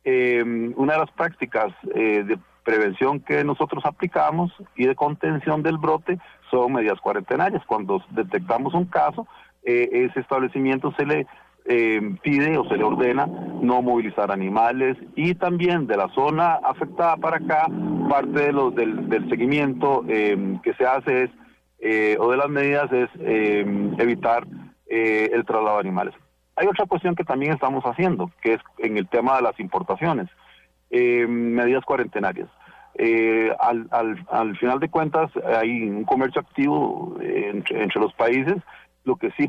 eh, 0.04 0.42
una 0.76 0.94
de 0.94 0.98
las 1.00 1.10
prácticas 1.12 1.72
eh, 1.94 2.24
de 2.24 2.38
prevención 2.64 3.20
que 3.20 3.44
nosotros 3.44 3.84
aplicamos 3.84 4.52
y 4.76 4.86
de 4.86 4.94
contención 4.94 5.62
del 5.62 5.78
brote 5.78 6.18
son 6.50 6.72
medidas 6.74 7.00
cuarentenarias. 7.00 7.64
Cuando 7.66 8.02
detectamos 8.10 8.74
un 8.74 8.86
caso, 8.86 9.26
eh, 9.64 9.88
ese 9.92 10.20
establecimiento 10.20 10.92
se 10.96 11.06
le 11.06 11.26
eh, 11.64 12.16
pide 12.22 12.58
o 12.58 12.68
se 12.68 12.76
le 12.76 12.84
ordena 12.84 13.26
no 13.26 13.82
movilizar 13.82 14.32
animales 14.32 14.96
y 15.14 15.34
también 15.34 15.86
de 15.86 15.96
la 15.96 16.08
zona 16.08 16.54
afectada 16.54 17.16
para 17.16 17.36
acá, 17.36 17.66
parte 18.08 18.46
de 18.46 18.52
los, 18.52 18.74
del, 18.74 19.28
seguimiento 19.30 20.04
que 20.06 20.74
se 20.76 20.84
hace 20.84 21.24
es, 21.24 22.18
o 22.18 22.30
de 22.30 22.36
las 22.36 22.48
medidas 22.48 22.92
es 22.92 23.08
evitar 23.98 24.44
el 24.88 25.44
traslado 25.44 25.76
de 25.76 25.80
animales. 25.80 26.14
Hay 26.56 26.66
otra 26.66 26.86
cuestión 26.86 27.14
que 27.14 27.24
también 27.24 27.52
estamos 27.52 27.84
haciendo, 27.84 28.30
que 28.42 28.54
es 28.54 28.60
en 28.78 28.98
el 28.98 29.08
tema 29.08 29.36
de 29.36 29.42
las 29.42 29.58
importaciones, 29.58 30.28
eh, 30.92 31.26
medidas 31.26 31.84
cuarentenarias. 31.84 32.48
Eh, 32.94 33.50
al, 33.58 33.88
al, 33.90 34.26
al, 34.30 34.56
final 34.58 34.78
de 34.78 34.90
cuentas 34.90 35.30
hay 35.58 35.88
un 35.88 36.04
comercio 36.04 36.42
activo 36.42 37.16
entre, 37.20 37.88
los 37.98 38.12
países. 38.12 38.56
Lo 39.04 39.16
que 39.16 39.30
sí 39.32 39.48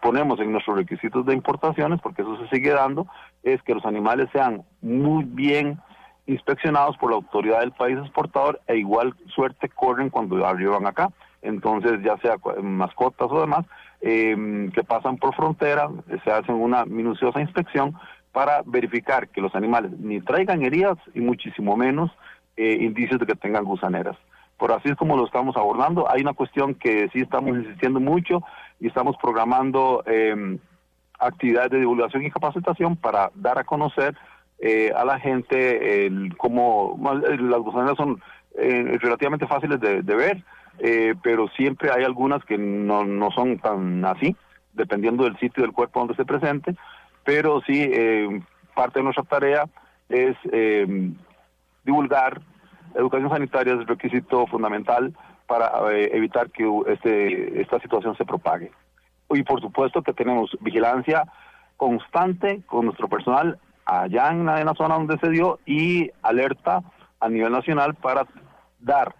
ponemos 0.00 0.40
en 0.40 0.52
nuestros 0.52 0.76
requisitos 0.76 1.26
de 1.26 1.34
importaciones, 1.34 2.00
porque 2.00 2.22
eso 2.22 2.38
se 2.38 2.54
sigue 2.54 2.70
dando, 2.70 3.08
es 3.42 3.60
que 3.62 3.74
los 3.74 3.84
animales 3.84 4.28
sean 4.32 4.62
muy 4.80 5.24
bien 5.24 5.80
inspeccionados 6.26 6.96
por 6.98 7.10
la 7.10 7.16
autoridad 7.16 7.58
del 7.60 7.72
país 7.72 7.98
exportador 7.98 8.60
e 8.68 8.76
igual 8.76 9.14
suerte 9.34 9.68
corren 9.68 10.08
cuando 10.08 10.46
arriban 10.46 10.86
acá. 10.86 11.10
Entonces, 11.42 12.00
ya 12.04 12.16
sea 12.18 12.36
mascotas 12.62 13.28
o 13.28 13.40
demás, 13.40 13.66
eh, 14.00 14.70
que 14.72 14.84
pasan 14.84 15.18
por 15.18 15.34
frontera, 15.34 15.90
se 16.24 16.30
hacen 16.30 16.54
una 16.54 16.84
minuciosa 16.84 17.40
inspección 17.40 17.98
para 18.32 18.62
verificar 18.64 19.28
que 19.28 19.40
los 19.40 19.54
animales 19.54 19.92
ni 19.98 20.20
traigan 20.20 20.62
heridas 20.62 20.98
y 21.14 21.20
muchísimo 21.20 21.76
menos 21.76 22.10
eh, 22.56 22.78
indicios 22.80 23.20
de 23.20 23.26
que 23.26 23.34
tengan 23.34 23.64
gusaneras. 23.64 24.16
Por 24.56 24.72
así 24.72 24.88
es 24.88 24.96
como 24.96 25.16
lo 25.16 25.26
estamos 25.26 25.56
abordando. 25.56 26.10
Hay 26.10 26.22
una 26.22 26.34
cuestión 26.34 26.74
que 26.74 27.08
sí 27.12 27.20
estamos 27.20 27.56
insistiendo 27.56 28.00
mucho 28.00 28.42
y 28.80 28.86
estamos 28.86 29.16
programando 29.20 30.02
eh, 30.06 30.58
actividades 31.18 31.70
de 31.70 31.80
divulgación 31.80 32.24
y 32.24 32.30
capacitación 32.30 32.96
para 32.96 33.30
dar 33.34 33.58
a 33.58 33.64
conocer 33.64 34.16
eh, 34.58 34.92
a 34.94 35.04
la 35.04 35.18
gente 35.18 36.06
el, 36.06 36.36
cómo 36.36 36.96
las 37.00 37.60
gusaneras 37.60 37.96
son 37.96 38.22
eh, 38.56 38.98
relativamente 39.00 39.46
fáciles 39.46 39.80
de, 39.80 40.02
de 40.02 40.14
ver, 40.14 40.44
eh, 40.78 41.14
pero 41.22 41.48
siempre 41.48 41.90
hay 41.90 42.04
algunas 42.04 42.44
que 42.44 42.58
no, 42.58 43.04
no 43.04 43.30
son 43.32 43.58
tan 43.58 44.04
así, 44.04 44.36
dependiendo 44.72 45.24
del 45.24 45.36
sitio 45.38 45.62
del 45.62 45.72
cuerpo 45.72 46.00
donde 46.00 46.14
se 46.14 46.24
presente, 46.24 46.76
pero 47.24 47.60
sí, 47.66 47.88
eh, 47.92 48.42
parte 48.74 48.98
de 48.98 49.04
nuestra 49.04 49.24
tarea 49.24 49.64
es 50.08 50.36
eh, 50.50 51.10
divulgar 51.84 52.40
educación 52.94 53.30
sanitaria, 53.30 53.74
es 53.74 53.86
requisito 53.86 54.46
fundamental 54.46 55.14
para 55.46 55.70
evitar 55.92 56.50
que 56.50 56.64
este, 56.86 57.60
esta 57.60 57.78
situación 57.80 58.16
se 58.16 58.24
propague. 58.24 58.70
Y 59.30 59.42
por 59.42 59.60
supuesto 59.60 60.02
que 60.02 60.12
tenemos 60.12 60.56
vigilancia 60.60 61.24
constante 61.76 62.62
con 62.66 62.86
nuestro 62.86 63.08
personal 63.08 63.58
allá 63.84 64.30
en 64.30 64.46
la, 64.46 64.60
en 64.60 64.66
la 64.66 64.74
zona 64.74 64.94
donde 64.94 65.18
se 65.18 65.30
dio 65.30 65.58
y 65.66 66.10
alerta 66.22 66.82
a 67.20 67.28
nivel 67.28 67.52
nacional 67.52 67.94
para 67.94 68.26
dar 68.80 69.14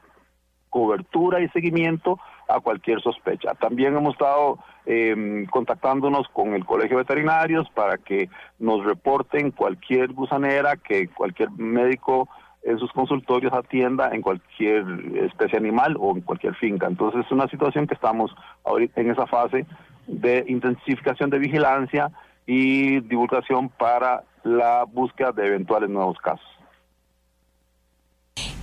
cobertura 0.72 1.40
y 1.40 1.48
seguimiento 1.50 2.18
a 2.48 2.58
cualquier 2.60 3.00
sospecha. 3.02 3.54
También 3.54 3.94
hemos 3.94 4.14
estado 4.14 4.58
eh, 4.86 5.46
contactándonos 5.50 6.26
con 6.28 6.54
el 6.54 6.64
Colegio 6.64 6.96
de 6.96 7.02
Veterinarios 7.04 7.68
para 7.74 7.98
que 7.98 8.30
nos 8.58 8.82
reporten 8.84 9.50
cualquier 9.50 10.12
gusanera 10.14 10.76
que 10.76 11.08
cualquier 11.08 11.50
médico 11.50 12.26
en 12.62 12.78
sus 12.78 12.90
consultorios 12.92 13.52
atienda 13.52 14.10
en 14.12 14.22
cualquier 14.22 14.84
especie 15.16 15.58
animal 15.58 15.96
o 16.00 16.16
en 16.16 16.22
cualquier 16.22 16.54
finca. 16.54 16.86
Entonces 16.86 17.26
es 17.26 17.32
una 17.32 17.48
situación 17.48 17.86
que 17.86 17.94
estamos 17.94 18.34
ahorita 18.64 19.02
en 19.02 19.10
esa 19.10 19.26
fase 19.26 19.66
de 20.06 20.44
intensificación 20.48 21.28
de 21.28 21.38
vigilancia 21.38 22.10
y 22.46 23.00
divulgación 23.00 23.68
para 23.68 24.24
la 24.42 24.84
búsqueda 24.84 25.32
de 25.32 25.48
eventuales 25.48 25.90
nuevos 25.90 26.16
casos. 26.18 26.46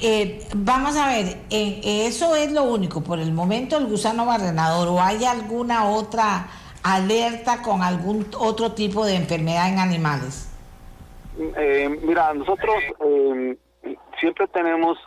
Eh, 0.02 0.48
vamos 0.56 0.96
a 0.96 1.10
ver, 1.10 1.26
eh, 1.50 2.06
eso 2.08 2.34
es 2.34 2.54
lo 2.54 2.64
único, 2.64 3.04
por 3.04 3.20
el 3.20 3.34
momento 3.34 3.78
el 3.78 3.86
gusano 3.88 4.26
barrenador, 4.26 4.88
¿o 4.88 5.02
hay 5.02 5.26
alguna 5.26 5.90
otra 5.90 6.48
alerta 6.84 7.62
con 7.62 7.82
algún 7.82 8.26
otro 8.40 8.72
tipo 8.72 9.06
de 9.06 9.18
enfermedad 9.18 9.68
en 9.68 9.80
animales? 9.80 10.50
Eh, 11.38 12.00
mira, 12.02 12.34
nosotros 12.34 12.76
siempre 14.20 14.48
tenemos 14.48 14.98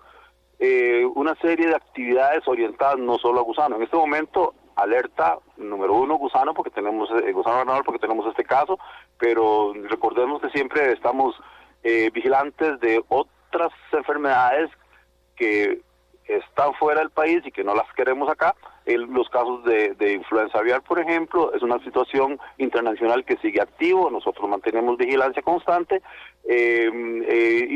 una 1.14 1.34
serie 1.36 1.66
de 1.66 1.74
actividades 1.74 2.46
orientadas 2.46 2.96
no 2.96 3.18
solo 3.18 3.40
a 3.40 3.42
gusano. 3.42 3.76
En 3.76 3.82
este 3.82 3.96
momento, 3.96 4.54
alerta 4.76 5.38
número 5.56 5.94
uno, 5.94 6.16
gusano, 6.18 6.54
porque 6.54 6.70
tenemos 6.70 7.08
gusano 7.32 7.56
barrenador, 7.56 7.84
porque 7.84 7.98
tenemos 7.98 8.26
este 8.28 8.44
caso, 8.44 8.78
pero 9.18 9.72
recordemos 9.88 10.40
que 10.40 10.50
siempre 10.50 10.92
estamos 10.92 11.34
vigilantes 11.82 12.78
de 12.78 13.02
otras 13.08 13.72
enfermedades 13.92 14.70
que 15.42 15.80
están 16.28 16.72
fuera 16.74 17.00
del 17.00 17.10
país 17.10 17.42
y 17.44 17.50
que 17.50 17.64
no 17.64 17.74
las 17.74 17.92
queremos 17.94 18.28
acá. 18.28 18.54
los 18.86 19.28
casos 19.28 19.64
de, 19.64 20.12
influenza 20.12 20.58
aviar, 20.58 20.82
por 20.82 21.00
ejemplo, 21.00 21.52
es 21.52 21.62
una 21.62 21.78
situación 21.80 22.38
internacional 22.58 23.24
que 23.24 23.36
sigue 23.38 23.60
activo, 23.60 24.08
nosotros 24.08 24.48
mantenemos 24.48 24.96
vigilancia 24.96 25.42
constante 25.42 26.00
em, 26.44 27.24
eh, 27.26 27.66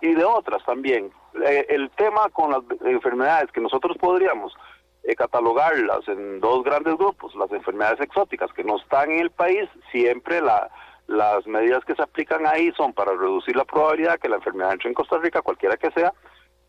y, 0.00 0.14
de 0.14 0.24
otras 0.24 0.64
también. 0.64 1.10
Eh, 1.44 1.66
el 1.68 1.90
tema 1.90 2.28
con 2.32 2.52
las 2.52 2.62
enfermedades 2.84 3.50
que 3.50 3.60
nosotros 3.60 3.96
podríamos 3.98 4.54
eh, 5.02 5.16
catalogarlas 5.16 6.06
en 6.06 6.40
dos 6.40 6.62
grandes 6.62 6.94
grupos, 6.96 7.34
las 7.34 7.50
enfermedades 7.50 8.00
exóticas 8.00 8.52
que 8.52 8.64
no 8.64 8.76
están 8.76 9.10
en 9.10 9.20
el 9.20 9.30
país, 9.30 9.68
siempre 9.90 10.40
la, 10.40 10.70
las 11.08 11.44
medidas 11.46 11.84
que 11.84 11.94
se 11.94 12.02
aplican 12.02 12.46
ahí 12.46 12.72
son 12.76 12.92
para 12.92 13.12
reducir 13.12 13.56
la 13.56 13.64
probabilidad 13.64 14.18
que 14.18 14.28
la 14.28 14.36
enfermedad 14.36 14.72
entre 14.72 14.88
en 14.88 14.94
Costa 14.94 15.18
Rica, 15.18 15.42
cualquiera 15.42 15.76
que 15.76 15.90
sea, 15.90 16.12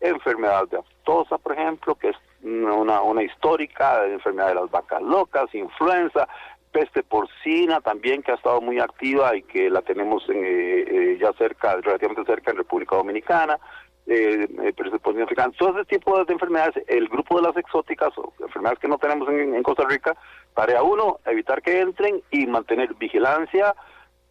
enfermedad 0.00 0.68
de 0.68 0.78
aftosa, 0.78 1.38
por 1.38 1.52
ejemplo, 1.52 1.94
que 1.94 2.10
es 2.10 2.16
una, 2.42 3.02
una 3.02 3.22
histórica, 3.22 4.06
enfermedad 4.06 4.48
de 4.48 4.54
las 4.54 4.70
vacas 4.70 5.02
locas, 5.02 5.52
influenza, 5.54 6.28
peste 6.72 7.02
porcina 7.02 7.80
también 7.80 8.22
que 8.22 8.32
ha 8.32 8.36
estado 8.36 8.60
muy 8.60 8.78
activa 8.78 9.34
y 9.34 9.42
que 9.42 9.70
la 9.70 9.82
tenemos 9.82 10.28
en, 10.28 10.36
eh, 10.36 10.84
eh, 10.86 11.18
ya 11.20 11.32
cerca, 11.32 11.76
relativamente 11.76 12.24
cerca 12.24 12.50
en 12.50 12.58
República 12.58 12.96
Dominicana, 12.96 13.58
eh, 14.06 14.48
eh 14.62 15.22
africana, 15.22 15.52
todo 15.58 15.78
ese 15.78 15.84
tipo 15.84 16.22
de 16.24 16.32
enfermedades, 16.32 16.82
el 16.88 17.08
grupo 17.08 17.36
de 17.36 17.42
las 17.42 17.56
exóticas 17.56 18.16
o 18.16 18.32
enfermedades 18.40 18.78
que 18.78 18.88
no 18.88 18.98
tenemos 18.98 19.28
en, 19.28 19.62
Costa 19.62 19.84
Rica, 19.86 20.16
tarea 20.54 20.82
uno, 20.82 21.18
evitar 21.26 21.60
que 21.60 21.80
entren 21.80 22.22
y 22.30 22.46
mantener 22.46 22.94
vigilancia 22.94 23.74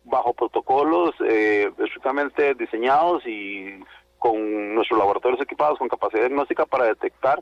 bajo 0.04 0.34
protocolos 0.34 1.14
eh, 1.24 1.70
estrictamente 1.78 2.56
diseñados 2.56 3.26
y 3.28 3.80
con 4.20 4.76
nuestros 4.76 5.00
laboratorios 5.00 5.42
equipados 5.42 5.80
con 5.80 5.88
capacidad 5.88 6.22
diagnóstica 6.22 6.66
para 6.66 6.86
detectar 6.86 7.42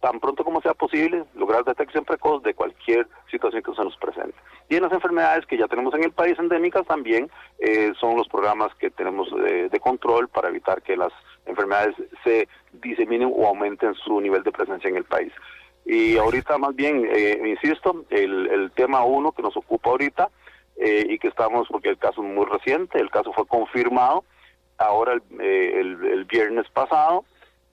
tan 0.00 0.20
pronto 0.20 0.44
como 0.44 0.60
sea 0.60 0.74
posible, 0.74 1.24
lograr 1.34 1.64
detección 1.64 2.04
precoz 2.04 2.42
de 2.42 2.54
cualquier 2.54 3.08
situación 3.30 3.62
que 3.62 3.74
se 3.74 3.82
nos 3.82 3.96
presente. 3.96 4.34
Y 4.68 4.76
en 4.76 4.82
las 4.82 4.92
enfermedades 4.92 5.46
que 5.46 5.56
ya 5.56 5.68
tenemos 5.68 5.94
en 5.94 6.04
el 6.04 6.12
país 6.12 6.38
endémicas 6.38 6.86
también 6.86 7.30
eh, 7.58 7.92
son 7.98 8.16
los 8.16 8.28
programas 8.28 8.74
que 8.76 8.90
tenemos 8.90 9.28
de, 9.34 9.80
control 9.80 10.28
para 10.28 10.48
evitar 10.48 10.82
que 10.82 10.96
las 10.96 11.12
enfermedades 11.46 11.94
se 12.24 12.48
diseminen 12.72 13.32
o 13.34 13.46
aumenten 13.46 13.94
su 13.94 14.20
nivel 14.20 14.42
de 14.42 14.52
presencia 14.52 14.90
en 14.90 14.96
el 14.96 15.04
país. 15.04 15.32
Y 15.84 16.16
ahorita 16.16 16.58
más 16.58 16.74
bien, 16.74 17.08
eh, 17.10 17.40
insisto, 17.44 18.04
el, 18.10 18.48
el, 18.48 18.72
tema 18.72 19.04
uno 19.04 19.30
que 19.30 19.42
nos 19.42 19.56
ocupa 19.56 19.90
ahorita 19.90 20.30
eh, 20.76 21.06
y 21.08 21.18
que 21.18 21.28
estamos, 21.28 21.68
porque 21.68 21.90
el 21.90 21.98
caso 21.98 22.22
es 22.22 22.28
muy 22.28 22.44
reciente, 22.46 22.98
el 22.98 23.10
caso 23.10 23.32
fue 23.32 23.46
confirmado 23.46 24.24
ahora 24.78 25.14
el, 25.14 25.40
el, 25.40 26.04
el 26.04 26.24
viernes 26.24 26.68
pasado, 26.70 27.24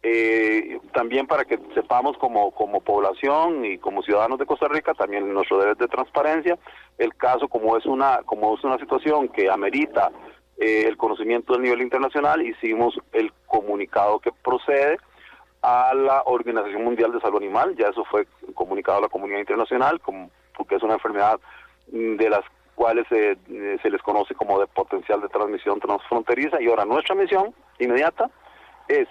eh, 0.06 0.80
también 0.94 1.28
para 1.28 1.46
que 1.46 1.58
sepamos 1.74 2.18
como, 2.18 2.52
como 2.52 2.82
población 2.82 3.64
y 3.64 3.78
como 3.78 4.04
ciudadanos 4.04 4.38
de 4.38 4.46
Costa 4.46 4.68
Rica 4.68 4.94
también 4.94 5.34
nuestro 5.34 5.60
deber 5.60 5.78
de 5.78 5.88
transparencia. 5.88 6.58
El 6.98 7.16
caso 7.16 7.48
como 7.48 7.78
es 7.78 7.86
una 7.86 8.20
como 8.26 8.54
es 8.56 8.64
una 8.66 8.78
situación 8.78 9.30
que 9.30 9.50
amerita 9.50 10.12
eh, 10.58 10.84
el 10.88 10.98
conocimiento 10.98 11.54
del 11.54 11.62
nivel 11.62 11.82
internacional 11.82 12.46
hicimos 12.46 13.00
el 13.14 13.32
comunicado 13.48 14.20
que 14.20 14.32
procede 14.44 14.98
a 15.62 15.94
la 15.94 16.24
Organización 16.26 16.84
Mundial 16.84 17.14
de 17.14 17.22
Salud 17.22 17.38
Animal. 17.38 17.74
Ya 17.78 17.88
eso 17.88 18.04
fue 18.04 18.28
comunicado 18.54 18.98
a 18.98 19.02
la 19.04 19.08
comunidad 19.08 19.40
internacional 19.40 20.02
como, 20.02 20.30
porque 20.58 20.76
es 20.76 20.84
una 20.84 20.96
enfermedad 20.96 21.40
de 21.88 22.30
las 22.30 22.44
cuales 22.76 23.08
se 23.08 23.90
les 23.90 24.02
conoce 24.02 24.36
como 24.36 24.60
de 24.60 24.68
potencial 24.68 25.22
de 25.22 25.30
transmisión 25.30 25.80
transfronteriza 25.80 26.62
y 26.62 26.68
ahora 26.68 26.86
nuestra 26.86 27.16
misión 27.16 27.54
inmediata 27.80 28.30
es 28.88 29.08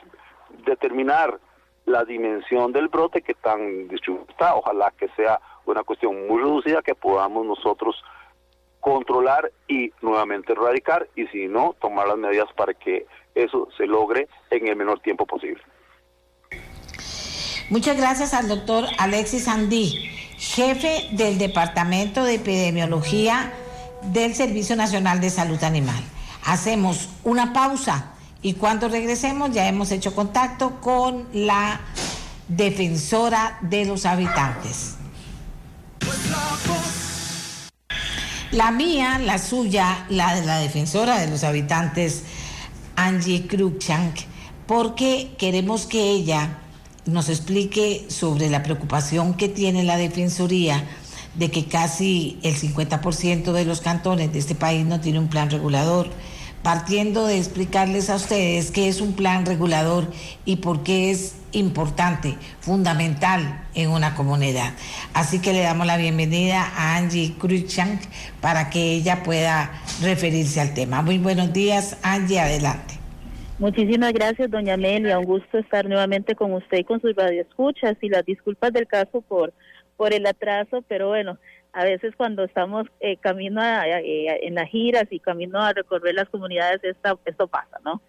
determinar 0.66 1.38
la 1.84 2.04
dimensión 2.04 2.72
del 2.72 2.88
brote 2.88 3.22
que 3.22 3.34
tan 3.34 3.88
distribuido 3.88 4.26
está. 4.28 4.54
Ojalá 4.54 4.92
que 4.96 5.08
sea 5.10 5.40
una 5.66 5.82
cuestión 5.82 6.26
muy 6.28 6.42
reducida 6.42 6.82
que 6.82 6.94
podamos 6.94 7.46
nosotros 7.46 8.02
controlar 8.80 9.50
y 9.68 9.92
nuevamente 10.00 10.52
erradicar 10.52 11.08
y 11.14 11.26
si 11.28 11.46
no, 11.46 11.74
tomar 11.80 12.08
las 12.08 12.18
medidas 12.18 12.52
para 12.56 12.74
que 12.74 13.06
eso 13.34 13.68
se 13.76 13.86
logre 13.86 14.28
en 14.50 14.66
el 14.66 14.76
menor 14.76 15.00
tiempo 15.00 15.24
posible. 15.24 15.62
Muchas 17.70 17.96
gracias 17.96 18.34
al 18.34 18.48
doctor 18.48 18.86
Alexis 18.98 19.48
Andí, 19.48 20.10
jefe 20.38 21.08
del 21.12 21.38
Departamento 21.38 22.24
de 22.24 22.34
Epidemiología 22.34 23.52
del 24.12 24.34
Servicio 24.34 24.76
Nacional 24.76 25.20
de 25.20 25.30
Salud 25.30 25.62
Animal. 25.62 26.02
Hacemos 26.44 27.08
una 27.24 27.52
pausa 27.52 28.12
y 28.42 28.54
cuando 28.54 28.88
regresemos 28.88 29.52
ya 29.52 29.68
hemos 29.68 29.90
hecho 29.92 30.14
contacto 30.14 30.80
con 30.80 31.28
la 31.32 31.80
defensora 32.48 33.58
de 33.62 33.84
los 33.84 34.04
habitantes. 34.04 34.96
La 38.50 38.70
mía, 38.70 39.18
la 39.18 39.38
suya, 39.38 40.04
la 40.10 40.34
de 40.34 40.44
la 40.44 40.58
defensora 40.58 41.18
de 41.18 41.28
los 41.28 41.42
habitantes, 41.44 42.24
Angie 42.96 43.46
Cruikshank, 43.46 44.16
porque 44.66 45.34
queremos 45.38 45.86
que 45.86 46.10
ella 46.10 46.58
nos 47.06 47.28
explique 47.28 48.06
sobre 48.08 48.48
la 48.48 48.62
preocupación 48.62 49.34
que 49.34 49.48
tiene 49.48 49.84
la 49.84 49.96
Defensoría 49.96 50.84
de 51.34 51.50
que 51.50 51.66
casi 51.66 52.38
el 52.42 52.54
50% 52.54 53.52
de 53.52 53.64
los 53.64 53.80
cantones 53.80 54.32
de 54.32 54.38
este 54.38 54.54
país 54.54 54.84
no 54.84 55.00
tiene 55.00 55.18
un 55.18 55.28
plan 55.28 55.50
regulador 55.50 56.10
partiendo 56.62 57.26
de 57.26 57.38
explicarles 57.38 58.08
a 58.08 58.16
ustedes 58.16 58.70
qué 58.70 58.88
es 58.88 59.00
un 59.00 59.14
plan 59.14 59.44
regulador 59.46 60.10
y 60.44 60.56
por 60.56 60.82
qué 60.82 61.10
es 61.10 61.34
importante, 61.52 62.36
fundamental 62.60 63.66
en 63.74 63.90
una 63.90 64.14
comunidad. 64.14 64.72
Así 65.12 65.40
que 65.40 65.52
le 65.52 65.60
damos 65.60 65.86
la 65.86 65.96
bienvenida 65.96 66.62
a 66.76 66.96
Angie 66.96 67.34
Cruikshank 67.38 68.00
para 68.40 68.70
que 68.70 68.92
ella 68.94 69.22
pueda 69.22 69.82
referirse 70.00 70.60
al 70.60 70.72
tema. 70.72 71.02
Muy 71.02 71.18
buenos 71.18 71.52
días, 71.52 71.96
Angie, 72.02 72.40
adelante. 72.40 73.01
Muchísimas 73.58 74.12
gracias, 74.12 74.50
doña 74.50 74.74
Amelia. 74.74 75.18
Un 75.18 75.24
gusto 75.24 75.58
estar 75.58 75.86
nuevamente 75.86 76.34
con 76.34 76.52
usted 76.52 76.78
y 76.78 76.84
con 76.84 77.00
sus 77.00 77.14
radioescuchas 77.14 77.96
y 78.00 78.08
las 78.08 78.24
disculpas 78.24 78.72
del 78.72 78.86
caso 78.86 79.20
por, 79.20 79.52
por 79.96 80.12
el 80.12 80.26
atraso, 80.26 80.82
pero 80.88 81.08
bueno, 81.08 81.38
a 81.72 81.84
veces 81.84 82.14
cuando 82.16 82.44
estamos 82.44 82.86
eh, 83.00 83.16
camino 83.18 83.60
a, 83.60 83.86
eh, 83.88 84.46
en 84.46 84.54
las 84.54 84.68
giras 84.68 85.06
y 85.10 85.20
camino 85.20 85.60
a 85.60 85.72
recorrer 85.72 86.14
las 86.14 86.28
comunidades, 86.28 86.80
esto 86.82 87.46
pasa, 87.46 87.78
¿no? 87.84 88.02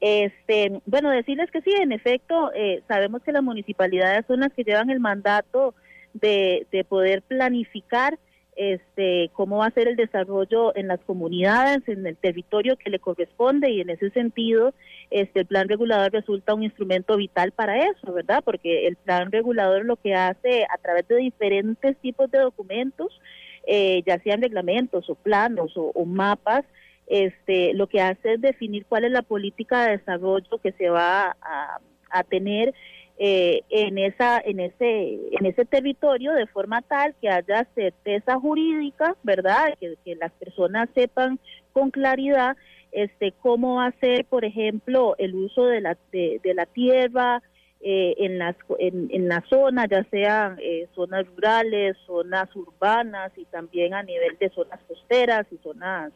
Este, 0.00 0.80
bueno, 0.84 1.10
decirles 1.10 1.50
que 1.50 1.62
sí, 1.62 1.70
en 1.72 1.92
efecto, 1.92 2.50
eh, 2.54 2.82
sabemos 2.86 3.22
que 3.22 3.32
las 3.32 3.42
municipalidades 3.42 4.26
son 4.26 4.40
las 4.40 4.52
que 4.52 4.64
llevan 4.64 4.90
el 4.90 5.00
mandato 5.00 5.74
de, 6.12 6.66
de 6.70 6.84
poder 6.84 7.22
planificar 7.22 8.18
este, 8.56 9.30
cómo 9.34 9.58
va 9.58 9.66
a 9.66 9.70
ser 9.70 9.86
el 9.86 9.96
desarrollo 9.96 10.74
en 10.76 10.88
las 10.88 10.98
comunidades, 11.00 11.86
en 11.88 12.06
el 12.06 12.16
territorio 12.16 12.76
que 12.76 12.88
le 12.88 12.98
corresponde 12.98 13.70
y 13.70 13.82
en 13.82 13.90
ese 13.90 14.08
sentido 14.10 14.72
este, 15.10 15.40
el 15.40 15.46
plan 15.46 15.68
regulador 15.68 16.10
resulta 16.10 16.54
un 16.54 16.62
instrumento 16.62 17.16
vital 17.16 17.52
para 17.52 17.84
eso, 17.84 18.12
¿verdad? 18.14 18.42
Porque 18.42 18.86
el 18.86 18.96
plan 18.96 19.30
regulador 19.30 19.84
lo 19.84 19.96
que 19.96 20.14
hace 20.14 20.64
a 20.64 20.78
través 20.78 21.06
de 21.06 21.16
diferentes 21.16 21.96
tipos 21.98 22.30
de 22.30 22.38
documentos, 22.38 23.20
eh, 23.66 24.02
ya 24.06 24.18
sean 24.20 24.40
reglamentos 24.40 25.08
o 25.10 25.14
planos 25.14 25.72
o, 25.76 26.04
mapas, 26.06 26.64
este, 27.08 27.74
lo 27.74 27.86
que 27.88 28.00
hace 28.00 28.34
es 28.34 28.40
definir 28.40 28.86
cuál 28.86 29.04
es 29.04 29.12
la 29.12 29.22
política 29.22 29.84
de 29.84 29.98
desarrollo 29.98 30.58
que 30.62 30.72
se 30.72 30.88
va 30.88 31.36
a, 31.42 31.78
a 32.10 32.24
tener 32.24 32.74
eh, 33.18 33.62
en 33.70 33.96
esa 33.96 34.38
en 34.44 34.60
ese 34.60 35.18
en 35.30 35.46
ese 35.46 35.64
territorio 35.64 36.34
de 36.34 36.46
forma 36.46 36.82
tal 36.82 37.14
que 37.18 37.30
haya 37.30 37.66
certeza 37.74 38.38
jurídica 38.38 39.16
verdad 39.22 39.72
que, 39.80 40.16
las 40.16 40.32
personas 40.32 40.90
sepan 40.94 41.38
con 41.72 41.90
claridad 41.90 42.58
este 42.92 43.32
cómo 43.40 43.76
va 43.76 43.86
a 43.86 44.00
ser 44.00 44.26
por 44.26 44.44
ejemplo 44.44 45.14
el 45.16 45.34
uso 45.34 45.64
de 45.64 45.80
la 45.80 45.96
de, 46.12 46.40
la 46.54 46.66
tierra 46.66 47.42
eh, 47.80 48.16
en 48.18 48.38
las 48.38 48.54
en, 48.78 49.08
en 49.10 49.28
la 49.28 49.42
zona 49.48 49.86
ya 49.86 50.04
sean 50.10 50.58
eh, 50.60 50.86
zonas 50.94 51.26
rurales 51.34 51.96
zonas 52.06 52.54
urbanas 52.54 53.32
y 53.38 53.46
también 53.46 53.94
a 53.94 54.02
nivel 54.02 54.36
de 54.38 54.50
zonas 54.50 54.80
costeras 54.86 55.46
y 55.50 55.56
zonas 55.62 56.12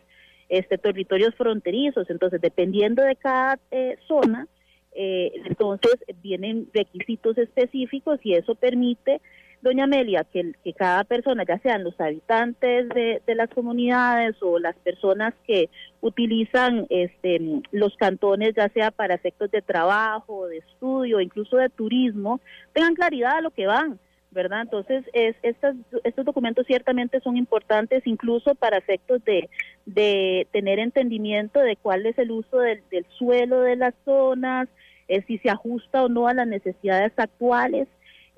este 0.50 0.76
territorios 0.76 1.34
fronterizos. 1.36 2.10
Entonces 2.10 2.40
dependiendo 2.42 3.02
de 3.02 3.16
cada 3.16 3.58
zona 4.06 4.48
eh, 4.92 5.32
entonces 5.44 5.96
vienen 6.22 6.68
requisitos 6.74 7.38
específicos 7.38 8.18
y 8.22 8.34
eso 8.34 8.54
permite, 8.54 9.20
doña 9.62 9.84
Amelia, 9.84 10.24
que, 10.24 10.52
cada 10.76 11.04
persona, 11.04 11.44
ya 11.46 11.58
sean 11.58 11.84
los 11.84 11.98
habitantes 12.00 12.88
de, 12.88 13.22
las 13.34 13.50
comunidades 13.50 14.36
o 14.42 14.58
las 14.58 14.76
personas 14.76 15.34
que 15.46 15.68
utilizan 16.00 16.86
este, 16.88 17.40
los 17.70 17.96
cantones, 17.96 18.54
ya 18.56 18.68
sea 18.70 18.90
para 18.90 19.14
efectos 19.14 19.50
de 19.50 19.62
trabajo, 19.62 20.46
de 20.48 20.58
estudio, 20.58 21.20
incluso 21.20 21.56
de 21.56 21.68
turismo, 21.68 22.40
tengan 22.72 22.94
claridad 22.94 23.38
a 23.38 23.42
lo 23.42 23.50
que 23.50 23.66
van. 23.66 23.98
¿verdad? 24.32 24.62
Entonces, 24.62 25.04
es, 25.12 25.34
estos, 25.42 25.74
estos 26.04 26.24
documentos 26.24 26.64
ciertamente 26.66 27.20
son 27.20 27.36
importantes 27.36 28.06
incluso 28.06 28.54
para 28.54 28.78
efectos 28.78 29.24
de, 29.24 29.50
de 29.86 30.46
tener 30.52 30.78
entendimiento 30.78 31.60
de 31.60 31.76
cuál 31.76 32.06
es 32.06 32.18
el 32.18 32.30
uso 32.30 32.58
del, 32.58 32.82
del 32.90 33.06
suelo 33.18 33.60
de 33.60 33.76
las 33.76 33.94
zonas, 34.04 34.68
si 35.26 35.38
se 35.38 35.50
ajusta 35.50 36.04
o 36.04 36.08
no 36.08 36.28
a 36.28 36.34
las 36.34 36.46
necesidades 36.46 37.12
actuales. 37.16 37.88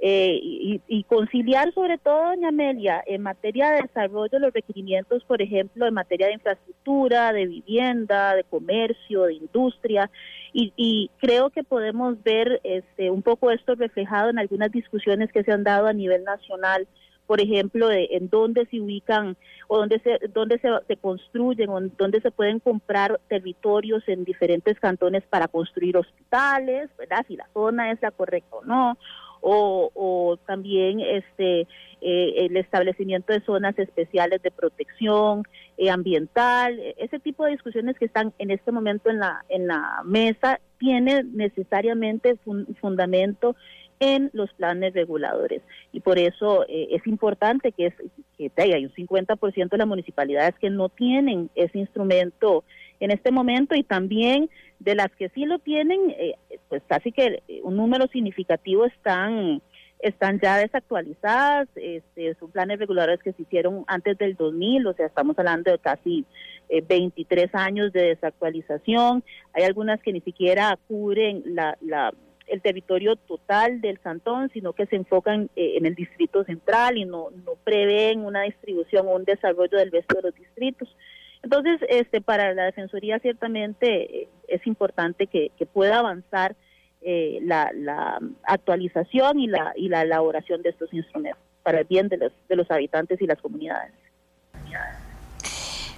eh, 0.05 0.41
y, 0.89 1.05
conciliar 1.05 1.73
sobre 1.75 1.97
todo, 1.97 2.31
doña 2.31 2.49
Amelia, 2.49 3.05
en 3.07 3.23
materia 3.23 3.71
de 3.71 3.83
desarrollo 3.83 4.41
los 4.41 4.53
requerimientos, 4.53 5.23
por 5.23 5.41
ejemplo, 5.41 5.87
en 5.87 5.95
materia 5.95 6.27
de 6.27 6.33
infraestructura, 6.33 7.33
de 7.33 7.47
vivienda, 7.47 8.35
de 8.35 8.43
comercio, 8.43 9.25
de 9.25 9.35
industria, 9.35 10.11
y, 10.53 11.09
creo 11.19 11.51
que 11.51 11.63
podemos 11.63 12.21
ver 12.25 12.61
este, 12.65 13.11
un 13.11 13.23
poco 13.23 13.53
esto 13.53 13.77
reflejado 13.77 14.31
en 14.31 14.41
algunas 14.41 14.73
discusiones 14.73 15.31
que 15.31 15.45
se 15.45 15.53
han 15.53 15.63
dado 15.63 15.87
a 15.87 15.93
nivel 15.93 16.25
nacional 16.25 16.89
por 17.33 17.41
ejemplo, 17.41 17.89
de, 17.89 18.09
en 18.11 18.29
dónde 18.29 18.67
se 18.67 18.79
ubican 18.79 19.39
o 19.67 19.79
dónde 19.79 20.01
se, 20.01 20.19
dónde 20.35 20.59
se, 20.59 20.69
se, 20.87 20.99
construyen 20.99 21.71
o 21.71 21.81
dónde 21.97 22.21
se 22.21 22.31
pueden 22.31 22.61
comprar 22.61 23.19
territorios 23.27 24.07
en 24.07 24.25
diferentes 24.25 24.79
cantones 24.79 25.23
para 25.31 25.49
construir 25.49 25.97
hospitales, 25.97 26.91
¿verdad? 26.99 27.25
Si 27.27 27.39
la 27.39 27.49
zona 27.55 27.91
es 27.91 28.03
la 28.03 28.11
correcta 28.11 28.55
o 28.55 28.65
no, 28.67 28.99
o, 29.41 30.39
también 30.47 31.01
este 31.01 31.67
eh, 32.03 32.35
el 32.37 32.57
establecimiento 32.59 33.33
de 33.33 33.41
zonas 33.41 33.79
especiales 33.79 34.43
de 34.43 34.51
protección 34.51 35.45
eh, 35.79 35.89
ambiental, 35.89 36.79
ese 36.99 37.19
tipo 37.19 37.47
de 37.47 37.53
discusiones 37.53 37.99
que 37.99 38.05
están 38.05 38.35
en 38.39 38.51
este 38.51 38.73
momento 38.73 39.09
en 39.09 39.21
la 39.21 39.43
en 39.49 39.69
la 39.69 40.03
mesa 40.05 40.61
tiene 40.79 41.25
necesariamente 41.25 42.37
un 42.45 42.67
fundamento 42.79 43.57
en 44.01 44.31
los 44.33 44.53
planes 44.55 44.95
reguladores. 44.95 45.63
Y 45.93 46.01
por 46.01 46.19
eso 46.19 46.65
eh, 46.69 46.89
es 46.91 47.07
importante 47.07 47.73
que, 47.73 47.87
es, 47.87 47.95
que 48.37 48.51
hay 48.57 48.85
un 48.85 48.93
50% 48.93 49.69
de 49.69 49.79
las 49.79 49.87
municipalidades 49.87 50.55
que 50.59 50.71
no 50.71 50.89
tienen 50.89 51.51
ese 51.55 51.79
instrumento 51.79 52.65
en 53.01 53.11
este 53.11 53.31
momento 53.31 53.75
y 53.75 53.83
también 53.83 54.49
de 54.79 54.95
las 54.95 55.11
que 55.13 55.29
sí 55.31 55.45
lo 55.45 55.59
tienen, 55.59 56.11
eh, 56.11 56.35
pues 56.69 56.83
casi 56.87 57.13
que 57.13 57.43
eh, 57.49 57.61
un 57.63 57.77
número 57.77 58.07
significativo 58.09 58.85
están 58.85 59.63
están 60.03 60.41
ya 60.41 60.57
desactualizadas, 60.57 61.69
este, 61.77 62.35
son 62.35 62.51
planes 62.51 62.79
reguladores 62.81 63.23
que 63.23 63.33
se 63.33 63.43
hicieron 63.43 63.85
antes 63.87 64.19
del 64.19 64.35
2000, 64.35 64.89
o 64.89 64.95
sea, 64.95 65.07
estamos 65.07 65.39
hablando 65.39 65.71
de 65.71 65.79
casi 65.79 66.27
23 66.69 67.45
eh, 67.45 67.51
años 67.53 67.93
de 67.93 68.09
desactualización, 68.09 69.23
hay 69.53 69.63
algunas 69.63 70.03
que 70.03 70.13
ni 70.13 70.21
siquiera 70.21 70.77
cubren 70.89 71.43
la, 71.47 71.79
la 71.81 72.13
el 72.53 72.61
territorio 72.61 73.17
total 73.17 73.81
del 73.81 73.99
cantón, 73.99 74.51
sino 74.53 74.75
que 74.75 74.87
se 74.87 74.97
enfocan 74.97 75.49
en 75.57 75.87
el 75.87 75.95
distrito 75.95 76.45
central 76.45 76.99
y 76.99 77.07
no, 77.07 77.31
no 77.31 77.53
prevén 77.65 78.25
una 78.25 78.43
distribución 78.43 79.09
o 79.09 79.17
un 79.17 79.25
desarrollo 79.25 79.79
del 79.79 79.91
resto 79.91 80.17
de 80.17 80.23
los 80.23 80.35
distritos. 80.35 80.95
Entonces, 81.43 81.81
este, 81.89 82.21
para 82.21 82.55
la 82.55 82.65
Defensoría 82.65 83.19
ciertamente 83.19 84.23
eh, 84.23 84.29
es 84.49 84.67
importante 84.67 85.27
que, 85.27 85.51
pueda 85.73 86.01
avanzar 86.01 86.55
eh, 87.01 87.41
la, 87.43 88.21
actualización 88.45 89.41
y 89.41 89.47
la, 89.47 89.73
y 89.75 89.89
la 89.89 90.03
elaboración 90.03 90.63
de 90.63 90.71
estos 90.71 90.93
instrumentos 90.93 91.43
para 91.63 91.81
el 91.81 91.87
bien 91.87 92.09
de 92.09 92.19
los, 92.19 92.33
de 92.49 92.57
los 92.57 92.71
habitantes 92.71 93.21
y 93.23 93.27
las 93.27 93.41
comunidades. 93.41 93.93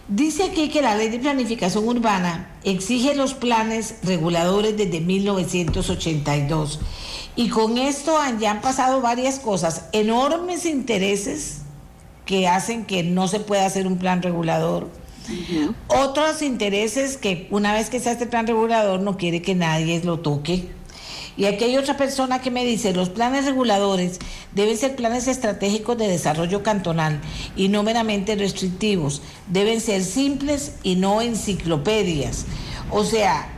Dice 0.08 0.44
aquí 0.44 0.68
que 0.68 0.82
la 0.82 0.96
ley 0.96 1.08
de 1.08 1.18
planificación 1.18 1.88
urbana 1.88 2.50
exige 2.62 3.14
los 3.14 3.32
planes 3.32 3.96
reguladores 4.02 4.76
desde 4.76 5.00
1982 5.00 6.78
y 7.36 7.48
con 7.48 7.78
esto 7.78 8.14
ya 8.38 8.50
han 8.50 8.60
pasado 8.60 9.00
varias 9.00 9.38
cosas, 9.38 9.86
enormes 9.92 10.66
intereses 10.66 11.62
que 12.26 12.48
hacen 12.48 12.84
que 12.84 13.02
no 13.02 13.28
se 13.28 13.40
pueda 13.40 13.64
hacer 13.64 13.86
un 13.86 13.96
plan 13.96 14.20
regulador. 14.20 14.90
Otros 15.88 16.42
intereses 16.42 17.16
que 17.16 17.48
una 17.50 17.72
vez 17.72 17.88
que 17.88 17.98
se 17.98 18.10
hace 18.10 18.24
el 18.24 18.28
plan 18.28 18.46
regulador 18.46 19.00
no 19.00 19.16
quiere 19.16 19.40
que 19.40 19.54
nadie 19.54 20.02
lo 20.04 20.20
toque. 20.20 20.68
Y 21.36 21.46
aquí 21.46 21.64
hay 21.64 21.76
otra 21.76 21.96
persona 21.96 22.40
que 22.40 22.50
me 22.50 22.64
dice, 22.64 22.92
los 22.92 23.10
planes 23.10 23.44
reguladores 23.44 24.18
deben 24.54 24.76
ser 24.76 24.94
planes 24.94 25.26
estratégicos 25.26 25.98
de 25.98 26.08
desarrollo 26.08 26.62
cantonal 26.62 27.20
y 27.56 27.68
no 27.68 27.82
meramente 27.82 28.36
restrictivos. 28.36 29.22
Deben 29.48 29.80
ser 29.80 30.04
simples 30.04 30.74
y 30.82 30.96
no 30.96 31.20
enciclopedias. 31.20 32.46
O 32.90 33.04
sea, 33.04 33.48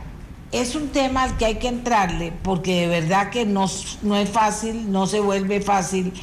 es 0.51 0.75
un 0.75 0.89
tema 0.89 1.23
al 1.23 1.37
que 1.37 1.45
hay 1.45 1.55
que 1.55 1.67
entrarle 1.67 2.31
porque 2.41 2.81
de 2.81 2.87
verdad 2.87 3.29
que 3.29 3.45
no, 3.45 3.69
no 4.01 4.15
es 4.15 4.29
fácil, 4.29 4.91
no 4.91 5.05
se 5.05 5.19
vuelve 5.19 5.61
fácil. 5.61 6.13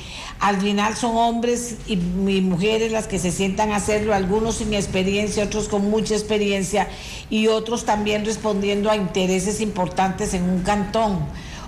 Al 0.41 0.61
final 0.61 0.97
son 0.97 1.17
hombres 1.17 1.77
y, 1.87 1.97
mujeres 1.97 2.93
las 2.93 3.07
que 3.07 3.19
se 3.19 3.33
sientan 3.33 3.73
a 3.73 3.77
hacerlo, 3.77 4.15
algunos 4.15 4.57
sin 4.57 4.75
experiencia, 4.75 5.45
otros 5.45 5.69
con 5.69 5.89
mucha 5.89 6.15
experiencia 6.15 6.89
y 7.31 7.47
otros 7.47 7.85
también 7.85 8.25
respondiendo 8.25 8.91
a 8.91 8.97
intereses 8.97 9.61
importantes 9.61 10.35
en 10.35 10.43
un 10.43 10.63
cantón. 10.63 11.21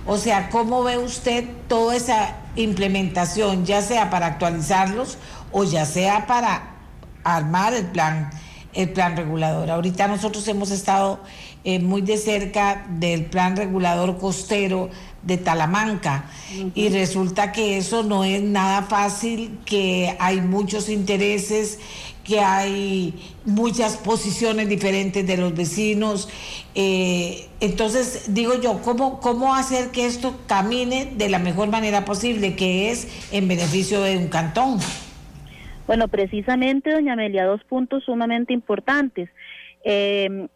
O 0.07 0.19
sea, 0.19 0.51
¿cómo 0.51 0.83
ve 0.85 0.99
usted 0.99 1.45
toda 1.69 1.97
esa 1.97 2.37
implementación, 2.55 3.65
ya 3.65 3.83
sea 3.83 4.11
para 4.11 4.27
actualizarlos 4.27 5.19
o 5.53 5.65
ya 5.65 5.85
sea 5.85 6.27
para 6.27 6.75
armar 7.25 7.75
el 7.75 7.87
plan, 7.87 8.31
el 8.75 8.91
plan 8.91 9.17
regulador? 9.17 9.71
Ahorita 9.71 10.07
nosotros 10.07 10.47
hemos 10.49 10.71
estado 10.71 11.21
eh, 11.65 11.81
muy 11.81 12.03
de 12.03 12.19
cerca 12.19 12.87
del 12.89 13.25
plan 13.25 13.57
regulador 13.57 14.19
costero 14.19 14.91
de 15.27 15.37
Talamanca 15.37 16.31
y 16.75 16.89
resulta 16.89 17.53
que 17.53 17.77
eso 17.77 18.03
no 18.03 18.25
es 18.25 18.43
nada 18.43 18.83
fácil, 18.83 19.59
que 19.65 20.17
hay 20.21 20.41
muchos 20.41 20.89
intereses, 20.89 21.81
que 22.23 22.41
hay 22.41 23.15
muchas 23.45 23.97
posiciones 23.97 24.69
diferentes 24.69 25.27
de 25.27 25.37
los 25.37 25.55
vecinos. 25.55 26.29
Eh, 26.75 27.49
entonces, 27.61 28.35
digo 28.35 28.61
yo, 28.61 28.81
¿cómo, 28.83 29.21
¿cómo 29.21 29.55
hacer 29.55 29.91
que 29.91 30.07
esto 30.07 30.39
camine 30.47 31.13
de 31.17 31.29
la 31.29 31.39
mejor 31.39 31.69
manera 31.69 32.05
posible, 32.05 32.55
que 32.55 32.91
es 32.91 33.09
en 33.33 33.49
beneficio 33.49 34.01
de 34.03 34.17
un 34.17 34.29
cantón? 34.29 34.79
Bueno, 35.87 36.09
precisamente, 36.09 36.93
doña 36.93 37.15
Amelia, 37.15 37.45
dos 37.45 37.63
puntos 37.65 38.05
sumamente 38.05 38.53
importantes. 38.53 39.29
Eh, 39.85 40.49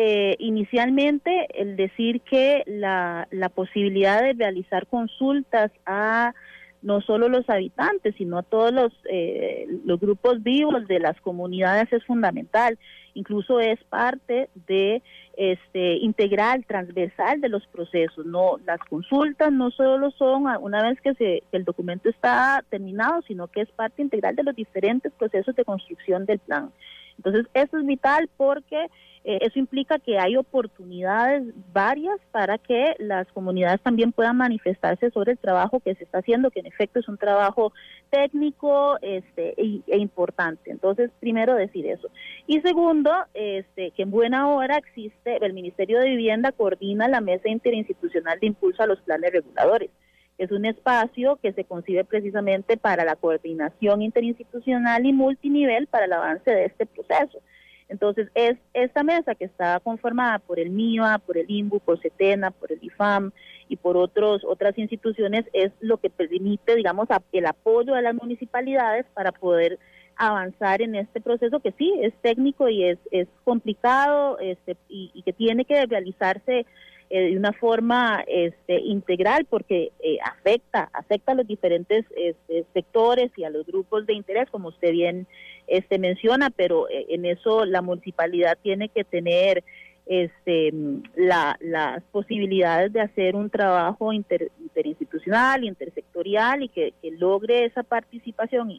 eh, 0.00 0.36
inicialmente 0.38 1.48
el 1.60 1.74
decir 1.74 2.20
que 2.20 2.62
la, 2.66 3.26
la 3.32 3.48
posibilidad 3.48 4.22
de 4.22 4.32
realizar 4.32 4.86
consultas 4.86 5.72
a 5.86 6.34
no 6.82 7.00
solo 7.00 7.28
los 7.28 7.50
habitantes, 7.50 8.14
sino 8.16 8.38
a 8.38 8.44
todos 8.44 8.70
los, 8.72 8.92
eh, 9.10 9.66
los 9.84 9.98
grupos 9.98 10.40
vivos 10.44 10.86
de 10.86 11.00
las 11.00 11.20
comunidades 11.20 11.92
es 11.92 12.04
fundamental. 12.04 12.78
Incluso 13.14 13.58
es 13.58 13.82
parte 13.88 14.48
de 14.68 15.02
este 15.36 15.96
integral, 15.96 16.64
transversal 16.64 17.40
de 17.40 17.48
los 17.48 17.66
procesos. 17.66 18.24
No, 18.24 18.58
las 18.64 18.78
consultas 18.88 19.50
no 19.50 19.72
solo 19.72 20.12
son 20.12 20.44
una 20.60 20.80
vez 20.88 21.00
que, 21.00 21.14
se, 21.14 21.42
que 21.50 21.56
el 21.56 21.64
documento 21.64 22.08
está 22.08 22.64
terminado, 22.70 23.20
sino 23.22 23.48
que 23.48 23.62
es 23.62 23.70
parte 23.72 24.00
integral 24.00 24.36
de 24.36 24.44
los 24.44 24.54
diferentes 24.54 25.12
procesos 25.14 25.56
de 25.56 25.64
construcción 25.64 26.24
del 26.24 26.38
plan. 26.38 26.70
Entonces, 27.16 27.46
eso 27.52 27.78
es 27.78 27.84
vital 27.84 28.30
porque 28.36 28.86
eh, 29.24 29.38
eso 29.42 29.58
implica 29.58 29.98
que 29.98 30.18
hay 30.18 30.36
oportunidades 30.36 31.42
varias 31.72 32.18
para 32.30 32.58
que 32.58 32.94
las 32.98 33.26
comunidades 33.32 33.80
también 33.82 34.12
puedan 34.12 34.36
manifestarse 34.36 35.10
sobre 35.10 35.32
el 35.32 35.38
trabajo 35.38 35.80
que 35.80 35.94
se 35.94 36.04
está 36.04 36.18
haciendo, 36.18 36.50
que 36.50 36.60
en 36.60 36.66
efecto 36.66 37.00
es 37.00 37.08
un 37.08 37.18
trabajo 37.18 37.72
técnico 38.10 38.96
este, 39.02 39.60
e, 39.60 39.82
e 39.86 39.98
importante. 39.98 40.70
Entonces, 40.70 41.10
primero 41.20 41.54
decir 41.54 41.86
eso. 41.86 42.08
Y 42.46 42.60
segundo, 42.60 43.12
este, 43.34 43.90
que 43.92 44.02
en 44.02 44.10
buena 44.10 44.48
hora 44.48 44.76
existe, 44.76 45.44
el 45.44 45.52
Ministerio 45.52 46.00
de 46.00 46.08
Vivienda 46.08 46.52
coordina 46.52 47.08
la 47.08 47.20
Mesa 47.20 47.48
Interinstitucional 47.48 48.38
de 48.40 48.46
Impulso 48.46 48.82
a 48.82 48.86
los 48.86 49.00
Planes 49.00 49.32
Reguladores. 49.32 49.90
Es 50.38 50.52
un 50.52 50.64
espacio 50.66 51.36
que 51.42 51.52
se 51.52 51.64
concibe 51.64 52.04
precisamente 52.04 52.76
para 52.76 53.04
la 53.04 53.16
coordinación 53.16 54.02
interinstitucional 54.02 55.04
y 55.04 55.12
multinivel 55.12 55.88
para 55.88 56.04
el 56.04 56.12
avance 56.12 56.48
de 56.48 56.66
este 56.66 56.86
proceso. 56.86 57.40
Entonces, 57.88 58.28
es 58.34 58.56
esta 58.74 59.02
mesa 59.02 59.34
que 59.34 59.46
está 59.46 59.80
conformada 59.80 60.38
por 60.38 60.58
el 60.60 60.70
MIA, 60.70 61.18
por 61.24 61.38
el 61.38 61.50
INBU, 61.50 61.80
por 61.80 62.00
CETENA, 62.00 62.50
por 62.50 62.70
el 62.70 62.78
IFAM 62.82 63.32
y 63.68 63.76
por 63.76 63.96
otros, 63.96 64.42
otras 64.44 64.76
instituciones, 64.78 65.46
es 65.52 65.72
lo 65.80 65.96
que 65.98 66.10
permite, 66.10 66.74
digamos, 66.76 67.08
el 67.32 67.46
apoyo 67.46 67.94
a 67.94 68.02
las 68.02 68.14
municipalidades 68.14 69.06
para 69.14 69.32
poder 69.32 69.78
avanzar 70.18 70.82
en 70.82 70.96
este 70.96 71.20
proceso 71.20 71.60
que 71.60 71.72
sí 71.72 71.94
es 72.02 72.12
técnico 72.20 72.68
y 72.68 72.84
es, 72.84 72.98
es 73.12 73.28
complicado 73.44 74.38
este, 74.40 74.76
y, 74.88 75.22
que 75.22 75.32
tiene 75.32 75.64
que 75.64 75.86
realizarse 75.86 76.66
eh, 77.10 77.30
de 77.30 77.36
una 77.38 77.54
forma 77.54 78.22
este, 78.26 78.80
integral 78.80 79.46
porque 79.46 79.92
eh, 80.00 80.18
afecta, 80.22 80.90
afecta 80.92 81.32
a 81.32 81.34
los 81.36 81.46
diferentes 81.46 82.04
este, 82.14 82.66
sectores 82.74 83.30
y 83.36 83.44
a 83.44 83.50
los 83.50 83.66
grupos 83.66 84.06
de 84.06 84.12
interés, 84.12 84.50
como 84.50 84.68
usted 84.68 84.92
bien 84.92 85.26
este, 85.66 85.98
menciona, 85.98 86.50
pero 86.50 86.86
eh, 86.90 87.06
en 87.08 87.24
eso 87.24 87.64
la 87.64 87.80
municipalidad 87.80 88.58
tiene 88.62 88.90
que 88.90 89.04
tener 89.04 89.64
este, 90.04 90.72
las 91.16 92.02
posibilidades 92.12 92.92
de 92.92 93.00
hacer 93.00 93.36
un 93.36 93.50
trabajo 93.50 94.12
interinstitucional, 94.12 95.64
intersectorial 95.64 96.62
y 96.62 96.68
que, 96.68 96.94
logre 97.18 97.64
esa 97.64 97.82
participación 97.82 98.70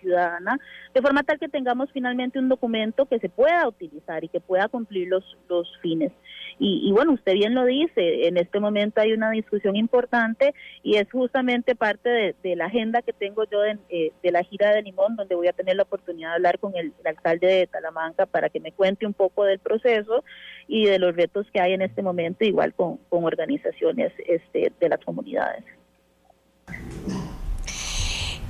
ciudadana, 0.00 0.58
de 0.94 1.02
forma 1.02 1.22
tal 1.22 1.38
que 1.38 1.48
tengamos 1.48 1.90
finalmente 1.92 2.38
un 2.38 2.48
documento 2.48 3.06
que 3.06 3.18
se 3.18 3.28
pueda 3.28 3.66
utilizar 3.68 4.24
y 4.24 4.28
que 4.28 4.40
pueda 4.40 4.68
cumplir 4.68 5.08
los, 5.08 5.24
los 5.48 5.68
fines. 5.82 6.12
Y, 6.60 6.90
bueno, 6.90 7.12
usted 7.12 7.34
bien 7.34 7.54
lo 7.54 7.64
dice, 7.64 8.26
en 8.26 8.36
este 8.36 8.58
momento 8.58 9.00
hay 9.00 9.12
una 9.12 9.30
discusión 9.30 9.76
importante 9.76 10.54
y 10.82 10.96
es 10.96 11.10
justamente 11.10 11.76
parte 11.76 12.34
de, 12.42 12.56
la 12.56 12.66
agenda 12.66 13.02
que 13.02 13.12
tengo 13.12 13.44
yo 13.44 13.64
eh, 13.64 14.12
de, 14.22 14.32
la 14.32 14.42
gira 14.42 14.72
de 14.72 14.82
Limón, 14.82 15.14
donde 15.14 15.36
voy 15.36 15.46
a 15.46 15.52
tener 15.52 15.76
la 15.76 15.84
oportunidad 15.84 16.30
de 16.30 16.34
hablar 16.34 16.58
con 16.58 16.74
el, 16.76 16.92
alcalde 17.04 17.46
de 17.46 17.66
Talamanca 17.68 18.26
para 18.26 18.48
que 18.48 18.58
me 18.58 18.72
cuente 18.72 19.06
un 19.06 19.14
poco 19.14 19.44
del 19.44 19.60
proceso 19.60 20.24
y 20.66 20.86
de 20.86 20.98
los 20.98 21.14
retos 21.14 21.46
que 21.52 21.60
hay 21.60 21.74
en 21.74 21.82
este 21.82 22.02
momento, 22.02 22.44
igual 22.44 22.74
con, 22.74 22.96
con 23.08 23.24
organizaciones 23.24 24.12
este, 24.26 24.72
de 24.80 24.88
las 24.88 24.98
comunidades. 25.04 25.64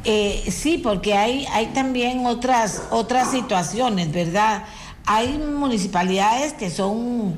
Eh, 0.05 0.43
sí, 0.51 0.79
porque 0.79 1.15
hay, 1.15 1.45
hay 1.53 1.67
también 1.67 2.25
otras, 2.25 2.89
otras 2.91 3.31
situaciones, 3.31 4.13
¿verdad? 4.13 4.65
Hay 5.07 5.39
municipalidades 5.39 6.53
que 6.53 6.71
son, 6.71 7.37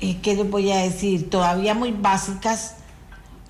eh, 0.00 0.18
¿qué 0.22 0.34
les 0.34 0.48
voy 0.48 0.70
a 0.70 0.78
decir? 0.78 1.30
Todavía 1.30 1.74
muy 1.74 1.92
básicas 1.92 2.76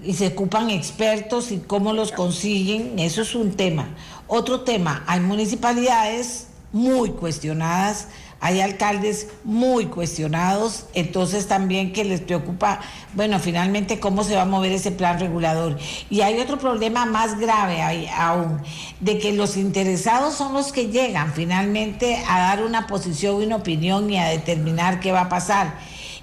y 0.03 0.15
se 0.15 0.29
ocupan 0.29 0.70
expertos 0.70 1.51
y 1.51 1.59
cómo 1.59 1.93
los 1.93 2.12
consiguen, 2.12 2.99
eso 2.99 3.23
es 3.23 3.35
un 3.35 3.53
tema. 3.53 3.89
Otro 4.27 4.61
tema, 4.61 5.03
hay 5.07 5.20
municipalidades 5.20 6.49
muy 6.73 7.11
cuestionadas 7.11 8.09
hay 8.41 8.61
alcaldes 8.61 9.29
muy 9.43 9.87
cuestionados, 9.87 10.87
entonces 10.95 11.49
también 11.49 11.93
que 11.93 12.05
les 12.05 12.20
preocupa, 12.20 12.81
bueno, 13.15 13.41
finalmente 13.41 13.99
cómo 13.99 14.23
se 14.23 14.37
va 14.37 14.43
a 14.43 14.47
mover 14.47 14.70
ese 14.70 14.93
plan 14.93 15.19
regulador. 15.19 15.77
Y 16.09 16.20
hay 16.20 16.39
otro 16.39 16.57
problema 16.57 17.05
más 17.05 17.39
grave 17.39 18.09
aún, 18.16 18.61
de 19.01 19.19
que 19.19 19.33
los 19.33 19.57
interesados 19.57 20.35
son 20.35 20.55
los 20.55 20.73
que 20.73 20.87
llegan 20.87 21.33
finalmente 21.33 22.23
a 22.29 22.39
dar 22.41 22.62
una 22.62 22.87
posición 22.87 23.43
una 23.43 23.57
opinión 23.57 24.09
y 24.09 24.19
a 24.19 24.29
determinar 24.29 25.01
qué 25.01 25.11
va 25.11 25.23
a 25.23 25.29
pasar. 25.29 25.75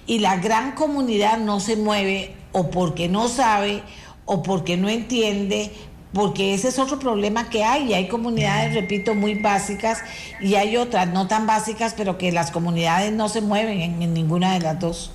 Y 0.08 0.20
la 0.20 0.38
gran 0.38 0.74
comunidad 0.74 1.38
no 1.38 1.60
se 1.60 1.76
mueve 1.76 2.36
o 2.52 2.70
porque 2.70 3.08
no 3.08 3.28
sabe 3.28 3.82
o 4.26 4.44
porque 4.44 4.78
no 4.78 4.90
entiende 4.90 5.72
porque 6.16 6.54
ese 6.54 6.70
es 6.70 6.80
otro 6.80 6.98
problema 6.98 7.50
que 7.50 7.64
hay. 7.64 7.94
Hay 7.94 8.08
comunidades, 8.08 8.74
repito, 8.74 9.14
muy 9.14 9.36
básicas 9.36 10.02
y 10.40 10.56
hay 10.56 10.78
otras 10.78 11.14
no 11.14 11.28
tan 11.28 11.46
básicas, 11.46 11.94
pero 11.94 12.18
que 12.18 12.32
las 12.32 12.52
comunidades 12.52 13.12
no 13.12 13.28
se 13.28 13.42
mueven 13.42 13.82
en, 13.82 14.14
ninguna 14.14 14.54
de 14.54 14.62
las 14.62 14.80
dos. 14.80 15.14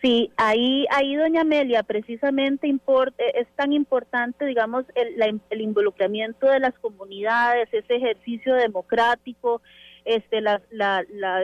Sí, 0.00 0.32
ahí, 0.36 0.86
ahí 0.90 1.14
doña 1.14 1.42
Amelia, 1.42 1.84
precisamente 1.84 2.66
eh, 2.66 3.32
es 3.34 3.46
tan 3.54 3.72
importante, 3.72 4.46
digamos, 4.46 4.84
el, 4.96 5.40
el, 5.50 5.60
involucramiento 5.60 6.48
de 6.48 6.58
las 6.58 6.74
comunidades, 6.80 7.68
ese 7.70 7.96
ejercicio 7.96 8.54
democrático, 8.54 9.60
este, 10.04 10.40
la, 10.40 10.60
la, 10.70 11.04
la, 11.12 11.42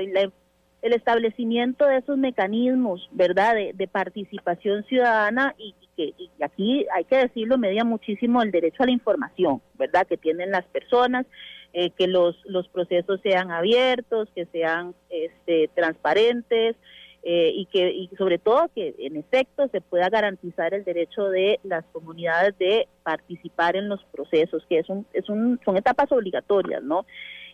el 0.82 0.92
establecimiento 0.92 1.86
de 1.86 1.98
esos 1.98 2.16
mecanismos, 2.16 3.08
¿verdad?, 3.12 3.54
de, 3.54 3.72
de 3.74 3.88
participación 3.88 4.84
ciudadana 4.84 5.54
y, 5.58 5.74
y 5.96 6.30
aquí 6.42 6.86
hay 6.94 7.04
que 7.04 7.16
decirlo, 7.16 7.58
media 7.58 7.84
muchísimo 7.84 8.42
el 8.42 8.50
derecho 8.50 8.82
a 8.82 8.86
la 8.86 8.92
información, 8.92 9.60
¿verdad? 9.74 10.06
Que 10.06 10.16
tienen 10.16 10.50
las 10.50 10.64
personas, 10.66 11.26
eh, 11.72 11.90
que 11.90 12.06
los, 12.06 12.36
los 12.44 12.68
procesos 12.68 13.20
sean 13.22 13.50
abiertos, 13.50 14.28
que 14.34 14.46
sean 14.46 14.94
este, 15.10 15.68
transparentes 15.74 16.76
eh, 17.22 17.50
y 17.52 17.66
que 17.66 17.90
y 17.90 18.08
sobre 18.16 18.38
todo 18.38 18.70
que 18.74 18.94
en 18.98 19.16
efecto 19.16 19.68
se 19.68 19.80
pueda 19.80 20.08
garantizar 20.08 20.72
el 20.72 20.84
derecho 20.84 21.24
de 21.28 21.58
las 21.64 21.84
comunidades 21.92 22.56
de 22.58 22.88
participar 23.02 23.76
en 23.76 23.88
los 23.88 24.02
procesos, 24.04 24.64
que 24.68 24.78
es 24.78 24.88
un, 24.88 25.04
es 25.12 25.28
un, 25.28 25.60
son 25.64 25.76
etapas 25.76 26.10
obligatorias, 26.12 26.82
¿no? 26.82 27.04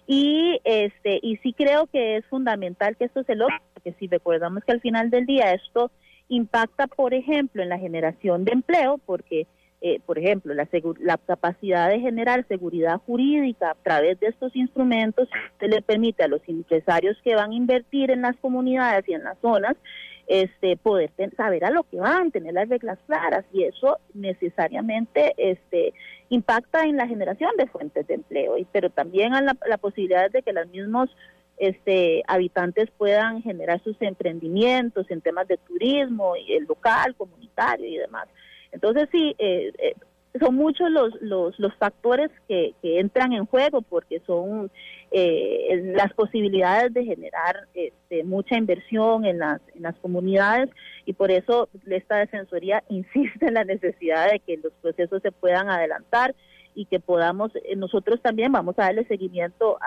Y 0.07 0.61
este 0.65 1.19
y 1.23 1.37
sí 1.39 1.55
creo 1.55 1.87
que 1.87 2.17
es 2.17 2.27
fundamental 2.27 2.97
que 2.97 3.05
esto 3.05 3.23
se 3.25 3.35
logre, 3.35 3.61
porque 3.73 3.95
si 3.99 4.07
recordamos 4.07 4.63
que 4.65 4.73
al 4.73 4.81
final 4.81 5.11
del 5.11 5.27
día 5.27 5.53
esto 5.53 5.91
impacta, 6.29 6.87
por 6.87 7.15
ejemplo, 7.15 7.63
en 7.63 7.69
la 7.69 7.79
generación 7.79 8.45
de 8.45 8.53
empleo, 8.53 8.99
porque, 9.07 9.47
eh, 9.81 10.01
por 10.07 10.19
ejemplo, 10.19 10.55
la, 10.55 10.69
la 11.01 11.19
capacidad 11.19 11.89
de 11.89 12.01
generar 12.01 12.47
seguridad 12.49 13.01
jurídica 13.07 13.71
a 13.71 13.77
través 13.83 14.19
de 14.21 14.29
estos 14.29 14.55
instrumentos 14.57 15.29
se 15.59 15.69
le 15.69 15.83
permite 15.83 16.23
a 16.23 16.29
los 16.29 16.41
empresarios 16.49 17.17
que 17.23 17.35
van 17.35 17.51
a 17.53 17.55
invertir 17.55 18.11
en 18.11 18.23
las 18.23 18.37
comunidades 18.37 19.09
y 19.09 19.15
en 19.15 19.25
las 19.25 19.39
zonas 19.41 19.77
este 20.27 20.77
poder 20.77 21.11
saber 21.37 21.65
a 21.65 21.71
lo 21.71 21.83
que 21.85 21.99
van, 21.99 22.31
tener 22.31 22.55
las 22.55 22.69
reglas 22.69 22.99
claras 23.07 23.45
y 23.53 23.65
eso 23.65 23.99
necesariamente 24.15 25.35
este 25.37 25.93
impacta 26.29 26.85
en 26.85 26.97
la 26.97 27.07
generación 27.07 27.51
de 27.57 27.67
fuentes 27.67 28.07
de 28.07 28.15
empleo, 28.15 28.57
pero 28.73 28.91
también 28.91 29.35
a 29.35 29.41
la, 29.41 29.57
la 29.67 29.79
posibilidad 29.79 30.31
de 30.31 30.43
que 30.43 30.53
los 30.53 30.67
mismos 30.69 31.11
este, 31.57 32.23
habitantes 32.27 32.91
puedan 32.97 33.43
generar 33.43 33.83
sus 33.83 33.97
emprendimientos 34.01 35.11
en 35.11 35.21
temas 35.21 35.47
de 35.49 35.57
turismo, 35.59 36.37
y 36.37 36.55
el 36.55 36.65
local, 36.65 37.15
comunitario 37.15 37.87
y 37.87 37.97
demás. 37.97 38.27
Entonces 38.73 39.09
sí, 39.13 39.35
eh, 39.39 39.73
eh, 39.79 39.95
son 40.41 40.57
muchos 40.57 40.91
los, 40.91 41.15
los, 41.21 41.59
los 41.59 41.75
factores 41.77 42.31
que, 42.49 42.75
que, 42.83 42.99
entran 42.99 43.33
en 43.33 43.47
juego 43.47 43.83
porque 43.83 44.21
son 44.27 44.71
eh, 45.13 45.93
las 45.95 46.13
posibilidades 46.15 46.93
de 46.93 47.05
generar 47.05 47.69
este, 47.75 48.25
mucha 48.25 48.57
inversión 48.57 49.25
en 49.25 49.39
las, 49.39 49.61
en 49.75 49.83
las 49.83 49.95
comunidades 49.97 50.71
y 51.07 51.13
por 51.13 51.31
eso 51.31 51.69
esta 51.87 52.17
defensoría 52.17 52.83
insiste 52.89 53.47
en 53.47 53.55
la 53.55 53.65
necesidad 53.65 54.31
de 54.31 54.41
que 54.41 54.57
los 54.57 54.73
procesos 54.83 55.23
se 55.23 55.31
puedan 55.31 55.69
adelantar 55.69 56.35
y 56.75 56.87
que 56.87 56.99
podamos, 56.99 57.53
eh, 57.55 57.77
nosotros 57.77 58.21
también 58.21 58.51
vamos 58.51 58.77
a 58.79 58.85
darle 58.87 59.05
seguimiento 59.07 59.79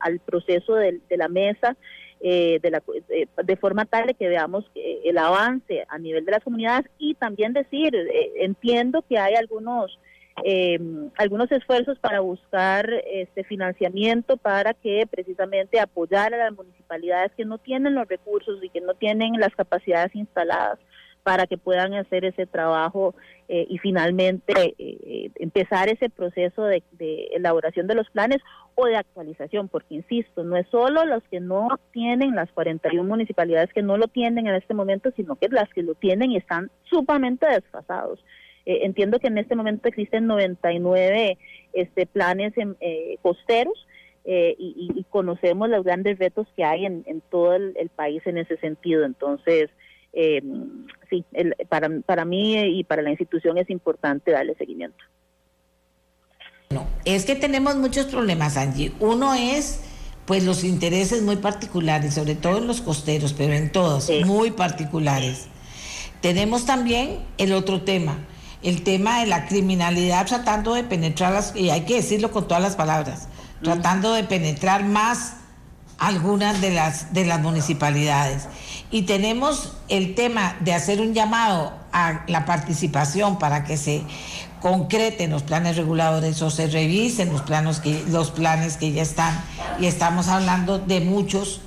al 0.00 0.18
proceso 0.18 0.74
de, 0.74 1.00
la 1.10 1.28
mesa 1.28 1.76
eh, 2.24 2.60
de, 2.62 2.70
la, 2.70 2.82
de, 3.44 3.56
forma 3.56 3.84
tal 3.84 4.14
que 4.16 4.28
veamos 4.28 4.64
el 4.74 5.18
avance 5.18 5.84
a 5.88 5.98
nivel 5.98 6.24
de 6.24 6.30
las 6.30 6.44
comunidades 6.44 6.88
y 6.96 7.14
también 7.14 7.52
decir, 7.52 7.94
eh, 7.96 8.32
entiendo 8.36 9.02
que 9.08 9.18
hay 9.18 9.34
algunos 9.34 9.98
algunos 11.18 11.52
esfuerzos 11.52 11.98
para 11.98 12.20
buscar 12.20 12.90
este 13.12 13.44
financiamiento 13.44 14.38
para 14.38 14.72
que 14.72 15.06
precisamente 15.08 15.78
apoyar 15.78 16.32
a 16.32 16.38
las 16.38 16.52
municipalidades 16.54 17.32
que 17.36 17.44
no 17.44 17.58
tienen 17.58 17.94
los 17.94 18.08
recursos 18.08 18.58
y 18.64 18.70
que 18.70 18.80
no 18.80 18.94
tienen 18.94 19.38
las 19.38 19.54
capacidades 19.54 20.14
instaladas 20.14 20.78
para 21.22 21.46
que 21.46 21.56
puedan 21.56 21.94
hacer 21.94 22.24
ese 22.24 22.46
trabajo 22.46 23.14
eh, 23.48 23.66
y 23.68 23.78
finalmente 23.78 24.52
eh, 24.56 24.74
eh, 24.78 25.30
empezar 25.36 25.88
ese 25.88 26.10
proceso 26.10 26.64
de, 26.64 26.82
elaboración 27.32 27.86
de 27.86 27.94
los 27.94 28.08
planes 28.10 28.38
o 28.74 28.86
de 28.86 28.96
actualización, 28.96 29.68
porque 29.68 29.94
insisto, 29.94 30.42
no 30.42 30.56
es 30.56 30.66
solo 30.68 31.04
los 31.04 31.22
que 31.24 31.40
no 31.40 31.68
tienen, 31.92 32.34
las 32.34 32.50
41 32.52 33.08
municipalidades 33.08 33.72
que 33.72 33.82
no 33.82 33.96
lo 33.96 34.08
tienen 34.08 34.46
en 34.46 34.54
este 34.54 34.74
momento, 34.74 35.12
sino 35.16 35.36
que 35.36 35.48
las 35.48 35.68
que 35.70 35.82
lo 35.82 35.94
tienen 35.94 36.30
y 36.30 36.38
están 36.38 36.70
sumamente 36.84 37.46
desfasados. 37.46 38.24
entiendo 38.64 39.18
que 39.18 39.26
en 39.26 39.38
este 39.38 39.56
momento 39.56 39.88
existen 39.88 40.26
99 40.26 41.36
este, 41.72 42.06
planes 42.06 42.52
en, 42.56 42.76
costeros. 43.20 43.86
y, 44.24 45.04
conocemos 45.10 45.68
los 45.68 45.84
grandes 45.84 46.18
retos 46.18 46.46
que 46.56 46.64
hay 46.64 46.86
en, 46.86 47.22
todo 47.30 47.54
el 47.54 47.90
país 47.94 48.22
en 48.26 48.38
ese 48.38 48.56
sentido. 48.56 49.04
Entonces, 49.04 49.68
eh, 50.12 50.42
sí, 51.08 51.24
para, 51.68 51.88
para 52.00 52.24
mí 52.24 52.78
y 52.78 52.84
para 52.84 53.02
la 53.02 53.10
institución 53.10 53.58
es 53.58 53.70
importante 53.70 54.30
darle 54.30 54.54
seguimiento. 54.54 55.04
No, 56.70 56.86
es 57.04 57.24
que 57.24 57.36
tenemos 57.36 57.76
muchos 57.76 58.06
problemas, 58.06 58.56
Angie. 58.56 58.92
Uno 58.98 59.34
es, 59.34 59.80
pues, 60.26 60.44
los 60.44 60.64
intereses 60.64 61.22
muy 61.22 61.36
particulares, 61.36 62.14
sobre 62.14 62.34
todo 62.34 62.58
en 62.58 62.66
los 62.66 62.80
costeros, 62.80 63.34
pero 63.34 63.52
en 63.52 63.70
todos, 63.70 64.10
muy 64.24 64.50
particulares. 64.50 65.48
Tenemos 66.20 66.64
también 66.64 67.18
el 67.36 67.52
otro 67.52 67.82
tema, 67.82 68.18
el 68.62 68.84
tema 68.84 69.20
de 69.20 69.26
la 69.26 69.46
criminalidad 69.46 70.26
tratando 70.26 70.74
de 70.74 70.84
penetrar, 70.84 71.32
las, 71.32 71.54
y 71.56 71.70
hay 71.70 71.82
que 71.82 71.96
decirlo 71.96 72.30
con 72.30 72.46
todas 72.46 72.62
las 72.62 72.76
palabras, 72.76 73.28
mm. 73.60 73.64
tratando 73.64 74.12
de 74.14 74.24
penetrar 74.24 74.84
más 74.84 75.41
algunas 76.02 76.60
de 76.60 76.72
las, 76.72 77.14
de 77.14 77.24
las 77.24 77.40
municipalidades. 77.40 78.48
Y 78.90 79.02
tenemos 79.02 79.74
el 79.88 80.16
tema 80.16 80.56
de 80.58 80.74
hacer 80.74 81.00
un 81.00 81.14
llamado 81.14 81.72
a 81.92 82.24
la 82.26 82.44
participación 82.44 83.38
para 83.38 83.62
que 83.62 83.76
se 83.76 84.02
concreten 84.60 85.30
los 85.30 85.44
planes 85.44 85.76
reguladores 85.76 86.42
o 86.42 86.50
se 86.50 86.66
revisen 86.66 87.32
los 87.32 87.42
planos 87.42 87.78
que 87.78 88.02
los 88.08 88.32
planes 88.32 88.76
que 88.76 88.90
ya 88.90 89.02
están. 89.02 89.40
Y 89.78 89.86
estamos 89.86 90.26
hablando 90.26 90.80
de 90.80 91.00
muchos. 91.00 91.60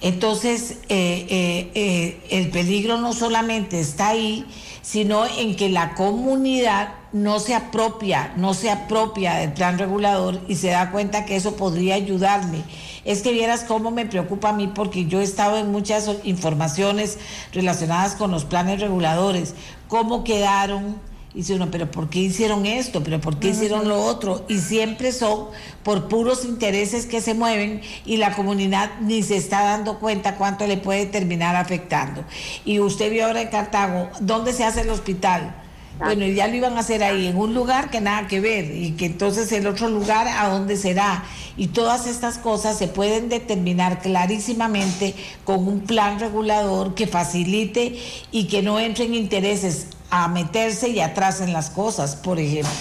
Entonces 0.00 0.78
eh, 0.88 1.26
eh, 1.30 1.70
eh, 1.74 2.26
el 2.30 2.50
peligro 2.50 2.98
no 2.98 3.12
solamente 3.12 3.78
está 3.78 4.08
ahí 4.08 4.44
sino 4.82 5.24
en 5.24 5.56
que 5.56 5.70
la 5.70 5.94
comunidad 5.94 6.90
no 7.12 7.40
se 7.40 7.54
apropia 7.54 8.34
no 8.36 8.52
se 8.52 8.70
apropia 8.70 9.36
del 9.36 9.54
plan 9.54 9.78
regulador 9.78 10.42
y 10.46 10.56
se 10.56 10.68
da 10.68 10.90
cuenta 10.90 11.24
que 11.24 11.36
eso 11.36 11.56
podría 11.56 11.94
ayudarle 11.94 12.62
es 13.04 13.22
que 13.22 13.32
vieras 13.32 13.64
cómo 13.64 13.90
me 13.90 14.06
preocupa 14.06 14.50
a 14.50 14.52
mí 14.52 14.68
porque 14.68 15.06
yo 15.06 15.20
he 15.20 15.24
estado 15.24 15.58
en 15.58 15.70
muchas 15.70 16.10
informaciones 16.24 17.18
relacionadas 17.52 18.14
con 18.14 18.30
los 18.30 18.44
planes 18.44 18.80
reguladores, 18.80 19.54
cómo 19.88 20.24
quedaron 20.24 20.96
Y 21.34 21.38
dice 21.38 21.54
uno, 21.54 21.68
pero 21.70 21.90
¿por 21.90 22.08
qué 22.08 22.20
hicieron 22.20 22.64
esto? 22.64 23.02
¿Pero 23.02 23.20
por 23.20 23.40
qué 23.40 23.48
hicieron 23.48 23.88
lo 23.88 24.00
otro? 24.00 24.44
Y 24.48 24.58
siempre 24.58 25.10
son 25.10 25.48
por 25.82 26.08
puros 26.08 26.44
intereses 26.44 27.06
que 27.06 27.20
se 27.20 27.34
mueven 27.34 27.80
y 28.06 28.18
la 28.18 28.36
comunidad 28.36 28.90
ni 29.00 29.22
se 29.24 29.36
está 29.36 29.64
dando 29.64 29.98
cuenta 29.98 30.36
cuánto 30.36 30.66
le 30.68 30.76
puede 30.76 31.06
terminar 31.06 31.56
afectando. 31.56 32.24
Y 32.64 32.78
usted 32.78 33.10
vio 33.10 33.26
ahora 33.26 33.42
en 33.42 33.48
Cartago, 33.48 34.10
¿dónde 34.20 34.52
se 34.52 34.62
hace 34.62 34.82
el 34.82 34.90
hospital? 34.90 35.63
Bueno, 35.98 36.26
ya 36.26 36.48
lo 36.48 36.54
iban 36.56 36.76
a 36.76 36.80
hacer 36.80 37.04
ahí, 37.04 37.28
en 37.28 37.36
un 37.36 37.54
lugar 37.54 37.88
que 37.90 38.00
nada 38.00 38.26
que 38.26 38.40
ver, 38.40 38.64
y 38.64 38.96
que 38.96 39.06
entonces 39.06 39.50
el 39.52 39.66
otro 39.66 39.88
lugar 39.88 40.26
a 40.26 40.48
dónde 40.48 40.76
será. 40.76 41.24
Y 41.56 41.68
todas 41.68 42.06
estas 42.06 42.38
cosas 42.38 42.76
se 42.76 42.88
pueden 42.88 43.28
determinar 43.28 44.00
clarísimamente 44.00 45.14
con 45.44 45.68
un 45.68 45.82
plan 45.82 46.18
regulador 46.18 46.94
que 46.94 47.06
facilite 47.06 47.96
y 48.32 48.48
que 48.48 48.60
no 48.62 48.80
entren 48.80 49.14
intereses 49.14 49.90
a 50.10 50.26
meterse 50.28 50.88
y 50.88 51.00
atrasen 51.00 51.52
las 51.52 51.70
cosas, 51.70 52.16
por 52.16 52.40
ejemplo. 52.40 52.72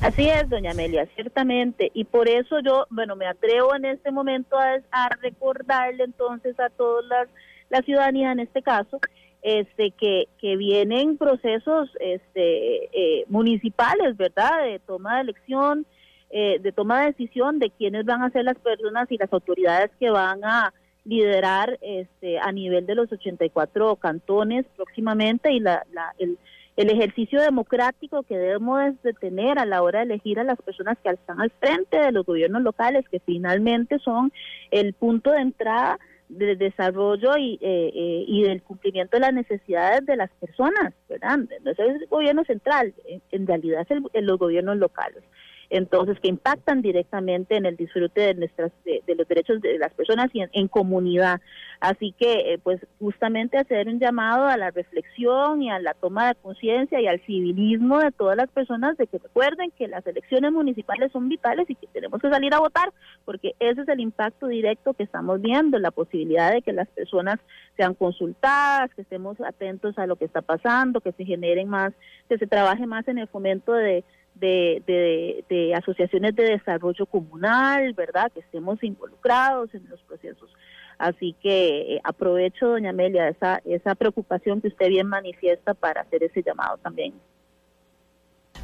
Así 0.00 0.28
es, 0.28 0.48
doña 0.48 0.72
Amelia, 0.72 1.08
ciertamente. 1.14 1.90
Y 1.94 2.04
por 2.04 2.28
eso 2.28 2.60
yo, 2.60 2.86
bueno, 2.90 3.16
me 3.16 3.26
atrevo 3.26 3.74
en 3.74 3.86
este 3.86 4.12
momento 4.12 4.56
a, 4.58 5.08
recordarle 5.20 6.04
entonces 6.04 6.58
a 6.60 6.68
todas 6.68 7.04
las, 7.06 7.28
la 7.70 7.80
ciudadanía 7.82 8.30
en 8.30 8.40
este 8.40 8.62
caso, 8.62 9.00
este, 9.44 9.90
que, 9.90 10.26
vienen 10.56 11.18
procesos 11.18 11.90
este, 12.00 12.84
eh, 12.92 13.24
municipales, 13.28 14.16
¿verdad? 14.16 14.64
De 14.64 14.78
toma 14.78 15.16
de 15.16 15.20
elección, 15.20 15.86
eh, 16.30 16.58
de 16.60 16.72
toma 16.72 17.00
de 17.00 17.12
decisión 17.12 17.58
de 17.58 17.68
quiénes 17.68 18.06
van 18.06 18.22
a 18.22 18.30
ser 18.30 18.44
las 18.44 18.58
personas 18.58 19.06
y 19.12 19.18
las 19.18 19.30
autoridades 19.30 19.90
que 20.00 20.08
van 20.08 20.42
a 20.44 20.72
liderar 21.04 21.78
este, 21.82 22.38
a 22.38 22.50
nivel 22.52 22.86
de 22.86 22.94
los 22.94 23.12
84 23.12 23.96
cantones 23.96 24.64
próximamente 24.76 25.52
y 25.52 25.60
la, 25.60 25.84
la, 25.92 26.14
el, 26.18 26.38
el 26.78 26.88
ejercicio 26.88 27.42
democrático 27.42 28.22
que 28.22 28.38
debemos 28.38 28.94
de 29.02 29.12
tener 29.12 29.58
a 29.58 29.66
la 29.66 29.82
hora 29.82 29.98
de 29.98 30.06
elegir 30.06 30.40
a 30.40 30.44
las 30.44 30.60
personas 30.62 30.96
que 31.04 31.10
están 31.10 31.42
al 31.42 31.50
frente 31.60 31.98
de 31.98 32.12
los 32.12 32.24
gobiernos 32.24 32.62
locales, 32.62 33.06
que 33.10 33.20
finalmente 33.20 33.98
son 33.98 34.32
el 34.70 34.94
punto 34.94 35.32
de 35.32 35.42
entrada 35.42 35.98
del 36.28 36.58
desarrollo 36.58 37.36
y, 37.36 37.58
eh, 37.60 37.90
eh, 37.94 38.24
y 38.26 38.42
del 38.42 38.62
cumplimiento 38.62 39.16
de 39.16 39.20
las 39.20 39.34
necesidades 39.34 40.04
de 40.06 40.16
las 40.16 40.30
personas, 40.32 40.94
¿verdad? 41.08 41.38
No 41.62 41.70
es 41.70 41.78
el 41.78 42.06
gobierno 42.08 42.44
central, 42.44 42.94
en 43.30 43.46
realidad 43.46 43.86
es 43.88 43.90
el, 43.90 44.26
los 44.26 44.38
gobiernos 44.38 44.76
locales 44.76 45.22
entonces 45.70 46.18
que 46.20 46.28
impactan 46.28 46.82
directamente 46.82 47.56
en 47.56 47.66
el 47.66 47.76
disfrute 47.76 48.20
de 48.20 48.34
nuestras 48.34 48.72
de, 48.84 49.02
los 49.14 49.26
derechos 49.26 49.60
de 49.60 49.78
las 49.78 49.92
personas 49.92 50.30
y 50.32 50.44
en, 50.52 50.68
comunidad. 50.68 51.40
Así 51.84 52.14
que, 52.18 52.54
eh, 52.54 52.58
pues, 52.62 52.80
justamente 52.98 53.58
hacer 53.58 53.88
un 53.88 54.00
llamado 54.00 54.46
a 54.46 54.56
la 54.56 54.70
reflexión 54.70 55.60
y 55.60 55.68
a 55.68 55.78
la 55.78 55.92
toma 55.92 56.28
de 56.28 56.34
conciencia 56.36 56.98
y 56.98 57.06
al 57.06 57.20
civilismo 57.26 57.98
de 57.98 58.10
todas 58.10 58.38
las 58.38 58.48
personas 58.48 58.96
de 58.96 59.06
que 59.06 59.18
recuerden 59.18 59.70
que 59.70 59.86
las 59.86 60.06
elecciones 60.06 60.50
municipales 60.50 61.12
son 61.12 61.28
vitales 61.28 61.68
y 61.68 61.74
que 61.74 61.86
tenemos 61.88 62.22
que 62.22 62.30
salir 62.30 62.54
a 62.54 62.60
votar, 62.60 62.90
porque 63.26 63.54
ese 63.58 63.82
es 63.82 63.88
el 63.88 64.00
impacto 64.00 64.46
directo 64.46 64.94
que 64.94 65.02
estamos 65.02 65.42
viendo, 65.42 65.78
la 65.78 65.90
posibilidad 65.90 66.54
de 66.54 66.62
que 66.62 66.72
las 66.72 66.88
personas 66.88 67.38
sean 67.76 67.92
consultadas, 67.92 68.90
que 68.94 69.02
estemos 69.02 69.38
atentos 69.42 69.98
a 69.98 70.06
lo 70.06 70.16
que 70.16 70.24
está 70.24 70.40
pasando, 70.40 71.02
que 71.02 71.12
se 71.12 71.26
generen 71.26 71.68
más, 71.68 71.92
que 72.30 72.38
se 72.38 72.46
trabaje 72.46 72.86
más 72.86 73.06
en 73.08 73.18
el 73.18 73.28
fomento 73.28 73.74
de 73.74 74.04
de, 74.34 75.44
de, 75.48 75.74
asociaciones 75.74 76.34
de 76.34 76.44
desarrollo 76.44 77.06
comunal, 77.06 77.92
¿verdad? 77.94 78.32
Que 78.32 78.40
estemos 78.40 78.82
involucrados 78.82 79.72
en 79.74 79.88
los 79.88 80.00
procesos. 80.02 80.50
Así 80.98 81.34
que 81.42 81.96
eh, 81.96 82.00
aprovecho, 82.04 82.68
doña 82.68 82.90
Amelia, 82.90 83.28
esa, 83.28 83.60
esa 83.64 83.94
preocupación 83.94 84.60
que 84.60 84.68
usted 84.68 84.88
bien 84.88 85.06
manifiesta 85.06 85.74
para 85.74 86.02
hacer 86.02 86.22
ese 86.22 86.42
llamado 86.42 86.78
también. 86.78 87.14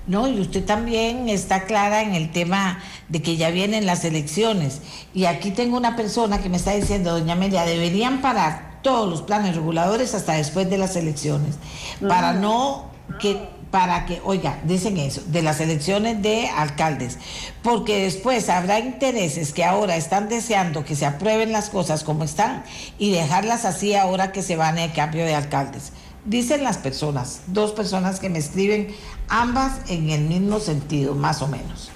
No, 0.07 0.28
y 0.28 0.40
usted 0.40 0.65
también 0.65 1.28
está 1.28 1.65
clara 1.65 2.02
en 2.02 2.15
el 2.15 2.32
tema 2.32 2.81
de 3.09 3.23
que 3.23 3.36
ya 3.36 3.51
vienen 3.51 3.86
las 3.86 4.05
elecciones. 4.05 4.82
Y 5.12 5.27
aquí 5.27 5.51
tengo 5.51 5.77
una 5.77 5.94
persona 5.94 6.40
que 6.40 6.48
me 6.48 6.57
está 6.57 6.73
diciendo, 6.73 7.12
doña 7.12 7.35
Amelia, 7.35 7.65
deberían 7.65 8.23
parar 8.23 8.81
todos 8.82 9.09
los 9.09 9.23
planes 9.23 9.57
reguladores 9.57 10.15
hasta 10.15 10.35
después 10.35 10.70
de 10.70 10.78
las 10.78 10.97
elecciones, 10.97 11.59
para 12.01 12.32
no 12.32 12.90
que 13.20 13.48
para 13.70 14.05
que, 14.06 14.20
oiga, 14.24 14.59
dicen 14.64 14.97
eso, 14.97 15.22
de 15.26 15.42
las 15.42 15.60
elecciones 15.60 16.22
de 16.22 16.48
alcaldes, 16.48 17.18
porque 17.62 18.02
después 18.02 18.48
habrá 18.48 18.80
intereses 18.80 19.52
que 19.52 19.64
ahora 19.64 19.97
están 19.97 20.28
deseando 20.28 20.84
que 20.84 20.97
se 20.97 21.06
aprueben 21.06 21.52
las 21.52 21.70
cosas 21.70 22.02
como 22.02 22.24
están 22.24 22.64
y 22.98 23.12
dejarlas 23.12 23.64
así 23.64 23.94
ahora 23.94 24.32
que 24.32 24.42
se 24.42 24.56
van 24.56 24.78
el 24.78 24.92
cambio 24.92 25.24
de 25.24 25.34
alcaldes. 25.34 25.92
Dicen 26.24 26.64
las 26.64 26.78
personas, 26.78 27.44
dos 27.47 27.72
personas 27.72 28.20
que 28.20 28.28
me 28.28 28.38
escriben, 28.38 28.88
ambas 29.28 29.90
en 29.90 30.10
el 30.10 30.22
mismo 30.22 30.59
sentido, 30.59 31.14
más 31.14 31.40
o 31.40 31.48
menos. 31.48 31.90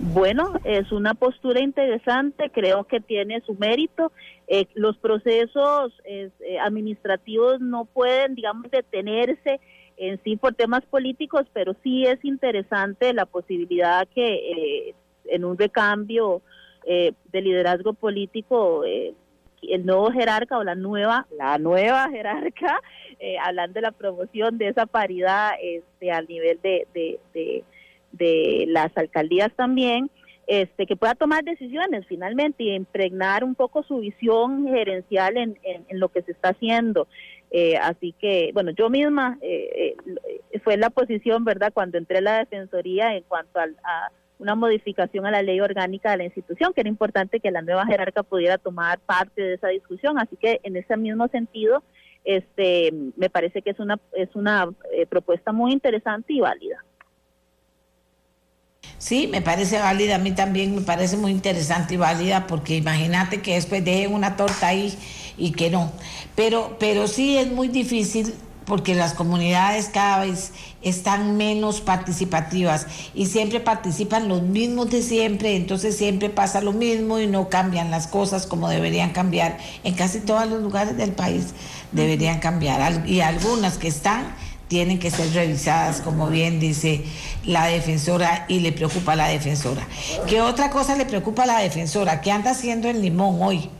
Bueno, 0.00 0.52
es 0.62 0.92
una 0.92 1.14
postura 1.14 1.60
interesante, 1.60 2.50
creo 2.50 2.84
que 2.84 3.00
tiene 3.00 3.40
su 3.40 3.54
mérito. 3.54 4.12
Eh, 4.46 4.66
los 4.74 4.96
procesos 4.96 5.92
eh, 6.04 6.30
administrativos 6.62 7.60
no 7.60 7.84
pueden, 7.84 8.36
digamos, 8.36 8.70
detenerse 8.70 9.60
en 9.98 10.20
sí 10.22 10.36
por 10.36 10.54
temas 10.54 10.84
políticos, 10.86 11.46
pero 11.52 11.74
sí 11.82 12.06
es 12.06 12.24
interesante 12.24 13.12
la 13.12 13.26
posibilidad 13.26 14.06
que 14.14 14.34
eh, 14.34 14.94
en 15.26 15.44
un 15.44 15.58
recambio 15.58 16.40
eh, 16.86 17.12
de 17.32 17.40
liderazgo 17.42 17.92
político 17.92 18.84
eh, 18.84 19.14
el 19.62 19.84
nuevo 19.84 20.10
jerarca 20.12 20.56
o 20.56 20.62
la 20.62 20.76
nueva 20.76 21.26
la 21.36 21.58
nueva 21.58 22.08
jerarca 22.10 22.80
hablando 23.44 23.74
de 23.74 23.82
la 23.82 23.90
promoción 23.90 24.56
de 24.56 24.68
esa 24.68 24.86
paridad 24.86 25.50
este 25.60 26.12
al 26.12 26.28
nivel 26.28 26.60
de, 26.62 26.86
de, 26.94 27.64
de, 28.12 28.64
las 28.68 28.96
alcaldías 28.96 29.50
también 29.56 30.10
este 30.46 30.86
que 30.86 30.94
pueda 30.94 31.16
tomar 31.16 31.42
decisiones 31.42 32.06
finalmente 32.06 32.62
y 32.62 32.74
impregnar 32.74 33.42
un 33.42 33.56
poco 33.56 33.82
su 33.82 33.98
visión 33.98 34.68
gerencial 34.68 35.36
en, 35.36 35.58
en 35.64 36.00
lo 36.00 36.08
que 36.08 36.22
se 36.22 36.30
está 36.30 36.50
haciendo 36.50 37.08
eh, 37.50 37.76
así 37.78 38.14
que, 38.18 38.50
bueno, 38.52 38.72
yo 38.72 38.90
misma 38.90 39.38
eh, 39.40 39.96
eh, 40.50 40.60
fue 40.60 40.76
la 40.76 40.90
posición, 40.90 41.44
¿verdad?, 41.44 41.72
cuando 41.72 41.96
entré 41.96 42.18
a 42.18 42.22
la 42.22 42.38
Defensoría 42.38 43.14
en 43.16 43.22
cuanto 43.24 43.58
a, 43.58 43.66
una 44.38 44.54
modificación 44.54 45.26
a 45.26 45.32
la 45.32 45.42
ley 45.42 45.60
orgánica 45.60 46.12
de 46.12 46.18
la 46.18 46.24
institución, 46.24 46.72
que 46.72 46.82
era 46.82 46.88
importante 46.88 47.40
que 47.40 47.50
la 47.50 47.60
nueva 47.60 47.86
jerarca 47.86 48.22
pudiera 48.22 48.56
tomar 48.56 49.00
parte 49.00 49.42
de 49.42 49.54
esa 49.54 49.68
discusión. 49.68 50.16
Así 50.16 50.36
que, 50.36 50.60
en 50.62 50.76
ese 50.76 50.96
mismo 50.96 51.26
sentido, 51.26 51.82
este, 52.24 52.92
me 53.16 53.30
parece 53.30 53.62
que 53.62 53.70
es 53.70 53.80
una, 53.80 53.98
es 54.12 54.28
una 54.36 54.68
propuesta 55.08 55.50
muy 55.50 55.72
interesante 55.72 56.34
y 56.34 56.40
válida. 56.40 56.84
Sí, 58.98 59.26
me 59.26 59.42
parece 59.42 59.78
válida, 59.78 60.16
a 60.16 60.18
mí 60.18 60.32
también 60.32 60.74
me 60.74 60.82
parece 60.82 61.16
muy 61.16 61.32
interesante 61.32 61.94
y 61.94 61.96
válida, 61.96 62.46
porque 62.46 62.76
imagínate 62.76 63.42
que 63.42 63.54
después 63.54 63.84
dejen 63.84 64.12
una 64.12 64.36
torta 64.36 64.68
ahí 64.68 64.96
y 65.36 65.52
que 65.52 65.70
no. 65.70 65.92
Pero, 66.38 66.76
pero 66.78 67.08
sí 67.08 67.36
es 67.36 67.50
muy 67.50 67.66
difícil 67.66 68.32
porque 68.64 68.94
las 68.94 69.12
comunidades 69.12 69.88
cada 69.88 70.20
vez 70.24 70.52
están 70.82 71.36
menos 71.36 71.80
participativas 71.80 72.86
y 73.12 73.26
siempre 73.26 73.58
participan 73.58 74.28
los 74.28 74.42
mismos 74.42 74.88
de 74.88 75.02
siempre, 75.02 75.56
entonces 75.56 75.96
siempre 75.96 76.30
pasa 76.30 76.60
lo 76.60 76.72
mismo 76.72 77.18
y 77.18 77.26
no 77.26 77.48
cambian 77.48 77.90
las 77.90 78.06
cosas 78.06 78.46
como 78.46 78.68
deberían 78.68 79.10
cambiar. 79.10 79.58
En 79.82 79.94
casi 79.94 80.20
todos 80.20 80.46
los 80.46 80.62
lugares 80.62 80.96
del 80.96 81.10
país 81.10 81.46
deberían 81.90 82.38
cambiar 82.38 83.04
y 83.04 83.20
algunas 83.20 83.76
que 83.76 83.88
están 83.88 84.32
tienen 84.68 85.00
que 85.00 85.10
ser 85.10 85.32
revisadas, 85.32 86.02
como 86.02 86.28
bien 86.28 86.60
dice 86.60 87.02
la 87.44 87.66
defensora 87.66 88.44
y 88.46 88.60
le 88.60 88.70
preocupa 88.70 89.14
a 89.14 89.16
la 89.16 89.26
defensora. 89.26 89.84
¿Qué 90.28 90.40
otra 90.40 90.70
cosa 90.70 90.94
le 90.94 91.04
preocupa 91.04 91.42
a 91.42 91.46
la 91.46 91.58
defensora? 91.58 92.20
¿Qué 92.20 92.30
anda 92.30 92.52
haciendo 92.52 92.88
el 92.88 93.02
limón 93.02 93.42
hoy? 93.42 93.70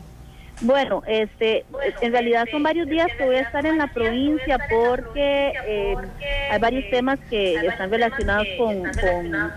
Bueno, 0.61 1.03
este, 1.07 1.65
en 2.01 2.13
realidad 2.13 2.47
son 2.51 2.63
varios 2.63 2.89
días 2.89 3.07
que 3.17 3.25
voy 3.25 3.37
a 3.37 3.43
estar 3.43 3.65
en 3.65 3.79
la 3.79 3.87
provincia 3.87 4.59
porque 4.69 5.53
eh, 5.67 5.95
hay 6.51 6.59
varios 6.59 6.91
temas 6.91 7.19
que 7.31 7.55
están 7.55 7.91
relacionados 7.91 8.47
con, 8.59 8.83
con 8.83 9.53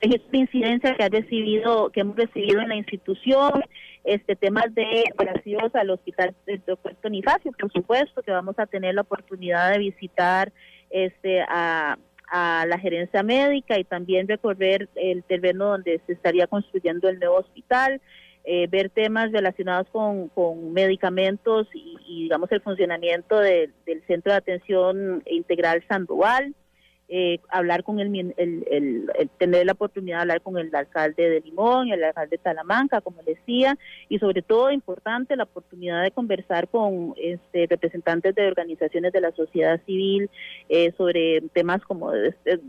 esta 0.00 0.36
incidencia 0.36 0.94
que 0.94 1.04
ha 1.04 1.08
recibido, 1.08 1.90
que 1.90 2.00
hemos 2.00 2.16
recibido 2.16 2.60
en 2.60 2.68
la 2.68 2.76
institución, 2.76 3.62
este 4.04 4.36
temas 4.36 4.74
de 4.74 5.04
operaciones 5.14 5.74
al 5.74 5.90
hospital 5.90 6.34
del 6.44 6.62
doctor 6.66 6.96
Bonifacio, 7.02 7.52
por 7.52 7.72
supuesto, 7.72 8.22
que 8.22 8.32
vamos 8.32 8.58
a 8.58 8.66
tener 8.66 8.94
la 8.94 9.02
oportunidad 9.02 9.70
de 9.72 9.78
visitar 9.78 10.52
este 10.90 11.42
a 11.48 11.96
la 12.66 12.78
gerencia 12.78 13.22
médica 13.22 13.78
y 13.78 13.84
también 13.84 14.26
recorrer 14.26 14.88
el 14.94 15.22
terreno 15.24 15.66
donde 15.66 16.00
se 16.06 16.14
estaría 16.14 16.46
construyendo 16.46 17.08
el 17.10 17.18
nuevo 17.18 17.36
hospital. 17.36 18.00
Eh, 18.44 18.66
ver 18.68 18.90
temas 18.90 19.30
relacionados 19.30 19.86
con, 19.90 20.28
con 20.28 20.72
medicamentos 20.72 21.68
y, 21.72 22.24
digamos 22.24 22.50
el 22.50 22.60
funcionamiento 22.60 23.38
del 23.38 23.72
Centro 24.08 24.32
de 24.32 24.38
Atención 24.38 25.22
Integral 25.26 25.84
Sandoval, 25.88 26.54
eh, 27.14 27.40
hablar 27.50 27.84
con 27.84 28.00
el, 28.00 28.34
el, 28.38 29.30
tener 29.36 29.66
la 29.66 29.72
oportunidad 29.72 30.16
de 30.16 30.22
hablar 30.22 30.40
con 30.40 30.56
el 30.56 30.74
alcalde 30.74 31.28
de 31.28 31.40
Limón, 31.42 31.92
el 31.92 32.02
alcalde 32.02 32.38
de 32.38 32.42
Talamanca, 32.42 33.02
como 33.02 33.22
decía, 33.22 33.76
y 34.08 34.18
sobre 34.18 34.40
todo 34.40 34.72
importante 34.72 35.36
la 35.36 35.44
oportunidad 35.44 36.02
de 36.02 36.10
conversar 36.10 36.68
con 36.68 37.12
este, 37.18 37.66
representantes 37.68 38.34
de 38.34 38.48
organizaciones 38.48 39.12
de 39.12 39.20
la 39.20 39.30
sociedad 39.32 39.78
civil 39.84 40.30
eh, 40.70 40.94
sobre 40.96 41.42
temas 41.52 41.82
como 41.82 42.12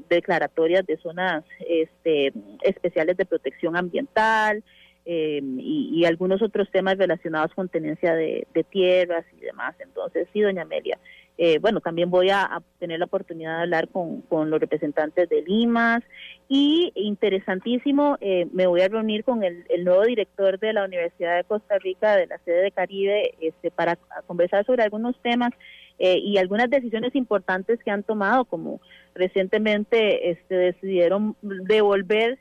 declaratorias 0.09 0.85
de 0.85 0.97
zonas 0.97 1.45
este, 1.65 2.33
especiales 2.63 3.15
de 3.15 3.25
protección 3.25 3.77
ambiental. 3.77 4.61
Eh, 5.05 5.41
y, 5.57 6.05
algunos 6.05 6.41
otros 6.41 6.69
temas 6.71 6.97
relacionados 6.97 7.53
con 7.53 7.69
tenencia 7.69 8.13
de, 8.13 8.47
de 8.53 8.63
tierras 8.63 9.25
y 9.38 9.41
demás. 9.41 9.75
Entonces, 9.80 10.27
sí, 10.34 10.41
doña 10.41 10.63
Amelia, 10.63 10.97
eh, 11.38 11.57
bueno, 11.59 11.81
también 11.81 12.11
voy 12.11 12.30
a, 12.30 12.61
tener 12.80 12.99
la 12.99 13.05
oportunidad 13.05 13.57
de 13.57 13.63
hablar 13.63 13.88
con, 13.89 14.23
los 14.49 14.59
representantes 14.59 15.27
de 15.30 15.41
Limas 15.41 16.03
y 16.47 16.91
interesantísimo, 16.95 18.17
eh, 18.21 18.47
me 18.51 18.67
voy 18.67 18.81
a 18.81 18.88
reunir 18.88 19.23
con 19.23 19.43
el, 19.43 19.65
nuevo 19.84 20.03
director 20.03 20.59
de 20.59 20.73
la 20.73 20.85
Universidad 20.85 21.38
de 21.38 21.43
Costa 21.43 21.80
Rica, 21.80 22.15
de 22.15 22.27
la 22.27 22.38
sede 22.39 22.63
de 22.63 22.71
Caribe, 22.71 23.34
este, 23.39 23.71
para 23.71 23.97
conversar 24.27 24.65
sobre 24.65 24.84
algunos 24.84 25.19
temas 25.21 25.51
eh, 25.99 26.18
y 26.18 26.38
algunas 26.38 26.70
decisiones 26.70 27.15
importantes 27.15 27.80
que 27.84 27.91
han 27.91 28.03
tomado, 28.03 28.45
como 28.45 28.82
recientemente 29.15 30.32
este, 30.32 30.56
decidieron 30.56 31.36
devolver 31.41 32.40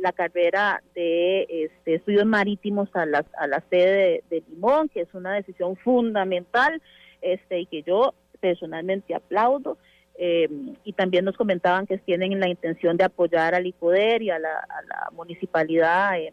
la 0.00 0.12
carrera 0.12 0.82
de 0.94 1.42
este, 1.48 1.94
estudios 1.94 2.26
marítimos 2.26 2.88
a 2.94 3.06
la, 3.06 3.24
a 3.38 3.46
la 3.46 3.62
sede 3.70 4.22
de, 4.30 4.36
de 4.36 4.42
Limón, 4.48 4.88
que 4.88 5.02
es 5.02 5.14
una 5.14 5.34
decisión 5.34 5.76
fundamental 5.76 6.80
este, 7.20 7.60
y 7.60 7.66
que 7.66 7.82
yo 7.82 8.14
personalmente 8.40 9.14
aplaudo. 9.14 9.78
Eh, 10.16 10.48
y 10.84 10.92
también 10.92 11.24
nos 11.24 11.36
comentaban 11.36 11.86
que 11.86 11.96
tienen 11.96 12.38
la 12.38 12.48
intención 12.48 12.98
de 12.98 13.04
apoyar 13.04 13.54
al 13.54 13.66
IPODER 13.66 14.22
y 14.22 14.30
a 14.30 14.38
la, 14.38 14.66
municipalidad, 15.12 16.18
eh, 16.18 16.32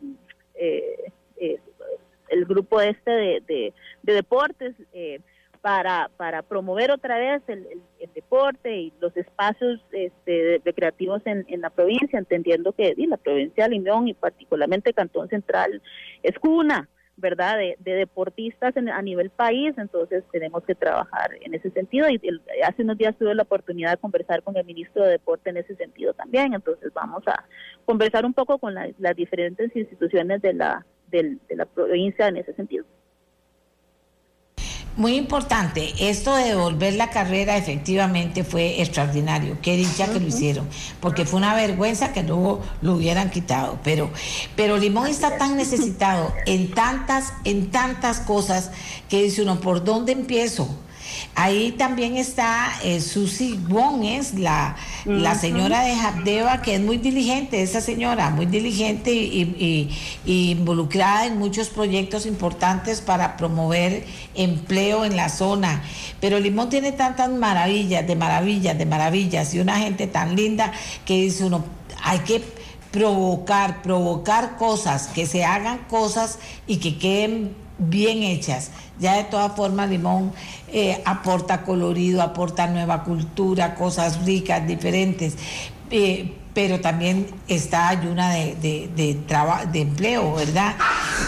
eh, 1.38 1.60
el 2.28 2.46
grupo 2.46 2.82
este 2.82 3.42
de, 3.48 3.74
deportes, 4.04 4.76
para, 5.62 6.10
para 6.18 6.42
promover 6.42 6.92
otra 6.92 7.18
vez 7.18 7.42
el, 7.48 7.68
deporte 8.16 8.76
y 8.76 8.94
los 9.00 9.16
espacios 9.16 9.80
este, 9.92 10.62
recreativos 10.66 11.22
en, 11.26 11.46
en, 11.48 11.62
la 11.62 11.70
provincia, 11.70 12.20
entendiendo 12.20 12.74
que 12.74 12.94
la 12.98 13.18
provincia 13.18 13.66
de 13.66 13.70
Limón 13.70 14.08
y 14.08 14.14
particularmente 14.14 14.94
Cantón 14.94 15.30
Central 15.30 15.82
es 16.24 16.38
cuna 16.40 16.90
¿verdad?, 17.20 17.58
de, 17.58 17.78
deportistas 17.80 18.76
a 18.76 19.02
nivel 19.02 19.30
país, 19.30 19.74
entonces 19.78 20.24
tenemos 20.32 20.64
que 20.64 20.76
trabajar 20.76 21.32
en 21.42 21.54
ese 21.54 21.70
sentido. 21.72 22.10
Y 22.10 22.20
hace 22.64 22.84
unos 22.84 22.98
días 22.98 23.16
tuve 23.18 23.36
la 23.36 23.44
oportunidad 23.44 23.92
de 23.92 23.98
conversar 23.98 24.44
con 24.44 24.58
el 24.58 24.66
ministro 24.66 25.04
de 25.04 25.12
Deporte 25.12 25.50
en 25.50 25.58
ese 25.58 25.76
sentido 25.76 26.14
también, 26.14 26.54
entonces 26.54 26.92
vamos 26.94 27.24
a 27.28 27.46
conversar 27.86 28.26
un 28.26 28.34
poco 28.34 28.58
con 28.58 28.74
las 28.74 29.16
diferentes 29.16 29.76
instituciones 29.76 30.42
de 30.42 30.54
la, 30.54 30.86
de 31.12 31.38
la 31.50 31.66
provincia 31.66 32.28
en 32.28 32.38
ese 32.38 32.54
sentido. 32.54 32.86
Muy 35.00 35.16
importante, 35.16 35.94
esto 35.98 36.36
de 36.36 36.50
devolver 36.50 36.96
la 36.96 37.10
carrera 37.10 37.56
efectivamente 37.56 38.44
fue 38.44 38.82
extraordinario. 38.82 39.58
Qué 39.62 39.78
dicha 39.78 40.12
que 40.12 40.20
lo 40.20 40.28
hicieron, 40.28 40.68
porque 41.00 41.24
fue 41.24 41.38
una 41.38 41.56
vergüenza 41.56 42.12
que 42.12 42.22
luego 42.22 42.62
lo 42.82 42.96
hubieran 42.96 43.30
quitado. 43.30 43.80
Pero, 43.82 44.12
pero 44.58 44.76
Limón 44.76 45.08
está 45.08 45.38
tan 45.38 45.56
necesitado 45.56 46.34
en 46.46 46.72
tantas, 46.72 47.32
en 47.46 47.72
tantas 47.72 48.20
cosas 48.20 48.72
que 49.08 49.24
dice 49.24 49.44
uno, 49.44 49.62
¿por 49.62 49.86
dónde 49.86 50.12
empiezo? 50.12 50.68
Ahí 51.36 51.72
también 51.72 52.18
está 52.18 52.72
eh, 52.84 53.00
Susi 53.00 53.60
Gómez, 53.68 54.34
la, 54.34 54.76
la 55.06 55.36
señora 55.36 55.82
de 55.82 55.96
Jabdeva, 55.96 56.62
que 56.62 56.76
es 56.76 56.82
muy 56.82 56.98
diligente, 56.98 57.62
esa 57.62 57.82
señora, 57.82 58.30
muy 58.30 58.46
diligente 58.46 59.12
y, 59.14 59.90
involucrada 60.26 61.26
en 61.26 61.38
muchos 61.38 61.70
proyectos 61.70 62.26
importantes 62.26 63.02
para 63.02 63.38
promover 63.38 64.06
empleo 64.36 65.06
en 65.06 65.16
la 65.16 65.30
zona. 65.30 65.82
Pero 66.20 66.40
Limón 66.40 66.70
tiene 66.70 66.92
tantas 66.92 67.30
maravillas, 67.30 68.06
de 68.06 68.16
maravillas, 68.16 68.78
de 68.78 68.86
maravillas, 68.86 69.54
y 69.54 69.60
una 69.60 69.78
gente 69.78 70.08
tan 70.08 70.36
linda 70.36 70.72
que 71.06 71.22
dice 71.22 71.46
uno, 71.46 71.64
hay 72.04 72.20
que 72.20 72.44
provocar, 72.92 73.82
provocar 73.82 74.58
cosas, 74.58 75.08
que 75.08 75.26
se 75.26 75.46
hagan 75.46 75.80
cosas 75.90 76.40
y 76.68 76.78
que 76.78 76.98
queden 76.98 77.56
bien 77.80 78.24
hechas. 78.24 78.72
Ya 79.00 79.16
de 79.16 79.24
todas 79.24 79.56
formas, 79.56 79.90
Limón 79.90 80.34
eh, 80.72 81.02
aporta 81.06 81.64
colorido, 81.64 82.22
aporta 82.22 82.68
nueva 82.68 83.04
cultura, 83.04 83.76
cosas 83.76 84.24
ricas, 84.26 84.68
diferentes. 84.68 85.36
Eh, 85.90 86.36
pero 86.54 86.82
también 86.82 87.28
está 87.48 87.90
ayuna 87.90 88.34
de, 88.34 88.56
de, 88.56 88.90
de, 89.72 89.80
empleo, 89.80 90.36
¿verdad? 90.36 90.76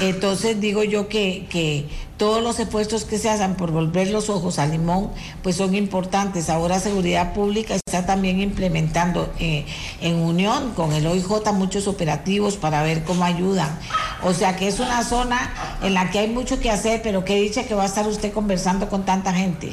Entonces 0.01 0.59
digo 0.59 0.83
yo 0.83 1.07
que, 1.07 1.47
que 1.49 1.85
todos 2.21 2.43
los 2.43 2.59
esfuerzos 2.59 3.03
que 3.03 3.17
se 3.17 3.31
hacen 3.31 3.55
por 3.55 3.71
volver 3.71 4.11
los 4.11 4.29
ojos 4.29 4.59
a 4.59 4.67
Limón, 4.67 5.09
pues 5.41 5.55
son 5.55 5.73
importantes. 5.73 6.51
Ahora 6.51 6.77
Seguridad 6.77 7.33
Pública 7.33 7.73
está 7.73 8.05
también 8.05 8.39
implementando 8.39 9.33
eh, 9.39 9.65
en 10.01 10.17
unión 10.17 10.75
con 10.75 10.93
el 10.93 11.07
OIJ 11.07 11.51
muchos 11.51 11.87
operativos 11.87 12.57
para 12.57 12.83
ver 12.83 13.01
cómo 13.05 13.23
ayudan. 13.23 13.69
O 14.21 14.33
sea 14.33 14.55
que 14.55 14.67
es 14.67 14.79
una 14.79 15.01
zona 15.01 15.39
en 15.81 15.95
la 15.95 16.11
que 16.11 16.19
hay 16.19 16.27
mucho 16.27 16.59
que 16.59 16.69
hacer, 16.69 17.01
pero 17.01 17.25
que 17.25 17.41
dicha 17.41 17.67
que 17.67 17.73
va 17.73 17.81
a 17.81 17.87
estar 17.87 18.05
usted 18.05 18.31
conversando 18.31 18.87
con 18.87 19.03
tanta 19.03 19.33
gente. 19.33 19.71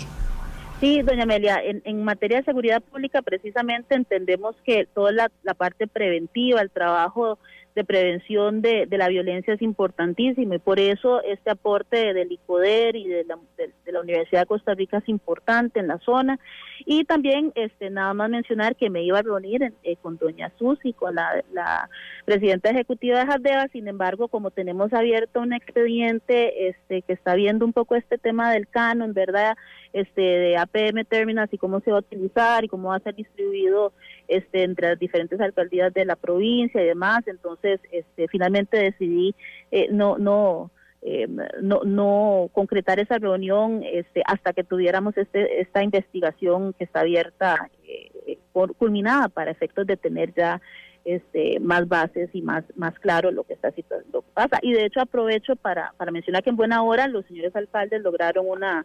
Sí, 0.80 1.02
doña 1.02 1.24
Amelia, 1.24 1.60
en, 1.62 2.02
materia 2.02 2.38
de 2.38 2.44
seguridad 2.44 2.80
pública 2.80 3.20
precisamente 3.20 3.94
entendemos 3.94 4.56
que 4.64 4.86
toda 4.86 5.12
la 5.42 5.54
parte 5.54 5.86
preventiva, 5.86 6.62
el 6.62 6.70
trabajo 6.70 7.38
de 7.78 7.84
prevención 7.84 8.60
de, 8.60 8.86
de, 8.86 8.98
la 8.98 9.06
violencia 9.06 9.54
es 9.54 9.62
importantísimo 9.62 10.54
y 10.54 10.58
por 10.58 10.80
eso 10.80 11.22
este 11.22 11.48
aporte 11.48 12.12
del 12.12 12.32
ICODER 12.32 12.96
y 12.96 13.06
de 13.06 13.24
la, 13.24 13.38
de, 13.56 13.92
la, 13.92 14.00
Universidad 14.00 14.40
de 14.40 14.46
Costa 14.46 14.74
Rica 14.74 14.98
es 14.98 15.08
importante 15.08 15.78
en 15.78 15.86
la 15.86 15.98
zona 15.98 16.40
y 16.84 17.04
también 17.04 17.52
este 17.54 17.88
nada 17.90 18.14
más 18.14 18.30
mencionar 18.30 18.74
que 18.74 18.90
me 18.90 19.04
iba 19.04 19.20
a 19.20 19.22
reunir 19.22 19.72
eh, 19.84 19.96
con 20.02 20.16
doña 20.18 20.50
Susi, 20.58 20.92
con 20.92 21.14
la, 21.14 21.44
la, 21.52 21.88
presidenta 22.24 22.70
ejecutiva 22.70 23.20
de 23.20 23.26
Jardeva, 23.26 23.68
sin 23.68 23.86
embargo 23.86 24.26
como 24.26 24.50
tenemos 24.50 24.92
abierto 24.92 25.40
un 25.40 25.52
expediente 25.52 26.68
este 26.68 27.02
que 27.02 27.12
está 27.12 27.36
viendo 27.36 27.64
un 27.64 27.72
poco 27.72 27.94
este 27.94 28.18
tema 28.18 28.50
del 28.52 28.66
canon, 28.66 29.14
¿verdad? 29.14 29.56
Este 29.92 30.20
de 30.20 30.56
APM 30.56 31.04
Terminals 31.08 31.54
y 31.54 31.58
cómo 31.58 31.78
se 31.78 31.92
va 31.92 31.98
a 31.98 32.00
utilizar 32.00 32.64
y 32.64 32.68
cómo 32.68 32.88
va 32.88 32.96
a 32.96 33.00
ser 33.00 33.14
distribuido 33.14 33.92
este 34.28 34.62
entre 34.62 34.90
las 34.90 34.98
diferentes 34.98 35.40
alcaldías 35.40 35.92
de 35.92 36.04
la 36.04 36.16
provincia 36.16 36.82
y 36.82 36.86
demás, 36.86 37.26
entonces 37.26 37.80
este, 37.90 38.28
finalmente 38.28 38.76
decidí 38.76 39.34
eh, 39.70 39.88
no, 39.90 40.18
no, 40.18 40.70
eh, 41.02 41.26
no, 41.60 41.80
no 41.84 42.50
concretar 42.52 43.00
esa 43.00 43.18
reunión 43.18 43.82
este, 43.84 44.22
hasta 44.26 44.52
que 44.52 44.64
tuviéramos 44.64 45.16
este, 45.16 45.60
esta 45.60 45.82
investigación 45.82 46.72
que 46.74 46.84
está 46.84 47.00
abierta, 47.00 47.70
eh, 47.86 48.38
por, 48.52 48.74
culminada 48.74 49.28
para 49.28 49.50
efectos 49.50 49.86
de 49.86 49.96
tener 49.96 50.34
ya 50.34 50.60
este, 51.04 51.58
más 51.60 51.88
bases 51.88 52.28
y 52.34 52.42
más, 52.42 52.64
más 52.76 52.98
claro 52.98 53.30
lo 53.30 53.44
que 53.44 53.54
está 53.54 53.72
lo 54.12 54.22
pasa. 54.22 54.58
Y 54.60 54.72
de 54.72 54.84
hecho 54.84 55.00
aprovecho 55.00 55.56
para, 55.56 55.94
para 55.96 56.10
mencionar 56.10 56.42
que 56.42 56.50
en 56.50 56.56
buena 56.56 56.82
hora 56.82 57.08
los 57.08 57.24
señores 57.26 57.56
alcaldes 57.56 58.02
lograron 58.02 58.46
una 58.46 58.84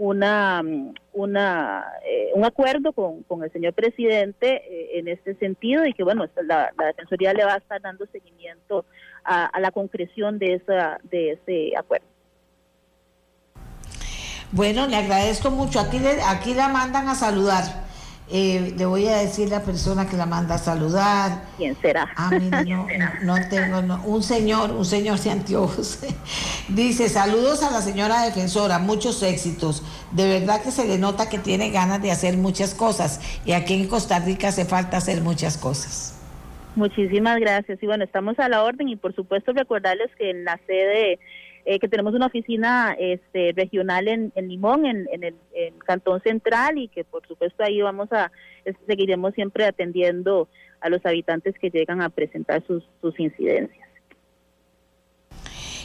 una, 0.00 0.62
una 1.12 1.84
eh, 2.06 2.30
un 2.34 2.46
acuerdo 2.46 2.94
con, 2.94 3.22
con, 3.24 3.44
el 3.44 3.52
señor 3.52 3.74
presidente 3.74 4.62
eh, 4.66 4.98
en 4.98 5.08
este 5.08 5.34
sentido 5.34 5.84
y 5.84 5.92
que 5.92 6.02
bueno 6.02 6.24
la, 6.42 6.72
la, 6.78 6.86
defensoría 6.86 7.34
le 7.34 7.44
va 7.44 7.52
a 7.52 7.58
estar 7.58 7.82
dando 7.82 8.06
seguimiento 8.06 8.86
a, 9.24 9.60
la 9.60 9.70
concreción 9.70 10.38
de 10.38 10.54
esa 10.54 10.98
de 11.02 11.32
ese 11.32 11.76
acuerdo. 11.76 12.06
Bueno 14.52 14.86
le 14.86 14.96
agradezco 14.96 15.50
mucho. 15.50 15.78
Aquí 15.78 16.00
aquí 16.26 16.54
la 16.54 16.68
mandan 16.68 17.06
a 17.06 17.14
saludar 17.14 17.89
eh, 18.32 18.74
le 18.76 18.86
voy 18.86 19.06
a 19.08 19.16
decir 19.16 19.48
la 19.48 19.62
persona 19.62 20.06
que 20.08 20.16
la 20.16 20.26
manda 20.26 20.54
a 20.54 20.58
saludar. 20.58 21.44
¿Quién 21.56 21.76
será? 21.80 22.08
Ah, 22.16 22.30
no, 22.30 22.86
no, 23.22 23.48
tengo, 23.48 24.00
un 24.04 24.22
señor, 24.22 24.70
un 24.70 24.84
señor 24.84 25.18
de 25.18 25.30
anteojos. 25.30 25.98
Dice, 26.68 27.08
saludos 27.08 27.62
a 27.62 27.70
la 27.70 27.82
señora 27.82 28.22
defensora, 28.22 28.78
muchos 28.78 29.22
éxitos. 29.22 29.82
De 30.12 30.28
verdad 30.28 30.62
que 30.62 30.70
se 30.70 30.86
le 30.86 30.98
nota 30.98 31.28
que 31.28 31.38
tiene 31.38 31.70
ganas 31.70 32.00
de 32.02 32.12
hacer 32.12 32.36
muchas 32.36 32.74
cosas 32.74 33.20
y 33.44 33.52
aquí 33.52 33.74
en 33.74 33.88
Costa 33.88 34.18
Rica 34.20 34.48
hace 34.48 34.64
falta 34.64 34.98
hacer 34.98 35.22
muchas 35.22 35.56
cosas. 35.56 36.16
Muchísimas 36.76 37.38
gracias. 37.40 37.82
Y 37.82 37.86
bueno, 37.86 38.04
estamos 38.04 38.38
a 38.38 38.48
la 38.48 38.62
orden 38.62 38.88
y 38.88 38.96
por 38.96 39.14
supuesto 39.14 39.52
recordarles 39.52 40.10
que 40.16 40.30
en 40.30 40.44
la 40.44 40.58
sede 40.66 41.18
eh, 41.70 41.78
que 41.78 41.86
tenemos 41.86 42.14
una 42.14 42.26
oficina 42.26 42.96
este, 42.98 43.52
regional 43.54 44.08
en, 44.08 44.32
Limón, 44.48 44.86
en, 44.86 45.06
el 45.22 45.34
Cantón 45.86 46.20
Central, 46.20 46.78
y 46.78 46.88
que 46.88 47.04
por 47.04 47.24
supuesto 47.28 47.62
ahí 47.62 47.80
vamos 47.80 48.12
a, 48.12 48.32
seguiremos 48.88 49.34
siempre 49.34 49.64
atendiendo 49.64 50.48
a 50.80 50.88
los 50.88 51.06
habitantes 51.06 51.54
que 51.60 51.70
llegan 51.70 52.02
a 52.02 52.08
presentar 52.08 52.64
sus, 52.66 52.82
incidencias. 53.20 53.88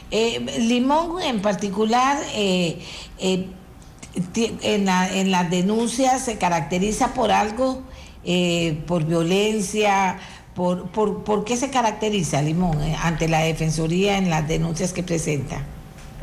Eh, 0.09 0.39
Limón 0.57 1.21
en 1.21 1.39
particular, 1.43 2.17
eh, 2.33 2.79
en, 3.19 4.85
la, 4.85 5.15
en 5.15 5.29
las 5.29 5.51
denuncias 5.51 6.25
se 6.25 6.39
caracteriza 6.39 7.13
por 7.13 7.29
algo 7.29 7.83
eh, 8.23 8.81
por 8.87 9.05
violencia, 9.05 10.17
por, 10.55 10.89
por, 10.89 11.23
¿por 11.23 11.45
qué 11.45 11.57
se 11.57 11.69
caracteriza 11.69 12.41
Limón 12.41 12.81
eh, 12.81 12.95
ante 12.99 13.27
la 13.27 13.41
Defensoría 13.41 14.17
en 14.17 14.31
las 14.31 14.47
denuncias 14.47 14.93
que 14.93 15.03
presenta? 15.03 15.63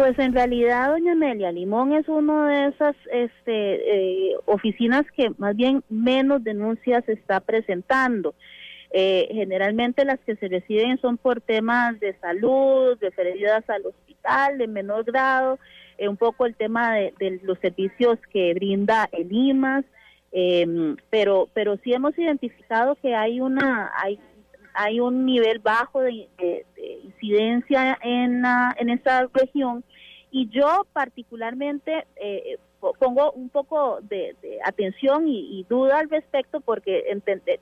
Pues 0.02 0.18
en 0.18 0.32
realidad, 0.32 0.88
doña 0.88 1.12
Amelia, 1.12 1.52
Limón 1.52 1.92
es 1.92 2.08
una 2.08 2.48
de 2.48 2.66
esas 2.70 2.96
este, 3.12 4.30
eh, 4.30 4.34
oficinas 4.46 5.04
que 5.16 5.30
más 5.38 5.54
bien 5.54 5.84
menos 5.88 6.42
denuncias 6.42 7.08
está 7.08 7.38
presentando. 7.38 8.34
Eh, 8.90 9.28
generalmente 9.30 10.04
las 10.04 10.18
que 10.26 10.34
se 10.34 10.48
reciben 10.48 11.00
son 11.00 11.18
por 11.18 11.40
temas 11.40 12.00
de 12.00 12.14
salud, 12.14 12.98
referidas 13.00 13.62
al 13.70 13.86
hospital 13.86 14.58
de 14.58 14.66
menor 14.66 15.04
grado, 15.04 15.60
eh, 15.98 16.08
un 16.08 16.16
poco 16.16 16.46
el 16.46 16.56
tema 16.56 16.96
de, 16.96 17.38
los 17.44 17.60
servicios 17.60 18.18
que 18.32 18.54
brinda 18.54 19.08
el 19.12 19.32
IMAS, 19.32 19.84
em, 20.32 20.96
pero 21.10 21.48
pero 21.54 21.76
sí 21.76 21.92
hemos 21.92 22.18
identificado 22.18 22.96
que 22.96 23.14
hay 23.14 23.40
una 23.40 23.92
hay 24.02 24.18
hay 24.74 25.00
un 25.00 25.24
nivel 25.24 25.58
bajo 25.58 26.00
de, 26.00 26.28
incidencia 27.04 27.98
en 28.02 28.44
en 28.78 28.90
esta 28.90 29.26
región. 29.32 29.84
Y 30.30 30.48
yo 30.48 30.86
particularmente 30.92 32.06
eh, 32.16 32.56
pongo 32.98 33.32
un 33.32 33.48
poco 33.48 33.98
de, 34.02 34.34
atención 34.64 35.28
y, 35.28 35.64
duda 35.68 36.00
al 36.00 36.10
respecto 36.10 36.60
porque 36.60 37.04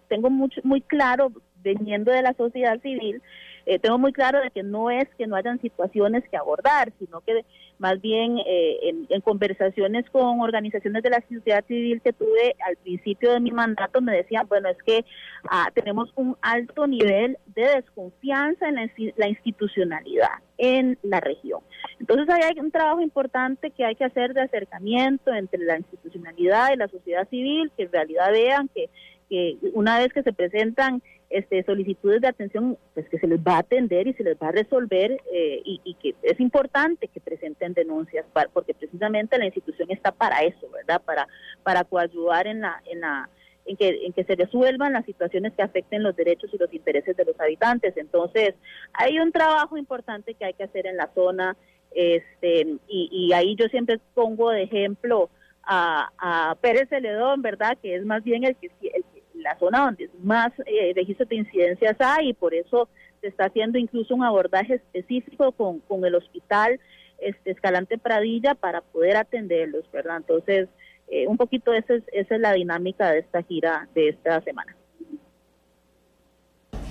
tengo 0.09 0.31
mucho, 0.31 0.61
muy 0.65 0.81
claro, 0.81 1.33
veniendo 1.63 2.11
de 2.11 2.23
la 2.23 2.33
sociedad 2.35 2.81
civil, 2.81 3.23
eh, 3.67 3.79
tengo 3.79 3.99
muy 3.99 4.13
claro 4.13 4.41
de 4.41 4.51
que 4.51 4.63
no 4.63 4.91
es 4.91 5.09
que 5.17 5.27
no 5.27 5.37
hayan 5.37 5.61
situaciones 5.61 6.25
que 6.29 6.37
abordar, 6.37 6.93
sino 6.99 7.21
que 7.21 7.45
más 7.79 8.01
bien 8.01 8.39
eh, 8.47 8.95
en, 9.09 9.21
conversaciones 9.23 10.09
con 10.11 10.41
organizaciones 10.41 11.03
de 11.03 11.11
la 11.11 11.23
sociedad 11.29 11.65
civil 11.67 12.01
que 12.03 12.13
tuve 12.13 12.55
al 12.67 12.77
principio 12.77 13.33
de 13.33 13.41
mi 13.41 13.51
mandato 13.51 14.01
me 14.03 14.15
decían, 14.15 14.47
bueno, 14.49 14.69
es 14.69 14.77
que 14.85 15.05
ah, 15.51 15.71
tenemos 15.75 16.13
un 16.15 16.37
alto 16.43 16.87
nivel 16.87 17.39
de 17.55 17.63
desconfianza 17.77 18.69
en 18.69 18.77
la, 19.17 19.29
institucionalidad 19.29 20.29
en 20.59 20.99
la 21.03 21.21
región. 21.21 21.61
Entonces 21.99 22.29
hay 22.29 22.59
un 22.61 22.71
trabajo 22.71 23.01
importante 23.01 23.71
que 23.71 23.85
hay 23.85 23.95
que 23.95 24.05
hacer 24.05 24.35
de 24.35 24.43
acercamiento 24.43 25.33
entre 25.33 25.65
la 25.65 25.79
institucionalidad 25.79 26.73
y 26.75 26.77
la 26.77 26.89
sociedad 26.89 27.27
civil, 27.29 27.73
que 27.77 27.85
en 27.85 27.93
realidad 27.93 28.31
vean 28.31 28.69
que, 28.69 28.91
que 29.31 29.57
una 29.73 29.99
vez 29.99 30.13
que 30.13 30.23
se 30.23 30.33
presentan 30.33 31.03
este, 31.31 31.63
solicitudes 31.63 32.21
de 32.21 32.27
atención, 32.27 32.77
pues 32.93 33.09
que 33.09 33.19
se 33.21 33.29
les 33.29 33.39
va 33.39 33.55
a 33.55 33.59
atender 33.61 34.09
y 34.09 34.15
se 34.15 34.25
les 34.25 34.37
va 34.37 34.49
a 34.49 34.53
resolver 34.53 35.13
eh, 35.33 35.63
y, 35.65 35.95
que 35.95 36.17
es 36.23 36.41
importante 36.41 37.07
que 37.07 37.21
presenten 37.21 37.73
denuncias, 37.73 38.27
porque 38.53 38.75
precisamente 38.75 39.39
la 39.39 39.47
institución 39.47 39.91
está 39.93 40.11
para 40.11 40.43
eso, 40.43 40.69
¿verdad? 40.71 41.01
Para, 41.03 41.29
para 41.63 41.85
coayudar 41.85 42.49
en 42.49 42.61
la, 42.61 42.83
en 42.85 43.01
la 43.01 43.31
en 43.67 43.77
que, 43.77 44.07
en 44.07 44.13
que 44.13 44.25
se 44.25 44.35
resuelvan 44.35 44.95
las 44.95 45.05
situaciones 45.05 45.53
que 45.53 45.63
afecten 45.63 46.03
los 46.03 46.17
derechos 46.17 46.51
y 46.53 46.59
los 46.59 46.73
intereses 46.73 47.17
de 47.17 47.25
los 47.25 47.39
habitantes. 47.39 47.97
Entonces, 47.97 48.55
hay 48.93 49.21
un 49.21 49.31
trabajo 49.31 49.77
importante 49.77 50.35
que 50.35 50.47
hay 50.47 50.55
que 50.55 50.65
hacer 50.65 50.87
en 50.87 50.97
la 50.97 51.11
zona, 51.15 51.57
este, 51.93 52.79
y, 52.89 53.33
ahí 53.33 53.55
yo 53.57 53.67
siempre 53.67 54.01
pongo 54.15 54.51
de 54.51 54.63
ejemplo 54.63 55.31
a, 55.63 56.11
a 56.19 56.57
Pérez 56.57 56.89
Celedón, 56.89 57.43
¿verdad? 57.43 57.79
Que 57.81 57.95
es 57.95 58.05
más 58.05 58.25
bien 58.25 58.45
el 58.45 58.57
que, 58.57 58.71
el 58.95 59.05
la 59.41 59.59
zona 59.59 59.85
donde 59.85 60.11
más 60.23 60.53
eh, 60.67 60.93
registros 60.95 61.29
de 61.29 61.37
incidencias 61.37 61.97
hay 61.99 62.31
y 62.31 62.33
por 62.35 62.55
eso 62.55 62.89
se 63.21 63.29
está 63.29 63.47
haciendo 63.47 63.79
incluso 63.79 64.15
un 64.15 64.25
abordaje 64.25 64.75
específico 64.75 65.53
con, 65.53 65.81
con 65.81 66.05
el 66.05 66.15
hospital 66.15 66.81
este, 67.19 67.51
Escalante 67.51 67.99
Pradilla 67.99 68.55
para 68.55 68.81
poder 68.81 69.17
atenderlos, 69.17 69.85
¿verdad? 69.93 70.19
Entonces, 70.19 70.69
eh, 71.09 71.27
un 71.27 71.37
poquito 71.37 71.73
esa 71.73 71.95
es, 71.95 72.03
esa 72.13 72.35
es 72.35 72.41
la 72.41 72.53
dinámica 72.53 73.11
de 73.11 73.19
esta 73.21 73.43
gira 73.43 73.89
de 73.95 74.11
esta 74.11 74.41
semana. 74.43 74.77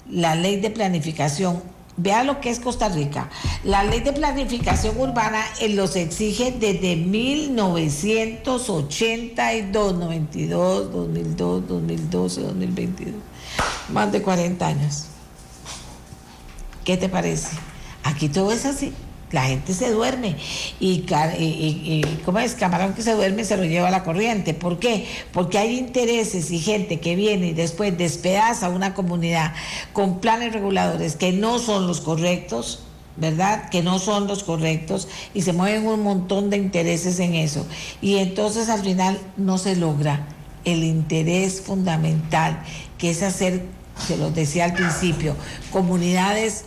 La 0.10 0.36
ley 0.36 0.60
de 0.60 0.72
planificación 0.72 1.62
Vea 2.04 2.24
lo 2.24 2.42
que 2.42 2.50
es 2.50 2.60
Costa 2.60 2.90
Rica. 2.90 3.30
La 3.64 3.84
ley 3.84 4.00
de 4.00 4.12
planificación 4.12 5.00
urbana 5.00 5.46
eh, 5.60 5.70
los 5.70 5.96
exige 5.96 6.52
desde 6.52 6.96
1982, 6.96 9.94
92, 9.94 10.92
2002, 10.92 11.68
2012, 11.68 12.42
2022. 12.42 13.14
Más 13.90 14.12
de 14.12 14.24
40 14.24 14.66
años. 14.66 15.06
¿Qué 16.84 16.98
te 16.98 17.08
parece? 17.08 17.50
Aquí 18.04 18.30
todo 18.30 18.52
es 18.52 18.66
así 18.66 18.96
la 19.32 19.44
gente 19.44 19.74
se 19.74 19.92
duerme 19.92 20.36
y, 20.80 21.06
y, 21.38 22.06
¿cómo 22.26 22.40
es? 22.40 22.56
Camarón 22.56 22.94
que 22.94 23.02
se 23.02 23.14
duerme 23.14 23.46
se 23.46 23.58
lo 23.58 23.64
lleva 23.64 23.88
a 23.88 23.92
la 23.92 24.04
corriente. 24.04 24.54
¿Por 24.54 24.80
qué? 24.80 25.08
Porque 25.32 25.58
hay 25.58 25.78
intereses 25.78 26.52
y 26.52 26.60
gente 26.60 27.00
que 27.00 27.16
viene 27.16 27.48
y 27.48 27.54
después 27.54 27.98
despedaza 27.98 28.70
una 28.70 28.94
comunidad 28.94 29.54
con 29.94 30.20
planes 30.20 30.54
reguladores 30.54 31.16
que 31.16 31.32
no 31.32 31.60
son 31.60 31.88
los 31.88 32.02
correctos. 32.02 32.84
¿verdad? 33.18 33.70
Que 33.70 33.84
no 33.84 34.00
son 34.00 34.26
los 34.26 34.44
correctos 34.46 35.10
y 35.34 35.42
se 35.42 35.52
mueven 35.52 35.86
un 35.86 36.02
montón 36.02 36.50
de 36.50 36.56
intereses 36.56 37.20
en 37.20 37.36
eso. 37.36 37.68
Y 38.02 38.18
entonces 38.18 38.70
al 38.70 38.82
final 38.82 39.20
no 39.36 39.58
se 39.58 39.76
logra 39.76 40.28
el 40.64 40.84
interés 40.84 41.62
fundamental, 41.62 42.64
que 42.98 43.10
es 43.10 43.22
hacer, 43.22 43.66
se 44.08 44.16
lo 44.18 44.32
decía 44.32 44.66
al 44.66 44.74
principio, 44.74 45.36
comunidades 45.72 46.66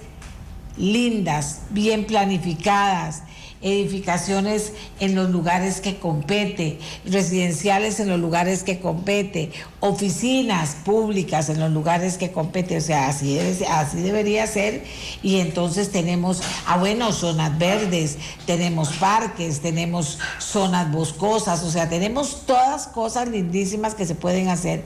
lindas, 0.77 1.61
bien 1.71 2.07
planificadas, 2.07 3.23
edificaciones 3.65 4.75
en 5.01 5.15
los 5.15 5.31
lugares 5.31 5.81
que 5.81 5.99
compete, 5.99 6.79
residenciales 7.07 7.99
en 7.99 8.11
los 8.11 8.21
lugares 8.21 8.63
que 8.63 8.79
compete, 8.79 9.53
oficinas 9.81 10.77
públicas 10.85 11.49
en 11.49 11.61
los 11.61 11.71
lugares 11.71 12.19
que 12.19 12.31
compete, 12.31 12.77
o 12.77 12.81
sea, 12.83 13.09
así, 13.09 13.39
así 13.71 14.03
debería 14.03 14.47
ser. 14.47 14.85
Y 15.23 15.41
entonces 15.41 15.91
tenemos, 15.91 16.43
ah, 16.67 16.77
bueno, 16.77 17.11
zonas 17.13 17.59
verdes, 17.59 18.19
tenemos 18.45 18.91
parques, 18.93 19.61
tenemos 19.61 20.19
zonas 20.39 20.93
boscosas, 20.93 21.63
o 21.63 21.71
sea, 21.71 21.89
tenemos 21.89 22.43
todas 22.45 22.87
cosas 22.87 23.29
lindísimas 23.29 23.95
que 23.95 24.05
se 24.05 24.15
pueden 24.15 24.49
hacer 24.49 24.85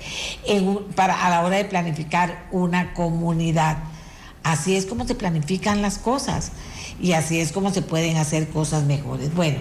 para, 0.94 1.26
a 1.26 1.30
la 1.30 1.44
hora 1.44 1.56
de 1.56 1.64
planificar 1.64 2.46
una 2.52 2.94
comunidad. 2.94 3.78
Así 4.42 4.76
es 4.76 4.86
como 4.86 5.06
se 5.06 5.14
planifican 5.14 5.82
las 5.82 5.98
cosas 5.98 6.52
y 7.00 7.12
así 7.12 7.40
es 7.40 7.52
como 7.52 7.72
se 7.72 7.82
pueden 7.82 8.16
hacer 8.16 8.48
cosas 8.48 8.84
mejores. 8.84 9.34
Bueno, 9.34 9.58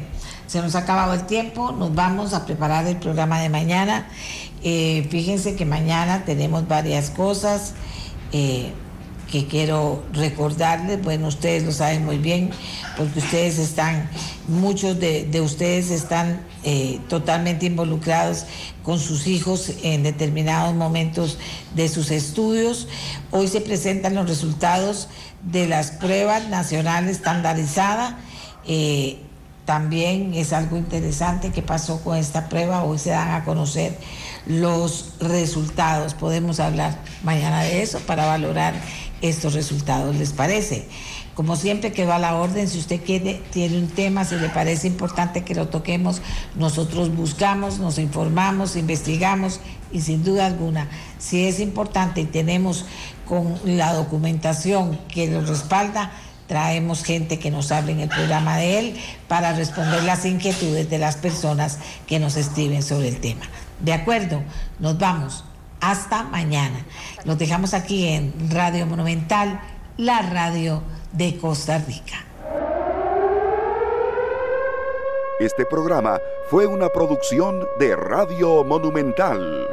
se 0.48 0.62
nos 0.62 0.76
ha 0.76 0.80
acabado 0.80 1.14
el 1.14 1.26
tiempo, 1.26 1.72
nos 1.72 1.94
vamos 1.94 2.34
a 2.34 2.46
preparar 2.46 2.88
el 2.88 2.98
programa 2.98 3.40
de 3.40 3.50
mañana. 3.50 4.08
Eh, 4.64 5.08
fíjense 5.12 5.56
que 5.56 5.66
mañana 5.66 6.24
tenemos 6.26 6.68
varias 6.68 7.10
cosas. 7.10 7.74
Eh, 8.32 8.72
que 9.32 9.46
quiero 9.46 10.04
recordarles, 10.14 11.02
bueno, 11.04 11.28
ustedes 11.28 11.64
lo 11.64 11.72
saben 11.72 12.06
muy 12.06 12.18
bien, 12.18 12.50
porque 12.96 13.20
ustedes 13.20 13.60
están, 13.60 14.10
muchos 14.48 15.00
de, 15.00 15.30
ustedes 15.42 15.92
están 15.92 16.42
eh, 16.64 17.00
totalmente 17.10 17.66
involucrados 17.66 18.46
con 18.84 19.00
sus 19.00 19.28
hijos 19.28 19.72
en 19.84 20.04
determinados 20.04 20.74
momentos 20.76 21.38
de 21.76 21.90
sus 21.90 22.12
estudios. 22.12 22.88
Hoy 23.32 23.48
se 23.48 23.62
presentan 23.62 24.16
los 24.16 24.28
resultados 24.28 25.10
de 25.44 25.68
las 25.68 25.92
pruebas 25.92 26.48
nacionales 26.48 27.18
estandarizadas. 27.18 28.16
Eh, 28.66 29.20
también 29.66 30.34
es 30.34 30.54
algo 30.54 30.78
interesante 30.78 31.52
que 31.52 31.62
pasó 31.62 32.02
con 32.02 32.16
esta 32.16 32.48
prueba. 32.48 32.84
Hoy 32.86 32.98
se 33.00 33.10
dan 33.10 33.32
a 33.32 33.44
conocer 33.44 33.98
los 34.46 35.16
resultados. 35.20 36.14
Podemos 36.14 36.62
hablar 36.62 36.98
mañana 37.22 37.64
de 37.64 37.82
eso 37.82 38.00
para 38.00 38.26
valorar 38.26 38.74
estos 39.22 39.54
resultados, 39.54 40.16
¿les 40.16 40.34
parece? 40.34 40.88
Como 41.34 41.56
siempre 41.56 41.92
quedó 41.92 42.14
a 42.14 42.20
la 42.20 42.36
orden, 42.36 42.68
si 42.68 42.80
usted 42.80 43.00
tiene 43.00 43.78
un 43.78 43.90
tema, 43.90 44.26
si 44.26 44.36
le 44.36 44.50
parece 44.50 44.88
importante 44.88 45.44
que 45.44 45.54
lo 45.54 45.68
toquemos, 45.68 46.22
nosotros 46.56 47.16
buscamos, 47.16 47.78
nos 47.78 48.00
informamos, 48.00 48.76
investigamos 48.76 49.60
y 49.92 50.02
sin 50.02 50.24
duda 50.24 50.48
alguna, 50.48 50.90
si 51.20 51.46
es 51.46 51.60
importante 51.60 52.22
y 52.22 52.26
tenemos 52.26 52.86
con 53.28 53.60
la 53.66 53.94
documentación 53.94 54.98
que 55.08 55.28
lo 55.28 55.42
respalda, 55.42 56.12
traemos 56.48 57.04
gente 57.04 57.40
que 57.40 57.52
nos 57.52 57.72
hable 57.72 57.92
en 57.92 58.00
el 58.00 58.10
programa 58.10 58.58
de 58.58 58.80
él 58.80 58.96
para 59.28 59.54
responder 59.54 60.04
las 60.04 60.26
inquietudes 60.26 60.90
de 60.90 60.98
las 60.98 61.18
personas 61.18 61.78
que 62.08 62.20
nos 62.20 62.36
escriben 62.36 62.82
sobre 62.82 63.10
el 63.10 63.20
tema. 63.20 63.46
De 63.80 63.94
acuerdo, 63.94 64.42
nos 64.80 64.98
vamos. 64.98 65.44
Hasta 65.82 66.24
mañana. 66.24 66.86
Los 67.26 67.38
dejamos 67.38 67.74
aquí 67.74 68.08
en 68.08 68.34
Radio 68.52 68.86
Monumental, 68.86 69.60
la 69.98 70.22
radio 70.22 70.82
de 71.12 71.38
Costa 71.38 71.78
Rica. 71.78 72.26
Este 75.40 75.66
programa 75.66 76.20
fue 76.50 76.66
una 76.66 76.90
producción 76.90 77.68
de 77.80 77.96
Radio 77.96 78.64
Monumental. 78.64 79.68